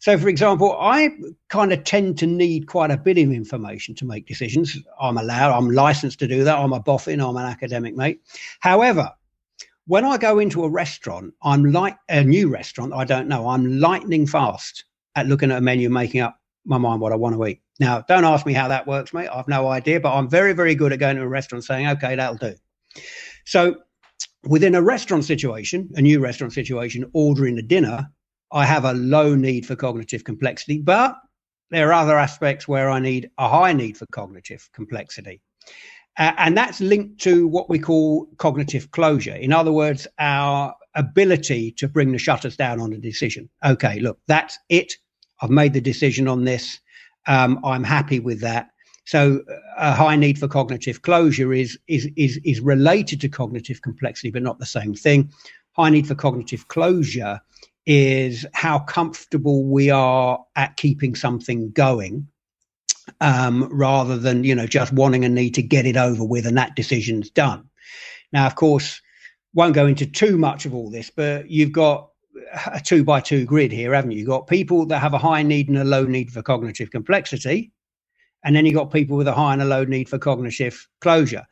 So, 0.00 0.18
for 0.18 0.28
example, 0.28 0.76
I 0.78 1.10
kind 1.48 1.72
of 1.72 1.84
tend 1.84 2.18
to 2.18 2.26
need 2.26 2.66
quite 2.66 2.90
a 2.90 2.96
bit 2.98 3.16
of 3.16 3.32
information 3.32 3.94
to 3.96 4.04
make 4.04 4.26
decisions. 4.26 4.78
I'm 5.00 5.16
allowed, 5.16 5.56
I'm 5.56 5.70
licensed 5.70 6.18
to 6.18 6.28
do 6.28 6.44
that. 6.44 6.58
I'm 6.58 6.74
a 6.74 6.80
boffin, 6.80 7.20
I'm 7.20 7.36
an 7.36 7.46
academic 7.46 7.96
mate. 7.96 8.20
However, 8.60 9.10
when 9.86 10.04
I 10.04 10.18
go 10.18 10.38
into 10.38 10.64
a 10.64 10.68
restaurant, 10.68 11.32
I'm 11.42 11.72
like 11.72 11.96
a 12.08 12.22
new 12.22 12.48
restaurant, 12.50 12.92
I 12.92 13.04
don't 13.04 13.28
know, 13.28 13.48
I'm 13.48 13.78
lightning 13.78 14.26
fast 14.26 14.84
at 15.14 15.26
looking 15.26 15.50
at 15.50 15.58
a 15.58 15.60
menu, 15.60 15.88
making 15.88 16.20
up 16.20 16.38
my 16.64 16.78
mind 16.78 17.00
what 17.00 17.12
I 17.12 17.16
want 17.16 17.34
to 17.34 17.46
eat. 17.46 17.60
Now, 17.80 18.02
don't 18.02 18.24
ask 18.24 18.46
me 18.46 18.52
how 18.52 18.68
that 18.68 18.86
works, 18.86 19.12
mate. 19.12 19.28
I've 19.28 19.48
no 19.48 19.68
idea, 19.68 20.00
but 20.00 20.14
I'm 20.14 20.28
very, 20.28 20.52
very 20.52 20.74
good 20.74 20.92
at 20.92 20.98
going 20.98 21.16
to 21.16 21.22
a 21.22 21.28
restaurant 21.28 21.64
saying, 21.64 21.88
okay, 21.88 22.16
that'll 22.16 22.36
do. 22.36 22.54
So, 23.44 23.76
within 24.44 24.74
a 24.74 24.82
restaurant 24.82 25.24
situation, 25.24 25.90
a 25.94 26.02
new 26.02 26.20
restaurant 26.20 26.52
situation, 26.52 27.10
ordering 27.12 27.58
a 27.58 27.62
dinner, 27.62 28.08
I 28.52 28.66
have 28.66 28.84
a 28.84 28.92
low 28.94 29.34
need 29.34 29.66
for 29.66 29.74
cognitive 29.74 30.24
complexity, 30.24 30.78
but 30.78 31.16
there 31.70 31.88
are 31.88 32.02
other 32.04 32.18
aspects 32.18 32.68
where 32.68 32.90
I 32.90 33.00
need 33.00 33.30
a 33.38 33.48
high 33.48 33.72
need 33.72 33.96
for 33.96 34.06
cognitive 34.06 34.68
complexity. 34.72 35.40
Uh, 36.16 36.32
and 36.38 36.56
that's 36.56 36.80
linked 36.80 37.20
to 37.22 37.48
what 37.48 37.68
we 37.68 37.78
call 37.78 38.26
cognitive 38.36 38.92
closure. 38.92 39.34
In 39.34 39.52
other 39.52 39.72
words, 39.72 40.06
our 40.20 40.74
ability 40.94 41.72
to 41.72 41.88
bring 41.88 42.12
the 42.12 42.18
shutters 42.18 42.56
down 42.56 42.80
on 42.80 42.92
a 42.92 42.98
decision. 42.98 43.48
Okay, 43.64 43.98
look, 43.98 44.20
that's 44.28 44.56
it. 44.68 44.96
I've 45.40 45.50
made 45.50 45.72
the 45.72 45.80
decision 45.80 46.28
on 46.28 46.44
this. 46.44 46.78
Um, 47.26 47.60
I'm 47.64 47.84
happy 47.84 48.20
with 48.20 48.40
that. 48.40 48.70
So 49.06 49.42
a 49.76 49.92
high 49.92 50.16
need 50.16 50.38
for 50.38 50.48
cognitive 50.48 51.02
closure 51.02 51.52
is, 51.52 51.78
is, 51.88 52.08
is, 52.16 52.40
is 52.44 52.60
related 52.60 53.20
to 53.20 53.28
cognitive 53.28 53.82
complexity, 53.82 54.30
but 54.30 54.42
not 54.42 54.58
the 54.58 54.66
same 54.66 54.94
thing. 54.94 55.30
High 55.72 55.90
need 55.90 56.06
for 56.06 56.14
cognitive 56.14 56.68
closure 56.68 57.40
is 57.86 58.46
how 58.54 58.78
comfortable 58.78 59.64
we 59.64 59.90
are 59.90 60.42
at 60.56 60.76
keeping 60.76 61.14
something 61.14 61.70
going 61.72 62.26
um, 63.20 63.68
rather 63.70 64.16
than, 64.16 64.44
you 64.44 64.54
know, 64.54 64.66
just 64.66 64.92
wanting 64.92 65.24
a 65.24 65.28
need 65.28 65.54
to 65.54 65.62
get 65.62 65.84
it 65.84 65.96
over 65.96 66.24
with 66.24 66.46
and 66.46 66.56
that 66.56 66.76
decision's 66.76 67.28
done. 67.28 67.68
Now, 68.32 68.46
of 68.46 68.54
course, 68.54 69.02
won't 69.52 69.74
go 69.74 69.86
into 69.86 70.06
too 70.06 70.38
much 70.38 70.64
of 70.64 70.74
all 70.74 70.90
this, 70.90 71.10
but 71.10 71.50
you've 71.50 71.72
got 71.72 72.08
a 72.72 72.80
two 72.80 73.04
by 73.04 73.20
two 73.20 73.44
grid 73.44 73.72
here, 73.72 73.94
haven't 73.94 74.12
you? 74.12 74.18
You've 74.18 74.28
got 74.28 74.46
people 74.46 74.86
that 74.86 74.98
have 74.98 75.14
a 75.14 75.18
high 75.18 75.42
need 75.42 75.68
and 75.68 75.78
a 75.78 75.84
low 75.84 76.04
need 76.04 76.30
for 76.30 76.42
cognitive 76.42 76.90
complexity. 76.90 77.72
And 78.44 78.54
then 78.54 78.66
you've 78.66 78.74
got 78.74 78.92
people 78.92 79.16
with 79.16 79.28
a 79.28 79.32
high 79.32 79.54
and 79.54 79.62
a 79.62 79.66
low 79.66 79.84
need 79.84 80.08
for 80.08 80.18
cognitive 80.18 80.86
closure. 81.00 81.44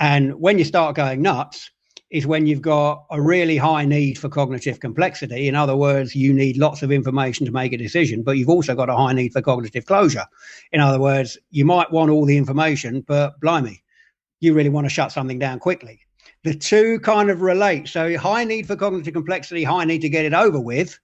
And 0.00 0.34
when 0.40 0.58
you 0.58 0.64
start 0.64 0.96
going 0.96 1.22
nuts, 1.22 1.70
is 2.10 2.26
when 2.26 2.46
you've 2.46 2.62
got 2.62 3.04
a 3.10 3.20
really 3.20 3.58
high 3.58 3.84
need 3.84 4.18
for 4.18 4.30
cognitive 4.30 4.80
complexity. 4.80 5.46
In 5.46 5.54
other 5.54 5.76
words, 5.76 6.14
you 6.14 6.32
need 6.32 6.56
lots 6.56 6.82
of 6.82 6.90
information 6.90 7.44
to 7.44 7.52
make 7.52 7.74
a 7.74 7.76
decision, 7.76 8.22
but 8.22 8.38
you've 8.38 8.48
also 8.48 8.74
got 8.74 8.88
a 8.88 8.96
high 8.96 9.12
need 9.12 9.32
for 9.32 9.42
cognitive 9.42 9.84
closure. 9.84 10.24
In 10.72 10.80
other 10.80 10.98
words, 10.98 11.36
you 11.50 11.66
might 11.66 11.92
want 11.92 12.10
all 12.10 12.24
the 12.24 12.38
information, 12.38 13.02
but 13.02 13.38
blimey, 13.40 13.82
you 14.40 14.54
really 14.54 14.70
want 14.70 14.86
to 14.86 14.90
shut 14.90 15.12
something 15.12 15.38
down 15.38 15.58
quickly 15.58 16.00
the 16.44 16.54
two 16.54 17.00
kind 17.00 17.30
of 17.30 17.42
relate. 17.42 17.88
So 17.88 18.16
high 18.18 18.44
need 18.44 18.66
for 18.66 18.76
cognitive 18.76 19.14
complexity, 19.14 19.64
high 19.64 19.84
need 19.84 20.00
to 20.02 20.08
get 20.08 20.24
it 20.24 20.34
over 20.34 20.60
with. 20.60 20.98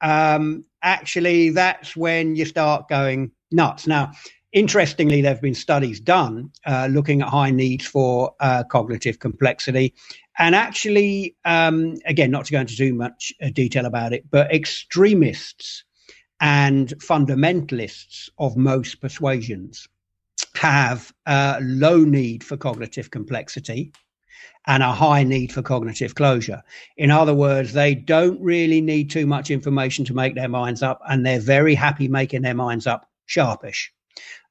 Um, 0.00 0.64
actually, 0.82 1.50
that's 1.50 1.96
when 1.96 2.36
you 2.36 2.44
start 2.44 2.88
going 2.88 3.30
nuts. 3.50 3.86
Now, 3.86 4.12
interestingly, 4.52 5.20
there 5.20 5.32
have 5.32 5.42
been 5.42 5.54
studies 5.54 6.00
done 6.00 6.50
uh, 6.66 6.88
looking 6.90 7.22
at 7.22 7.28
high 7.28 7.50
needs 7.50 7.86
for 7.86 8.34
uh, 8.40 8.64
cognitive 8.64 9.18
complexity. 9.18 9.94
And 10.38 10.54
actually, 10.54 11.36
um, 11.44 11.96
again, 12.06 12.30
not 12.30 12.44
to 12.46 12.52
go 12.52 12.60
into 12.60 12.76
too 12.76 12.94
much 12.94 13.32
uh, 13.42 13.50
detail 13.50 13.86
about 13.86 14.12
it, 14.12 14.24
but 14.30 14.52
extremists 14.52 15.84
and 16.40 16.88
fundamentalists 16.98 18.28
of 18.38 18.56
most 18.56 19.00
persuasions 19.00 19.88
have 20.56 21.12
a 21.26 21.58
low 21.62 21.98
need 21.98 22.42
for 22.42 22.56
cognitive 22.56 23.10
complexity 23.10 23.92
and 24.66 24.82
a 24.82 24.92
high 24.92 25.22
need 25.22 25.52
for 25.52 25.62
cognitive 25.62 26.14
closure. 26.14 26.62
In 26.96 27.10
other 27.10 27.34
words, 27.34 27.72
they 27.72 27.94
don't 27.94 28.40
really 28.40 28.80
need 28.80 29.10
too 29.10 29.26
much 29.26 29.50
information 29.50 30.04
to 30.06 30.14
make 30.14 30.34
their 30.34 30.48
minds 30.48 30.82
up, 30.82 31.00
and 31.08 31.24
they're 31.24 31.40
very 31.40 31.74
happy 31.74 32.08
making 32.08 32.42
their 32.42 32.54
minds 32.54 32.86
up 32.86 33.08
sharpish. 33.26 33.92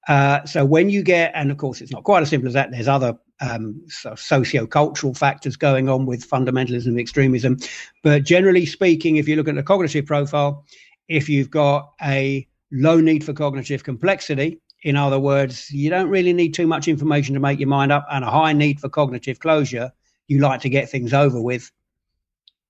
Uh, 0.08 0.46
so 0.46 0.66
when 0.66 0.90
you 0.90 1.02
get, 1.02 1.32
and 1.34 1.50
of 1.50 1.58
course, 1.58 1.82
it's 1.82 1.92
not 1.92 2.04
quite 2.04 2.22
as 2.22 2.30
simple 2.30 2.48
as 2.48 2.54
that. 2.54 2.72
There's 2.72 2.88
other 2.88 3.18
um, 3.42 3.82
so 3.88 4.16
socio-cultural 4.16 5.14
factors 5.14 5.56
going 5.56 5.90
on 5.90 6.06
with 6.06 6.30
fundamentalism 6.30 6.88
and 6.88 7.00
extremism, 7.00 7.58
but 8.04 8.24
generally 8.24 8.66
speaking, 8.66 9.18
if 9.18 9.28
you 9.28 9.36
look 9.36 9.48
at 9.48 9.56
the 9.56 9.64
cognitive 9.64 10.06
profile, 10.06 10.66
if 11.08 11.28
you've 11.30 11.50
got 11.50 11.92
a 12.02 12.48
low 12.72 13.00
need 13.00 13.24
for 13.24 13.34
cognitive 13.34 13.84
complexity, 13.84 14.60
in 14.84 14.96
other 14.98 15.20
words, 15.20 15.72
you 15.72 15.90
don't 15.90 16.10
really 16.10 16.34
need 16.34 16.54
too 16.54 16.68
much 16.68 16.88
information 16.88 17.34
to 17.34 17.40
make 17.40 17.60
your 17.60 17.70
mind 17.70 17.92
up, 17.92 18.06
and 18.12 18.24
a 18.24 18.30
high 18.30 18.54
need 18.54 18.80
for 18.80 18.90
cognitive 18.90 19.40
closure, 19.40 19.92
you 20.28 20.40
like 20.40 20.62
to 20.62 20.70
get 20.70 20.90
things 20.90 21.14
over 21.14 21.42
with, 21.42 21.72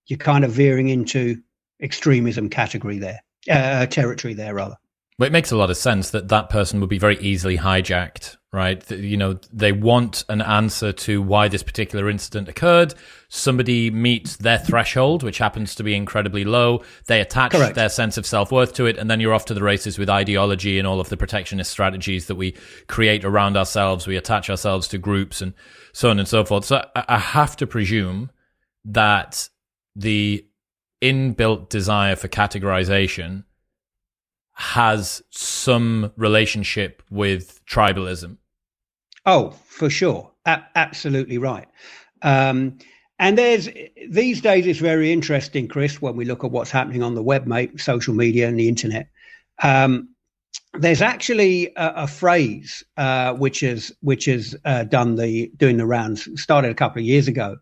you're 0.08 0.18
kind 0.18 0.46
of 0.46 0.52
veering 0.52 0.90
into 0.90 1.42
extremism 1.82 2.50
category 2.50 3.00
there, 3.00 3.20
uh, 3.50 3.86
territory 3.88 4.34
there, 4.34 4.54
rather. 4.54 4.78
Well, 5.20 5.28
it 5.28 5.34
makes 5.34 5.52
a 5.52 5.58
lot 5.58 5.70
of 5.70 5.78
sense 5.78 6.10
that 6.12 6.30
that 6.30 6.50
person 6.50 6.80
would 6.80 6.90
be 6.90 6.98
very 6.98 7.20
easily 7.20 7.58
hijacked, 7.58 8.38
right? 8.52 8.90
You 8.92 9.18
know, 9.18 9.40
they 9.52 9.72
want 9.72 10.24
an 10.28 10.42
answer 10.42 10.92
to 10.92 11.22
why 11.22 11.48
this 11.48 11.64
particular 11.64 12.10
incident 12.10 12.50
occurred. 12.50 12.96
Somebody 13.36 13.90
meets 13.90 14.36
their 14.36 14.60
threshold, 14.60 15.24
which 15.24 15.40
happens 15.40 15.74
to 15.74 15.84
be 15.84 15.96
incredibly 15.96 16.44
low. 16.44 16.84
They 17.08 17.20
attach 17.20 17.54
Correct. 17.54 17.74
their 17.74 17.90
sense 17.90 18.16
of 18.16 18.28
self 18.28 18.52
worth 18.52 18.74
to 18.74 18.86
it, 18.86 18.96
and 18.96 19.10
then 19.10 19.20
you're 19.20 19.34
off 19.34 19.46
to 19.46 19.56
the 19.56 19.64
races 19.64 19.98
with 19.98 20.08
ideology 20.08 20.78
and 20.78 20.88
all 20.88 21.00
of 21.00 21.10
the 21.10 21.18
protectionist 21.18 21.72
strategies 21.72 22.28
that 22.28 22.36
we 22.36 22.56
create 22.86 23.26
around 23.26 23.58
ourselves. 23.58 24.06
We 24.06 24.18
attach 24.18 24.52
ourselves 24.52 24.88
to 24.90 25.00
groups 25.00 25.42
and 25.42 25.56
so 25.94 26.12
on 26.12 26.20
and 26.20 26.28
so 26.28 26.46
forth. 26.46 26.66
So 26.66 26.86
I 26.96 27.18
have 27.18 27.58
to 27.58 27.66
presume 27.66 28.30
that 28.86 29.50
the 29.96 30.46
inbuilt 31.02 31.70
desire 31.70 32.16
for 32.16 32.28
categorization 32.28 33.46
has 34.52 35.24
some 35.32 36.12
relationship 36.18 37.02
with 37.10 37.66
tribalism. 37.66 38.38
Oh, 39.26 39.56
for 39.66 39.90
sure. 39.90 40.34
A- 40.46 40.62
absolutely 40.76 41.40
right. 41.40 41.68
Um, 42.22 42.78
and 43.24 43.38
there's 43.38 43.70
these 44.10 44.42
days 44.42 44.68
it's 44.68 44.80
very 44.80 45.14
interesting, 45.14 45.70
Chris, 45.70 46.02
when 46.02 46.18
we 46.18 46.26
look 46.26 46.44
at 46.44 46.52
what's 46.52 46.72
happening 46.72 47.02
on 47.02 47.16
the 47.16 47.24
web, 47.24 47.48
mate, 47.48 47.80
social 47.80 48.14
media 48.14 48.50
and 48.50 48.60
the 48.60 48.68
internet. 48.68 49.08
Um, 49.64 50.10
there's 50.74 51.02
actually 51.02 51.68
a, 51.78 52.04
a 52.04 52.08
phrase 52.08 52.84
uh, 52.98 53.34
which 53.36 53.64
is 53.64 53.96
which 54.02 54.26
has 54.26 54.58
uh, 54.66 54.84
done 54.84 55.16
the 55.16 55.50
doing 55.56 55.78
the 55.78 55.86
rounds, 55.86 56.28
started 56.36 56.70
a 56.70 56.74
couple 56.76 57.00
of 57.00 57.06
years 57.06 57.30
ago, 57.30 57.56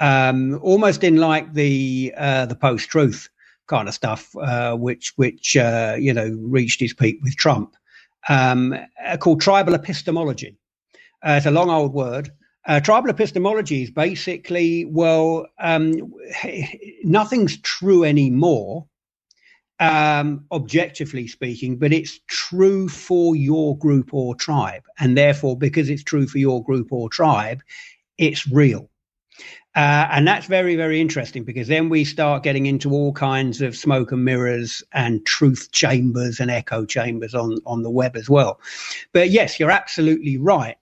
um, 0.00 0.58
almost 0.60 1.04
in 1.04 1.18
like 1.18 1.52
the 1.54 2.12
uh, 2.16 2.46
the 2.46 2.56
post 2.56 2.88
truth 2.88 3.28
kind 3.68 3.86
of 3.86 3.94
stuff, 3.94 4.34
uh, 4.34 4.74
which 4.74 5.12
which 5.14 5.56
uh, 5.56 5.94
you 5.96 6.12
know 6.12 6.36
reached 6.40 6.82
its 6.82 6.94
peak 6.94 7.20
with 7.22 7.36
Trump, 7.36 7.76
um, 8.28 8.74
called 9.20 9.40
tribal 9.40 9.74
epistemology. 9.74 10.56
it's 11.22 11.46
a 11.46 11.52
long 11.52 11.70
old 11.70 11.94
word. 11.94 12.32
Uh, 12.66 12.80
tribal 12.80 13.10
epistemology 13.10 13.84
is 13.84 13.90
basically, 13.90 14.84
well, 14.86 15.46
um, 15.60 16.12
nothing's 17.04 17.58
true 17.58 18.02
anymore, 18.02 18.86
um, 19.78 20.44
objectively 20.50 21.28
speaking, 21.28 21.76
but 21.76 21.92
it's 21.92 22.18
true 22.26 22.88
for 22.88 23.36
your 23.36 23.78
group 23.78 24.12
or 24.12 24.34
tribe. 24.34 24.82
And 24.98 25.16
therefore, 25.16 25.56
because 25.56 25.88
it's 25.88 26.02
true 26.02 26.26
for 26.26 26.38
your 26.38 26.62
group 26.64 26.92
or 26.92 27.08
tribe, 27.08 27.62
it's 28.18 28.48
real. 28.48 28.90
Uh, 29.76 30.08
and 30.10 30.26
that's 30.26 30.46
very, 30.46 30.74
very 30.74 31.00
interesting 31.00 31.44
because 31.44 31.68
then 31.68 31.90
we 31.90 32.02
start 32.02 32.42
getting 32.42 32.64
into 32.64 32.90
all 32.90 33.12
kinds 33.12 33.60
of 33.60 33.76
smoke 33.76 34.10
and 34.10 34.24
mirrors 34.24 34.82
and 34.92 35.24
truth 35.26 35.70
chambers 35.70 36.40
and 36.40 36.50
echo 36.50 36.86
chambers 36.86 37.34
on, 37.34 37.58
on 37.66 37.82
the 37.82 37.90
web 37.90 38.16
as 38.16 38.28
well. 38.28 38.58
But 39.12 39.30
yes, 39.30 39.60
you're 39.60 39.70
absolutely 39.70 40.38
right 40.38 40.76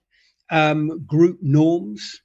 um, 0.49 1.03
group 1.05 1.39
norms, 1.41 2.21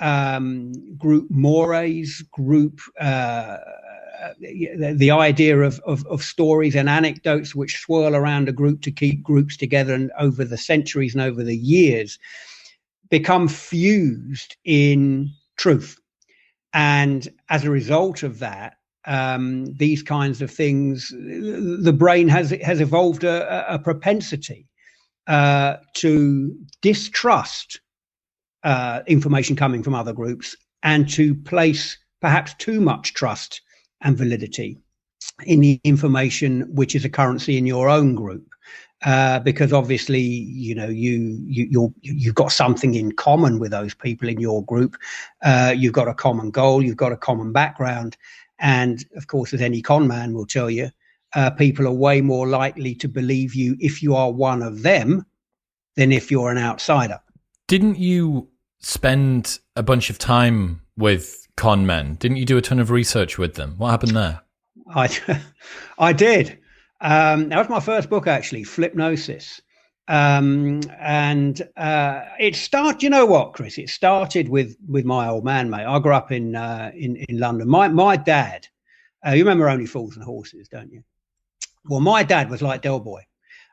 um, 0.00 0.72
group 0.96 1.28
mores, 1.30 2.22
group 2.32 2.80
uh, 3.00 3.58
the, 4.38 4.94
the, 4.96 5.10
idea 5.10 5.58
of, 5.60 5.80
of, 5.80 6.06
of, 6.06 6.22
stories 6.22 6.74
and 6.74 6.88
anecdotes 6.88 7.54
which 7.54 7.78
swirl 7.78 8.14
around 8.14 8.48
a 8.48 8.52
group 8.52 8.82
to 8.82 8.90
keep 8.90 9.22
groups 9.22 9.56
together 9.56 9.94
and 9.94 10.10
over 10.18 10.44
the 10.44 10.58
centuries 10.58 11.14
and 11.14 11.22
over 11.22 11.42
the 11.42 11.56
years 11.56 12.18
become 13.08 13.48
fused 13.48 14.56
in 14.64 15.30
truth. 15.56 15.98
And 16.72 17.28
as 17.48 17.64
a 17.64 17.70
result 17.70 18.22
of 18.22 18.38
that, 18.38 18.76
um, 19.06 19.74
these 19.74 20.02
kinds 20.02 20.42
of 20.42 20.50
things, 20.50 21.08
the 21.10 21.94
brain 21.96 22.28
has 22.28 22.50
has 22.62 22.80
evolved 22.80 23.24
a, 23.24 23.74
a 23.74 23.78
propensity 23.78 24.68
uh, 25.26 25.76
to 25.94 26.56
distrust 26.82 27.80
uh, 28.62 29.00
information 29.06 29.56
coming 29.56 29.82
from 29.82 29.94
other 29.94 30.12
groups 30.12 30.56
and 30.82 31.08
to 31.10 31.34
place 31.34 31.98
perhaps 32.20 32.54
too 32.54 32.80
much 32.80 33.14
trust 33.14 33.62
and 34.02 34.16
validity 34.16 34.78
in 35.44 35.60
the 35.60 35.80
information 35.84 36.62
which 36.74 36.94
is 36.94 37.04
a 37.04 37.08
currency 37.08 37.56
in 37.56 37.66
your 37.66 37.88
own 37.88 38.14
group. 38.14 38.46
Uh, 39.02 39.38
because 39.40 39.72
obviously, 39.72 40.20
you 40.20 40.74
know, 40.74 40.88
you 40.88 41.42
you 41.46 41.66
you're, 41.70 41.92
you've 42.02 42.34
got 42.34 42.52
something 42.52 42.94
in 42.94 43.10
common 43.12 43.58
with 43.58 43.70
those 43.70 43.94
people 43.94 44.28
in 44.28 44.38
your 44.38 44.62
group. 44.66 44.94
Uh, 45.42 45.72
you've 45.74 45.94
got 45.94 46.06
a 46.06 46.12
common 46.12 46.50
goal. 46.50 46.82
You've 46.84 46.98
got 46.98 47.10
a 47.10 47.16
common 47.16 47.50
background, 47.50 48.18
and 48.58 49.02
of 49.16 49.26
course, 49.26 49.54
as 49.54 49.62
any 49.62 49.80
con 49.80 50.06
man 50.06 50.34
will 50.34 50.44
tell 50.44 50.68
you, 50.68 50.90
uh, 51.34 51.50
people 51.50 51.86
are 51.86 51.92
way 51.92 52.20
more 52.20 52.46
likely 52.46 52.94
to 52.96 53.08
believe 53.08 53.54
you 53.54 53.76
if 53.80 54.02
you 54.02 54.14
are 54.14 54.32
one 54.32 54.62
of 54.62 54.82
them 54.82 55.24
than 55.96 56.12
if 56.12 56.30
you're 56.30 56.50
an 56.50 56.58
outsider. 56.58 57.20
Didn't 57.68 57.98
you 57.98 58.48
spend 58.80 59.58
a 59.76 59.82
bunch 59.82 60.10
of 60.10 60.18
time 60.18 60.82
with 60.96 61.46
con 61.56 61.86
men? 61.86 62.14
Didn't 62.14 62.38
you 62.38 62.44
do 62.44 62.56
a 62.56 62.62
ton 62.62 62.80
of 62.80 62.90
research 62.90 63.38
with 63.38 63.54
them? 63.54 63.74
What 63.78 63.90
happened 63.90 64.16
there? 64.16 64.40
I, 64.94 65.40
I 65.98 66.12
did. 66.12 66.58
Um, 67.00 67.48
that 67.48 67.58
was 67.58 67.68
my 67.68 67.80
first 67.80 68.10
book, 68.10 68.26
actually, 68.26 68.64
Flipnosis. 68.64 69.60
Um, 70.08 70.80
and 70.98 71.62
uh, 71.76 72.22
it 72.40 72.56
started. 72.56 73.02
You 73.02 73.10
know 73.10 73.26
what, 73.26 73.52
Chris? 73.52 73.78
It 73.78 73.88
started 73.88 74.48
with 74.48 74.76
with 74.88 75.04
my 75.04 75.28
old 75.28 75.44
man, 75.44 75.70
mate. 75.70 75.84
I 75.84 76.00
grew 76.00 76.14
up 76.14 76.32
in 76.32 76.56
uh, 76.56 76.90
in 76.94 77.14
in 77.28 77.38
London. 77.38 77.68
My 77.68 77.86
my 77.86 78.16
dad. 78.16 78.66
Uh, 79.24 79.30
you 79.32 79.44
remember 79.44 79.68
Only 79.68 79.86
Fools 79.86 80.16
and 80.16 80.24
Horses, 80.24 80.66
don't 80.68 80.90
you? 80.90 81.04
Well, 81.84 82.00
my 82.00 82.22
dad 82.22 82.50
was 82.50 82.62
like 82.62 82.82
Del 82.82 83.00
Boy. 83.00 83.22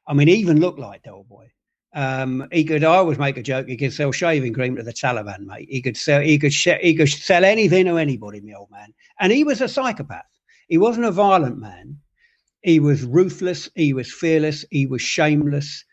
I 0.07 0.13
mean, 0.13 0.27
he 0.27 0.35
even 0.35 0.59
looked 0.59 0.79
like 0.79 1.03
Del 1.03 1.23
Boy. 1.23 1.51
Um, 1.93 2.47
he 2.51 2.63
could. 2.63 2.83
I 2.83 2.95
always 2.95 3.17
make 3.17 3.37
a 3.37 3.43
joke. 3.43 3.67
He 3.67 3.77
could 3.77 3.93
sell 3.93 4.11
shaving 4.11 4.53
cream 4.53 4.75
to 4.75 4.83
the 4.83 4.93
Taliban, 4.93 5.45
mate. 5.45 5.67
He 5.69 5.81
could 5.81 5.97
sell. 5.97 6.21
He 6.21 6.37
could. 6.37 6.53
Sh- 6.53 6.81
he 6.81 6.95
could 6.95 7.09
sell 7.09 7.43
anything 7.43 7.85
to 7.85 7.97
anybody, 7.97 8.39
my 8.41 8.53
old 8.53 8.71
man. 8.71 8.93
And 9.19 9.31
he 9.31 9.43
was 9.43 9.61
a 9.61 9.67
psychopath. 9.67 10.25
He 10.67 10.77
wasn't 10.77 11.05
a 11.05 11.11
violent 11.11 11.57
man. 11.57 11.97
He 12.61 12.79
was 12.79 13.03
ruthless. 13.03 13.69
He 13.75 13.93
was 13.93 14.13
fearless. 14.13 14.65
He 14.69 14.85
was 14.85 15.01
shameless. 15.01 15.83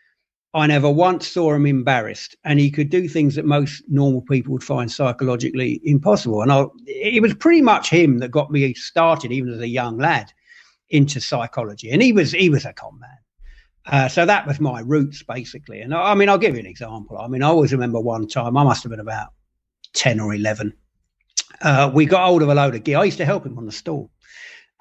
I 0.53 0.67
never 0.67 0.89
once 0.89 1.27
saw 1.27 1.53
him 1.53 1.65
embarrassed, 1.65 2.35
and 2.45 2.59
he 2.59 2.71
could 2.71 2.89
do 2.89 3.09
things 3.09 3.35
that 3.35 3.45
most 3.45 3.83
normal 3.89 4.21
people 4.21 4.53
would 4.53 4.63
find 4.63 4.89
psychologically 4.89 5.81
impossible. 5.83 6.41
And 6.41 6.51
I, 6.51 6.65
it 6.85 7.21
was 7.21 7.33
pretty 7.33 7.61
much 7.61 7.89
him 7.89 8.19
that 8.19 8.31
got 8.31 8.51
me 8.51 8.73
started, 8.73 9.33
even 9.33 9.51
as 9.51 9.59
a 9.59 9.67
young 9.67 9.97
lad 9.97 10.31
into 10.95 11.19
psychology, 11.19 11.91
and 11.91 12.01
he 12.01 12.13
was 12.13 12.31
he 12.31 12.49
was 12.49 12.65
a 12.65 12.73
con 12.73 12.99
man. 12.99 13.09
Uh, 13.85 14.07
so 14.07 14.25
that 14.25 14.47
was 14.47 14.59
my 14.59 14.79
roots 14.79 15.21
basically. 15.23 15.81
And 15.81 15.93
I, 15.93 16.11
I 16.11 16.15
mean, 16.15 16.29
I'll 16.29 16.37
give 16.37 16.55
you 16.55 16.59
an 16.59 16.65
example. 16.65 17.17
I 17.17 17.27
mean, 17.27 17.43
I 17.43 17.47
always 17.47 17.71
remember 17.71 17.99
one 17.99 18.27
time 18.27 18.57
I 18.57 18.63
must 18.63 18.83
have 18.83 18.89
been 18.89 18.99
about 18.99 19.29
ten 19.93 20.19
or 20.19 20.33
eleven. 20.33 20.73
Uh, 21.61 21.91
we 21.93 22.05
got 22.05 22.25
hold 22.25 22.41
of 22.41 22.49
a 22.49 22.55
load 22.55 22.75
of 22.75 22.83
gear. 22.83 22.97
I 22.97 23.05
used 23.05 23.17
to 23.17 23.25
help 23.25 23.45
him 23.45 23.57
on 23.57 23.65
the 23.65 23.71
stall, 23.71 24.11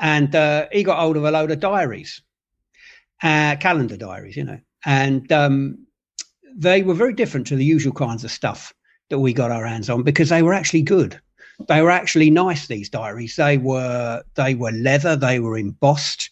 and 0.01 0.35
uh, 0.35 0.67
he 0.73 0.83
got 0.83 0.99
hold 0.99 1.17
of 1.17 1.25
a 1.25 1.31
load 1.31 1.51
of 1.51 1.61
diaries, 1.61 2.23
uh, 3.23 3.57
calendar 3.57 3.97
diaries, 3.97 4.37
you 4.37 4.45
know, 4.45 4.61
and 4.85 5.31
um, 5.33 5.87
they 6.57 6.83
were 6.83 6.95
very 6.95 7.15
different 7.15 7.47
to 7.49 7.57
the 7.57 7.65
usual 7.65 7.93
kinds 7.93 8.25
of 8.25 8.31
stuff 8.31 8.73
that 9.11 9.19
we 9.19 9.33
got 9.33 9.51
our 9.51 9.67
hands 9.67 9.91
on 9.91 10.03
because 10.03 10.31
they 10.31 10.43
were 10.43 10.55
actually 10.55 10.83
good 10.83 11.21
they 11.69 11.83
were 11.83 11.91
actually 11.91 12.31
nice. 12.31 12.67
These 12.67 12.91
diaries. 12.91 13.37
They 13.37 13.59
were 13.59 14.23
they 14.35 14.55
were 14.55 14.73
leather. 14.73 15.17
They 15.17 15.41
were 15.41 15.59
embossed. 15.59 16.31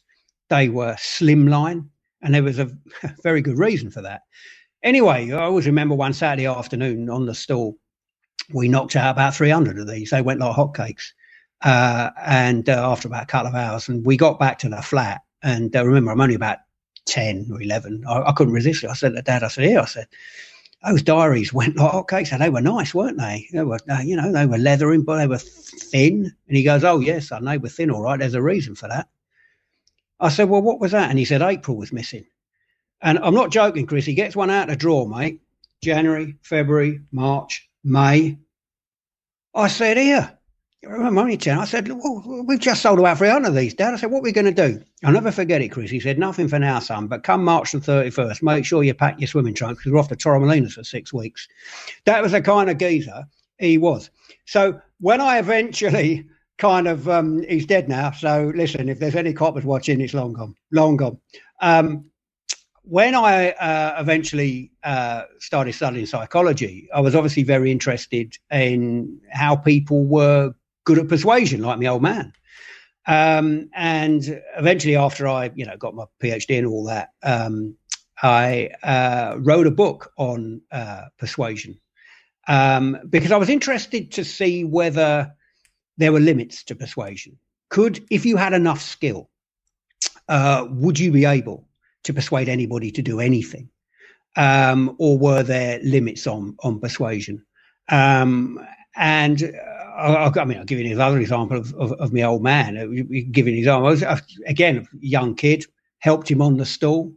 They 0.48 0.68
were 0.68 0.94
slimline, 0.94 1.88
and 2.22 2.34
there 2.34 2.42
was 2.42 2.58
a 2.58 2.70
very 3.22 3.40
good 3.40 3.58
reason 3.58 3.90
for 3.90 4.02
that. 4.02 4.22
Anyway, 4.82 5.30
I 5.30 5.44
always 5.44 5.66
remember 5.66 5.94
one 5.94 6.12
Saturday 6.12 6.46
afternoon 6.46 7.08
on 7.08 7.26
the 7.26 7.34
stall, 7.34 7.76
we 8.52 8.68
knocked 8.68 8.96
out 8.96 9.12
about 9.12 9.34
300 9.34 9.78
of 9.78 9.88
these. 9.88 10.10
They 10.10 10.22
went 10.22 10.40
like 10.40 10.56
hotcakes. 10.56 11.12
Uh, 11.62 12.10
and 12.20 12.68
uh, 12.68 12.90
after 12.90 13.06
about 13.06 13.22
a 13.22 13.26
couple 13.26 13.48
of 13.48 13.54
hours, 13.54 13.88
and 13.88 14.04
we 14.04 14.16
got 14.16 14.40
back 14.40 14.58
to 14.58 14.68
the 14.68 14.82
flat. 14.82 15.20
And 15.42 15.74
uh, 15.76 15.86
remember, 15.86 16.10
I'm 16.10 16.20
only 16.20 16.34
about 16.34 16.58
10 17.06 17.48
or 17.52 17.62
11. 17.62 18.04
I, 18.08 18.22
I 18.22 18.32
couldn't 18.32 18.52
resist 18.52 18.82
it. 18.82 18.90
I 18.90 18.94
said 18.94 19.14
to 19.14 19.22
dad, 19.22 19.44
I 19.44 19.48
said, 19.48 19.64
here, 19.64 19.80
I 19.80 19.84
said, 19.84 20.08
those 20.84 21.02
diaries 21.02 21.52
went 21.52 21.76
like 21.76 21.92
hotcakes, 21.92 22.32
and 22.32 22.42
they 22.42 22.50
were 22.50 22.60
nice, 22.60 22.94
weren't 22.94 23.18
they? 23.18 23.48
They 23.52 23.62
were, 23.62 23.78
uh, 23.88 24.00
you 24.00 24.16
know, 24.16 24.32
they 24.32 24.46
were 24.46 24.58
leathering, 24.58 25.02
but 25.02 25.16
they 25.16 25.26
were 25.26 25.38
thin. 25.38 26.34
And 26.48 26.56
he 26.56 26.62
goes, 26.62 26.84
"Oh 26.84 27.00
yes, 27.00 27.30
I 27.30 27.38
know, 27.38 27.52
they 27.52 27.58
were 27.58 27.68
thin, 27.68 27.90
all 27.90 28.02
right. 28.02 28.18
There's 28.18 28.34
a 28.34 28.42
reason 28.42 28.74
for 28.74 28.88
that." 28.88 29.08
I 30.18 30.28
said, 30.28 30.48
"Well, 30.48 30.62
what 30.62 30.80
was 30.80 30.92
that?" 30.92 31.10
And 31.10 31.18
he 31.18 31.24
said, 31.24 31.42
"April 31.42 31.76
was 31.76 31.92
missing." 31.92 32.24
And 33.00 33.18
I'm 33.18 33.34
not 33.34 33.50
joking, 33.50 33.86
Chris. 33.86 34.06
He 34.06 34.14
gets 34.14 34.36
one 34.36 34.50
out 34.50 34.70
of 34.70 34.78
drawer, 34.78 35.08
mate. 35.08 35.40
January, 35.82 36.36
February, 36.42 37.00
March, 37.10 37.68
May. 37.84 38.38
I 39.54 39.68
said, 39.68 39.96
"Here, 39.96 40.38
Only 40.84 41.36
10. 41.36 41.58
I 41.58 41.64
said, 41.64 41.88
well, 41.88 42.44
we've 42.46 42.58
just 42.58 42.82
sold 42.82 42.98
about 42.98 43.18
300 43.18 43.48
of 43.48 43.54
these, 43.54 43.72
Dad. 43.72 43.94
I 43.94 43.96
said, 43.96 44.10
what 44.10 44.18
are 44.18 44.22
we 44.22 44.32
going 44.32 44.52
to 44.52 44.68
do? 44.68 44.82
I'll 45.04 45.12
never 45.12 45.30
forget 45.30 45.62
it, 45.62 45.68
Chris. 45.68 45.90
He 45.90 46.00
said, 46.00 46.18
nothing 46.18 46.48
for 46.48 46.58
now, 46.58 46.80
son, 46.80 47.06
but 47.06 47.22
come 47.22 47.44
March 47.44 47.70
the 47.70 47.78
31st, 47.78 48.42
make 48.42 48.64
sure 48.64 48.82
you 48.82 48.92
pack 48.92 49.20
your 49.20 49.28
swimming 49.28 49.54
trunks 49.54 49.78
because 49.78 49.92
we're 49.92 50.00
off 50.00 50.08
to 50.08 50.16
Torremolinos 50.16 50.72
for 50.72 50.82
six 50.82 51.12
weeks. 51.12 51.46
That 52.04 52.20
was 52.20 52.32
the 52.32 52.42
kind 52.42 52.68
of 52.68 52.78
geezer 52.78 53.24
he 53.58 53.78
was. 53.78 54.10
So 54.46 54.80
when 54.98 55.20
I 55.20 55.38
eventually 55.38 56.26
kind 56.58 56.88
of, 56.88 57.08
um, 57.08 57.44
he's 57.48 57.66
dead 57.66 57.88
now. 57.88 58.10
So 58.10 58.52
listen, 58.54 58.88
if 58.88 58.98
there's 58.98 59.14
any 59.14 59.32
coppers 59.32 59.64
watching, 59.64 60.00
it's 60.00 60.14
long 60.14 60.32
gone, 60.32 60.56
long 60.72 60.96
gone. 60.96 61.18
Um, 61.60 62.10
when 62.84 63.14
I 63.14 63.50
uh, 63.52 64.00
eventually 64.00 64.72
uh, 64.82 65.22
started 65.38 65.74
studying 65.74 66.06
psychology, 66.06 66.88
I 66.92 67.00
was 67.00 67.14
obviously 67.14 67.44
very 67.44 67.70
interested 67.70 68.36
in 68.50 69.20
how 69.30 69.54
people 69.54 70.04
were 70.04 70.52
good 70.84 70.98
at 70.98 71.08
persuasion, 71.08 71.62
like 71.62 71.78
my 71.78 71.86
old 71.86 72.02
man. 72.02 72.32
Um, 73.06 73.68
and 73.74 74.40
eventually, 74.56 74.96
after 74.96 75.26
I, 75.26 75.50
you 75.54 75.64
know, 75.64 75.76
got 75.76 75.94
my 75.94 76.04
PhD 76.22 76.58
and 76.58 76.66
all 76.66 76.84
that, 76.84 77.10
um, 77.22 77.76
I 78.22 78.70
uh, 78.82 79.36
wrote 79.38 79.66
a 79.66 79.72
book 79.72 80.12
on 80.16 80.60
uh, 80.70 81.06
persuasion 81.18 81.80
um, 82.46 82.98
because 83.08 83.32
I 83.32 83.36
was 83.36 83.48
interested 83.48 84.12
to 84.12 84.24
see 84.24 84.64
whether 84.64 85.32
there 85.96 86.12
were 86.12 86.20
limits 86.20 86.62
to 86.64 86.74
persuasion. 86.74 87.38
Could, 87.70 88.04
if 88.10 88.24
you 88.24 88.36
had 88.36 88.52
enough 88.52 88.80
skill, 88.80 89.28
uh, 90.28 90.66
would 90.70 90.98
you 90.98 91.10
be 91.10 91.24
able 91.24 91.66
to 92.04 92.12
persuade 92.12 92.48
anybody 92.48 92.90
to 92.92 93.02
do 93.02 93.18
anything? 93.20 93.68
Um, 94.36 94.94
or 94.98 95.18
were 95.18 95.42
there 95.42 95.80
limits 95.82 96.26
on 96.26 96.56
on 96.62 96.80
persuasion? 96.80 97.44
Um, 97.90 98.64
and 98.96 99.52
I, 100.02 100.40
I, 100.40 100.44
mean, 100.44 100.58
I'll 100.58 100.64
give 100.64 100.78
you 100.78 100.92
another 100.92 101.20
example 101.20 101.56
of, 101.56 101.74
of, 101.74 101.92
of 101.92 102.12
my 102.12 102.22
old 102.22 102.42
man. 102.42 102.76
Uh, 102.76 102.86
giving 103.30 103.54
an 103.54 103.58
example, 103.58 103.86
I 103.86 103.90
was, 103.90 104.04
again, 104.46 104.86
young 105.00 105.34
kid, 105.34 105.64
helped 105.98 106.30
him 106.30 106.42
on 106.42 106.56
the 106.56 106.66
stool, 106.66 107.12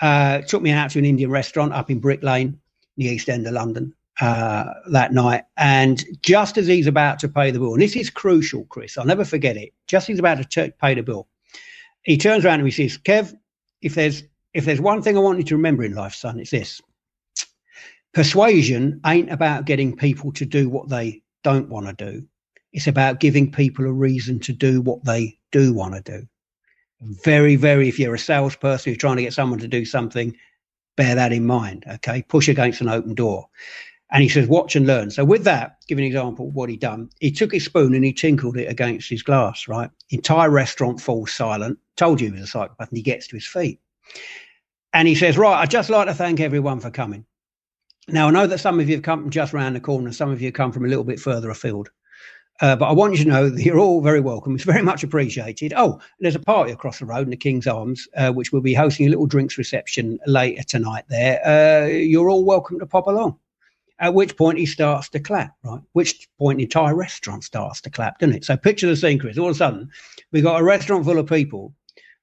uh, 0.00 0.40
took 0.42 0.62
me 0.62 0.70
out 0.70 0.90
to 0.90 0.98
an 0.98 1.04
Indian 1.04 1.30
restaurant 1.30 1.72
up 1.72 1.90
in 1.90 1.98
Brick 1.98 2.22
Lane, 2.22 2.58
the 2.96 3.06
East 3.06 3.28
End 3.28 3.46
of 3.46 3.52
London, 3.52 3.94
uh, 4.20 4.64
that 4.90 5.12
night. 5.12 5.44
And 5.56 6.04
just 6.22 6.58
as 6.58 6.66
he's 6.66 6.86
about 6.86 7.18
to 7.20 7.28
pay 7.28 7.50
the 7.50 7.58
bill, 7.58 7.74
and 7.74 7.82
this 7.82 7.96
is 7.96 8.10
crucial, 8.10 8.64
Chris, 8.66 8.96
I'll 8.96 9.06
never 9.06 9.24
forget 9.24 9.56
it. 9.56 9.72
Just 9.86 10.04
as 10.04 10.08
he's 10.08 10.18
about 10.18 10.38
to 10.38 10.44
t- 10.44 10.72
pay 10.80 10.94
the 10.94 11.02
bill, 11.02 11.28
he 12.02 12.16
turns 12.16 12.44
around 12.44 12.60
and 12.60 12.68
he 12.68 12.72
says, 12.72 12.98
"Kev, 12.98 13.34
if 13.80 13.94
there's 13.94 14.24
if 14.54 14.64
there's 14.64 14.80
one 14.80 15.02
thing 15.02 15.16
I 15.16 15.20
want 15.20 15.38
you 15.38 15.44
to 15.44 15.56
remember 15.56 15.82
in 15.82 15.94
life, 15.94 16.14
son, 16.14 16.40
it's 16.40 16.50
this: 16.50 16.80
persuasion 18.12 19.00
ain't 19.06 19.30
about 19.30 19.64
getting 19.64 19.96
people 19.96 20.32
to 20.32 20.44
do 20.44 20.68
what 20.68 20.88
they 20.88 21.21
don't 21.42 21.68
want 21.68 21.86
to 21.86 21.92
do. 21.92 22.26
It's 22.72 22.86
about 22.86 23.20
giving 23.20 23.52
people 23.52 23.86
a 23.86 23.92
reason 23.92 24.40
to 24.40 24.52
do 24.52 24.80
what 24.80 25.04
they 25.04 25.38
do 25.50 25.72
want 25.72 25.94
to 25.94 26.18
do. 26.18 26.26
Very, 27.24 27.56
very, 27.56 27.88
if 27.88 27.98
you're 27.98 28.14
a 28.14 28.18
salesperson 28.18 28.92
who's 28.92 28.98
trying 28.98 29.16
to 29.16 29.22
get 29.22 29.34
someone 29.34 29.58
to 29.58 29.68
do 29.68 29.84
something, 29.84 30.36
bear 30.96 31.14
that 31.14 31.32
in 31.32 31.46
mind. 31.46 31.84
Okay. 31.88 32.22
Push 32.22 32.48
against 32.48 32.80
an 32.80 32.88
open 32.88 33.14
door. 33.14 33.48
And 34.12 34.22
he 34.22 34.28
says, 34.28 34.46
watch 34.46 34.76
and 34.76 34.86
learn. 34.86 35.10
So 35.10 35.24
with 35.24 35.44
that, 35.44 35.78
give 35.88 35.98
an 35.98 36.04
example 36.04 36.50
what 36.50 36.68
he 36.68 36.76
done. 36.76 37.08
He 37.20 37.30
took 37.30 37.50
his 37.50 37.64
spoon 37.64 37.94
and 37.94 38.04
he 38.04 38.12
tinkled 38.12 38.58
it 38.58 38.70
against 38.70 39.08
his 39.08 39.22
glass, 39.22 39.66
right? 39.66 39.90
Entire 40.10 40.50
restaurant 40.50 41.00
falls 41.00 41.32
silent. 41.32 41.78
Told 41.96 42.20
you 42.20 42.28
he 42.28 42.32
was 42.32 42.42
a 42.42 42.46
psychopath 42.46 42.90
and 42.90 42.98
he 42.98 43.02
gets 43.02 43.26
to 43.28 43.36
his 43.36 43.46
feet. 43.46 43.80
And 44.92 45.08
he 45.08 45.14
says, 45.14 45.38
right, 45.38 45.60
I'd 45.60 45.70
just 45.70 45.88
like 45.88 46.08
to 46.08 46.14
thank 46.14 46.40
everyone 46.40 46.78
for 46.78 46.90
coming. 46.90 47.24
Now, 48.08 48.28
I 48.28 48.30
know 48.32 48.46
that 48.46 48.58
some 48.58 48.80
of 48.80 48.88
you 48.88 48.96
have 48.96 49.04
come 49.04 49.30
just 49.30 49.54
around 49.54 49.74
the 49.74 49.80
corner, 49.80 50.12
some 50.12 50.30
of 50.30 50.42
you 50.42 50.50
come 50.50 50.72
from 50.72 50.84
a 50.84 50.88
little 50.88 51.04
bit 51.04 51.20
further 51.20 51.50
afield. 51.50 51.90
Uh, 52.60 52.76
but 52.76 52.86
I 52.86 52.92
want 52.92 53.16
you 53.16 53.24
to 53.24 53.30
know 53.30 53.48
that 53.48 53.62
you're 53.62 53.78
all 53.78 54.00
very 54.00 54.20
welcome. 54.20 54.54
It's 54.54 54.64
very 54.64 54.82
much 54.82 55.02
appreciated. 55.02 55.72
Oh, 55.76 56.00
there's 56.20 56.34
a 56.34 56.40
party 56.40 56.72
across 56.72 56.98
the 56.98 57.06
road 57.06 57.22
in 57.22 57.30
the 57.30 57.36
King's 57.36 57.66
Arms, 57.66 58.06
uh, 58.16 58.30
which 58.32 58.52
will 58.52 58.60
be 58.60 58.74
hosting 58.74 59.06
a 59.06 59.08
little 59.08 59.26
drinks 59.26 59.58
reception 59.58 60.18
later 60.26 60.62
tonight 60.62 61.04
there. 61.08 61.44
Uh, 61.46 61.86
you're 61.86 62.28
all 62.28 62.44
welcome 62.44 62.78
to 62.78 62.86
pop 62.86 63.06
along. 63.06 63.38
At 63.98 64.14
which 64.14 64.36
point 64.36 64.58
he 64.58 64.66
starts 64.66 65.08
to 65.10 65.20
clap, 65.20 65.54
right? 65.64 65.80
Which 65.92 66.28
point 66.38 66.58
the 66.58 66.64
entire 66.64 66.94
restaurant 66.94 67.44
starts 67.44 67.80
to 67.82 67.90
clap, 67.90 68.18
doesn't 68.18 68.36
it? 68.36 68.44
So 68.44 68.56
picture 68.56 68.88
the 68.88 68.96
scene, 68.96 69.18
Chris. 69.18 69.38
All 69.38 69.48
of 69.48 69.54
a 69.54 69.58
sudden, 69.58 69.90
we've 70.32 70.42
got 70.42 70.60
a 70.60 70.64
restaurant 70.64 71.04
full 71.04 71.18
of 71.18 71.28
people, 71.28 71.72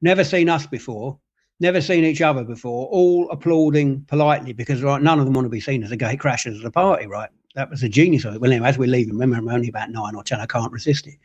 never 0.01 0.23
seen 0.23 0.49
us 0.49 0.67
before, 0.67 1.17
never 1.60 1.82
seen 1.82 2.03
each 2.03 2.22
other 2.22 2.43
before, 2.43 2.88
all 2.88 3.30
applauding 3.32 4.01
politely 4.03 4.53
because 4.53 4.82
right, 4.82 5.01
none 5.01 5.20
of 5.20 5.26
them 5.26 5.34
want 5.34 5.45
to 5.45 5.49
be 5.49 5.60
seen 5.60 5.84
as 5.84 5.91
a 5.91 5.97
gay 5.97 6.16
crashers 6.16 6.60
at 6.60 6.66
a 6.66 6.72
party, 6.72 7.07
right? 7.07 7.30
That 7.55 7.70
was 7.70 7.82
the 7.82 7.89
genius 7.89 8.26
of 8.26 8.36
it. 8.36 8.41
Well, 8.41 8.51
anyway, 8.51 8.70
as 8.70 8.78
we're 8.78 8.88
leaving, 8.88 9.14
remember 9.14 9.38
I'm 9.38 9.55
only 9.55 9.70
about 9.70 9.89
nine 9.89 10.16
or 10.16 10.24
ten, 10.24 10.39
I 10.39 10.45
can't 10.45 10.72
resist 10.72 11.07
it. 11.07 11.16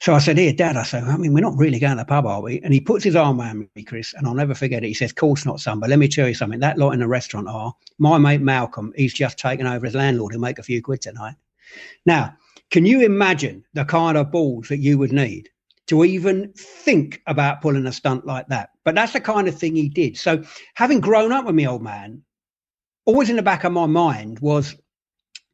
So 0.00 0.14
I 0.14 0.18
said, 0.18 0.38
Here, 0.38 0.52
Dad, 0.52 0.76
I 0.76 0.84
said, 0.84 1.04
I 1.04 1.16
mean, 1.16 1.32
we're 1.32 1.40
not 1.40 1.56
really 1.56 1.78
going 1.78 1.96
to 1.96 2.02
the 2.02 2.04
pub, 2.04 2.24
are 2.24 2.40
we? 2.40 2.60
And 2.62 2.72
he 2.72 2.80
puts 2.80 3.04
his 3.04 3.16
arm 3.16 3.40
around 3.40 3.68
me, 3.74 3.82
Chris, 3.82 4.14
and 4.14 4.26
I'll 4.26 4.34
never 4.34 4.54
forget 4.54 4.84
it. 4.84 4.88
He 4.88 4.94
says, 4.94 5.12
Course 5.12 5.44
not, 5.44 5.60
son, 5.60 5.80
but 5.80 5.90
let 5.90 5.98
me 5.98 6.08
tell 6.08 6.28
you 6.28 6.34
something. 6.34 6.60
That 6.60 6.78
lot 6.78 6.92
in 6.92 7.00
the 7.00 7.08
restaurant 7.08 7.48
are 7.48 7.74
my 7.98 8.16
mate 8.16 8.40
Malcolm, 8.40 8.92
he's 8.96 9.14
just 9.14 9.38
taken 9.38 9.66
over 9.66 9.86
as 9.86 9.94
landlord. 9.94 10.32
He'll 10.32 10.40
make 10.40 10.58
a 10.58 10.62
few 10.62 10.80
quid 10.82 11.02
tonight. 11.02 11.34
Now, 12.06 12.34
can 12.70 12.86
you 12.86 13.04
imagine 13.04 13.64
the 13.74 13.84
kind 13.84 14.16
of 14.16 14.30
balls 14.30 14.68
that 14.68 14.78
you 14.78 14.98
would 14.98 15.12
need 15.12 15.48
to 15.88 16.04
even 16.04 16.52
think 16.54 17.22
about 17.26 17.60
pulling 17.60 17.86
a 17.86 17.92
stunt 17.92 18.26
like 18.26 18.46
that. 18.48 18.70
But 18.84 18.94
that's 18.94 19.12
the 19.12 19.20
kind 19.20 19.48
of 19.48 19.58
thing 19.58 19.74
he 19.74 19.88
did. 19.88 20.16
So, 20.16 20.42
having 20.74 21.00
grown 21.00 21.32
up 21.32 21.46
with 21.46 21.54
me 21.54 21.66
old 21.66 21.82
man, 21.82 22.22
always 23.04 23.30
in 23.30 23.36
the 23.36 23.42
back 23.42 23.64
of 23.64 23.72
my 23.72 23.86
mind 23.86 24.38
was 24.40 24.76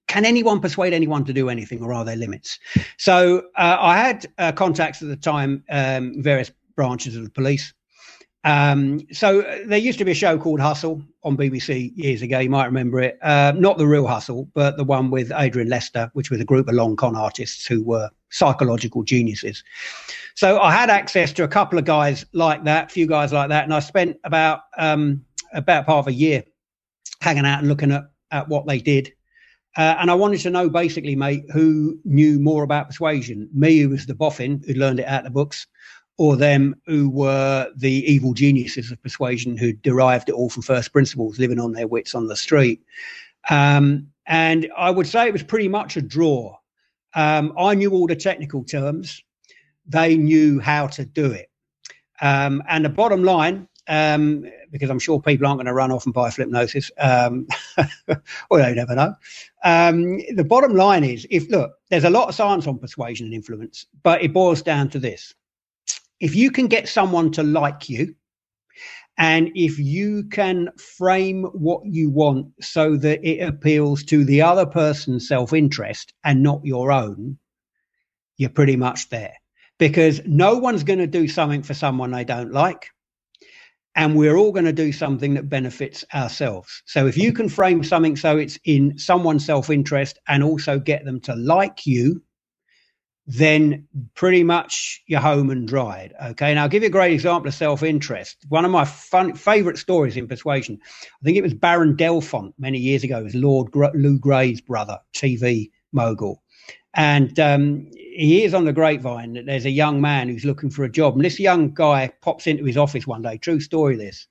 can 0.07 0.25
anyone 0.25 0.61
persuade 0.61 0.93
anyone 0.93 1.25
to 1.25 1.33
do 1.33 1.49
anything 1.49 1.83
or 1.83 1.93
are 1.93 2.05
there 2.05 2.17
limits? 2.17 2.59
So, 2.99 3.39
uh, 3.57 3.79
I 3.81 3.97
had 3.97 4.27
uh, 4.39 4.53
contacts 4.53 5.03
at 5.03 5.09
the 5.09 5.17
time, 5.17 5.65
um, 5.71 6.23
various 6.23 6.51
branches 6.77 7.17
of 7.17 7.25
the 7.25 7.31
police. 7.31 7.73
Um, 8.45 9.01
so 9.11 9.41
uh, 9.41 9.59
there 9.67 9.79
used 9.79 9.99
to 9.99 10.05
be 10.05 10.13
a 10.13 10.15
show 10.15 10.39
called 10.39 10.61
Hustle 10.61 11.03
on 11.23 11.37
BBC 11.37 11.93
years 11.97 12.21
ago. 12.21 12.39
You 12.39 12.51
might 12.51 12.67
remember 12.67 13.01
it. 13.01 13.19
Uh, 13.23 13.53
not 13.57 13.79
the 13.79 13.87
real 13.87 14.07
Hustle, 14.07 14.49
but 14.55 14.77
the 14.77 14.85
one 14.85 15.11
with 15.11 15.33
Adrian 15.35 15.69
Lester, 15.69 16.11
which 16.13 16.31
was 16.31 16.41
a 16.41 16.45
group 16.45 16.69
of 16.69 16.75
long 16.75 16.95
con 16.95 17.17
artists 17.17 17.67
who 17.67 17.83
were 17.83 18.11
psychological 18.31 19.03
geniuses. 19.03 19.65
So 20.35 20.61
I 20.61 20.73
had 20.73 20.91
access 20.91 21.33
to 21.35 21.45
a 21.45 21.49
couple 21.49 21.79
of 21.79 21.87
guys 21.87 22.27
like 22.33 22.65
that, 22.65 22.91
a 22.91 22.93
few 22.93 23.07
guys 23.07 23.33
like 23.33 23.49
that, 23.49 23.65
and 23.65 23.73
I 23.73 23.81
spent 23.81 24.19
about 24.25 24.61
um, 24.77 25.25
about 25.55 25.87
part 25.87 26.01
of 26.01 26.09
a 26.09 26.13
year 26.13 26.45
hanging 27.21 27.47
out 27.47 27.61
and 27.61 27.69
looking 27.69 27.93
at, 27.93 28.05
at 28.31 28.49
what 28.49 28.67
they 28.67 28.79
did. 28.79 29.13
Uh, 29.77 29.97
and 29.99 30.11
I 30.11 30.15
wanted 30.15 30.41
to 30.41 30.51
know 30.51 30.69
basically, 30.69 31.17
mate, 31.17 31.45
who 31.53 31.99
knew 32.05 32.39
more 32.39 32.63
about 32.63 32.89
persuasion. 32.89 33.49
Me, 33.53 33.79
who 33.79 33.89
was 33.89 34.07
the 34.07 34.15
boffin, 34.15 34.63
who'd 34.67 34.77
learned 34.77 35.01
it 35.01 35.07
out 35.07 35.21
of 35.21 35.25
the 35.25 35.31
books, 35.31 35.67
or 36.17 36.37
them 36.37 36.75
who 36.87 37.09
were 37.09 37.71
the 37.77 38.05
evil 38.11 38.35
geniuses 38.35 38.91
of 38.91 39.03
persuasion 39.03 39.57
who 39.57 39.73
derived 39.73 40.29
it 40.29 40.35
all 40.35 40.49
from 40.49 40.63
first 40.63 40.93
principles, 40.93 41.39
living 41.39 41.59
on 41.59 41.73
their 41.73 41.89
wits 41.89 42.15
on 42.15 42.29
the 42.29 42.37
street. 42.37 42.83
Um, 43.51 44.09
and 44.27 44.71
I 44.77 44.91
would 44.91 45.07
say 45.07 45.27
it 45.27 45.33
was 45.33 45.43
pretty 45.43 45.69
much 45.69 45.97
a 45.97 46.03
draw. 46.03 46.57
Um, 47.15 47.53
I 47.59 47.75
knew 47.75 47.91
all 47.93 48.07
the 48.07 48.17
technical 48.17 48.65
terms, 48.65 49.23
they 49.87 50.17
knew 50.17 50.61
how 50.61 50.87
to 50.89 51.05
do 51.05 51.31
it. 51.31 51.51
Um, 52.21 52.63
and 52.69 52.85
the 52.85 52.91
bottom 52.91 53.25
line, 53.25 53.69
um, 53.89 54.47
because 54.71 54.89
I'm 54.89 54.99
sure 54.99 55.21
people 55.21 55.47
aren't 55.47 55.59
going 55.59 55.67
to 55.67 55.75
run 55.75 55.93
off 55.93 56.07
and 56.07 56.15
buy 56.15 56.31
Flipnosis, 56.31 56.91
um, 56.99 57.47
well, 58.51 58.69
you 58.69 58.75
never 58.75 58.95
know. 58.95 59.15
Um, 59.65 60.19
the 60.35 60.47
bottom 60.49 60.75
line 60.75 61.05
is 61.05 61.27
if, 61.31 61.49
look, 61.51 61.73
there's 61.91 62.05
a 62.05 62.11
lot 62.11 62.29
of 62.29 62.35
science 62.35 62.67
on 62.67 62.79
persuasion 62.79 63.27
and 63.27 63.35
influence, 63.35 63.87
but 64.03 64.23
it 64.23 64.33
boils 64.33 64.63
down 64.63 64.89
to 64.91 64.99
this 64.99 65.35
if 66.25 66.35
you 66.35 66.51
can 66.51 66.69
get 66.69 66.89
someone 66.89 67.31
to 67.33 67.43
like 67.43 67.91
you, 67.91 68.15
and 69.19 69.51
if 69.55 69.79
you 69.79 70.25
can 70.31 70.71
frame 70.79 71.45
what 71.53 71.83
you 71.85 72.09
want 72.09 72.47
so 72.63 72.97
that 72.97 73.23
it 73.23 73.41
appeals 73.47 74.03
to 74.05 74.25
the 74.25 74.41
other 74.41 74.65
person's 74.65 75.29
self 75.29 75.53
interest 75.53 76.15
and 76.25 76.43
not 76.43 76.65
your 76.65 76.91
own, 76.91 77.39
you're 78.39 78.49
pretty 78.49 78.75
much 78.75 79.11
there. 79.11 79.35
Because 79.79 80.23
no 80.25 80.57
one's 80.57 80.83
going 80.83 81.01
to 81.01 81.07
do 81.07 81.29
something 81.29 81.63
for 81.63 81.75
someone 81.75 82.11
they 82.11 82.25
don't 82.25 82.53
like. 82.53 82.89
And 83.95 84.17
we're 84.17 84.37
all 84.37 84.51
going 84.51 84.65
to 84.65 84.73
do 84.73 84.93
something 84.93 85.35
that 85.35 85.51
benefits 85.51 86.07
ourselves. 86.15 86.83
So 86.87 87.07
if 87.07 87.19
you 87.19 87.35
can 87.35 87.51
frame 87.51 87.85
something 87.85 88.17
so 88.17 88.39
it's 88.39 88.59
in 88.65 88.97
someone's 88.97 89.45
self 89.45 89.69
interest 89.69 90.19
and 90.27 90.43
also 90.43 90.79
get 90.79 91.05
them 91.05 91.21
to 91.21 91.37
like 91.37 91.85
you, 91.85 92.23
then 93.27 93.89
pretty 94.15 94.45
much 94.45 95.03
you're 95.07 95.21
home 95.21 95.51
and 95.51 95.67
dried. 95.67 96.13
Okay. 96.23 96.55
Now, 96.55 96.63
I'll 96.63 96.69
give 96.69 96.83
you 96.83 96.89
a 96.89 96.93
great 96.93 97.13
example 97.13 97.49
of 97.49 97.55
self 97.55 97.83
interest. 97.83 98.45
One 98.49 98.65
of 98.65 98.71
my 98.71 98.85
fun, 98.85 99.35
favorite 99.35 99.79
stories 99.79 100.17
in 100.17 100.29
persuasion, 100.29 100.79
I 100.83 101.25
think 101.25 101.37
it 101.37 101.43
was 101.43 101.55
Baron 101.55 101.97
Delfont 101.97 102.55
many 102.59 102.79
years 102.79 103.03
ago, 103.03 103.23
was 103.23 103.35
Lord 103.35 103.71
Gr- 103.71 103.95
Lew 103.95 104.19
Grade's 104.19 104.61
brother, 104.61 104.99
TV 105.15 105.71
mogul. 105.93 106.43
And 106.97 107.41
um, 107.41 107.91
he 107.95 108.45
is 108.45 108.55
on 108.55 108.67
the 108.67 108.73
grapevine 108.73 109.33
that 109.33 109.47
there's 109.47 109.65
a 109.65 109.71
young 109.71 110.01
man 110.01 110.29
who's 110.29 110.45
looking 110.45 110.71
for 110.71 110.85
a 110.85 110.91
job. 110.91 111.15
And 111.15 111.25
this 111.25 111.41
young 111.41 111.73
guy 111.73 112.13
pops 112.21 112.47
into 112.47 112.65
his 112.65 112.77
office 112.77 113.07
one 113.07 113.23
day, 113.23 113.39
true 113.39 113.59
story, 113.59 113.97
this. 113.97 114.29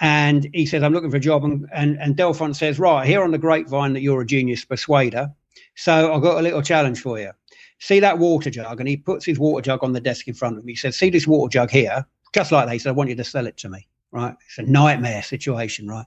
And 0.00 0.48
he 0.52 0.66
says, 0.66 0.82
I'm 0.82 0.92
looking 0.92 1.10
for 1.10 1.18
a 1.18 1.20
job. 1.20 1.44
And, 1.44 1.68
and, 1.72 1.96
and 2.00 2.16
Delfont 2.16 2.56
says, 2.56 2.80
Right, 2.80 3.06
here 3.06 3.22
on 3.22 3.30
the 3.30 3.38
grapevine 3.38 3.92
that 3.92 4.00
you're 4.00 4.22
a 4.22 4.26
genius 4.26 4.64
persuader. 4.64 5.32
So 5.76 6.12
I've 6.12 6.22
got 6.22 6.38
a 6.38 6.42
little 6.42 6.62
challenge 6.62 7.00
for 7.00 7.20
you 7.20 7.30
see 7.78 8.00
that 8.00 8.18
water 8.18 8.50
jug? 8.50 8.80
And 8.80 8.88
he 8.88 8.96
puts 8.96 9.24
his 9.24 9.38
water 9.38 9.62
jug 9.62 9.82
on 9.82 9.92
the 9.92 10.00
desk 10.00 10.28
in 10.28 10.34
front 10.34 10.58
of 10.58 10.64
me. 10.64 10.72
He 10.72 10.76
says, 10.76 10.96
see 10.96 11.10
this 11.10 11.26
water 11.26 11.50
jug 11.50 11.70
here? 11.70 12.06
Just 12.32 12.52
like 12.52 12.66
that. 12.66 12.72
He 12.72 12.78
said, 12.78 12.90
I 12.90 12.92
want 12.92 13.10
you 13.10 13.16
to 13.16 13.24
sell 13.24 13.46
it 13.46 13.56
to 13.58 13.68
me. 13.68 13.86
Right. 14.10 14.34
It's 14.46 14.58
a 14.58 14.62
nightmare 14.62 15.22
situation. 15.22 15.88
Right. 15.88 16.06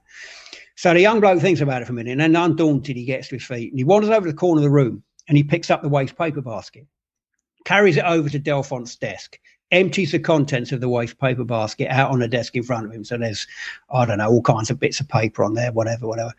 So 0.76 0.94
the 0.94 1.00
young 1.00 1.20
bloke 1.20 1.40
thinks 1.40 1.60
about 1.60 1.82
it 1.82 1.86
for 1.86 1.92
a 1.92 1.96
minute 1.96 2.12
and 2.12 2.20
then 2.20 2.36
undaunted, 2.36 2.96
he 2.96 3.04
gets 3.04 3.28
to 3.28 3.36
his 3.36 3.44
feet 3.44 3.72
and 3.72 3.78
he 3.78 3.84
wanders 3.84 4.10
over 4.10 4.26
to 4.26 4.32
the 4.32 4.38
corner 4.38 4.60
of 4.60 4.62
the 4.62 4.70
room 4.70 5.02
and 5.26 5.36
he 5.36 5.42
picks 5.42 5.70
up 5.70 5.82
the 5.82 5.88
waste 5.88 6.16
paper 6.16 6.40
basket, 6.40 6.86
carries 7.64 7.96
it 7.96 8.04
over 8.04 8.28
to 8.28 8.38
Delfont's 8.38 8.94
desk, 8.96 9.38
empties 9.72 10.12
the 10.12 10.18
contents 10.18 10.72
of 10.72 10.80
the 10.80 10.88
waste 10.88 11.18
paper 11.18 11.44
basket 11.44 11.88
out 11.88 12.10
on 12.10 12.20
the 12.20 12.28
desk 12.28 12.54
in 12.54 12.62
front 12.62 12.86
of 12.86 12.92
him. 12.92 13.04
So 13.04 13.18
there's, 13.18 13.46
I 13.90 14.06
don't 14.06 14.18
know, 14.18 14.30
all 14.30 14.40
kinds 14.40 14.70
of 14.70 14.78
bits 14.78 15.00
of 15.00 15.08
paper 15.08 15.42
on 15.42 15.54
there, 15.54 15.72
whatever, 15.72 16.06
whatever. 16.06 16.32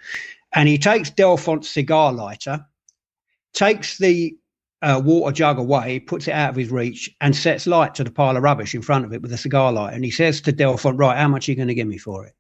And 0.54 0.70
he 0.70 0.78
takes 0.78 1.12
Delfont's 1.12 1.70
cigar 1.70 2.14
lighter, 2.14 2.66
takes 3.54 3.98
the 3.98 4.36
uh, 4.82 5.02
water 5.04 5.34
jug 5.34 5.60
away, 5.60 6.00
puts 6.00 6.28
it 6.28 6.32
out 6.32 6.52
of 6.52 6.56
his 6.56 6.72
reach, 6.72 7.10
and 7.22 7.36
sets 7.36 7.68
light 7.68 7.96
to 7.96 8.04
the 8.04 8.12
pile 8.12 8.38
of 8.38 8.44
rubbish 8.44 8.76
in 8.76 8.82
front 8.82 9.06
of 9.06 9.14
it 9.14 9.22
with 9.22 9.34
a 9.34 9.38
cigar 9.38 9.72
light. 9.72 9.94
And 9.94 10.06
he 10.06 10.12
says 10.12 10.42
to 10.42 10.52
Delfont, 10.52 10.98
"Right, 10.98 11.18
how 11.18 11.28
much 11.28 11.48
are 11.48 11.52
you 11.52 11.56
going 11.56 11.68
to 11.68 11.76
give 11.76 11.88
me 11.88 11.98
for 11.98 12.26
it?" 12.26 12.34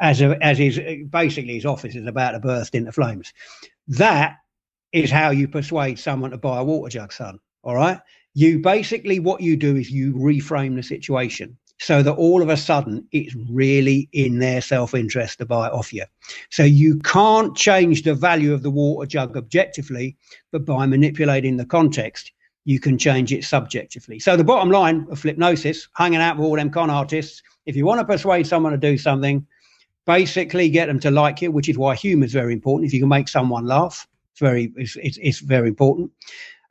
As 0.00 0.20
a, 0.20 0.36
as 0.44 0.58
his 0.58 0.78
basically 1.08 1.54
his 1.54 1.66
office 1.66 1.94
is 1.94 2.06
about 2.06 2.32
to 2.32 2.40
burst 2.40 2.74
into 2.74 2.92
flames. 2.92 3.32
That 3.88 4.36
is 4.92 5.10
how 5.10 5.30
you 5.30 5.48
persuade 5.48 5.98
someone 5.98 6.30
to 6.30 6.38
buy 6.38 6.60
a 6.60 6.64
water 6.64 6.90
jug, 6.90 7.12
son. 7.12 7.38
All 7.62 7.74
right. 7.74 7.98
You 8.34 8.60
basically 8.60 9.18
what 9.18 9.40
you 9.40 9.56
do 9.56 9.76
is 9.76 9.90
you 9.90 10.14
reframe 10.14 10.76
the 10.76 10.82
situation. 10.82 11.56
So 11.78 12.02
that 12.02 12.12
all 12.12 12.42
of 12.42 12.48
a 12.48 12.56
sudden 12.56 13.06
it's 13.12 13.34
really 13.50 14.08
in 14.12 14.38
their 14.38 14.60
self 14.60 14.94
interest 14.94 15.38
to 15.38 15.46
buy 15.46 15.66
it 15.66 15.72
off 15.72 15.92
you. 15.92 16.04
So 16.50 16.62
you 16.62 16.98
can't 17.00 17.56
change 17.56 18.02
the 18.02 18.14
value 18.14 18.54
of 18.54 18.62
the 18.62 18.70
water 18.70 19.06
jug 19.06 19.36
objectively, 19.36 20.16
but 20.52 20.64
by 20.64 20.86
manipulating 20.86 21.56
the 21.56 21.66
context, 21.66 22.32
you 22.64 22.80
can 22.80 22.96
change 22.96 23.32
it 23.32 23.44
subjectively. 23.44 24.18
So 24.18 24.36
the 24.36 24.44
bottom 24.44 24.70
line 24.70 25.06
of 25.10 25.20
Flipnosis, 25.20 25.88
hanging 25.96 26.20
out 26.20 26.38
with 26.38 26.46
all 26.46 26.56
them 26.56 26.70
con 26.70 26.90
artists, 26.90 27.42
if 27.66 27.76
you 27.76 27.84
want 27.84 28.00
to 28.00 28.04
persuade 28.04 28.46
someone 28.46 28.72
to 28.72 28.78
do 28.78 28.96
something, 28.96 29.46
basically 30.06 30.68
get 30.68 30.86
them 30.86 31.00
to 31.00 31.10
like 31.10 31.42
you, 31.42 31.50
which 31.50 31.68
is 31.68 31.78
why 31.78 31.94
humor 31.94 32.24
is 32.24 32.32
very 32.32 32.52
important. 32.52 32.86
If 32.86 32.94
you 32.94 33.00
can 33.00 33.08
make 33.08 33.28
someone 33.28 33.66
laugh, 33.66 34.06
it's 34.32 34.40
very 34.40 34.72
it's, 34.76 34.96
it's, 34.96 35.18
it's 35.20 35.38
very 35.40 35.68
important. 35.68 36.10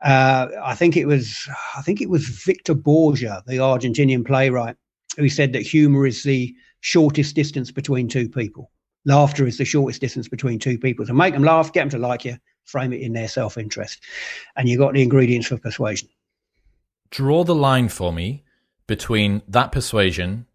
Uh, 0.03 0.47
I 0.61 0.75
think 0.75 0.97
it 0.97 1.05
was 1.05 1.47
I 1.75 1.81
think 1.81 2.01
it 2.01 2.09
was 2.09 2.27
Victor 2.27 2.75
Borge, 2.75 3.21
the 3.45 3.57
Argentinian 3.57 4.25
playwright, 4.25 4.75
who 5.17 5.29
said 5.29 5.53
that 5.53 5.61
humor 5.61 6.05
is 6.05 6.23
the 6.23 6.55
shortest 6.81 7.35
distance 7.35 7.71
between 7.71 8.07
two 8.07 8.29
people. 8.29 8.71
Laughter 9.05 9.45
is 9.45 9.57
the 9.57 9.65
shortest 9.65 10.01
distance 10.01 10.27
between 10.27 10.59
two 10.59 10.77
people. 10.77 11.05
So 11.05 11.13
make 11.13 11.33
them 11.33 11.43
laugh, 11.43 11.73
get 11.73 11.81
them 11.81 11.89
to 11.89 11.97
like 11.97 12.25
you, 12.25 12.37
frame 12.63 12.93
it 12.93 13.01
in 13.01 13.13
their 13.13 13.27
self 13.27 13.57
interest. 13.57 14.01
And 14.55 14.69
you've 14.69 14.79
got 14.79 14.93
the 14.93 15.01
ingredients 15.01 15.47
for 15.47 15.57
persuasion. 15.57 16.09
Draw 17.11 17.43
the 17.43 17.55
line 17.55 17.89
for 17.89 18.13
me 18.13 18.43
between 18.87 19.41
that 19.47 19.71
persuasion 19.71 20.45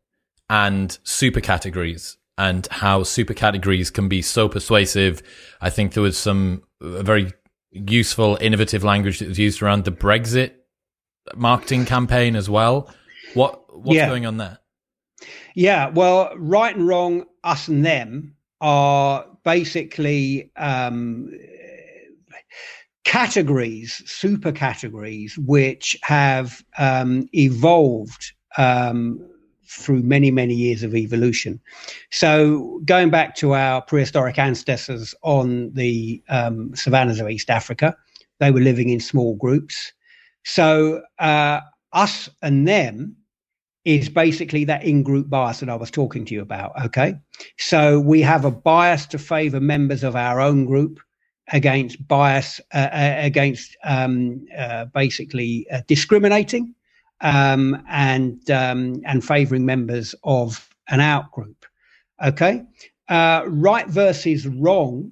and 0.51 0.99
super 1.03 1.41
categories 1.41 2.17
and 2.37 2.67
how 2.71 3.03
super 3.03 3.35
categories 3.35 3.91
can 3.91 4.09
be 4.09 4.23
so 4.23 4.49
persuasive. 4.49 5.23
I 5.61 5.71
think 5.71 5.93
there 5.93 6.03
was 6.03 6.17
some 6.17 6.63
uh, 6.81 7.03
very 7.03 7.33
useful, 7.71 8.39
innovative 8.41 8.85
language 8.85 9.19
that 9.19 9.29
was 9.29 9.39
used 9.39 9.61
around 9.61 9.85
the 9.85 9.93
Brexit 9.93 10.53
marketing 11.35 11.85
campaign 11.85 12.37
as 12.37 12.49
well. 12.49 12.89
What 13.35 13.77
what's 13.77 13.97
yeah. 13.97 14.09
going 14.09 14.27
on 14.27 14.37
there? 14.37 14.59
Yeah, 15.55 15.89
well, 15.89 16.33
right 16.37 16.75
and 16.75 16.87
wrong, 16.87 17.25
us 17.45 17.69
and 17.69 17.85
them 17.85 18.37
are 18.61 19.27
basically 19.45 20.51
um, 20.57 21.31
categories, 23.05 24.03
super 24.07 24.53
categories, 24.53 25.39
which 25.39 25.97
have 26.03 26.63
um, 26.79 27.29
evolved 27.33 28.33
um, 28.57 29.19
through 29.67 30.03
many, 30.03 30.31
many 30.31 30.55
years 30.55 30.83
of 30.83 30.95
evolution. 30.95 31.61
So, 32.11 32.81
going 32.85 33.11
back 33.11 33.35
to 33.37 33.55
our 33.55 33.83
prehistoric 33.83 34.39
ancestors 34.39 35.15
on 35.23 35.73
the 35.73 36.23
um, 36.29 36.75
savannas 36.75 37.21
of 37.21 37.29
East 37.29 37.51
Africa, 37.51 37.97
they 38.41 38.51
were 38.51 38.61
living 38.61 38.91
in 38.91 39.01
small 39.01 39.35
groups. 39.37 39.93
So, 40.45 41.03
uh, 41.19 41.61
us 41.93 42.29
and 42.43 42.69
them 42.69 43.17
is 43.85 44.09
basically 44.09 44.65
that 44.65 44.85
in 44.85 45.03
group 45.03 45.31
bias 45.31 45.61
that 45.61 45.69
I 45.69 45.75
was 45.75 45.91
talking 45.91 46.25
to 46.27 46.35
you 46.35 46.43
about. 46.43 46.73
Okay. 46.85 47.15
So 47.59 48.01
we 48.01 48.21
have 48.23 48.45
a 48.45 48.51
bias 48.51 49.07
to 49.07 49.19
favor 49.19 49.61
members 49.61 50.03
of 50.03 50.17
our 50.17 50.41
own 50.41 50.67
group 50.67 51.01
against 51.53 52.07
bias, 52.07 52.61
uh, 52.75 52.89
uh, 52.93 53.15
against 53.19 53.77
um, 53.85 54.47
uh, 54.57 54.87
basically 54.87 55.67
uh, 55.73 55.81
discriminating 55.87 56.75
um, 57.21 57.83
and, 57.89 58.51
um, 58.51 59.01
and 59.07 59.25
favoring 59.25 59.65
members 59.65 60.15
of 60.25 60.69
an 60.89 61.01
out 61.01 61.31
group. 61.33 61.65
Okay. 62.23 62.65
Uh, 63.09 63.45
right 63.47 63.89
versus 63.89 64.47
wrong 64.47 65.11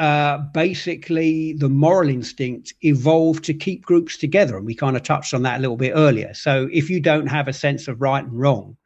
uh, 0.00 0.38
basically 0.54 1.52
the 1.52 1.68
moral 1.68 2.08
instinct 2.08 2.72
evolved 2.80 3.44
to 3.44 3.52
keep 3.52 3.84
groups 3.84 4.16
together. 4.16 4.56
And 4.56 4.64
we 4.64 4.74
kind 4.74 4.96
of 4.96 5.02
touched 5.02 5.34
on 5.34 5.42
that 5.42 5.58
a 5.58 5.60
little 5.60 5.76
bit 5.76 5.92
earlier. 5.94 6.32
So 6.32 6.70
if 6.72 6.88
you 6.88 7.00
don't 7.00 7.26
have 7.26 7.48
a 7.48 7.52
sense 7.52 7.86
of 7.86 8.00
right 8.00 8.24
and 8.24 8.32
wrong, 8.32 8.78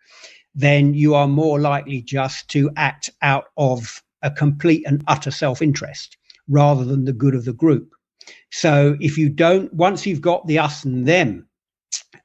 then 0.57 0.93
you 0.93 1.15
are 1.15 1.29
more 1.29 1.61
likely 1.61 2.03
just 2.03 2.49
to 2.51 2.69
act 2.77 3.11
out 3.23 3.45
of 3.57 4.03
a 4.23 4.31
complete 4.33 4.83
and 4.89 5.05
utter 5.07 5.31
self 5.31 5.63
interest 5.63 6.17
rather 6.49 6.85
than 6.85 7.05
the 7.05 7.13
good 7.13 7.37
of 7.37 7.45
the 7.45 7.53
group. 7.53 7.95
So 8.51 8.97
if 8.99 9.17
you 9.17 9.29
don't, 9.29 9.73
once 9.73 10.07
you've 10.07 10.21
got 10.21 10.49
the 10.49 10.59
us 10.59 10.83
and 10.85 11.07
them 11.07 11.47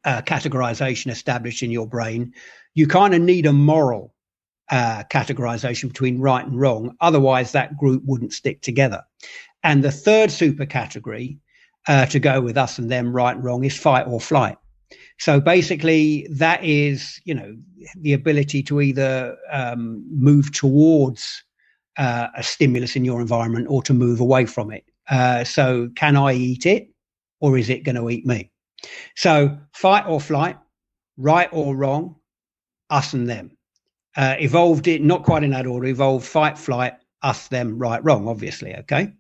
uh, 0.03 0.23
categorization 0.23 1.11
established 1.11 1.61
in 1.61 1.69
your 1.69 1.85
brain, 1.85 2.33
you 2.73 2.87
kind 2.87 3.13
of 3.13 3.21
need 3.21 3.45
a 3.45 3.53
moral 3.53 4.15
uh, 4.69 5.03
categorization 5.11 5.87
between 5.87 6.19
right 6.19 6.45
and 6.45 6.59
wrong. 6.59 6.95
Otherwise, 7.01 7.51
that 7.51 7.77
group 7.77 8.03
wouldn't 8.05 8.33
stick 8.33 8.61
together. 8.61 9.03
And 9.63 9.83
the 9.83 9.91
third 9.91 10.31
super 10.31 10.65
category 10.65 11.37
uh, 11.87 12.05
to 12.07 12.19
go 12.19 12.41
with 12.41 12.57
us 12.57 12.77
and 12.77 12.89
them, 12.89 13.13
right 13.13 13.35
and 13.35 13.43
wrong, 13.43 13.63
is 13.63 13.77
fight 13.77 14.07
or 14.07 14.21
flight. 14.21 14.57
So 15.17 15.39
basically, 15.39 16.27
that 16.31 16.63
is, 16.63 17.19
you 17.25 17.33
know, 17.33 17.55
the 17.99 18.13
ability 18.13 18.63
to 18.63 18.81
either 18.81 19.37
um, 19.51 20.05
move 20.09 20.51
towards 20.53 21.43
uh, 21.97 22.27
a 22.35 22.43
stimulus 22.43 22.95
in 22.95 23.03
your 23.03 23.19
environment 23.19 23.67
or 23.69 23.81
to 23.83 23.93
move 23.93 24.19
away 24.19 24.45
from 24.45 24.71
it. 24.71 24.85
Uh, 25.09 25.43
so, 25.43 25.89
can 25.95 26.15
I 26.15 26.33
eat 26.33 26.65
it 26.65 26.89
or 27.41 27.57
is 27.57 27.69
it 27.69 27.83
going 27.83 27.95
to 27.95 28.09
eat 28.09 28.25
me? 28.25 28.51
So, 29.15 29.57
fight 29.73 30.05
or 30.07 30.21
flight, 30.21 30.57
right 31.17 31.49
or 31.51 31.75
wrong, 31.75 32.15
us 32.89 33.13
and 33.13 33.27
them 33.27 33.51
uh, 34.19 34.35
evolved 34.39 34.85
it 34.85 35.01
not 35.01 35.23
quite 35.23 35.45
in 35.45 35.51
that 35.51 35.65
order 35.65 35.87
evolved 35.87 36.25
fight 36.25 36.57
flight 36.57 36.93
us 37.21 37.47
them 37.47 37.77
right 37.79 38.03
wrong 38.03 38.27
obviously 38.27 38.75
okay? 38.75 39.13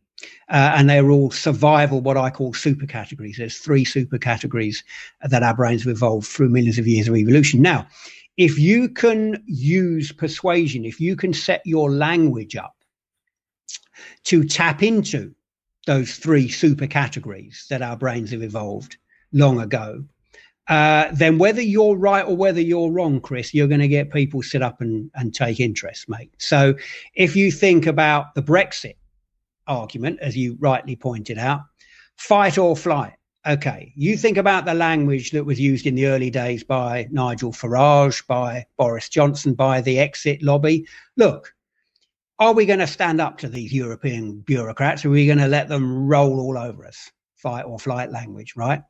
Uh, 0.49 0.73
and 0.75 0.89
they're 0.89 1.09
all 1.09 1.31
survival 1.31 2.01
what 2.01 2.17
i 2.17 2.29
call 2.29 2.53
super 2.53 2.85
categories. 2.85 3.37
There's 3.37 3.59
three 3.59 3.85
super 3.85 4.17
categories 4.17 4.83
that 5.23 5.41
our 5.41 5.55
brains 5.55 5.83
have 5.85 5.91
evolved 5.91 6.27
through 6.27 6.49
millions 6.49 6.77
of 6.77 6.85
years 6.85 7.07
of 7.07 7.15
evolution. 7.15 7.61
Now 7.61 7.87
if 8.35 8.59
you 8.59 8.89
can 8.89 9.41
use 9.47 10.11
persuasion 10.11 10.83
if 10.83 10.99
you 10.99 11.15
can 11.15 11.33
set 11.33 11.61
your 11.65 11.89
language 11.91 12.57
up 12.57 12.75
to 14.25 14.43
tap 14.43 14.83
into 14.83 15.33
those 15.85 16.17
three 16.17 16.49
super 16.49 16.87
categories 16.87 17.65
that 17.69 17.81
our 17.81 17.95
brains 17.95 18.31
have 18.31 18.43
evolved 18.43 18.97
long 19.31 19.61
ago 19.61 20.03
uh, 20.69 21.09
then 21.11 21.39
whether 21.39 21.61
you're 21.61 21.97
right 21.97 22.25
or 22.25 22.37
whether 22.37 22.61
you're 22.61 22.91
wrong, 22.91 23.19
Chris, 23.19 23.53
you're 23.53 23.67
going 23.67 23.81
to 23.81 23.87
get 23.87 24.11
people 24.11 24.43
sit 24.43 24.61
up 24.61 24.81
and, 24.81 25.09
and 25.15 25.33
take 25.33 25.59
interest, 25.59 26.07
mate. 26.07 26.31
So 26.37 26.75
if 27.15 27.35
you 27.35 27.51
think 27.51 27.87
about 27.87 28.35
the 28.35 28.43
Brexit 28.43 28.95
argument, 29.65 30.19
as 30.21 30.37
you 30.37 30.57
rightly 30.59 30.95
pointed 30.95 31.39
out, 31.39 31.61
fight 32.17 32.57
or 32.57 32.75
flight. 32.75 33.13
Okay, 33.47 33.93
you 33.95 34.17
think 34.17 34.37
about 34.37 34.65
the 34.65 34.73
language 34.73 35.31
that 35.31 35.45
was 35.45 35.59
used 35.59 35.87
in 35.87 35.95
the 35.95 36.07
early 36.07 36.29
days 36.29 36.63
by 36.63 37.07
Nigel 37.09 37.53
Farage, 37.53 38.27
by 38.27 38.65
Boris 38.77 39.09
Johnson, 39.09 39.53
by 39.53 39.81
the 39.81 39.97
exit 39.97 40.43
lobby. 40.43 40.85
Look, 41.15 41.53
are 42.37 42.53
we 42.53 42.65
going 42.65 42.79
to 42.79 42.87
stand 42.87 43.21
up 43.21 43.37
to 43.39 43.47
these 43.47 43.73
European 43.73 44.41
bureaucrats? 44.41 45.05
Are 45.05 45.09
we 45.09 45.25
going 45.25 45.39
to 45.39 45.47
let 45.47 45.69
them 45.69 46.07
roll 46.07 46.39
all 46.41 46.57
over 46.57 46.85
us? 46.85 47.09
Fight 47.37 47.63
or 47.63 47.79
flight 47.79 48.11
language, 48.11 48.55
right? 48.57 48.83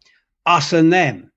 Us 0.45 0.73
and 0.73 0.91
them 0.91 1.31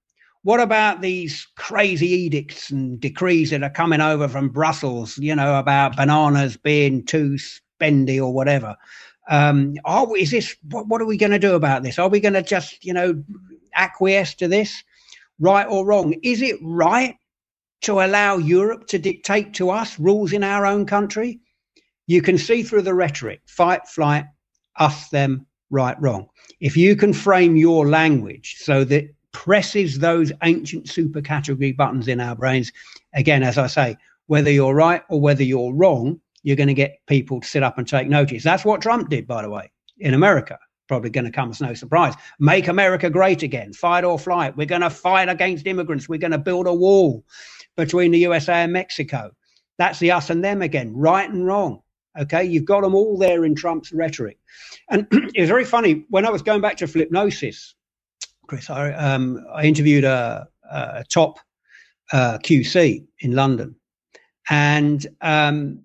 what 0.44 0.60
about 0.60 1.00
these 1.00 1.46
crazy 1.56 2.08
edicts 2.08 2.70
and 2.70 3.00
decrees 3.00 3.50
that 3.50 3.62
are 3.62 3.70
coming 3.70 4.00
over 4.00 4.26
from 4.28 4.48
Brussels, 4.48 5.16
you 5.18 5.34
know, 5.34 5.58
about 5.58 5.96
bananas 5.96 6.56
being 6.56 7.04
too 7.04 7.36
spendy 7.36 8.18
or 8.18 8.32
whatever? 8.32 8.76
Um, 9.30 9.74
are 9.84 10.06
we, 10.06 10.22
is 10.22 10.32
this, 10.32 10.56
what, 10.68 10.88
what 10.88 11.00
are 11.00 11.06
we 11.06 11.16
going 11.16 11.32
to 11.32 11.38
do 11.38 11.54
about 11.54 11.84
this? 11.84 11.98
Are 11.98 12.08
we 12.08 12.18
going 12.18 12.34
to 12.34 12.42
just, 12.42 12.84
you 12.84 12.92
know, 12.92 13.22
acquiesce 13.74 14.34
to 14.34 14.48
this? 14.48 14.82
Right 15.38 15.66
or 15.68 15.86
wrong? 15.86 16.14
Is 16.22 16.42
it 16.42 16.56
right 16.60 17.16
to 17.82 18.00
allow 18.00 18.36
Europe 18.36 18.88
to 18.88 18.98
dictate 18.98 19.54
to 19.54 19.70
us 19.70 19.98
rules 19.98 20.32
in 20.32 20.42
our 20.42 20.66
own 20.66 20.86
country? 20.86 21.40
You 22.08 22.20
can 22.20 22.36
see 22.36 22.64
through 22.64 22.82
the 22.82 22.94
rhetoric 22.94 23.42
fight, 23.46 23.86
flight, 23.86 24.24
us, 24.76 25.08
them, 25.10 25.46
right, 25.70 26.00
wrong. 26.00 26.26
If 26.60 26.76
you 26.76 26.96
can 26.96 27.12
frame 27.12 27.56
your 27.56 27.88
language 27.88 28.56
so 28.58 28.84
that 28.84 29.04
presses 29.32 29.98
those 29.98 30.32
ancient 30.42 30.88
super 30.88 31.20
category 31.20 31.72
buttons 31.72 32.08
in 32.08 32.20
our 32.20 32.36
brains. 32.36 32.72
Again, 33.14 33.42
as 33.42 33.58
I 33.58 33.66
say, 33.66 33.96
whether 34.26 34.50
you're 34.50 34.74
right 34.74 35.02
or 35.08 35.20
whether 35.20 35.42
you're 35.42 35.74
wrong, 35.74 36.20
you're 36.42 36.56
going 36.56 36.68
to 36.68 36.74
get 36.74 36.98
people 37.06 37.40
to 37.40 37.48
sit 37.48 37.62
up 37.62 37.78
and 37.78 37.86
take 37.86 38.08
notice. 38.08 38.42
That's 38.42 38.64
what 38.64 38.80
Trump 38.80 39.08
did, 39.08 39.26
by 39.26 39.42
the 39.42 39.50
way, 39.50 39.70
in 39.98 40.14
America. 40.14 40.58
Probably 40.88 41.10
going 41.10 41.24
to 41.24 41.30
come 41.30 41.50
as 41.50 41.60
no 41.60 41.74
surprise. 41.74 42.14
Make 42.38 42.68
America 42.68 43.08
great 43.08 43.42
again. 43.42 43.72
Fight 43.72 44.04
or 44.04 44.18
flight. 44.18 44.56
We're 44.56 44.66
going 44.66 44.82
to 44.82 44.90
fight 44.90 45.28
against 45.28 45.66
immigrants. 45.66 46.08
We're 46.08 46.18
going 46.18 46.32
to 46.32 46.38
build 46.38 46.66
a 46.66 46.74
wall 46.74 47.24
between 47.76 48.10
the 48.10 48.18
USA 48.18 48.54
and 48.54 48.72
Mexico. 48.72 49.30
That's 49.78 49.98
the 49.98 50.10
us 50.10 50.30
and 50.30 50.44
them 50.44 50.60
again, 50.62 50.92
right 50.94 51.28
and 51.28 51.46
wrong. 51.46 51.80
Okay, 52.18 52.44
you've 52.44 52.66
got 52.66 52.82
them 52.82 52.94
all 52.94 53.16
there 53.16 53.44
in 53.44 53.54
Trump's 53.54 53.92
rhetoric. 53.92 54.38
And 54.90 55.06
it 55.34 55.40
was 55.40 55.48
very 55.48 55.64
funny 55.64 56.04
when 56.10 56.26
I 56.26 56.30
was 56.30 56.42
going 56.42 56.60
back 56.60 56.76
to 56.78 56.86
Flipnosis 56.86 57.72
Chris. 58.46 58.70
I, 58.70 58.92
um, 58.92 59.44
I 59.52 59.64
interviewed 59.64 60.04
a, 60.04 60.46
a 60.70 61.04
top 61.08 61.38
uh, 62.12 62.38
QC 62.38 63.04
in 63.20 63.32
London, 63.32 63.74
and 64.50 65.06
um, 65.20 65.82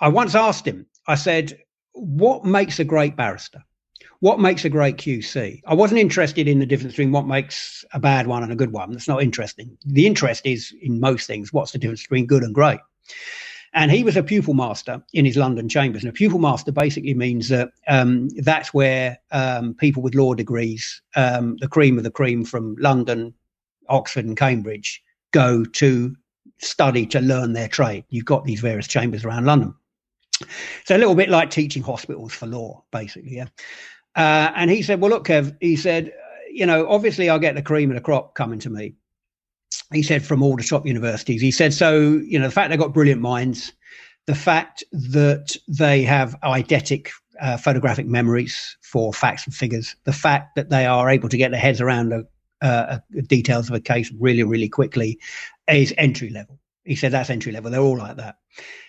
I 0.00 0.08
once 0.08 0.34
asked 0.34 0.66
him. 0.66 0.86
I 1.06 1.14
said, 1.14 1.58
"What 1.92 2.44
makes 2.44 2.78
a 2.78 2.84
great 2.84 3.16
barrister? 3.16 3.62
what 4.24 4.40
makes 4.40 4.64
a 4.64 4.70
great 4.70 4.96
QC? 4.96 5.60
I 5.66 5.74
wasn't 5.74 6.00
interested 6.00 6.48
in 6.48 6.58
the 6.58 6.64
difference 6.64 6.94
between 6.94 7.12
what 7.12 7.26
makes 7.26 7.84
a 7.92 8.00
bad 8.00 8.26
one 8.26 8.42
and 8.42 8.50
a 8.50 8.56
good 8.56 8.72
one. 8.72 8.90
That's 8.90 9.06
not 9.06 9.22
interesting. 9.22 9.76
The 9.84 10.06
interest 10.06 10.46
is 10.46 10.74
in 10.80 10.98
most 10.98 11.26
things 11.26 11.52
what's 11.52 11.72
the 11.72 11.78
difference 11.78 12.00
between 12.00 12.24
good 12.24 12.42
and 12.42 12.54
great? 12.54 12.80
And 13.74 13.90
he 13.90 14.04
was 14.04 14.16
a 14.16 14.22
pupil 14.22 14.54
master 14.54 15.02
in 15.12 15.24
his 15.24 15.36
London 15.36 15.68
chambers. 15.68 16.04
And 16.04 16.10
a 16.10 16.14
pupil 16.14 16.38
master 16.38 16.70
basically 16.70 17.14
means 17.14 17.48
that 17.48 17.70
um, 17.88 18.28
that's 18.36 18.72
where 18.72 19.18
um, 19.32 19.74
people 19.74 20.02
with 20.02 20.14
law 20.14 20.34
degrees, 20.34 21.02
um, 21.16 21.56
the 21.58 21.68
cream 21.68 21.98
of 21.98 22.04
the 22.04 22.10
cream 22.10 22.44
from 22.44 22.76
London, 22.78 23.34
Oxford, 23.88 24.26
and 24.26 24.36
Cambridge, 24.36 25.02
go 25.32 25.64
to 25.64 26.14
study 26.58 27.04
to 27.06 27.20
learn 27.20 27.52
their 27.52 27.68
trade. 27.68 28.04
You've 28.10 28.24
got 28.24 28.44
these 28.44 28.60
various 28.60 28.86
chambers 28.86 29.24
around 29.24 29.44
London. 29.44 29.74
So 30.84 30.96
a 30.96 30.98
little 30.98 31.14
bit 31.14 31.28
like 31.28 31.50
teaching 31.50 31.82
hospitals 31.82 32.32
for 32.32 32.46
law, 32.46 32.84
basically. 32.90 33.36
Yeah. 33.36 33.46
Uh, 34.16 34.52
and 34.54 34.70
he 34.70 34.82
said, 34.82 35.00
"Well, 35.00 35.10
look, 35.10 35.26
Kev," 35.26 35.56
he 35.60 35.76
said, 35.76 36.12
"You 36.52 36.66
know, 36.66 36.88
obviously, 36.88 37.28
I 37.28 37.38
get 37.38 37.54
the 37.54 37.62
cream 37.62 37.90
of 37.90 37.96
the 37.96 38.00
crop 38.00 38.34
coming 38.34 38.58
to 38.60 38.70
me." 38.70 38.94
He 39.94 40.02
said 40.02 40.24
from 40.24 40.42
all 40.42 40.56
the 40.56 40.62
top 40.62 40.86
universities. 40.86 41.40
He 41.40 41.50
said 41.50 41.72
so. 41.72 42.20
You 42.26 42.38
know, 42.38 42.46
the 42.46 42.52
fact 42.52 42.70
they've 42.70 42.78
got 42.78 42.94
brilliant 42.94 43.20
minds, 43.20 43.72
the 44.26 44.34
fact 44.34 44.84
that 44.92 45.56
they 45.68 46.02
have 46.02 46.36
eidetic 46.42 47.08
uh, 47.40 47.56
photographic 47.56 48.06
memories 48.06 48.76
for 48.82 49.12
facts 49.12 49.44
and 49.46 49.54
figures, 49.54 49.96
the 50.04 50.12
fact 50.12 50.54
that 50.56 50.70
they 50.70 50.86
are 50.86 51.10
able 51.10 51.28
to 51.28 51.36
get 51.36 51.50
their 51.50 51.60
heads 51.60 51.80
around 51.80 52.10
the 52.10 52.26
uh, 52.62 52.98
details 53.26 53.68
of 53.68 53.74
a 53.74 53.80
case 53.80 54.12
really, 54.18 54.42
really 54.42 54.68
quickly, 54.68 55.18
is 55.68 55.94
entry 55.98 56.30
level. 56.30 56.58
He 56.84 56.96
said 56.96 57.12
that's 57.12 57.30
entry 57.30 57.52
level. 57.52 57.70
They're 57.70 57.80
all 57.80 57.98
like 57.98 58.16
that. 58.16 58.36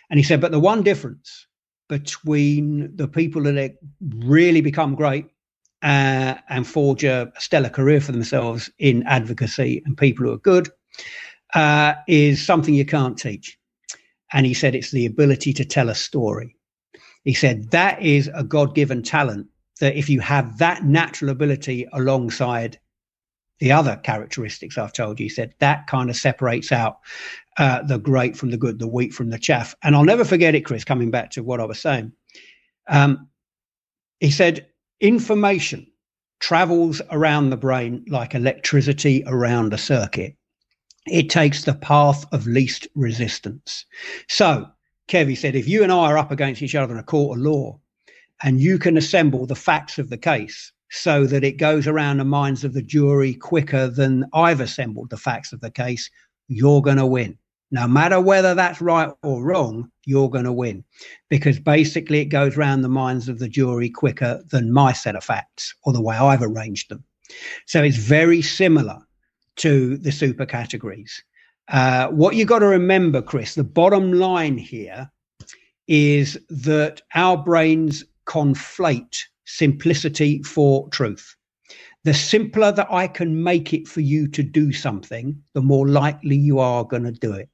And 0.10 0.20
he 0.20 0.24
said, 0.24 0.42
but 0.42 0.52
the 0.52 0.60
one 0.60 0.84
difference 0.84 1.48
between 1.88 2.96
the 2.96 3.08
people 3.08 3.44
that 3.44 3.76
really 4.02 4.62
become 4.62 4.96
great 4.96 5.26
uh, 5.82 6.36
and 6.50 6.66
forge 6.66 7.04
a 7.04 7.32
stellar 7.38 7.70
career 7.70 8.02
for 8.02 8.12
themselves 8.12 8.70
in 8.80 9.04
advocacy 9.04 9.84
and 9.86 9.98
people 9.98 10.26
who 10.26 10.34
are 10.34 10.38
good 10.38 10.70
uh, 11.54 11.94
is 12.08 12.46
something 12.46 12.74
you 12.74 12.86
can't 12.86 13.18
teach. 13.18 13.58
And 14.34 14.46
he 14.46 14.54
said 14.54 14.76
it's 14.76 14.92
the 14.92 15.06
ability 15.06 15.54
to 15.54 15.66
tell 15.66 15.90
a 15.90 15.96
story. 15.96 16.56
He 17.24 17.34
said 17.34 17.72
that 17.72 18.02
is 18.02 18.30
a 18.34 18.44
God 18.44 18.76
given 18.76 19.02
talent 19.02 19.48
that 19.80 19.96
if 19.96 20.10
you 20.10 20.20
have 20.22 20.58
that 20.58 20.84
natural 20.84 21.32
ability 21.32 21.88
alongside 21.94 22.80
the 23.60 23.72
other 23.72 23.96
characteristics 23.98 24.78
I've 24.78 24.94
told 24.94 25.20
you, 25.20 25.26
he 25.26 25.30
said 25.30 25.54
that 25.60 25.88
kind 25.88 26.10
of 26.10 26.16
separates 26.16 26.72
out 26.72 27.00
uh, 27.58 27.84
the 27.84 27.98
great 27.98 28.36
from 28.36 28.52
the 28.52 28.58
good, 28.58 28.80
the 28.80 28.88
wheat 28.88 29.14
from 29.14 29.30
the 29.30 29.40
chaff. 29.40 29.76
And 29.82 29.96
I'll 29.96 30.04
never 30.04 30.26
forget 30.26 30.56
it, 30.56 30.66
Chris, 30.66 30.84
coming 30.84 31.10
back 31.10 31.32
to 31.32 31.44
what 31.44 31.62
I 31.62 31.66
was 31.66 31.80
saying. 31.80 32.12
Um, 32.88 33.30
he 34.20 34.32
said, 34.32 34.68
information 35.00 35.88
travels 36.40 37.02
around 37.12 37.50
the 37.50 37.58
brain 37.58 38.06
like 38.10 38.36
electricity 38.36 39.24
around 39.26 39.74
a 39.74 39.78
circuit 39.78 40.36
it 41.06 41.30
takes 41.30 41.64
the 41.64 41.74
path 41.74 42.26
of 42.34 42.48
least 42.48 42.88
resistance. 42.96 43.86
So, 44.28 44.68
Kevy 45.08 45.38
said, 45.38 45.56
if 45.56 45.68
you 45.68 45.84
and 45.84 45.92
I 45.92 46.12
are 46.12 46.18
up 46.18 46.32
against 46.32 46.62
each 46.62 46.76
other 46.76 46.94
in 46.94 47.00
a 47.00 47.04
court 47.04 47.38
of 47.38 47.44
law 47.44 47.80
and 48.44 48.60
you 48.60 48.80
can 48.80 48.98
assemble 48.98 49.46
the 49.46 49.56
facts 49.56 50.00
of 50.00 50.10
the 50.10 50.18
case 50.18 50.72
so 50.90 51.26
that 51.28 51.44
it 51.44 51.58
goes 51.58 51.88
around 51.88 52.18
the 52.18 52.26
minds 52.26 52.64
of 52.64 52.74
the 52.74 52.82
jury 52.82 53.34
quicker 53.34 53.88
than 53.88 54.26
I've 54.34 54.62
assembled 54.62 55.10
the 55.10 55.18
facts 55.18 55.54
of 55.54 55.62
the 55.62 55.72
case, 55.72 56.10
you're 56.48 56.82
going 56.82 56.98
to 56.98 57.06
win. 57.06 57.38
No 57.72 57.88
matter 57.88 58.22
whether 58.22 58.56
that's 58.56 58.82
right 58.82 59.12
or 59.22 59.44
wrong, 59.44 59.92
you're 60.06 60.30
going 60.30 60.46
to 60.46 60.54
win 60.54 60.84
because 61.30 61.60
basically 61.60 62.20
it 62.20 62.26
goes 62.26 62.58
around 62.58 62.82
the 62.82 62.90
minds 62.90 63.28
of 63.28 63.40
the 63.40 63.50
jury 63.50 63.90
quicker 63.90 64.44
than 64.52 64.72
my 64.72 64.94
set 64.94 65.16
of 65.16 65.24
facts 65.24 65.76
or 65.84 65.94
the 65.94 66.02
way 66.02 66.16
I've 66.16 66.44
arranged 66.44 66.90
them. 66.90 67.04
So 67.66 67.84
it's 67.84 67.98
very 67.98 68.42
similar 68.42 69.05
to 69.58 69.98
the 69.98 70.12
super 70.12 70.46
categories. 70.46 71.24
Uh, 71.68 72.08
what 72.10 72.36
you 72.36 72.46
got 72.46 72.60
to 72.60 72.68
remember, 72.68 73.22
Chris, 73.22 73.56
the 73.56 73.64
bottom 73.64 74.14
line 74.14 74.58
here 74.58 75.10
is 75.88 76.38
that 76.50 77.02
our 77.14 77.38
brains 77.38 78.04
conflate 78.26 79.18
simplicity 79.46 80.42
for 80.44 80.90
truth. 80.90 81.36
The 82.04 82.14
simpler 82.14 82.72
that 82.72 82.92
I 82.92 83.08
can 83.08 83.44
make 83.44 83.74
it 83.74 83.88
for 83.88 84.02
you 84.02 84.28
to 84.28 84.44
do 84.44 84.72
something, 84.72 85.42
the 85.54 85.62
more 85.62 85.88
likely 85.88 86.36
you 86.36 86.60
are 86.60 86.84
going 86.84 87.04
to 87.04 87.12
do 87.12 87.34
it. 87.34 87.50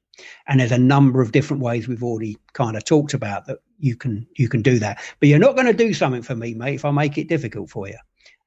And 0.46 0.60
there's 0.60 0.72
a 0.72 0.78
number 0.78 1.22
of 1.22 1.32
different 1.32 1.62
ways 1.62 1.88
we've 1.88 2.02
already 2.02 2.36
kind 2.52 2.76
of 2.76 2.84
talked 2.84 3.14
about 3.14 3.46
that 3.46 3.60
you 3.78 3.96
can 3.96 4.26
you 4.36 4.48
can 4.48 4.60
do 4.60 4.78
that. 4.78 5.00
But 5.18 5.30
you're 5.30 5.38
not 5.38 5.56
going 5.56 5.66
to 5.66 5.72
do 5.72 5.94
something 5.94 6.22
for 6.22 6.36
me, 6.36 6.54
mate, 6.54 6.74
if 6.74 6.84
I 6.84 6.90
make 6.90 7.16
it 7.16 7.28
difficult 7.28 7.70
for 7.70 7.88
you. 7.88 7.96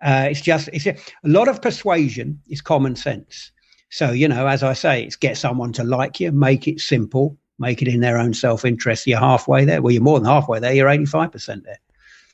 Uh, 0.06 0.28
it's 0.30 0.41
just 0.41 0.70
it's 0.72 0.86
a, 0.86 0.91
a 0.91 1.28
lot 1.28 1.47
of 1.47 1.62
persuasion 1.62 2.39
is 2.47 2.62
common 2.62 2.95
sense. 2.95 3.51
So 3.89 4.12
you 4.12 4.28
know, 4.28 4.47
as 4.47 4.62
I 4.62 4.74
say, 4.74 5.03
it's 5.03 5.16
get 5.16 5.36
someone 5.36 5.74
to 5.74 5.84
like 5.84 6.20
you, 6.20 6.32
make 6.32 6.68
it 6.68 6.80
simple, 6.80 7.38
make 7.58 7.82
it 7.82 7.88
in 7.88 8.01
their 8.01 8.20
own 8.20 8.34
self 8.36 8.64
interest. 8.66 9.08
You're 9.08 9.20
halfway 9.20 9.66
there. 9.66 9.82
Well, 9.82 9.91
you're 9.91 10.03
more 10.03 10.20
than 10.20 10.30
halfway 10.30 10.60
there. 10.60 10.74
You're 10.74 10.89
eighty 10.89 11.08
five 11.08 11.32
percent 11.32 11.64
there. 11.66 11.80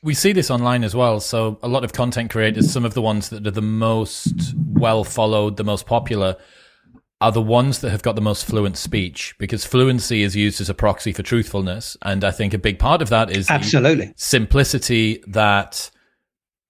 We 0.02 0.12
see 0.12 0.32
this 0.32 0.50
online 0.50 0.84
as 0.84 0.94
well. 0.94 1.20
So 1.20 1.58
a 1.62 1.68
lot 1.68 1.82
of 1.82 1.92
content 1.92 2.30
creators, 2.30 2.70
some 2.70 2.84
of 2.84 2.92
the 2.92 3.00
ones 3.00 3.30
that 3.30 3.46
are 3.46 3.52
the 3.52 3.62
most 3.62 4.54
well 4.56 5.02
followed, 5.04 5.56
the 5.56 5.64
most 5.64 5.86
popular, 5.86 6.36
are 7.22 7.32
the 7.32 7.40
ones 7.40 7.78
that 7.78 7.90
have 7.90 8.02
got 8.02 8.16
the 8.16 8.20
most 8.20 8.44
fluent 8.44 8.76
speech 8.76 9.34
because 9.38 9.64
fluency 9.64 10.24
is 10.24 10.34
used 10.36 10.60
as 10.60 10.68
a 10.68 10.74
proxy 10.74 11.12
for 11.12 11.22
truthfulness. 11.22 11.96
And 12.02 12.22
I 12.22 12.32
think 12.32 12.52
a 12.52 12.58
big 12.58 12.80
part 12.80 13.00
of 13.00 13.08
that 13.10 13.30
is 13.30 13.48
absolutely 13.48 14.12
simplicity 14.16 15.22
that 15.28 15.91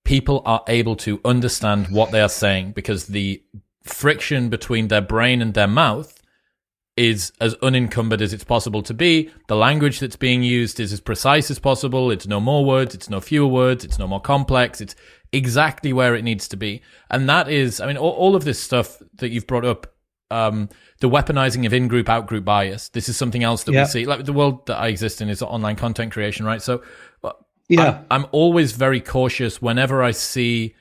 people 0.04 0.42
are 0.44 0.62
able 0.68 0.96
to 0.96 1.20
understand 1.24 1.88
what 1.88 2.10
they 2.10 2.20
are 2.20 2.28
saying 2.28 2.72
because 2.72 3.06
the 3.06 3.42
friction 3.82 4.48
between 4.48 4.88
their 4.88 5.00
brain 5.00 5.42
and 5.42 5.54
their 5.54 5.68
mouth 5.68 6.18
is 6.96 7.32
as 7.40 7.54
unencumbered 7.62 8.20
as 8.20 8.32
it's 8.34 8.44
possible 8.44 8.82
to 8.82 8.92
be. 8.92 9.30
The 9.48 9.56
language 9.56 10.00
that's 10.00 10.16
being 10.16 10.42
used 10.42 10.78
is 10.78 10.92
as 10.92 11.00
precise 11.00 11.50
as 11.50 11.58
possible. 11.58 12.10
It's 12.10 12.26
no 12.26 12.38
more 12.38 12.64
words. 12.64 12.94
It's 12.94 13.08
no 13.08 13.20
fewer 13.20 13.46
words. 13.48 13.84
It's 13.84 13.98
no 13.98 14.06
more 14.06 14.20
complex. 14.20 14.80
It's 14.80 14.94
exactly 15.32 15.92
where 15.92 16.14
it 16.14 16.22
needs 16.22 16.48
to 16.48 16.56
be. 16.56 16.82
And 17.10 17.28
that 17.28 17.48
is, 17.48 17.80
I 17.80 17.86
mean, 17.86 17.96
all, 17.96 18.10
all 18.10 18.36
of 18.36 18.44
this 18.44 18.60
stuff 18.60 19.00
that 19.16 19.30
you've 19.30 19.46
brought 19.46 19.64
up, 19.64 19.94
um, 20.30 20.68
the 21.00 21.08
weaponizing 21.08 21.64
of 21.64 21.72
in-group, 21.72 22.08
out-group 22.08 22.44
bias. 22.44 22.90
This 22.90 23.08
is 23.08 23.16
something 23.16 23.42
else 23.42 23.64
that 23.64 23.72
yeah. 23.72 23.84
we 23.84 23.88
see. 23.88 24.04
Like 24.04 24.24
the 24.26 24.32
world 24.32 24.66
that 24.66 24.76
I 24.76 24.88
exist 24.88 25.22
in 25.22 25.30
is 25.30 25.42
online 25.42 25.76
content 25.76 26.12
creation, 26.12 26.44
right? 26.44 26.60
So, 26.60 26.82
yeah, 27.72 28.02
I'm, 28.10 28.22
I'm 28.22 28.30
always 28.32 28.72
very 28.72 29.00
cautious 29.00 29.60
whenever 29.60 30.02
I 30.02 30.10
see 30.10 30.74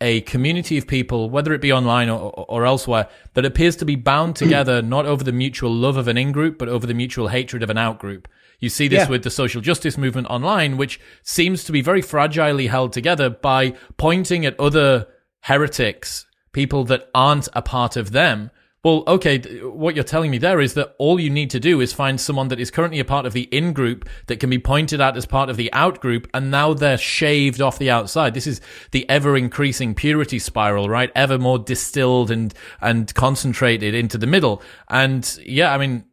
a 0.00 0.20
community 0.22 0.76
of 0.76 0.86
people, 0.86 1.30
whether 1.30 1.54
it 1.54 1.60
be 1.60 1.72
online 1.72 2.10
or, 2.10 2.32
or 2.48 2.66
elsewhere, 2.66 3.08
that 3.34 3.44
appears 3.44 3.76
to 3.76 3.84
be 3.84 3.96
bound 3.96 4.36
together 4.44 4.82
not 4.82 5.06
over 5.06 5.24
the 5.24 5.32
mutual 5.32 5.72
love 5.72 5.96
of 5.96 6.08
an 6.08 6.18
in 6.18 6.32
group, 6.32 6.58
but 6.58 6.68
over 6.68 6.86
the 6.86 6.94
mutual 6.94 7.28
hatred 7.28 7.62
of 7.62 7.70
an 7.70 7.78
out 7.78 7.98
group. 7.98 8.28
You 8.60 8.68
see 8.68 8.88
this 8.88 9.00
yeah. 9.00 9.08
with 9.08 9.24
the 9.24 9.30
social 9.30 9.60
justice 9.60 9.98
movement 9.98 10.28
online, 10.28 10.76
which 10.76 11.00
seems 11.22 11.64
to 11.64 11.72
be 11.72 11.80
very 11.80 12.02
fragilely 12.02 12.68
held 12.68 12.92
together 12.92 13.28
by 13.28 13.74
pointing 13.96 14.46
at 14.46 14.58
other 14.60 15.06
heretics, 15.40 16.26
people 16.52 16.84
that 16.84 17.10
aren't 17.14 17.48
a 17.52 17.62
part 17.62 17.96
of 17.96 18.12
them, 18.12 18.50
well, 18.84 19.02
okay, 19.06 19.38
what 19.62 19.94
you're 19.94 20.04
telling 20.04 20.30
me 20.30 20.36
there 20.36 20.60
is 20.60 20.74
that 20.74 20.94
all 20.98 21.18
you 21.18 21.30
need 21.30 21.48
to 21.50 21.58
do 21.58 21.80
is 21.80 21.94
find 21.94 22.20
someone 22.20 22.48
that 22.48 22.60
is 22.60 22.70
currently 22.70 23.00
a 23.00 23.04
part 23.04 23.24
of 23.24 23.32
the 23.32 23.44
in 23.44 23.72
group 23.72 24.06
that 24.26 24.40
can 24.40 24.50
be 24.50 24.58
pointed 24.58 25.00
at 25.00 25.16
as 25.16 25.24
part 25.24 25.48
of 25.48 25.56
the 25.56 25.72
out 25.72 26.00
group, 26.00 26.28
and 26.34 26.50
now 26.50 26.74
they're 26.74 26.98
shaved 26.98 27.62
off 27.62 27.78
the 27.78 27.90
outside. 27.90 28.34
This 28.34 28.46
is 28.46 28.60
the 28.90 29.08
ever 29.08 29.38
increasing 29.38 29.94
purity 29.94 30.38
spiral, 30.38 30.90
right? 30.90 31.10
Ever 31.14 31.38
more 31.38 31.58
distilled 31.58 32.30
and, 32.30 32.52
and 32.82 33.12
concentrated 33.14 33.94
into 33.94 34.18
the 34.18 34.26
middle. 34.26 34.62
And 34.90 35.38
yeah, 35.42 35.72
I 35.72 35.78
mean, 35.78 36.04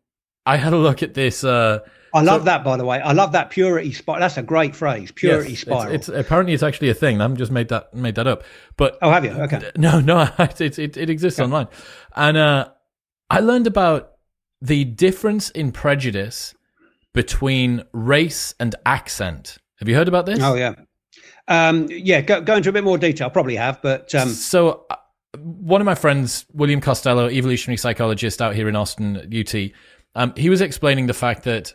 I 0.46 0.56
had 0.56 0.72
a 0.72 0.78
look 0.78 1.04
at 1.04 1.14
this, 1.14 1.44
uh, 1.44 1.80
I 2.14 2.22
love 2.22 2.42
so, 2.42 2.46
that, 2.46 2.64
by 2.64 2.76
the 2.76 2.86
way. 2.86 3.00
I 3.00 3.14
love 3.14 3.32
that 3.32 3.52
purity 3.52 3.94
spiral. 3.94 4.20
That's 4.20 4.38
a 4.38 4.44
great 4.44 4.76
phrase, 4.76 5.12
purity 5.12 5.52
yes, 5.52 5.62
spiral. 5.62 5.94
It's, 5.94 6.10
it's, 6.10 6.18
apparently 6.18 6.54
it's 6.54 6.64
actually 6.64 6.90
a 6.90 6.94
thing. 6.94 7.22
I 7.22 7.24
haven't 7.24 7.38
just 7.38 7.52
made 7.52 7.70
that 7.70 7.94
made 7.94 8.16
that 8.16 8.28
up. 8.28 8.44
But 8.76 8.98
oh, 9.02 9.10
have 9.10 9.24
you? 9.24 9.32
Okay. 9.32 9.72
No, 9.78 10.00
no, 10.02 10.30
it 10.38 10.62
it, 10.78 10.98
it 10.98 11.10
exists 11.10 11.40
okay. 11.40 11.46
online, 11.46 11.68
and 12.16 12.38
uh, 12.38 12.70
I 13.30 13.40
learned 13.40 13.68
about 13.68 14.14
the 14.62 14.84
difference 14.86 15.50
in 15.50 15.72
prejudice 15.72 16.54
between 17.14 17.84
race 17.92 18.54
and 18.60 18.76
accent. 18.86 19.58
Have 19.80 19.90
you 19.90 19.96
heard 19.96 20.08
about 20.08 20.26
this? 20.26 20.40
Oh 20.42 20.56
yeah, 20.56 20.76
um, 21.48 21.88
yeah. 21.90 22.22
Go, 22.22 22.42
go 22.42 22.56
into 22.56 22.70
a 22.70 22.74
bit 22.74 22.84
more 22.84 22.98
detail. 22.98 23.30
Probably 23.30 23.56
have, 23.56 23.82
but 23.82 24.14
um... 24.16 24.30
so. 24.30 24.86
Uh, 24.90 24.96
one 25.38 25.80
of 25.80 25.86
my 25.86 25.96
friends, 25.96 26.46
William 26.52 26.82
Costello, 26.82 27.30
evolutionary 27.30 27.78
psychologist 27.78 28.42
out 28.42 28.54
here 28.54 28.68
in 28.68 28.76
Austin, 28.76 29.16
UT, 29.34 29.56
um, 30.14 30.34
he 30.36 30.50
was 30.50 30.60
explaining 30.60 31.08
the 31.08 31.14
fact 31.14 31.44
that 31.44 31.74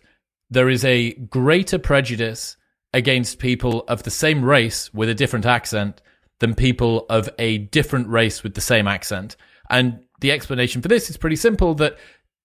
there 0.50 0.68
is 0.68 0.84
a 0.84 1.14
greater 1.14 1.78
prejudice 1.78 2.58
against 2.92 3.38
people 3.38 3.84
of 3.88 4.02
the 4.02 4.10
same 4.10 4.44
race 4.44 4.92
with 4.92 5.08
a 5.08 5.14
different 5.14 5.46
accent 5.46 6.00
than 6.40 6.54
people 6.54 7.06
of 7.08 7.28
a 7.38 7.58
different 7.58 8.08
race 8.08 8.42
with 8.42 8.54
the 8.54 8.60
same 8.60 8.86
accent. 8.86 9.36
And 9.70 10.00
the 10.20 10.32
explanation 10.32 10.82
for 10.82 10.88
this 10.88 11.10
is 11.10 11.16
pretty 11.16 11.36
simple 11.36 11.74
that 11.74 11.98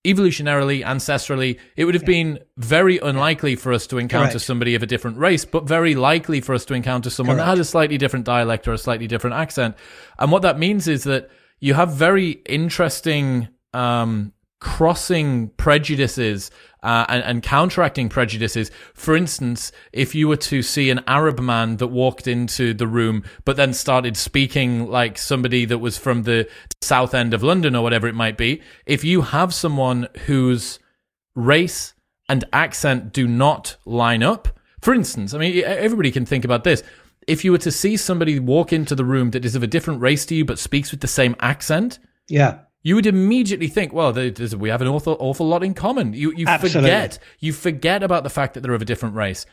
evolutionarily, 0.06 0.84
ancestrally, 0.84 1.60
it 1.76 1.86
would 1.86 1.94
have 1.94 2.06
been 2.06 2.40
very 2.58 2.98
unlikely 2.98 3.56
for 3.56 3.72
us 3.72 3.86
to 3.88 3.98
encounter 3.98 4.32
Correct. 4.32 4.46
somebody 4.46 4.74
of 4.74 4.82
a 4.82 4.88
different 4.88 5.18
race, 5.18 5.46
but 5.46 5.66
very 5.66 5.94
likely 5.94 6.42
for 6.42 6.56
us 6.56 6.66
to 6.66 6.74
encounter 6.74 7.10
someone 7.10 7.38
that 7.38 7.44
Correct. 7.44 7.58
has 7.58 7.68
a 7.68 7.70
slightly 7.70 7.98
different 7.98 8.26
dialect 8.26 8.68
or 8.68 8.74
a 8.74 8.78
slightly 8.78 9.08
different 9.08 9.36
accent. 9.36 9.76
And 10.18 10.32
what 10.32 10.42
that 10.42 10.58
means 10.58 10.88
is 10.88 11.04
that 11.04 11.30
you 11.60 11.76
have 11.76 11.94
very 11.94 12.32
interesting 12.48 13.50
um, 13.74 14.34
crossing 14.60 15.50
prejudices 15.50 16.50
uh, 16.84 17.06
and, 17.10 17.24
and 17.24 17.44
counteracting 17.44 18.10
prejudices. 18.10 18.72
For 18.94 19.16
instance, 19.16 19.72
if 19.94 20.16
you 20.16 20.28
were 20.28 20.38
to 20.38 20.62
see 20.62 20.90
an 20.90 21.02
Arab 21.08 21.40
man 21.40 21.78
that 21.78 21.88
walked 21.88 22.28
into 22.28 22.74
the 22.74 22.88
room 22.88 23.24
but 23.46 23.58
then 23.58 23.74
started 23.74 24.18
speaking 24.18 24.90
like 24.90 25.18
somebody 25.18 25.66
that 25.66 25.78
was 25.78 25.98
from 25.98 26.24
the 26.24 26.50
south 26.82 27.14
end 27.14 27.34
of 27.34 27.44
London 27.44 27.76
or 27.76 27.84
whatever 27.84 28.08
it 28.08 28.16
might 28.16 28.38
be, 28.38 28.62
if 28.86 29.04
you 29.04 29.22
have 29.22 29.54
someone 29.54 30.08
whose 30.26 30.80
race 31.36 31.94
and 32.28 32.44
accent 32.52 33.14
do 33.14 33.28
not 33.28 33.76
line 33.86 34.24
up, 34.24 34.48
for 34.82 34.94
instance, 34.94 35.34
I 35.34 35.38
mean, 35.38 35.64
everybody 35.64 36.12
can 36.12 36.26
think 36.26 36.44
about 36.44 36.64
this. 36.64 36.82
If 37.28 37.46
you 37.46 37.52
were 37.52 37.60
to 37.60 37.72
see 37.72 37.98
somebody 37.98 38.40
walk 38.40 38.74
into 38.74 38.96
the 38.96 39.06
room 39.06 39.32
that 39.32 39.46
is 39.46 39.56
of 39.56 39.62
a 39.62 39.68
different 39.68 40.02
race 40.02 40.26
to 40.26 40.36
you 40.36 40.44
but 40.44 40.58
speaks 40.58 40.90
with 40.90 41.02
the 41.02 41.08
same 41.08 41.36
accent, 41.40 42.00
Yeah. 42.28 42.60
You 42.84 42.96
would 42.96 43.06
immediately 43.06 43.68
think, 43.68 43.94
well, 43.94 44.12
we 44.14 44.70
have 44.70 44.82
an 44.82 44.88
awful, 44.88 45.16
awful 45.20 45.48
lot 45.48 45.64
in 45.64 45.74
common. 45.74 46.14
You, 46.14 46.34
you 46.36 46.46
Absolutely. 46.48 46.82
forget, 46.82 47.20
you 47.40 47.54
forget 47.54 48.04
about 48.04 48.24
the 48.24 48.30
fact 48.30 48.54
that 48.54 48.62
they're 48.62 48.74
of 48.74 48.82
a 48.82 48.86
different 48.86 49.16
race. 49.16 49.46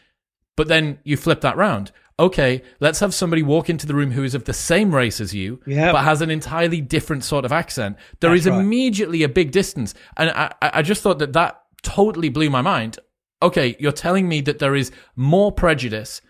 But 0.57 0.69
then 0.69 0.99
you 1.05 1.17
flip 1.17 1.43
that 1.43 1.57
round. 1.57 1.93
Okay, 2.21 2.63
let's 2.81 2.99
have 2.99 3.15
somebody 3.15 3.43
walk 3.45 3.71
into 3.71 3.87
the 3.87 3.95
room 3.95 4.11
who 4.11 4.25
is 4.25 4.35
of 4.35 4.45
the 4.45 4.53
same 4.53 4.93
race 4.93 5.21
as 5.21 5.33
you, 5.33 5.61
Yeah. 5.67 5.93
but 5.93 6.03
has 6.03 6.21
an 6.21 6.31
entirely 6.31 6.81
different 6.81 7.23
sort 7.23 7.45
of 7.45 7.53
accent. 7.53 7.97
There 8.19 8.31
That's 8.31 8.47
is 8.47 8.51
right. 8.51 8.59
immediately 8.61 9.23
a 9.23 9.29
big 9.29 9.53
distance. 9.53 9.95
And 10.17 10.31
I, 10.31 10.53
I 10.61 10.71
I 10.75 10.83
just 10.83 11.01
thought 11.03 11.21
that 11.21 11.35
that 11.35 11.63
totally 11.83 12.29
blew 12.29 12.51
my 12.51 12.61
mind. 12.61 12.99
Okay, 13.41 13.77
you're 13.79 13.93
telling 13.93 14.29
me 14.29 14.41
that 14.41 14.59
there 14.59 14.75
is 14.75 14.91
more 15.15 15.53
prejudice 15.53 16.21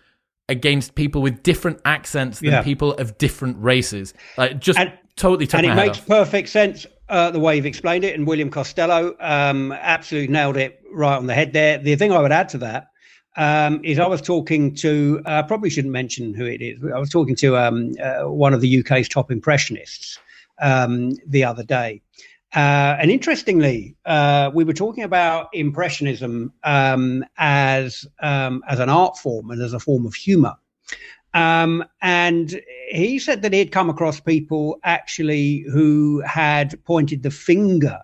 against 0.47 0.93
people 0.93 1.23
with 1.23 1.41
different 1.41 1.79
accents 1.85 2.39
than 2.39 2.51
Yeah. 2.51 2.61
people 2.61 2.93
of 2.93 3.17
different 3.17 3.57
races. 3.59 4.13
Like, 4.37 4.59
just 4.59 4.77
And- 4.77 4.93
totally 5.19 5.45
took 5.45 5.59
and 5.59 5.67
it 5.67 5.75
makes 5.75 5.99
off. 5.99 6.07
perfect 6.07 6.49
sense 6.49 6.85
uh, 7.09 7.29
the 7.31 7.39
way 7.39 7.55
you've 7.55 7.65
explained 7.65 8.03
it. 8.03 8.15
And 8.15 8.25
William 8.25 8.49
Costello 8.49 9.15
um, 9.19 9.71
absolutely 9.71 10.33
nailed 10.33 10.57
it 10.57 10.81
right 10.91 11.15
on 11.15 11.27
the 11.27 11.33
head 11.33 11.53
there. 11.53 11.77
The 11.77 11.95
thing 11.95 12.11
I 12.11 12.19
would 12.19 12.31
add 12.31 12.49
to 12.49 12.57
that 12.59 12.87
um, 13.35 13.81
is 13.83 13.99
I 13.99 14.07
was 14.07 14.21
talking 14.21 14.73
to, 14.75 15.21
uh, 15.25 15.43
probably 15.43 15.69
shouldn't 15.69 15.93
mention 15.93 16.33
who 16.33 16.45
it 16.45 16.61
is. 16.61 16.79
I 16.93 16.99
was 16.99 17.09
talking 17.09 17.35
to 17.37 17.57
um, 17.57 17.93
uh, 18.01 18.29
one 18.29 18.53
of 18.53 18.61
the 18.61 18.79
UK's 18.79 19.07
top 19.07 19.31
impressionists 19.31 20.17
um, 20.61 21.11
the 21.27 21.43
other 21.43 21.63
day. 21.63 22.01
Uh, 22.55 22.97
and 22.99 23.11
interestingly, 23.11 23.95
uh, 24.05 24.49
we 24.55 24.63
were 24.63 24.73
talking 24.73 25.03
about 25.03 25.49
impressionism 25.53 26.51
um, 26.63 27.23
as 27.37 28.07
um, 28.21 28.63
as 28.67 28.79
an 28.79 28.89
art 28.89 29.15
form 29.17 29.51
and 29.51 29.61
as 29.61 29.73
a 29.73 29.79
form 29.79 30.07
of 30.07 30.15
humour. 30.15 30.55
Um, 31.33 31.83
and 32.01 32.59
he 32.89 33.19
said 33.19 33.41
that 33.41 33.53
he 33.53 33.59
had 33.59 33.71
come 33.71 33.89
across 33.89 34.19
people 34.19 34.79
actually 34.83 35.65
who 35.71 36.21
had 36.21 36.83
pointed 36.85 37.23
the 37.23 37.31
finger 37.31 37.99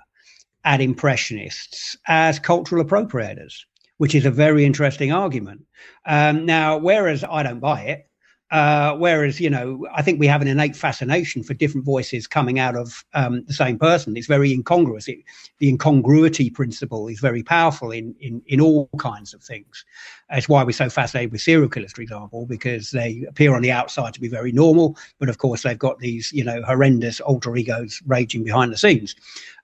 at 0.64 0.82
impressionists 0.82 1.96
as 2.08 2.40
cultural 2.40 2.84
appropriators, 2.84 3.54
which 3.98 4.16
is 4.16 4.26
a 4.26 4.32
very 4.32 4.66
interesting 4.66 5.12
argument. 5.12 5.62
Um, 6.06 6.46
now, 6.46 6.78
whereas 6.78 7.24
I 7.24 7.44
don't 7.44 7.60
buy 7.60 7.82
it, 7.82 8.10
uh, 8.56 8.96
whereas 8.96 9.42
you 9.42 9.50
know, 9.50 9.86
I 9.94 10.02
think 10.02 10.18
we 10.18 10.28
have 10.28 10.42
an 10.42 10.48
innate 10.48 10.78
fascination 10.78 11.44
for 11.44 11.54
different 11.54 11.86
voices 11.86 12.26
coming 12.26 12.58
out 12.58 12.78
of 12.78 13.04
um, 13.14 13.44
the 13.48 13.54
same 13.54 13.78
person. 13.78 14.16
It's 14.16 14.28
very 14.28 14.54
incongruous. 14.54 15.10
It, 15.10 15.18
the 15.58 15.68
incongruity 15.68 16.50
principle 16.50 17.10
is 17.10 17.20
very 17.20 17.44
powerful 17.44 17.92
in, 17.92 18.16
in 18.22 18.42
in 18.48 18.62
all 18.62 18.90
kinds 18.98 19.34
of 19.34 19.44
things. 19.44 19.84
That's 20.30 20.48
why 20.48 20.64
we're 20.64 20.72
so 20.72 20.90
fascinated 20.90 21.34
with 21.34 21.42
serial 21.42 21.68
killers, 21.68 21.92
for 21.92 22.02
example, 22.02 22.46
because 22.46 22.92
they 22.92 23.26
appear 23.28 23.54
on 23.54 23.62
the 23.62 23.74
outside 23.74 24.14
to 24.14 24.22
be 24.22 24.30
very 24.30 24.54
normal, 24.54 24.96
but 25.20 25.28
of 25.28 25.38
course 25.38 25.64
they've 25.64 25.78
got 25.78 26.00
these 26.00 26.32
you 26.32 26.46
know 26.46 26.62
horrendous 26.62 27.20
alter 27.20 27.54
egos 27.58 28.02
raging 28.08 28.46
behind 28.46 28.72
the 28.72 28.78
scenes. 28.78 29.18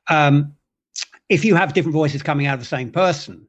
Um, 0.09 0.53
if 1.29 1.45
you 1.45 1.55
have 1.55 1.71
different 1.71 1.93
voices 1.93 2.21
coming 2.23 2.45
out 2.45 2.55
of 2.55 2.59
the 2.59 2.65
same 2.65 2.91
person, 2.91 3.47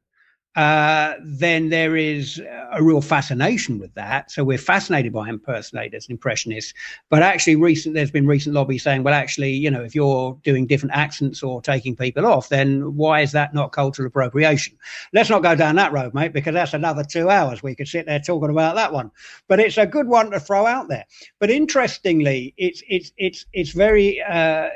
uh, 0.55 1.15
then 1.25 1.71
there 1.71 1.97
is 1.97 2.41
a 2.73 2.83
real 2.83 3.01
fascination 3.01 3.79
with 3.79 3.95
that. 3.95 4.31
So 4.31 4.45
we're 4.45 4.59
fascinated 4.59 5.13
by 5.13 5.29
impersonators 5.29 6.07
and 6.07 6.13
impressionists. 6.13 6.75
But 7.09 7.23
actually, 7.23 7.57
recent 7.57 7.95
there's 7.95 8.11
been 8.11 8.27
recent 8.27 8.55
lobby 8.55 8.77
saying, 8.77 9.03
well, 9.03 9.15
actually, 9.15 9.53
you 9.53 9.71
know, 9.71 9.83
if 9.83 9.95
you're 9.95 10.39
doing 10.43 10.67
different 10.67 10.95
accents 10.95 11.43
or 11.43 11.63
taking 11.63 11.97
people 11.97 12.27
off, 12.27 12.51
then 12.51 12.95
why 12.97 13.21
is 13.21 13.33
that 13.33 13.55
not 13.55 13.73
cultural 13.73 14.07
appropriation? 14.07 14.77
Let's 15.15 15.31
not 15.31 15.43
go 15.43 15.55
down 15.55 15.77
that 15.77 15.93
road, 15.93 16.13
mate, 16.13 16.35
because 16.35 16.53
that's 16.53 16.75
another 16.75 17.05
two 17.05 17.31
hours. 17.31 17.63
We 17.63 17.75
could 17.75 17.89
sit 17.89 18.05
there 18.05 18.21
talking 18.21 18.51
about 18.51 18.75
that 18.75 18.93
one. 18.93 19.11
But 19.49 19.59
it's 19.59 19.79
a 19.79 19.87
good 19.87 20.07
one 20.07 20.31
to 20.33 20.41
throw 20.41 20.67
out 20.67 20.89
there. 20.89 21.07
But 21.39 21.51
interestingly, 21.51 22.53
it's 22.59 22.83
it's 22.89 23.13
it's 23.17 23.47
it's 23.55 23.71
very 23.71 24.21
uh, 24.23 24.69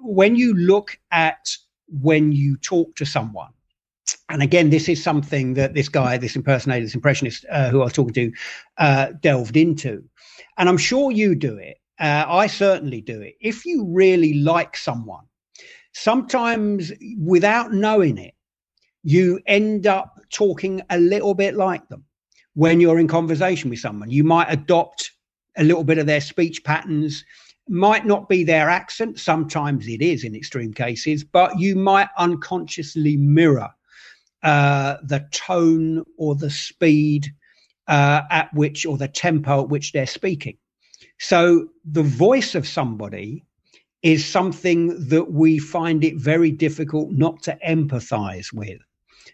when 0.00 0.34
you 0.34 0.54
look 0.54 0.98
at 1.10 1.54
when 1.88 2.32
you 2.32 2.56
talk 2.56 2.94
to 2.96 3.04
someone 3.04 3.50
and 4.28 4.42
again, 4.42 4.70
this 4.70 4.88
is 4.88 5.02
something 5.02 5.54
that 5.54 5.74
this 5.74 5.88
guy, 5.88 6.18
this 6.18 6.36
impersonator, 6.36 6.84
this 6.84 6.94
impressionist 6.94 7.46
uh, 7.50 7.70
who 7.70 7.80
I 7.80 7.84
was 7.84 7.94
talking 7.94 8.14
to, 8.14 8.32
uh, 8.76 9.06
delved 9.20 9.56
into. 9.56 10.04
And 10.58 10.68
I'm 10.68 10.76
sure 10.76 11.10
you 11.10 11.34
do 11.34 11.56
it. 11.56 11.78
Uh, 11.98 12.24
I 12.28 12.46
certainly 12.46 13.00
do 13.00 13.20
it. 13.20 13.36
If 13.40 13.64
you 13.64 13.86
really 13.88 14.34
like 14.34 14.76
someone, 14.76 15.24
sometimes 15.92 16.92
without 17.18 17.72
knowing 17.72 18.18
it, 18.18 18.34
you 19.02 19.40
end 19.46 19.86
up 19.86 20.20
talking 20.30 20.82
a 20.90 20.98
little 20.98 21.34
bit 21.34 21.54
like 21.54 21.88
them 21.88 22.04
when 22.54 22.80
you're 22.80 22.98
in 22.98 23.08
conversation 23.08 23.70
with 23.70 23.78
someone. 23.78 24.10
You 24.10 24.24
might 24.24 24.52
adopt 24.52 25.12
a 25.56 25.64
little 25.64 25.84
bit 25.84 25.98
of 25.98 26.06
their 26.06 26.20
speech 26.20 26.62
patterns 26.64 27.24
might 27.70 28.06
not 28.06 28.30
be 28.30 28.44
their 28.44 28.70
accent 28.70 29.18
sometimes 29.18 29.86
it 29.88 30.00
is 30.00 30.24
in 30.24 30.34
extreme 30.34 30.72
cases 30.72 31.22
but 31.22 31.58
you 31.58 31.76
might 31.76 32.08
unconsciously 32.16 33.14
mirror 33.18 33.68
uh, 34.42 34.96
the 35.02 35.26
tone 35.32 36.04
or 36.16 36.34
the 36.34 36.50
speed 36.50 37.26
uh, 37.88 38.22
at 38.30 38.52
which 38.54 38.86
or 38.86 38.96
the 38.96 39.08
tempo 39.08 39.62
at 39.62 39.68
which 39.68 39.92
they're 39.92 40.06
speaking 40.06 40.56
so 41.18 41.68
the 41.84 42.02
voice 42.02 42.54
of 42.54 42.66
somebody 42.66 43.44
is 44.02 44.24
something 44.24 45.08
that 45.08 45.32
we 45.32 45.58
find 45.58 46.04
it 46.04 46.16
very 46.16 46.52
difficult 46.52 47.10
not 47.10 47.42
to 47.42 47.58
empathize 47.66 48.52
with 48.52 48.78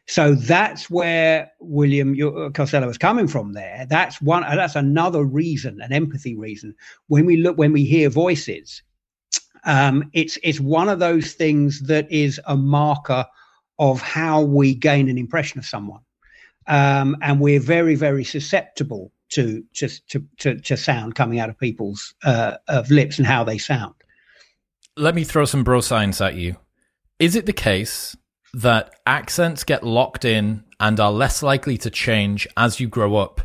so 0.06 0.34
that's 0.34 0.90
where 0.90 1.50
William 1.60 2.14
your- 2.14 2.50
Costello 2.50 2.86
was 2.86 2.98
coming 2.98 3.26
from. 3.26 3.52
There, 3.52 3.86
that's 3.88 4.20
one. 4.20 4.42
That's 4.42 4.76
another 4.76 5.24
reason, 5.24 5.80
an 5.80 5.92
empathy 5.92 6.34
reason. 6.36 6.74
When 7.08 7.24
we 7.24 7.38
look, 7.38 7.56
when 7.56 7.72
we 7.72 7.84
hear 7.84 8.10
voices, 8.10 8.82
um, 9.64 10.10
it's 10.12 10.38
it's 10.42 10.60
one 10.60 10.88
of 10.88 10.98
those 10.98 11.32
things 11.32 11.80
that 11.82 12.10
is 12.12 12.40
a 12.46 12.56
marker 12.56 13.24
of 13.78 14.00
how 14.00 14.42
we 14.42 14.74
gain 14.74 15.08
an 15.08 15.18
impression 15.18 15.58
of 15.58 15.66
someone, 15.66 16.00
um, 16.66 17.16
and 17.22 17.40
we're 17.40 17.60
very 17.60 17.94
very 17.94 18.24
susceptible 18.24 19.12
to 19.30 19.64
to 19.74 19.88
to 20.38 20.56
to, 20.60 20.76
sound 20.76 21.14
coming 21.14 21.40
out 21.40 21.48
of 21.48 21.58
people's 21.58 22.14
uh, 22.24 22.56
of 22.68 22.90
lips 22.90 23.18
and 23.18 23.26
how 23.26 23.44
they 23.44 23.58
sound. 23.58 23.94
Let 24.96 25.14
me 25.14 25.24
throw 25.24 25.44
some 25.44 25.64
bro 25.64 25.80
science 25.80 26.20
at 26.20 26.36
you. 26.36 26.56
Is 27.18 27.34
it 27.34 27.46
the 27.46 27.52
case 27.52 28.16
that 28.52 28.94
accents 29.06 29.64
get 29.64 29.82
locked 29.82 30.24
in 30.24 30.62
and 30.78 31.00
are 31.00 31.10
less 31.10 31.42
likely 31.42 31.76
to 31.78 31.90
change 31.90 32.46
as 32.56 32.78
you 32.78 32.88
grow 32.88 33.16
up, 33.16 33.40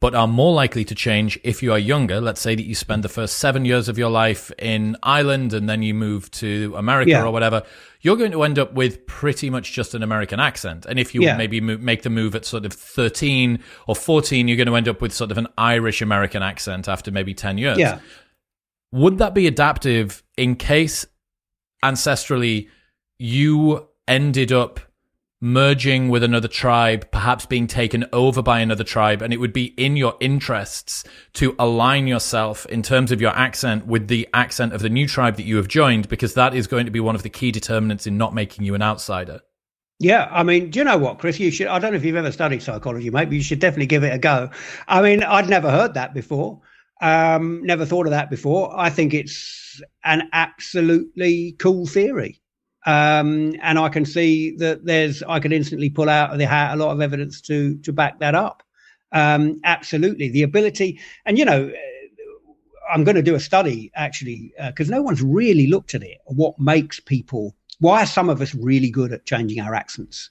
but 0.00 0.14
are 0.14 0.26
more 0.26 0.54
likely 0.54 0.84
to 0.86 0.94
change 0.94 1.38
if 1.44 1.62
you 1.62 1.72
are 1.72 1.78
younger? 1.78 2.20
Let's 2.20 2.40
say 2.40 2.54
that 2.54 2.64
you 2.64 2.74
spend 2.74 3.02
the 3.04 3.08
first 3.08 3.36
seven 3.38 3.64
years 3.66 3.88
of 3.88 3.98
your 3.98 4.08
life 4.10 4.50
in 4.58 4.96
Ireland 5.02 5.52
and 5.52 5.68
then 5.68 5.82
you 5.82 5.92
move 5.94 6.30
to 6.32 6.74
America 6.76 7.10
Yeah. 7.10 7.24
or 7.24 7.30
whatever. 7.30 7.62
You're 8.00 8.16
going 8.16 8.32
to 8.32 8.42
end 8.42 8.58
up 8.58 8.72
with 8.72 9.06
pretty 9.06 9.50
much 9.50 9.72
just 9.72 9.94
an 9.94 10.02
American 10.02 10.40
accent. 10.40 10.86
And 10.86 10.98
if 10.98 11.14
you 11.14 11.20
Yeah. 11.22 11.36
maybe 11.36 11.60
mo- 11.60 11.76
make 11.76 12.02
the 12.02 12.08
move 12.10 12.34
at 12.34 12.46
sort 12.46 12.64
of 12.64 12.72
13 12.72 13.58
or 13.86 13.94
14, 13.94 14.48
you're 14.48 14.56
going 14.56 14.66
to 14.68 14.76
end 14.76 14.88
up 14.88 15.02
with 15.02 15.12
sort 15.12 15.30
of 15.30 15.36
an 15.38 15.48
Irish 15.58 16.00
American 16.00 16.42
accent 16.42 16.88
after 16.88 17.10
maybe 17.10 17.34
10 17.34 17.58
years 17.58 17.78
Yeah. 17.78 17.98
would 18.92 19.18
that 19.18 19.34
be 19.34 19.46
adaptive 19.46 20.22
in 20.38 20.56
case 20.56 21.04
ancestrally 21.84 22.68
you 23.18 23.86
ended 24.08 24.50
up 24.52 24.80
merging 25.40 26.08
with 26.08 26.22
another 26.22 26.48
tribe, 26.48 27.10
perhaps 27.10 27.46
being 27.46 27.66
taken 27.66 28.04
over 28.12 28.42
by 28.42 28.60
another 28.60 28.84
tribe, 28.84 29.22
and 29.22 29.32
it 29.32 29.38
would 29.38 29.52
be 29.52 29.66
in 29.76 29.96
your 29.96 30.14
interests 30.20 31.02
to 31.32 31.54
align 31.58 32.06
yourself 32.06 32.66
in 32.66 32.82
terms 32.82 33.10
of 33.10 33.20
your 33.20 33.34
accent 33.36 33.86
with 33.86 34.08
the 34.08 34.28
accent 34.34 34.72
of 34.72 34.82
the 34.82 34.90
new 34.90 35.06
tribe 35.06 35.36
that 35.36 35.44
you 35.44 35.56
have 35.56 35.68
joined, 35.68 36.08
because 36.08 36.34
that 36.34 36.54
is 36.54 36.66
going 36.66 36.84
to 36.84 36.92
be 36.92 37.00
one 37.00 37.14
of 37.14 37.22
the 37.22 37.30
key 37.30 37.50
determinants 37.50 38.06
in 38.06 38.18
not 38.18 38.34
making 38.34 38.64
you 38.64 38.74
an 38.74 38.82
outsider. 38.82 39.40
Yeah, 39.98 40.28
I 40.30 40.42
mean, 40.42 40.70
do 40.70 40.78
you 40.78 40.84
know 40.84 40.96
what, 40.96 41.18
Chris? 41.18 41.38
You 41.38 41.50
should. 41.50 41.66
I 41.66 41.78
don't 41.78 41.92
know 41.92 41.98
if 41.98 42.04
you've 42.04 42.16
ever 42.16 42.32
studied 42.32 42.62
psychology, 42.62 43.10
mate, 43.10 43.26
but 43.26 43.34
you 43.34 43.42
should 43.42 43.58
definitely 43.58 43.86
give 43.86 44.02
it 44.02 44.14
a 44.14 44.18
go. 44.18 44.48
I 44.88 45.02
mean, 45.02 45.22
I'd 45.22 45.48
never 45.48 45.70
heard 45.70 45.92
that 45.94 46.14
before. 46.14 46.60
Um, 47.02 47.62
never 47.64 47.84
thought 47.84 48.06
of 48.06 48.10
that 48.10 48.30
before. 48.30 48.72
I 48.78 48.88
think 48.90 49.12
it's 49.14 49.80
an 50.04 50.28
absolutely 50.32 51.52
cool 51.58 51.86
theory. 51.86 52.39
Um, 52.86 53.54
and 53.62 53.78
I 53.78 53.88
can 53.88 54.04
see 54.04 54.56
that 54.56 54.84
there's, 54.84 55.22
I 55.22 55.38
can 55.38 55.52
instantly 55.52 55.90
pull 55.90 56.08
out 56.08 56.32
of 56.32 56.38
the 56.38 56.46
hat 56.46 56.74
a 56.74 56.76
lot 56.82 56.92
of 56.92 57.00
evidence 57.00 57.40
to 57.42 57.76
to 57.78 57.92
back 57.92 58.18
that 58.20 58.34
up. 58.34 58.62
Um, 59.12 59.60
absolutely, 59.64 60.28
the 60.28 60.42
ability, 60.42 61.00
and 61.26 61.38
you 61.38 61.44
know, 61.44 61.70
I'm 62.92 63.04
going 63.04 63.16
to 63.16 63.22
do 63.22 63.34
a 63.34 63.40
study 63.40 63.90
actually 63.94 64.52
because 64.66 64.90
uh, 64.90 64.96
no 64.96 65.02
one's 65.02 65.22
really 65.22 65.66
looked 65.66 65.94
at 65.94 66.02
it. 66.02 66.18
What 66.26 66.58
makes 66.58 67.00
people? 67.00 67.54
Why 67.78 68.02
are 68.02 68.06
some 68.06 68.28
of 68.28 68.40
us 68.40 68.54
really 68.54 68.90
good 68.90 69.12
at 69.12 69.26
changing 69.26 69.60
our 69.60 69.74
accents? 69.74 70.30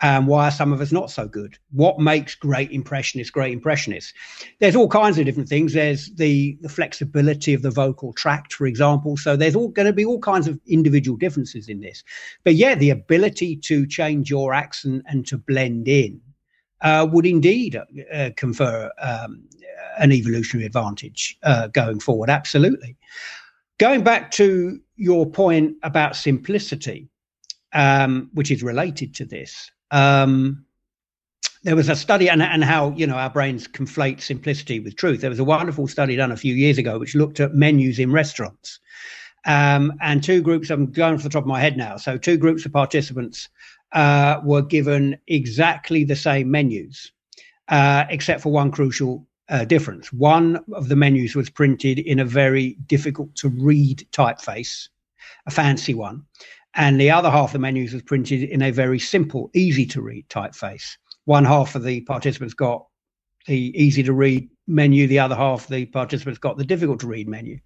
And 0.00 0.28
why 0.28 0.46
are 0.46 0.52
some 0.52 0.72
of 0.72 0.80
us 0.80 0.92
not 0.92 1.10
so 1.10 1.26
good? 1.26 1.58
What 1.72 1.98
makes 1.98 2.34
great 2.34 2.70
impressionists 2.70 3.30
great 3.30 3.52
impressionists? 3.52 4.12
There's 4.60 4.76
all 4.76 4.88
kinds 4.88 5.18
of 5.18 5.24
different 5.24 5.48
things. 5.48 5.72
There's 5.72 6.14
the 6.14 6.56
the 6.60 6.68
flexibility 6.68 7.52
of 7.52 7.62
the 7.62 7.70
vocal 7.70 8.12
tract, 8.12 8.52
for 8.52 8.66
example. 8.66 9.16
So 9.16 9.36
there's 9.36 9.56
all 9.56 9.68
going 9.68 9.86
to 9.86 9.92
be 9.92 10.04
all 10.04 10.20
kinds 10.20 10.46
of 10.46 10.60
individual 10.66 11.18
differences 11.18 11.68
in 11.68 11.80
this. 11.80 12.04
But 12.44 12.54
yeah, 12.54 12.76
the 12.76 12.90
ability 12.90 13.56
to 13.56 13.86
change 13.86 14.30
your 14.30 14.54
accent 14.54 15.02
and 15.06 15.26
to 15.26 15.38
blend 15.38 15.88
in 15.88 16.20
uh, 16.80 17.08
would 17.10 17.26
indeed 17.26 17.76
uh, 18.12 18.30
confer 18.36 18.90
um, 19.00 19.42
an 19.98 20.12
evolutionary 20.12 20.66
advantage 20.66 21.36
uh, 21.42 21.66
going 21.68 22.00
forward. 22.00 22.30
Absolutely. 22.30 22.96
Going 23.78 24.02
back 24.02 24.30
to 24.32 24.80
your 24.96 25.26
point 25.26 25.76
about 25.82 26.16
simplicity, 26.16 27.08
um, 27.72 28.30
which 28.34 28.50
is 28.50 28.62
related 28.62 29.14
to 29.16 29.24
this, 29.24 29.70
um, 29.90 30.64
there 31.64 31.76
was 31.76 31.88
a 31.88 31.96
study 31.96 32.28
and, 32.30 32.42
and 32.42 32.64
how 32.64 32.90
you 32.90 33.06
know 33.06 33.16
our 33.16 33.30
brains 33.30 33.66
conflate 33.66 34.20
simplicity 34.20 34.80
with 34.80 34.96
truth. 34.96 35.20
There 35.20 35.30
was 35.30 35.38
a 35.38 35.44
wonderful 35.44 35.88
study 35.88 36.16
done 36.16 36.32
a 36.32 36.36
few 36.36 36.54
years 36.54 36.78
ago 36.78 36.98
which 36.98 37.14
looked 37.14 37.40
at 37.40 37.54
menus 37.54 37.98
in 37.98 38.12
restaurants. 38.12 38.80
Um, 39.46 39.94
and 40.00 40.22
two 40.22 40.42
groups, 40.42 40.70
I'm 40.70 40.90
going 40.90 41.14
off 41.14 41.22
the 41.22 41.28
top 41.28 41.44
of 41.44 41.48
my 41.48 41.60
head 41.60 41.76
now. 41.76 41.96
So, 41.96 42.18
two 42.18 42.36
groups 42.36 42.66
of 42.66 42.72
participants 42.72 43.48
uh, 43.92 44.40
were 44.44 44.62
given 44.62 45.18
exactly 45.26 46.04
the 46.04 46.16
same 46.16 46.50
menus, 46.50 47.12
uh, 47.68 48.04
except 48.10 48.42
for 48.42 48.52
one 48.52 48.70
crucial 48.70 49.26
uh, 49.48 49.64
difference. 49.64 50.12
One 50.12 50.62
of 50.74 50.88
the 50.88 50.96
menus 50.96 51.34
was 51.34 51.50
printed 51.50 51.98
in 51.98 52.18
a 52.18 52.24
very 52.24 52.76
difficult 52.86 53.34
to 53.36 53.48
read 53.48 54.06
typeface, 54.12 54.88
a 55.46 55.50
fancy 55.50 55.94
one, 55.94 56.24
and 56.74 57.00
the 57.00 57.10
other 57.10 57.30
half 57.30 57.50
of 57.50 57.52
the 57.54 57.58
menus 57.58 57.92
was 57.92 58.02
printed 58.02 58.42
in 58.42 58.62
a 58.62 58.70
very 58.70 58.98
simple, 58.98 59.50
easy 59.54 59.86
to 59.86 60.02
read 60.02 60.28
typeface. 60.28 60.96
One 61.24 61.44
half 61.44 61.74
of 61.74 61.84
the 61.84 62.00
participants 62.02 62.54
got 62.54 62.86
the 63.46 63.72
easy 63.80 64.02
to 64.02 64.12
read 64.12 64.48
menu, 64.66 65.06
the 65.06 65.18
other 65.18 65.34
half 65.34 65.66
the 65.66 65.86
participants 65.86 66.38
got 66.38 66.58
the 66.58 66.64
difficult 66.64 67.00
to 67.00 67.06
read 67.06 67.28
menu. 67.28 67.58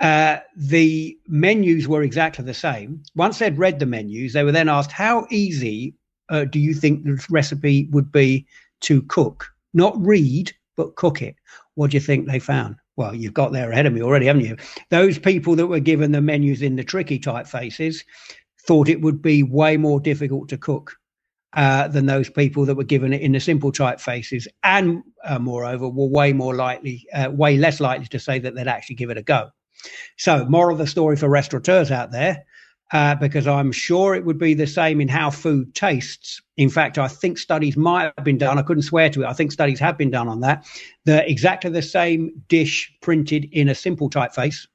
Uh, 0.00 0.38
the 0.56 1.18
menus 1.26 1.88
were 1.88 2.02
exactly 2.02 2.44
the 2.44 2.54
same. 2.54 3.02
Once 3.14 3.38
they'd 3.38 3.58
read 3.58 3.78
the 3.78 3.86
menus, 3.86 4.32
they 4.32 4.44
were 4.44 4.52
then 4.52 4.68
asked, 4.68 4.92
How 4.92 5.26
easy 5.30 5.94
uh, 6.28 6.44
do 6.44 6.58
you 6.58 6.74
think 6.74 7.04
the 7.04 7.24
recipe 7.30 7.88
would 7.90 8.12
be 8.12 8.46
to 8.82 9.02
cook? 9.02 9.46
Not 9.74 10.00
read, 10.00 10.52
but 10.76 10.96
cook 10.96 11.22
it. 11.22 11.36
What 11.74 11.90
do 11.90 11.96
you 11.96 12.00
think 12.00 12.26
they 12.26 12.38
found? 12.38 12.76
Well, 12.96 13.14
you've 13.14 13.34
got 13.34 13.52
there 13.52 13.70
ahead 13.70 13.86
of 13.86 13.92
me 13.92 14.02
already, 14.02 14.26
haven't 14.26 14.44
you? 14.44 14.56
Those 14.90 15.18
people 15.18 15.54
that 15.56 15.66
were 15.66 15.80
given 15.80 16.12
the 16.12 16.20
menus 16.20 16.62
in 16.62 16.76
the 16.76 16.84
tricky 16.84 17.18
typefaces 17.18 18.04
thought 18.66 18.88
it 18.88 19.02
would 19.02 19.20
be 19.20 19.42
way 19.42 19.76
more 19.76 20.00
difficult 20.00 20.48
to 20.48 20.58
cook 20.58 20.96
uh, 21.52 21.88
than 21.88 22.06
those 22.06 22.28
people 22.28 22.64
that 22.64 22.74
were 22.74 22.84
given 22.84 23.12
it 23.12 23.20
in 23.20 23.32
the 23.32 23.40
simple 23.40 23.70
typefaces, 23.70 24.46
and 24.62 25.02
uh, 25.24 25.38
moreover, 25.38 25.88
were 25.88 26.08
way 26.08 26.32
more 26.32 26.54
likely, 26.54 27.06
uh, 27.14 27.30
way 27.32 27.56
less 27.56 27.80
likely 27.80 28.06
to 28.06 28.18
say 28.18 28.38
that 28.38 28.54
they'd 28.54 28.66
actually 28.66 28.96
give 28.96 29.10
it 29.10 29.18
a 29.18 29.22
go. 29.22 29.50
So, 30.16 30.44
moral 30.46 30.74
of 30.74 30.78
the 30.78 30.86
story 30.86 31.16
for 31.16 31.28
restaurateurs 31.28 31.90
out 31.90 32.10
there 32.12 32.44
uh, 32.92 33.14
because 33.16 33.46
I'm 33.46 33.72
sure 33.72 34.14
it 34.14 34.24
would 34.24 34.38
be 34.38 34.54
the 34.54 34.66
same 34.66 35.00
in 35.00 35.08
how 35.08 35.30
food 35.30 35.74
tastes. 35.74 36.40
In 36.56 36.70
fact, 36.70 36.98
I 36.98 37.08
think 37.08 37.38
studies 37.38 37.76
might 37.76 38.12
have 38.16 38.24
been 38.24 38.38
done. 38.38 38.58
I 38.58 38.62
couldn't 38.62 38.84
swear 38.84 39.10
to 39.10 39.22
it. 39.22 39.26
I 39.26 39.32
think 39.32 39.52
studies 39.52 39.80
have 39.80 39.98
been 39.98 40.10
done 40.10 40.28
on 40.28 40.40
that. 40.40 40.66
The 41.04 41.28
exactly 41.28 41.70
the 41.70 41.82
same 41.82 42.30
dish 42.48 42.92
printed 43.00 43.48
in 43.52 43.68
a 43.68 43.74
simple 43.74 44.08
typeface. 44.08 44.66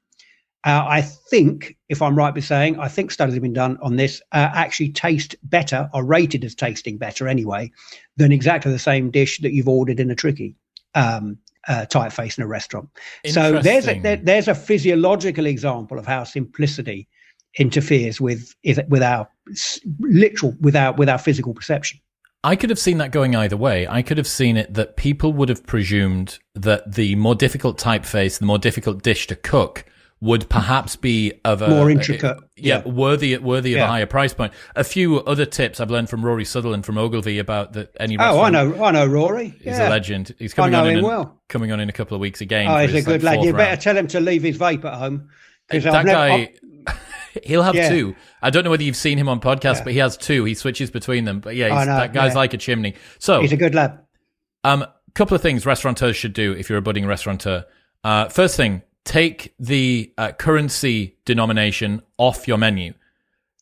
Uh, 0.64 0.84
I 0.86 1.02
think, 1.02 1.76
if 1.88 2.00
I'm 2.00 2.14
right 2.14 2.32
by 2.32 2.40
saying, 2.40 2.78
I 2.78 2.86
think 2.86 3.10
studies 3.10 3.34
have 3.34 3.42
been 3.42 3.52
done 3.52 3.78
on 3.82 3.96
this, 3.96 4.22
uh, 4.30 4.50
actually 4.54 4.90
taste 4.90 5.34
better, 5.42 5.90
or 5.92 6.04
rated 6.04 6.44
as 6.44 6.54
tasting 6.54 6.98
better 6.98 7.26
anyway, 7.26 7.72
than 8.16 8.30
exactly 8.30 8.70
the 8.70 8.78
same 8.78 9.10
dish 9.10 9.40
that 9.40 9.52
you've 9.52 9.68
ordered 9.68 9.98
in 9.98 10.08
a 10.08 10.14
tricky 10.14 10.54
um, 10.94 11.36
uh, 11.66 11.86
typeface 11.88 12.38
in 12.38 12.44
a 12.44 12.46
restaurant. 12.46 12.88
So 13.26 13.60
there's 13.60 13.88
a, 13.88 13.98
there, 13.98 14.16
there's 14.16 14.46
a 14.46 14.54
physiological 14.54 15.46
example 15.46 15.98
of 15.98 16.06
how 16.06 16.22
simplicity 16.22 17.08
interferes 17.58 18.20
with 18.20 18.54
with 18.88 19.02
our 19.02 19.28
literal 20.00 20.54
with 20.60 20.76
our 20.76 20.92
with 20.94 21.08
our 21.08 21.18
physical 21.18 21.54
perception. 21.54 22.00
I 22.44 22.56
could 22.56 22.70
have 22.70 22.78
seen 22.78 22.98
that 22.98 23.12
going 23.12 23.36
either 23.36 23.56
way. 23.56 23.86
I 23.86 24.02
could 24.02 24.18
have 24.18 24.26
seen 24.26 24.56
it 24.56 24.74
that 24.74 24.96
people 24.96 25.32
would 25.32 25.48
have 25.48 25.64
presumed 25.64 26.40
that 26.54 26.94
the 26.94 27.14
more 27.14 27.36
difficult 27.36 27.78
typeface, 27.78 28.38
the 28.40 28.46
more 28.46 28.58
difficult 28.58 29.02
dish 29.02 29.28
to 29.28 29.36
cook, 29.36 29.84
would 30.22 30.48
perhaps 30.48 30.94
be 30.94 31.32
of 31.44 31.62
a 31.62 31.68
more 31.68 31.90
intricate, 31.90 32.36
a, 32.36 32.40
yeah, 32.56 32.82
yeah, 32.84 32.92
worthy 32.92 33.36
worthy 33.38 33.74
of 33.74 33.78
yeah. 33.78 33.84
a 33.84 33.88
higher 33.88 34.06
price 34.06 34.32
point. 34.32 34.52
A 34.76 34.84
few 34.84 35.18
other 35.20 35.44
tips 35.44 35.80
I've 35.80 35.90
learned 35.90 36.08
from 36.08 36.24
Rory 36.24 36.44
Sutherland 36.44 36.86
from 36.86 36.96
Ogilvy 36.96 37.40
about 37.40 37.72
that. 37.72 37.90
Any 37.98 38.16
oh, 38.18 38.40
I 38.40 38.50
know, 38.50 38.82
I 38.82 38.92
know 38.92 39.04
Rory. 39.04 39.48
He's 39.48 39.66
yeah. 39.66 39.88
a 39.88 39.90
legend. 39.90 40.34
He's 40.38 40.54
coming 40.54 40.76
on 40.76 40.88
in 40.88 41.04
well. 41.04 41.40
coming 41.48 41.72
on 41.72 41.80
in 41.80 41.88
a 41.88 41.92
couple 41.92 42.14
of 42.14 42.20
weeks 42.20 42.40
again. 42.40 42.68
Oh, 42.68 42.78
he's 42.78 42.94
a 42.94 43.02
good 43.02 43.24
lad. 43.24 43.44
You 43.44 43.52
better 43.52 43.80
tell 43.80 43.96
him 43.96 44.06
to 44.08 44.20
leave 44.20 44.44
his 44.44 44.58
vape 44.58 44.84
at 44.84 44.94
home 44.94 45.28
because 45.68 45.84
that 45.84 46.06
never, 46.06 46.16
guy. 46.16 46.34
i 46.34 46.54
He'll 47.44 47.62
have 47.62 47.74
yeah. 47.74 47.88
two. 47.88 48.14
I 48.42 48.50
don't 48.50 48.64
know 48.64 48.70
whether 48.70 48.82
you've 48.82 48.96
seen 48.96 49.18
him 49.18 49.28
on 49.28 49.40
podcasts, 49.40 49.76
yeah. 49.76 49.84
but 49.84 49.92
he 49.94 49.98
has 50.00 50.16
two. 50.16 50.44
He 50.44 50.54
switches 50.54 50.90
between 50.90 51.24
them. 51.24 51.40
But 51.40 51.56
yeah, 51.56 51.84
that 51.84 52.12
guy's 52.12 52.32
yeah. 52.32 52.38
like 52.38 52.54
a 52.54 52.58
chimney. 52.58 52.94
So 53.18 53.40
he's 53.40 53.52
a 53.52 53.56
good 53.56 53.74
lad. 53.74 53.98
Um, 54.64 54.86
couple 55.14 55.34
of 55.34 55.42
things 55.42 55.66
restaurateurs 55.66 56.16
should 56.16 56.32
do 56.32 56.52
if 56.52 56.68
you're 56.68 56.78
a 56.78 56.82
budding 56.82 57.06
restaurateur. 57.06 57.64
Uh, 58.04 58.28
first 58.28 58.56
thing, 58.56 58.82
take 59.04 59.54
the 59.58 60.12
uh, 60.18 60.32
currency 60.32 61.18
denomination 61.24 62.02
off 62.18 62.48
your 62.48 62.58
menu. 62.58 62.94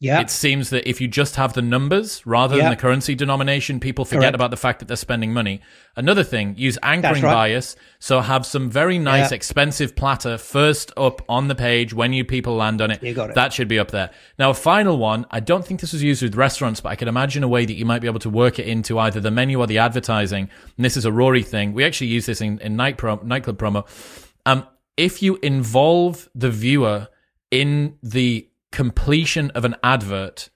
Yeah. 0.02 0.22
It 0.22 0.30
seems 0.30 0.70
that 0.70 0.88
if 0.88 0.98
you 1.02 1.08
just 1.08 1.36
have 1.36 1.52
the 1.52 1.60
numbers 1.60 2.26
rather 2.26 2.56
than 2.56 2.70
the 2.70 2.76
currency 2.76 3.14
denomination, 3.14 3.80
people 3.80 4.06
forget 4.06 4.22
Correct. 4.22 4.34
about 4.34 4.50
the 4.50 4.56
fact 4.56 4.78
that 4.78 4.88
they're 4.88 4.96
spending 4.96 5.34
money. 5.34 5.60
Another 5.94 6.24
thing, 6.24 6.54
use 6.56 6.78
anchoring 6.82 7.22
right. 7.22 7.34
bias. 7.34 7.76
So 7.98 8.20
have 8.22 8.46
some 8.46 8.70
very 8.70 8.98
nice, 8.98 9.30
expensive 9.30 9.94
platter 9.94 10.38
first 10.38 10.90
up 10.96 11.20
on 11.28 11.48
the 11.48 11.54
page 11.54 11.92
when 11.92 12.14
you 12.14 12.24
people 12.24 12.56
land 12.56 12.80
on 12.80 12.90
it. 12.90 13.02
You 13.02 13.12
got 13.12 13.28
it. 13.28 13.34
That 13.34 13.52
should 13.52 13.68
be 13.68 13.78
up 13.78 13.90
there. 13.90 14.10
Now, 14.38 14.48
a 14.50 14.54
final 14.54 14.96
one. 14.96 15.26
I 15.30 15.40
don't 15.40 15.66
think 15.66 15.82
this 15.82 15.92
was 15.92 16.02
used 16.02 16.22
with 16.22 16.34
restaurants, 16.34 16.80
but 16.80 16.88
I 16.88 16.96
can 16.96 17.06
imagine 17.06 17.42
a 17.42 17.48
way 17.48 17.66
that 17.66 17.74
you 17.74 17.84
might 17.84 18.00
be 18.00 18.06
able 18.06 18.20
to 18.20 18.30
work 18.30 18.58
it 18.58 18.66
into 18.66 18.98
either 18.98 19.20
the 19.20 19.30
menu 19.30 19.60
or 19.60 19.66
the 19.66 19.78
advertising. 19.78 20.48
And 20.76 20.84
this 20.84 20.96
is 20.96 21.04
a 21.04 21.12
Rory 21.12 21.42
thing. 21.42 21.74
We 21.74 21.84
actually 21.84 22.06
use 22.06 22.24
this 22.24 22.40
in, 22.40 22.58
in 22.60 22.74
night 22.74 22.96
pro, 22.96 23.16
nightclub 23.16 23.58
promo. 23.58 23.86
Um, 24.46 24.66
if 24.96 25.22
you 25.22 25.38
involve 25.42 26.30
the 26.34 26.50
viewer 26.50 27.08
in 27.50 27.98
the 28.02 28.49
completion 28.72 29.50
of 29.52 29.64
an 29.64 29.76
advert, 29.82 30.50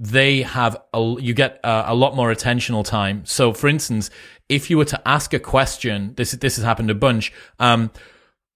they 0.00 0.42
have 0.42 0.76
a, 0.92 1.16
you 1.20 1.34
get 1.34 1.60
a, 1.62 1.84
a, 1.88 1.94
lot 1.94 2.16
more 2.16 2.32
attentional 2.32 2.84
time. 2.84 3.24
So, 3.24 3.52
for 3.52 3.68
instance, 3.68 4.10
if 4.48 4.68
you 4.68 4.76
were 4.76 4.84
to 4.86 5.08
ask 5.08 5.32
a 5.32 5.38
question, 5.38 6.14
this 6.16 6.32
this 6.32 6.56
has 6.56 6.64
happened 6.64 6.90
a 6.90 6.94
bunch. 6.94 7.32
Um, 7.58 7.90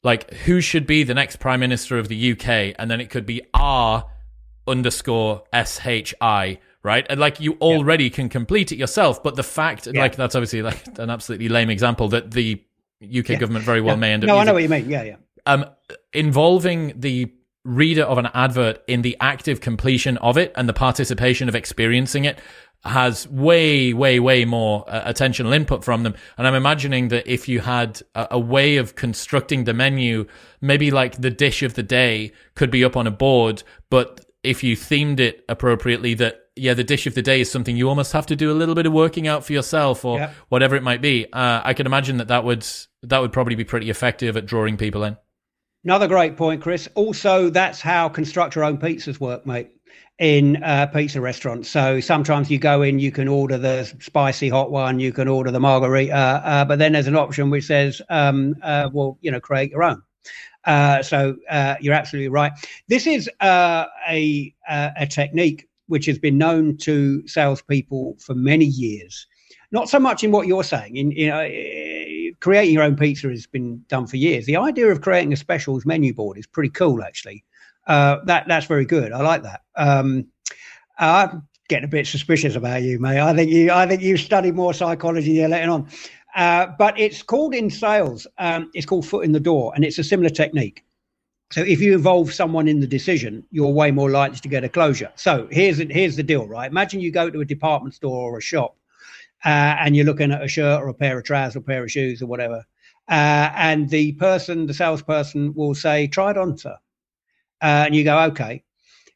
like 0.05 0.33
who 0.33 0.61
should 0.61 0.87
be 0.87 1.03
the 1.03 1.15
next 1.15 1.37
prime 1.37 1.61
minister 1.61 1.99
of 1.99 2.09
the 2.09 2.33
UK, 2.33 2.75
and 2.79 2.91
then 2.91 3.01
it 3.01 3.11
could 3.11 3.27
be 3.27 3.43
R 3.55 4.05
underscore 4.67 5.45
S 5.53 5.81
H 5.85 6.15
I. 6.21 6.59
Right, 6.85 7.05
and 7.11 7.19
like 7.19 7.41
you 7.41 7.55
already 7.61 8.05
yeah. 8.05 8.11
can 8.11 8.29
complete 8.29 8.71
it 8.71 8.79
yourself, 8.79 9.23
but 9.23 9.35
the 9.35 9.43
fact, 9.43 9.89
yeah. 9.89 10.01
like 10.01 10.15
that's 10.17 10.37
obviously 10.37 10.63
like 10.63 10.87
an 10.99 11.11
absolutely 11.11 11.49
lame 11.49 11.71
example 11.71 12.09
that 12.11 12.31
the 12.31 12.63
UK 13.03 13.31
yeah. 13.31 13.37
government 13.37 13.65
very 13.65 13.81
well 13.81 13.97
may 13.97 14.13
end 14.13 14.23
up. 14.25 14.29
No, 14.29 14.35
using. 14.35 14.41
I 14.41 14.45
know 14.45 14.55
what 14.55 14.63
you 14.63 14.69
mean. 14.69 14.89
Yeah, 14.89 15.03
yeah. 15.03 15.17
Um, 15.45 15.67
involving 16.13 16.93
the 16.97 17.33
reader 17.69 18.03
of 18.03 18.17
an 18.17 18.29
advert 18.33 18.83
in 18.87 19.03
the 19.03 19.17
active 19.21 19.61
completion 19.61 20.17
of 20.19 20.39
it 20.39 20.53
and 20.57 20.69
the 20.69 20.73
participation 20.73 21.49
of 21.49 21.55
experiencing 21.55 22.25
it 22.25 22.41
has 22.85 23.29
way, 23.29 23.93
way, 23.93 24.19
way 24.21 24.45
more 24.45 24.85
uh, 24.89 25.13
attentional 25.13 25.55
input 25.55 25.85
from 25.85 26.03
them. 26.03 26.15
And 26.39 26.47
I'm 26.47 26.55
imagining 26.55 27.09
that 27.09 27.27
if 27.27 27.49
you 27.49 27.61
had 27.61 28.01
a, 28.15 28.29
a, 28.33 28.39
way 28.39 28.77
of 28.77 28.95
constructing 28.95 29.65
the 29.65 29.75
menu, 29.75 30.27
maybe 30.61 30.91
like 30.91 31.21
the 31.21 31.31
dish 31.31 31.63
of 31.63 31.75
the 31.75 31.83
day 31.83 32.33
could 32.55 32.71
be 32.71 32.85
up 32.85 32.97
on 32.97 33.07
a 33.07 33.11
board, 33.11 33.65
but 33.91 34.25
if 34.43 34.63
you 34.63 34.77
themed 34.77 35.21
it 35.21 35.45
appropriately, 35.49 36.15
that 36.15 36.41
yeah, 36.55 36.73
the 36.73 36.85
dish 36.85 37.07
of 37.07 37.15
the 37.15 37.23
day 37.23 37.41
is 37.41 37.51
something 37.51 37.77
you 37.77 37.89
almost 37.89 38.13
have 38.13 38.27
to 38.27 38.37
do 38.37 38.51
a 38.51 38.55
little 38.55 38.75
bit 38.75 38.87
of 38.87 38.93
working 38.93 39.29
out 39.29 39.45
for 39.45 39.53
yourself 39.53 40.05
or 40.05 40.19
yeah. 40.19 40.33
whatever 40.49 40.77
it 40.77 40.83
might 40.83 41.03
be. 41.03 41.27
Uh, 41.33 41.61
I 41.65 41.75
can 41.75 41.87
imagine 41.87 42.17
that 42.17 42.29
that 42.29 42.45
would 42.45 42.67
that 43.03 43.19
would 43.19 43.33
probably 43.33 43.57
be 43.57 43.65
pretty 43.65 43.91
effective 43.91 44.37
at 44.37 44.47
drawing 44.47 44.77
people 44.77 45.05
in. 45.05 45.17
Another 45.85 46.09
great 46.09 46.37
point, 46.37 46.61
Chris. 46.61 46.89
Also, 46.95 47.51
that's 47.51 47.81
how 47.81 48.09
construct 48.09 48.55
your 48.57 48.65
own 48.65 48.79
pizzas 48.79 49.21
work, 49.21 49.47
mate, 49.47 49.71
in 50.19 50.63
uh, 50.63 50.87
pizza 50.87 51.21
restaurants. 51.21 51.69
So 51.69 52.01
sometimes 52.01 52.51
you 52.51 52.59
go 52.59 52.83
in, 52.83 52.99
you 52.99 53.13
can 53.13 53.29
order 53.29 53.57
the 53.57 53.85
spicy 54.01 54.49
hot 54.49 54.73
one, 54.73 54.99
you 54.99 55.13
can 55.13 55.29
order 55.29 55.51
the 55.53 55.61
margherita, 55.61 56.13
uh, 56.15 56.65
but 56.65 56.79
then 56.81 56.93
there's 56.93 57.07
an 57.07 57.17
option 57.17 57.49
which 57.49 57.65
says, 57.65 58.03
um, 58.11 58.57
uh, 58.63 58.91
well, 58.93 59.19
you 59.21 59.31
know, 59.31 59.41
create 59.41 59.71
your 59.71 59.85
own. 59.85 60.03
Uh, 60.65 61.03
so 61.03 61.37
uh, 61.49 61.77
you're 61.81 61.95
absolutely 61.95 62.29
right. 62.29 62.53
This 62.89 63.07
is 63.07 63.31
uh, 63.41 63.87
a 64.09 64.55
a 64.69 65.07
technique 65.07 65.69
which 65.87 66.05
has 66.07 66.19
been 66.19 66.37
known 66.37 66.77
to 66.79 67.27
salespeople 67.27 68.17
for 68.21 68.35
many 68.35 68.67
years. 68.67 69.27
Not 69.71 69.89
so 69.89 69.99
much 69.99 70.25
in 70.25 70.31
what 70.33 70.47
you're 70.47 70.65
saying. 70.65 70.97
In 70.97 71.11
you 71.13 71.29
know, 71.29 71.41
creating 72.41 72.75
your 72.75 72.83
own 72.83 72.97
pizza 72.97 73.29
has 73.29 73.47
been 73.47 73.85
done 73.89 74.07
for 74.07 74.17
years. 74.17 74.47
The 74.47 74.57
idea 74.57 74.91
of 74.91 75.01
creating 75.01 75.33
a 75.33 75.37
specials 75.37 75.85
menu 75.85 76.15
board 76.15 76.39
is 76.39 76.47
pretty 76.47 76.71
cool, 76.71 77.03
actually. 77.03 77.45
Uh, 77.87 78.19
that 78.25 78.47
that's 78.49 78.67
very 78.67 78.85
good. 78.85 79.13
I 79.13 79.23
like 79.23 79.43
that. 79.43 79.63
Um, 79.77 80.27
I'm 80.99 81.47
getting 81.69 81.85
a 81.85 81.89
bit 81.89 82.07
suspicious 82.07 82.57
about 82.57 82.83
you, 82.83 82.99
mate. 82.99 83.21
I 83.21 83.35
think 83.35 83.51
you 83.51 83.71
I 83.71 83.87
think 83.87 84.03
you 84.03 84.17
study 84.17 84.53
more 84.53 84.75
psychology 84.75 85.29
than 85.29 85.37
you're 85.37 85.49
letting 85.49 85.71
on. 85.71 85.89
Uh, 86.35 86.67
but 86.79 86.99
it's 86.99 87.23
called 87.23 87.55
in 87.55 87.71
sales. 87.71 88.27
Um, 88.37 88.71
it's 88.75 88.87
called 88.87 89.07
foot 89.07 89.25
in 89.25 89.33
the 89.33 89.41
door, 89.41 89.73
and 89.75 89.85
it's 89.85 89.99
a 89.99 90.05
similar 90.05 90.29
technique. 90.29 90.85
So 91.51 91.63
if 91.63 91.81
you 91.81 91.95
involve 91.95 92.33
someone 92.33 92.69
in 92.69 92.81
the 92.81 92.87
decision, 92.87 93.43
you're 93.51 93.73
way 93.73 93.91
more 93.91 94.11
likely 94.11 94.39
to 94.39 94.49
get 94.49 94.65
a 94.65 94.69
closure. 94.69 95.11
So 95.17 95.49
here's 95.51 95.79
here's 95.79 96.17
the 96.17 96.23
deal, 96.23 96.47
right? 96.47 96.71
Imagine 96.71 97.01
you 97.01 97.11
go 97.11 97.31
to 97.31 97.41
a 97.41 97.45
department 97.45 97.95
store 97.95 98.31
or 98.31 98.39
a 98.39 98.43
shop, 98.43 98.77
uh, 99.45 99.77
and 99.81 99.97
you're 99.97 100.05
looking 100.05 100.33
at 100.33 100.43
a 100.43 100.49
shirt 100.49 100.81
or 100.81 100.89
a 100.89 100.95
pair 100.95 101.19
of 101.19 101.25
trousers 101.25 101.57
or 101.57 101.61
a 101.61 101.63
pair 101.63 101.85
of 101.85 101.91
shoes 101.91 102.23
or 102.23 102.27
whatever, 102.27 102.65
uh, 103.09 103.51
and 103.55 103.89
the 103.89 104.13
person, 104.13 104.67
the 104.67 104.75
salesperson, 104.75 105.55
will 105.55 105.75
say, 105.75 106.07
"Try 106.07 106.33
it 106.33 106.39
on, 106.39 106.59
sir," 106.59 106.77
uh, 107.63 107.85
and 107.87 107.95
you 107.95 108.05
go, 108.05 108.19
"Okay." 108.25 108.65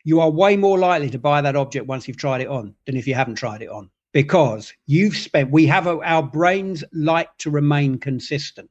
You 0.04 0.20
are 0.20 0.30
way 0.30 0.56
more 0.56 0.78
likely 0.78 1.10
to 1.10 1.18
buy 1.18 1.40
that 1.42 1.54
object 1.54 1.86
once 1.86 2.08
you've 2.08 2.16
tried 2.16 2.40
it 2.40 2.48
on 2.48 2.74
than 2.86 2.96
if 2.96 3.06
you 3.06 3.14
haven't 3.14 3.36
tried 3.36 3.62
it 3.62 3.68
on 3.68 3.88
because 4.12 4.72
you've 4.86 5.16
spent. 5.16 5.50
We 5.50 5.66
have 5.66 5.86
a, 5.86 5.98
our 6.00 6.22
brains 6.22 6.84
like 6.92 7.28
to 7.38 7.50
remain 7.50 7.98
consistent. 7.98 8.70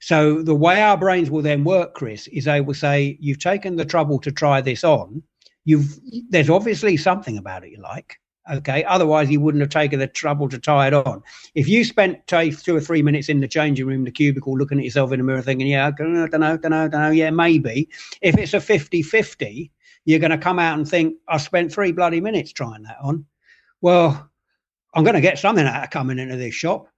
So 0.00 0.42
the 0.42 0.54
way 0.54 0.82
our 0.82 0.96
brains 0.96 1.30
will 1.30 1.42
then 1.42 1.64
work, 1.64 1.94
Chris, 1.94 2.26
is 2.28 2.44
they 2.44 2.60
will 2.60 2.74
say, 2.74 3.16
"You've 3.20 3.40
taken 3.40 3.76
the 3.76 3.84
trouble 3.84 4.18
to 4.20 4.32
try 4.32 4.60
this 4.60 4.84
on. 4.84 5.22
You've 5.64 5.98
there's 6.30 6.50
obviously 6.50 6.96
something 6.96 7.38
about 7.38 7.64
it 7.64 7.70
you 7.70 7.82
like." 7.82 8.18
Okay. 8.50 8.84
Otherwise, 8.84 9.30
you 9.30 9.40
wouldn't 9.40 9.60
have 9.60 9.70
taken 9.70 9.98
the 9.98 10.06
trouble 10.06 10.48
to 10.48 10.58
tie 10.58 10.88
it 10.88 10.94
on. 10.94 11.22
If 11.54 11.68
you 11.68 11.84
spent 11.84 12.26
two 12.26 12.76
or 12.76 12.80
three 12.80 13.02
minutes 13.02 13.28
in 13.28 13.40
the 13.40 13.48
changing 13.48 13.86
room, 13.86 14.04
the 14.04 14.10
cubicle, 14.10 14.56
looking 14.56 14.78
at 14.78 14.84
yourself 14.84 15.12
in 15.12 15.18
the 15.18 15.24
mirror, 15.24 15.42
thinking, 15.42 15.66
yeah, 15.66 15.86
I 15.86 15.90
don't 15.90 16.14
know, 16.14 16.26
don't 16.26 16.40
know, 16.40 16.56
don't 16.56 16.70
know, 16.70 16.88
don't 16.88 17.00
know, 17.00 17.10
yeah, 17.10 17.30
maybe. 17.30 17.88
If 18.22 18.38
it's 18.38 18.54
a 18.54 18.60
50 18.60 19.02
50, 19.02 19.70
you're 20.04 20.18
going 20.18 20.30
to 20.30 20.38
come 20.38 20.58
out 20.58 20.78
and 20.78 20.88
think, 20.88 21.16
I 21.28 21.36
spent 21.36 21.72
three 21.72 21.92
bloody 21.92 22.20
minutes 22.20 22.52
trying 22.52 22.82
that 22.84 22.96
on. 23.02 23.26
Well, 23.80 24.30
I'm 24.94 25.04
going 25.04 25.14
to 25.14 25.20
get 25.20 25.38
something 25.38 25.66
out 25.66 25.84
of 25.84 25.90
coming 25.90 26.18
into 26.18 26.36
this 26.36 26.54
shop. 26.54 26.88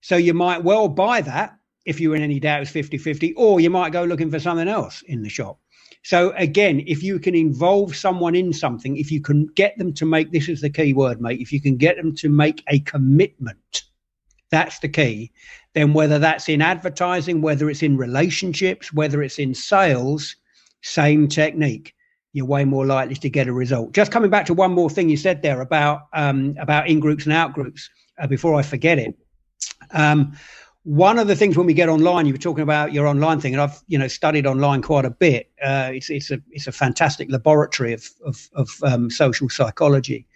So 0.00 0.16
you 0.16 0.34
might 0.34 0.62
well 0.62 0.88
buy 0.88 1.22
that 1.22 1.58
if 1.88 2.00
you're 2.00 2.14
in 2.14 2.22
any 2.22 2.38
doubt 2.38 2.60
it's 2.60 2.70
50 2.70 2.98
50, 2.98 3.32
or 3.34 3.60
you 3.60 3.70
might 3.70 3.92
go 3.92 4.04
looking 4.04 4.30
for 4.30 4.38
something 4.38 4.68
else 4.68 5.02
in 5.06 5.22
the 5.22 5.30
shop. 5.30 5.58
So 6.02 6.32
again, 6.36 6.82
if 6.86 7.02
you 7.02 7.18
can 7.18 7.34
involve 7.34 7.94
someone 7.96 8.34
in 8.34 8.52
something, 8.52 8.96
if 8.96 9.10
you 9.10 9.20
can 9.20 9.46
get 9.54 9.76
them 9.78 9.92
to 9.94 10.06
make 10.06 10.32
this 10.32 10.48
is 10.48 10.60
the 10.60 10.70
key 10.70 10.92
word, 10.92 11.20
mate. 11.20 11.40
If 11.40 11.52
you 11.52 11.60
can 11.60 11.76
get 11.76 11.96
them 11.96 12.14
to 12.16 12.28
make 12.28 12.62
a 12.68 12.80
commitment, 12.80 13.82
that's 14.50 14.78
the 14.78 14.88
key. 14.88 15.32
Then 15.74 15.92
whether 15.92 16.18
that's 16.18 16.48
in 16.48 16.62
advertising, 16.62 17.42
whether 17.42 17.68
it's 17.68 17.82
in 17.82 17.96
relationships, 17.96 18.92
whether 18.92 19.22
it's 19.22 19.38
in 19.38 19.54
sales, 19.54 20.36
same 20.82 21.28
technique. 21.28 21.94
You're 22.32 22.46
way 22.46 22.64
more 22.64 22.86
likely 22.86 23.16
to 23.16 23.30
get 23.30 23.48
a 23.48 23.52
result. 23.52 23.92
Just 23.92 24.12
coming 24.12 24.30
back 24.30 24.46
to 24.46 24.54
one 24.54 24.72
more 24.72 24.90
thing 24.90 25.08
you 25.08 25.16
said 25.16 25.42
there 25.42 25.60
about 25.60 26.02
um, 26.12 26.54
about 26.58 26.88
in 26.88 27.00
groups 27.00 27.24
and 27.24 27.32
out 27.32 27.52
groups. 27.52 27.88
Uh, 28.20 28.26
before 28.26 28.54
I 28.54 28.62
forget 28.62 28.98
it, 28.98 29.14
um, 29.92 30.36
one 30.88 31.18
of 31.18 31.28
the 31.28 31.36
things 31.36 31.54
when 31.54 31.66
we 31.66 31.74
get 31.74 31.90
online, 31.90 32.24
you 32.24 32.32
were 32.32 32.38
talking 32.38 32.62
about 32.62 32.94
your 32.94 33.06
online 33.06 33.40
thing, 33.40 33.52
and 33.52 33.60
I've 33.60 33.78
you 33.88 33.98
know 33.98 34.08
studied 34.08 34.46
online 34.46 34.80
quite 34.80 35.04
a 35.04 35.10
bit. 35.10 35.50
Uh, 35.62 35.90
it's 35.92 36.08
it's 36.08 36.30
a 36.30 36.40
it's 36.50 36.66
a 36.66 36.72
fantastic 36.72 37.30
laboratory 37.30 37.92
of 37.92 38.08
of, 38.24 38.48
of 38.54 38.70
um, 38.82 39.10
social 39.10 39.50
psychology. 39.50 40.26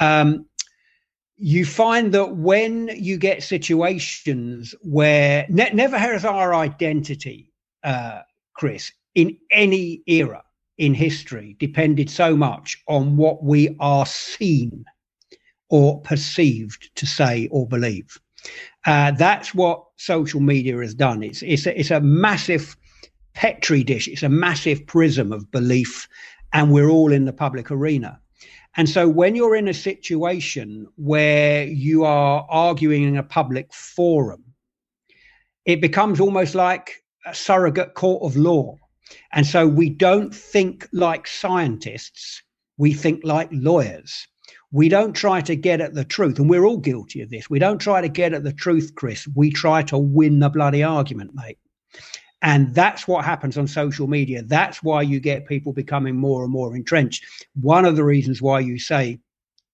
Um, 0.00 0.46
you 1.36 1.66
find 1.66 2.12
that 2.12 2.36
when 2.36 2.88
you 2.96 3.18
get 3.18 3.42
situations 3.42 4.74
where 4.80 5.44
ne- 5.50 5.74
never 5.74 5.98
has 5.98 6.24
our 6.24 6.54
identity, 6.54 7.52
uh, 7.84 8.20
Chris, 8.54 8.90
in 9.14 9.36
any 9.50 10.02
era 10.06 10.42
in 10.78 10.94
history 10.94 11.56
depended 11.58 12.08
so 12.08 12.34
much 12.34 12.82
on 12.88 13.18
what 13.18 13.44
we 13.44 13.76
are 13.80 14.06
seen 14.06 14.82
or 15.68 16.00
perceived 16.00 16.90
to 16.94 17.04
say 17.04 17.48
or 17.50 17.68
believe. 17.68 18.18
Uh, 18.86 19.10
that's 19.12 19.54
what 19.54 19.84
social 19.96 20.40
media 20.40 20.78
has 20.78 20.94
done. 20.94 21.22
It's 21.22 21.42
it's 21.42 21.66
a, 21.66 21.78
it's 21.78 21.90
a 21.90 22.00
massive 22.00 22.76
petri 23.34 23.84
dish. 23.84 24.08
It's 24.08 24.22
a 24.22 24.28
massive 24.28 24.86
prism 24.86 25.32
of 25.32 25.50
belief, 25.50 26.08
and 26.52 26.72
we're 26.72 26.88
all 26.88 27.12
in 27.12 27.26
the 27.26 27.32
public 27.32 27.70
arena. 27.70 28.18
And 28.76 28.88
so, 28.88 29.08
when 29.08 29.34
you're 29.34 29.56
in 29.56 29.68
a 29.68 29.74
situation 29.74 30.86
where 30.96 31.64
you 31.64 32.04
are 32.04 32.46
arguing 32.48 33.02
in 33.02 33.16
a 33.16 33.22
public 33.22 33.72
forum, 33.74 34.44
it 35.66 35.80
becomes 35.80 36.20
almost 36.20 36.54
like 36.54 37.02
a 37.26 37.34
surrogate 37.34 37.94
court 37.94 38.22
of 38.22 38.36
law. 38.36 38.78
And 39.32 39.46
so, 39.46 39.66
we 39.66 39.90
don't 39.90 40.34
think 40.34 40.88
like 40.92 41.26
scientists; 41.26 42.42
we 42.78 42.94
think 42.94 43.22
like 43.24 43.48
lawyers 43.52 44.26
we 44.72 44.88
don't 44.88 45.14
try 45.14 45.40
to 45.40 45.56
get 45.56 45.80
at 45.80 45.94
the 45.94 46.04
truth, 46.04 46.38
and 46.38 46.48
we're 46.48 46.64
all 46.64 46.76
guilty 46.76 47.22
of 47.22 47.30
this. 47.30 47.50
We 47.50 47.58
don't 47.58 47.78
try 47.78 48.00
to 48.00 48.08
get 48.08 48.32
at 48.32 48.44
the 48.44 48.52
truth, 48.52 48.94
Chris. 48.94 49.26
We 49.34 49.50
try 49.50 49.82
to 49.84 49.98
win 49.98 50.38
the 50.38 50.48
bloody 50.48 50.82
argument, 50.82 51.34
mate. 51.34 51.58
And 52.42 52.74
that's 52.74 53.06
what 53.06 53.24
happens 53.24 53.58
on 53.58 53.66
social 53.66 54.06
media. 54.06 54.42
That's 54.42 54.82
why 54.82 55.02
you 55.02 55.20
get 55.20 55.46
people 55.46 55.72
becoming 55.72 56.16
more 56.16 56.42
and 56.42 56.52
more 56.52 56.74
entrenched. 56.74 57.24
One 57.54 57.84
of 57.84 57.96
the 57.96 58.04
reasons 58.04 58.40
why 58.40 58.60
you 58.60 58.78
say 58.78 59.20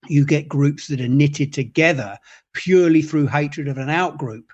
you 0.08 0.24
get 0.24 0.48
groups 0.48 0.88
that 0.88 1.00
are 1.00 1.08
knitted 1.08 1.52
together 1.52 2.18
purely 2.54 3.02
through 3.02 3.26
hatred 3.26 3.68
of 3.68 3.78
an 3.78 3.88
outgroup 3.88 4.44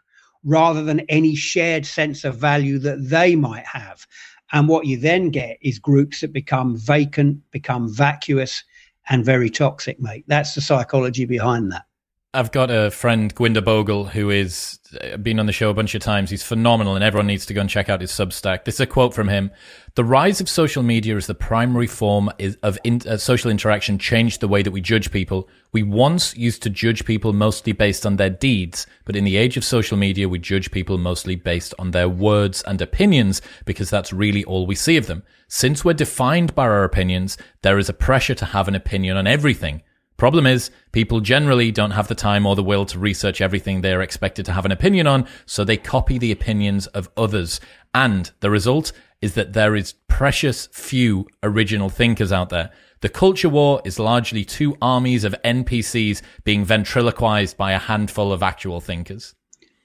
rather 0.44 0.82
than 0.82 1.01
any 1.09 1.35
shared 1.35 1.86
sense 1.86 2.24
of 2.24 2.36
value 2.36 2.78
that 2.81 3.09
they 3.09 3.36
might 3.36 3.64
have. 3.64 4.06
And 4.52 4.69
what 4.69 4.86
you 4.86 4.98
then 4.98 5.31
get 5.31 5.56
is 5.62 5.78
groups 5.78 6.20
that 6.20 6.32
become 6.32 6.77
vacant, 6.77 7.40
become 7.51 7.93
vacuous, 7.93 8.62
and 9.09 9.24
very 9.24 9.51
toxic, 9.51 10.01
mate. 10.01 10.24
That's 10.27 10.55
the 10.55 10.61
psychology 10.61 11.24
behind 11.24 11.73
that. 11.73 11.87
I've 12.35 12.51
got 12.51 12.71
a 12.71 12.91
friend, 12.91 13.35
Gurwinder 13.35 13.61
Bhogal, 13.61 14.09
who 14.09 14.31
is 14.31 14.79
uh, 14.99 15.19
been 15.19 15.39
on 15.39 15.45
the 15.45 15.53
show 15.53 15.69
a 15.69 15.75
bunch 15.75 15.95
of 15.95 16.01
times. 16.01 16.31
He's 16.31 16.43
phenomenal, 16.43 16.95
and 16.95 17.05
everyone 17.05 17.27
needs 17.27 17.45
to 17.45 17.53
go 17.53 17.61
and 17.61 17.69
check 17.69 17.91
out 17.91 18.01
his 18.01 18.11
Substack. 18.11 18.65
This 18.65 18.77
is 18.77 18.81
a 18.81 18.87
quote 18.87 19.13
from 19.13 19.29
him: 19.29 19.51
"The 19.97 20.05
rise 20.05 20.41
of 20.41 20.49
social 20.49 20.83
media 20.83 21.15
as 21.17 21.27
the 21.27 21.35
primary 21.35 21.87
form 21.87 22.31
of 22.63 22.79
in, 22.85 23.03
uh, 23.07 23.19
social 23.19 23.51
interaction 23.51 23.99
changed 23.99 24.41
the 24.41 24.49
way 24.49 24.63
that 24.63 24.71
we 24.71 24.81
judge 24.81 25.11
people. 25.11 25.47
We 25.73 25.83
once 25.83 26.35
used 26.35 26.63
to 26.63 26.71
judge 26.71 27.05
people 27.05 27.35
mostly 27.35 27.73
based 27.73 28.07
on 28.07 28.17
their 28.17 28.31
deeds, 28.31 28.87
but 29.05 29.15
in 29.15 29.25
the 29.25 29.37
age 29.37 29.59
of 29.59 29.65
social 29.65 29.99
media, 29.99 30.27
we 30.27 30.39
judge 30.39 30.71
people 30.71 30.97
mostly 30.97 31.37
based 31.37 31.75
on 31.79 31.91
their 31.91 32.09
words 32.09 32.63
and 32.63 32.81
opinions 32.81 33.43
because 33.67 33.91
that's 33.91 34.11
really 34.11 34.43
all 34.45 34.67
we 34.67 34.75
see 34.75 34.97
of 34.97 35.07
them. 35.07 35.23
Since 35.49 35.85
we're 35.85 35.93
defined 35.93 36.55
by 36.55 36.65
our 36.65 36.85
opinions, 36.85 37.37
there 37.61 37.79
is 37.79 37.91
a 37.91 37.95
pressure 37.95 38.35
to 38.37 38.47
have 38.47 38.69
an 38.69 38.75
opinion 38.75 39.19
on 39.19 39.27
everything." 39.27 39.83
Problem 40.23 40.47
is, 40.47 40.70
people 40.93 41.19
generally 41.19 41.73
don't 41.73 41.90
have 41.90 42.07
the 42.07 42.15
time 42.15 42.47
or 42.47 42.55
the 42.55 42.62
will 42.62 42.86
to 42.86 42.97
research 42.97 43.40
everything 43.40 43.81
they 43.81 43.93
are 43.93 44.03
expected 44.03 44.47
to 44.47 44.53
have 44.53 44.65
an 44.65 44.70
opinion 44.70 45.09
on, 45.09 45.27
so 45.47 45.65
they 45.65 45.77
copy 45.77 46.16
the 46.16 46.31
opinions 46.31 46.86
of 46.86 47.11
others. 47.16 47.61
And 47.93 48.31
the 48.39 48.49
result 48.49 48.93
is 49.20 49.35
that 49.35 49.53
there 49.53 49.74
is 49.74 49.94
precious 50.07 50.69
few 50.69 51.27
original 51.43 51.89
thinkers 51.89 52.31
out 52.31 52.51
there. 52.51 52.70
The 53.01 53.09
culture 53.09 53.49
war 53.49 53.82
is 53.85 53.99
largely 53.99 54.44
two 54.44 54.77
armies 54.81 55.24
of 55.24 55.35
NPCs 55.44 56.23
being 56.44 56.65
ventriloquized 56.65 57.57
by 57.57 57.73
a 57.73 57.78
handful 57.78 58.32
of 58.32 58.44
actual 58.44 58.81
thinkers. 58.81 59.35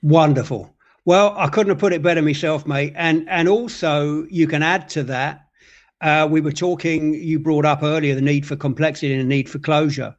Wonderful. 0.03 0.71
Well, 1.03 1.33
I 1.35 1.47
couldn't 1.47 1.71
have 1.71 1.79
put 1.79 1.93
it 1.93 2.03
better 2.03 2.21
myself, 2.21 2.67
mate. 2.67 2.93
And 2.95 3.27
and 3.27 3.49
also 3.49 4.27
you 4.29 4.45
can 4.45 4.61
add 4.61 4.87
to 4.89 5.01
that. 5.05 5.47
Uh, 5.99 6.27
we 6.29 6.41
were 6.41 6.51
talking. 6.51 7.15
You 7.15 7.39
brought 7.39 7.65
up 7.65 7.81
earlier 7.81 8.13
the 8.13 8.21
need 8.21 8.45
for 8.45 8.55
complexity 8.55 9.11
and 9.13 9.21
the 9.21 9.35
need 9.35 9.49
for 9.49 9.57
closure. 9.57 10.15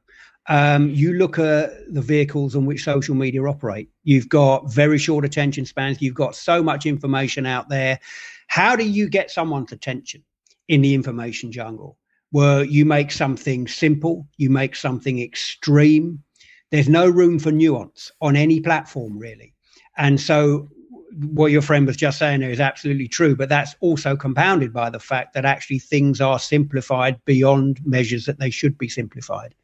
Um, 0.48 0.90
you 0.90 1.12
look 1.12 1.38
at 1.38 1.70
the 1.92 2.00
vehicles 2.00 2.56
on 2.56 2.64
which 2.64 2.82
social 2.82 3.14
media 3.14 3.42
operate. 3.44 3.90
You've 4.02 4.28
got 4.28 4.72
very 4.72 4.98
short 4.98 5.24
attention 5.24 5.66
spans. 5.66 6.00
You've 6.00 6.14
got 6.14 6.34
so 6.34 6.62
much 6.62 6.86
information 6.86 7.44
out 7.44 7.68
there. 7.68 8.00
How 8.46 8.74
do 8.74 8.88
you 8.88 9.08
get 9.08 9.30
someone's 9.30 9.72
attention 9.72 10.24
in 10.68 10.80
the 10.80 10.94
information 10.94 11.52
jungle? 11.52 11.98
Where 12.30 12.64
you 12.64 12.84
make 12.84 13.12
something 13.12 13.68
simple, 13.68 14.26
you 14.36 14.50
make 14.50 14.74
something 14.74 15.20
extreme. 15.20 16.22
There's 16.70 16.88
no 16.88 17.08
room 17.08 17.38
for 17.38 17.52
nuance 17.52 18.10
on 18.20 18.36
any 18.36 18.60
platform, 18.60 19.18
really. 19.18 19.54
And 19.96 20.20
so 20.20 20.68
what 21.16 21.50
your 21.50 21.62
friend 21.62 21.86
was 21.86 21.96
just 21.96 22.18
saying 22.18 22.40
there 22.40 22.50
is 22.50 22.60
absolutely 22.60 23.08
true, 23.08 23.34
but 23.34 23.48
that's 23.48 23.74
also 23.80 24.16
compounded 24.16 24.72
by 24.72 24.90
the 24.90 25.00
fact 25.00 25.34
that 25.34 25.44
actually 25.44 25.78
things 25.78 26.20
are 26.20 26.38
simplified 26.38 27.22
beyond 27.24 27.80
measures 27.86 28.26
that 28.26 28.38
they 28.38 28.50
should 28.50 28.76
be 28.76 28.88
simplified. 28.88 29.54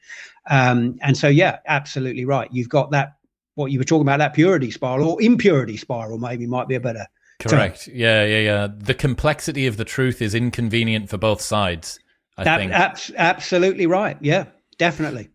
Um, 0.49 0.99
and 1.03 1.17
so, 1.17 1.29
yeah, 1.29 1.59
absolutely 1.67 2.25
right. 2.25 2.49
You've 2.53 2.69
got 2.69 2.91
that, 2.93 3.17
what 3.55 3.71
you 3.71 3.79
were 3.79 3.85
talking 3.85 4.03
about, 4.03 4.19
that 4.19 4.35
purity 4.35 4.71
spiral 4.71 5.09
or 5.09 5.23
impurity 5.23 5.77
spiral, 5.77 6.19
maybe 6.19 6.47
might 6.47 6.69
be 6.69 6.75
a 6.75 6.81
better 6.81 7.07
Correct. 7.39 7.89
yeah, 7.89 8.25
yeah, 8.25 8.39
yeah. 8.39 8.69
The 8.77 8.95
complexity 8.95 9.67
of 9.67 9.77
the 9.77 9.85
truth 9.85 10.23
is 10.23 10.35
inconvenient 10.35 11.11
for 11.11 11.19
both 11.19 11.41
sides. 11.41 11.99
I 12.37 12.45
that, 12.45 12.59
think. 12.59 12.73
Ab- 12.73 12.99
absolutely 13.17 13.87
right. 13.87 14.17
Yeah, 14.21 14.47
definitely. 14.79 15.31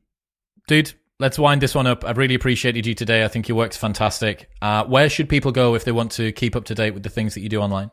Dude, 0.67 0.93
let's 1.19 1.37
wind 1.37 1.61
this 1.61 1.75
one 1.75 1.85
up. 1.85 2.03
I've 2.05 2.17
really 2.17 2.35
appreciated 2.35 2.85
you 2.85 2.95
today. 2.95 3.23
I 3.23 3.27
think 3.27 3.47
your 3.47 3.57
work's 3.57 3.77
fantastic. 3.77 4.49
Uh, 4.61 4.85
where 4.85 5.09
should 5.09 5.29
people 5.29 5.51
go 5.51 5.75
if 5.75 5.83
they 5.83 5.91
want 5.91 6.11
to 6.13 6.31
keep 6.31 6.55
up 6.55 6.65
to 6.65 6.75
date 6.75 6.93
with 6.93 7.03
the 7.03 7.09
things 7.09 7.33
that 7.33 7.41
you 7.41 7.49
do 7.49 7.59
online? 7.59 7.91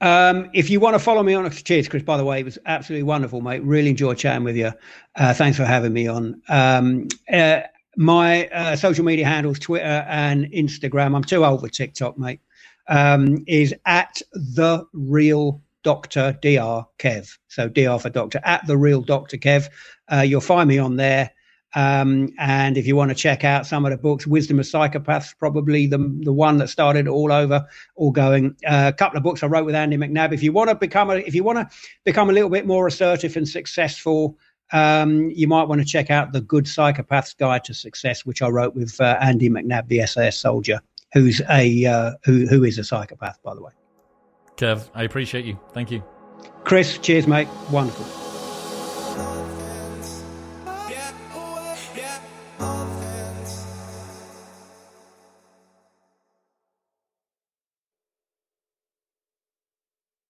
Um, 0.00 0.48
if 0.54 0.70
you 0.70 0.80
want 0.80 0.94
to 0.94 0.98
follow 0.98 1.22
me 1.22 1.34
on, 1.34 1.50
cheers, 1.50 1.88
Chris. 1.88 2.02
By 2.02 2.16
the 2.16 2.24
way, 2.24 2.40
it 2.40 2.44
was 2.44 2.58
absolutely 2.66 3.02
wonderful, 3.02 3.40
mate. 3.40 3.62
Really 3.62 3.90
enjoyed 3.90 4.16
chatting 4.16 4.44
with 4.44 4.56
you. 4.56 4.72
Uh, 5.16 5.34
thanks 5.34 5.56
for 5.56 5.64
having 5.64 5.92
me 5.92 6.06
on. 6.06 6.40
Um, 6.48 7.08
uh, 7.30 7.60
my 7.96 8.46
uh, 8.48 8.76
social 8.76 9.04
media 9.04 9.26
handles, 9.26 9.58
Twitter 9.58 10.06
and 10.08 10.44
Instagram. 10.52 11.16
I'm 11.16 11.24
too 11.24 11.44
old 11.44 11.60
for 11.60 11.68
TikTok, 11.68 12.16
mate. 12.16 12.40
Um, 12.86 13.44
is 13.46 13.74
at 13.86 14.22
the 14.32 14.86
real 14.92 15.60
Doctor 15.82 16.32
Dr 16.40 16.86
Kev. 16.98 17.36
So 17.48 17.68
Dr 17.68 17.98
for 17.98 18.10
Doctor 18.10 18.40
at 18.44 18.66
the 18.66 18.76
real 18.76 19.02
Doctor 19.02 19.36
Kev. 19.36 19.68
Uh, 20.10 20.20
you'll 20.20 20.40
find 20.40 20.68
me 20.68 20.78
on 20.78 20.96
there. 20.96 21.30
Um, 21.74 22.30
and 22.38 22.78
if 22.78 22.86
you 22.86 22.96
want 22.96 23.10
to 23.10 23.14
check 23.14 23.44
out 23.44 23.66
some 23.66 23.84
of 23.84 23.90
the 23.90 23.98
books, 23.98 24.26
Wisdom 24.26 24.58
of 24.58 24.64
Psychopaths, 24.64 25.36
probably 25.38 25.86
the 25.86 25.98
the 26.20 26.32
one 26.32 26.58
that 26.58 26.68
started 26.68 27.06
all 27.06 27.30
over, 27.30 27.66
all 27.96 28.10
going. 28.10 28.56
Uh, 28.66 28.90
a 28.92 28.96
couple 28.96 29.18
of 29.18 29.22
books 29.22 29.42
I 29.42 29.46
wrote 29.46 29.66
with 29.66 29.74
Andy 29.74 29.96
McNab. 29.96 30.32
If 30.32 30.42
you 30.42 30.52
want 30.52 30.70
to 30.70 30.74
become 30.74 31.10
a, 31.10 31.16
if 31.16 31.34
you 31.34 31.44
want 31.44 31.58
to 31.58 31.76
become 32.04 32.30
a 32.30 32.32
little 32.32 32.50
bit 32.50 32.66
more 32.66 32.86
assertive 32.86 33.36
and 33.36 33.46
successful, 33.46 34.38
um, 34.72 35.30
you 35.30 35.46
might 35.46 35.64
want 35.64 35.80
to 35.80 35.86
check 35.86 36.10
out 36.10 36.32
the 36.32 36.40
Good 36.40 36.64
Psychopath's 36.64 37.34
Guide 37.34 37.64
to 37.64 37.74
Success, 37.74 38.24
which 38.24 38.40
I 38.40 38.48
wrote 38.48 38.74
with 38.74 38.98
uh, 39.00 39.18
Andy 39.20 39.50
McNab, 39.50 39.88
the 39.88 40.06
SAS 40.06 40.38
soldier, 40.38 40.80
who's 41.12 41.42
a 41.50 41.84
uh, 41.84 42.12
who 42.24 42.46
who 42.46 42.64
is 42.64 42.78
a 42.78 42.84
psychopath, 42.84 43.42
by 43.42 43.54
the 43.54 43.62
way. 43.62 43.72
Kev, 44.56 44.88
I 44.94 45.04
appreciate 45.04 45.44
you. 45.44 45.58
Thank 45.72 45.90
you. 45.90 46.02
Chris, 46.64 46.98
cheers, 46.98 47.26
mate. 47.26 47.48
Wonderful. 47.70 48.27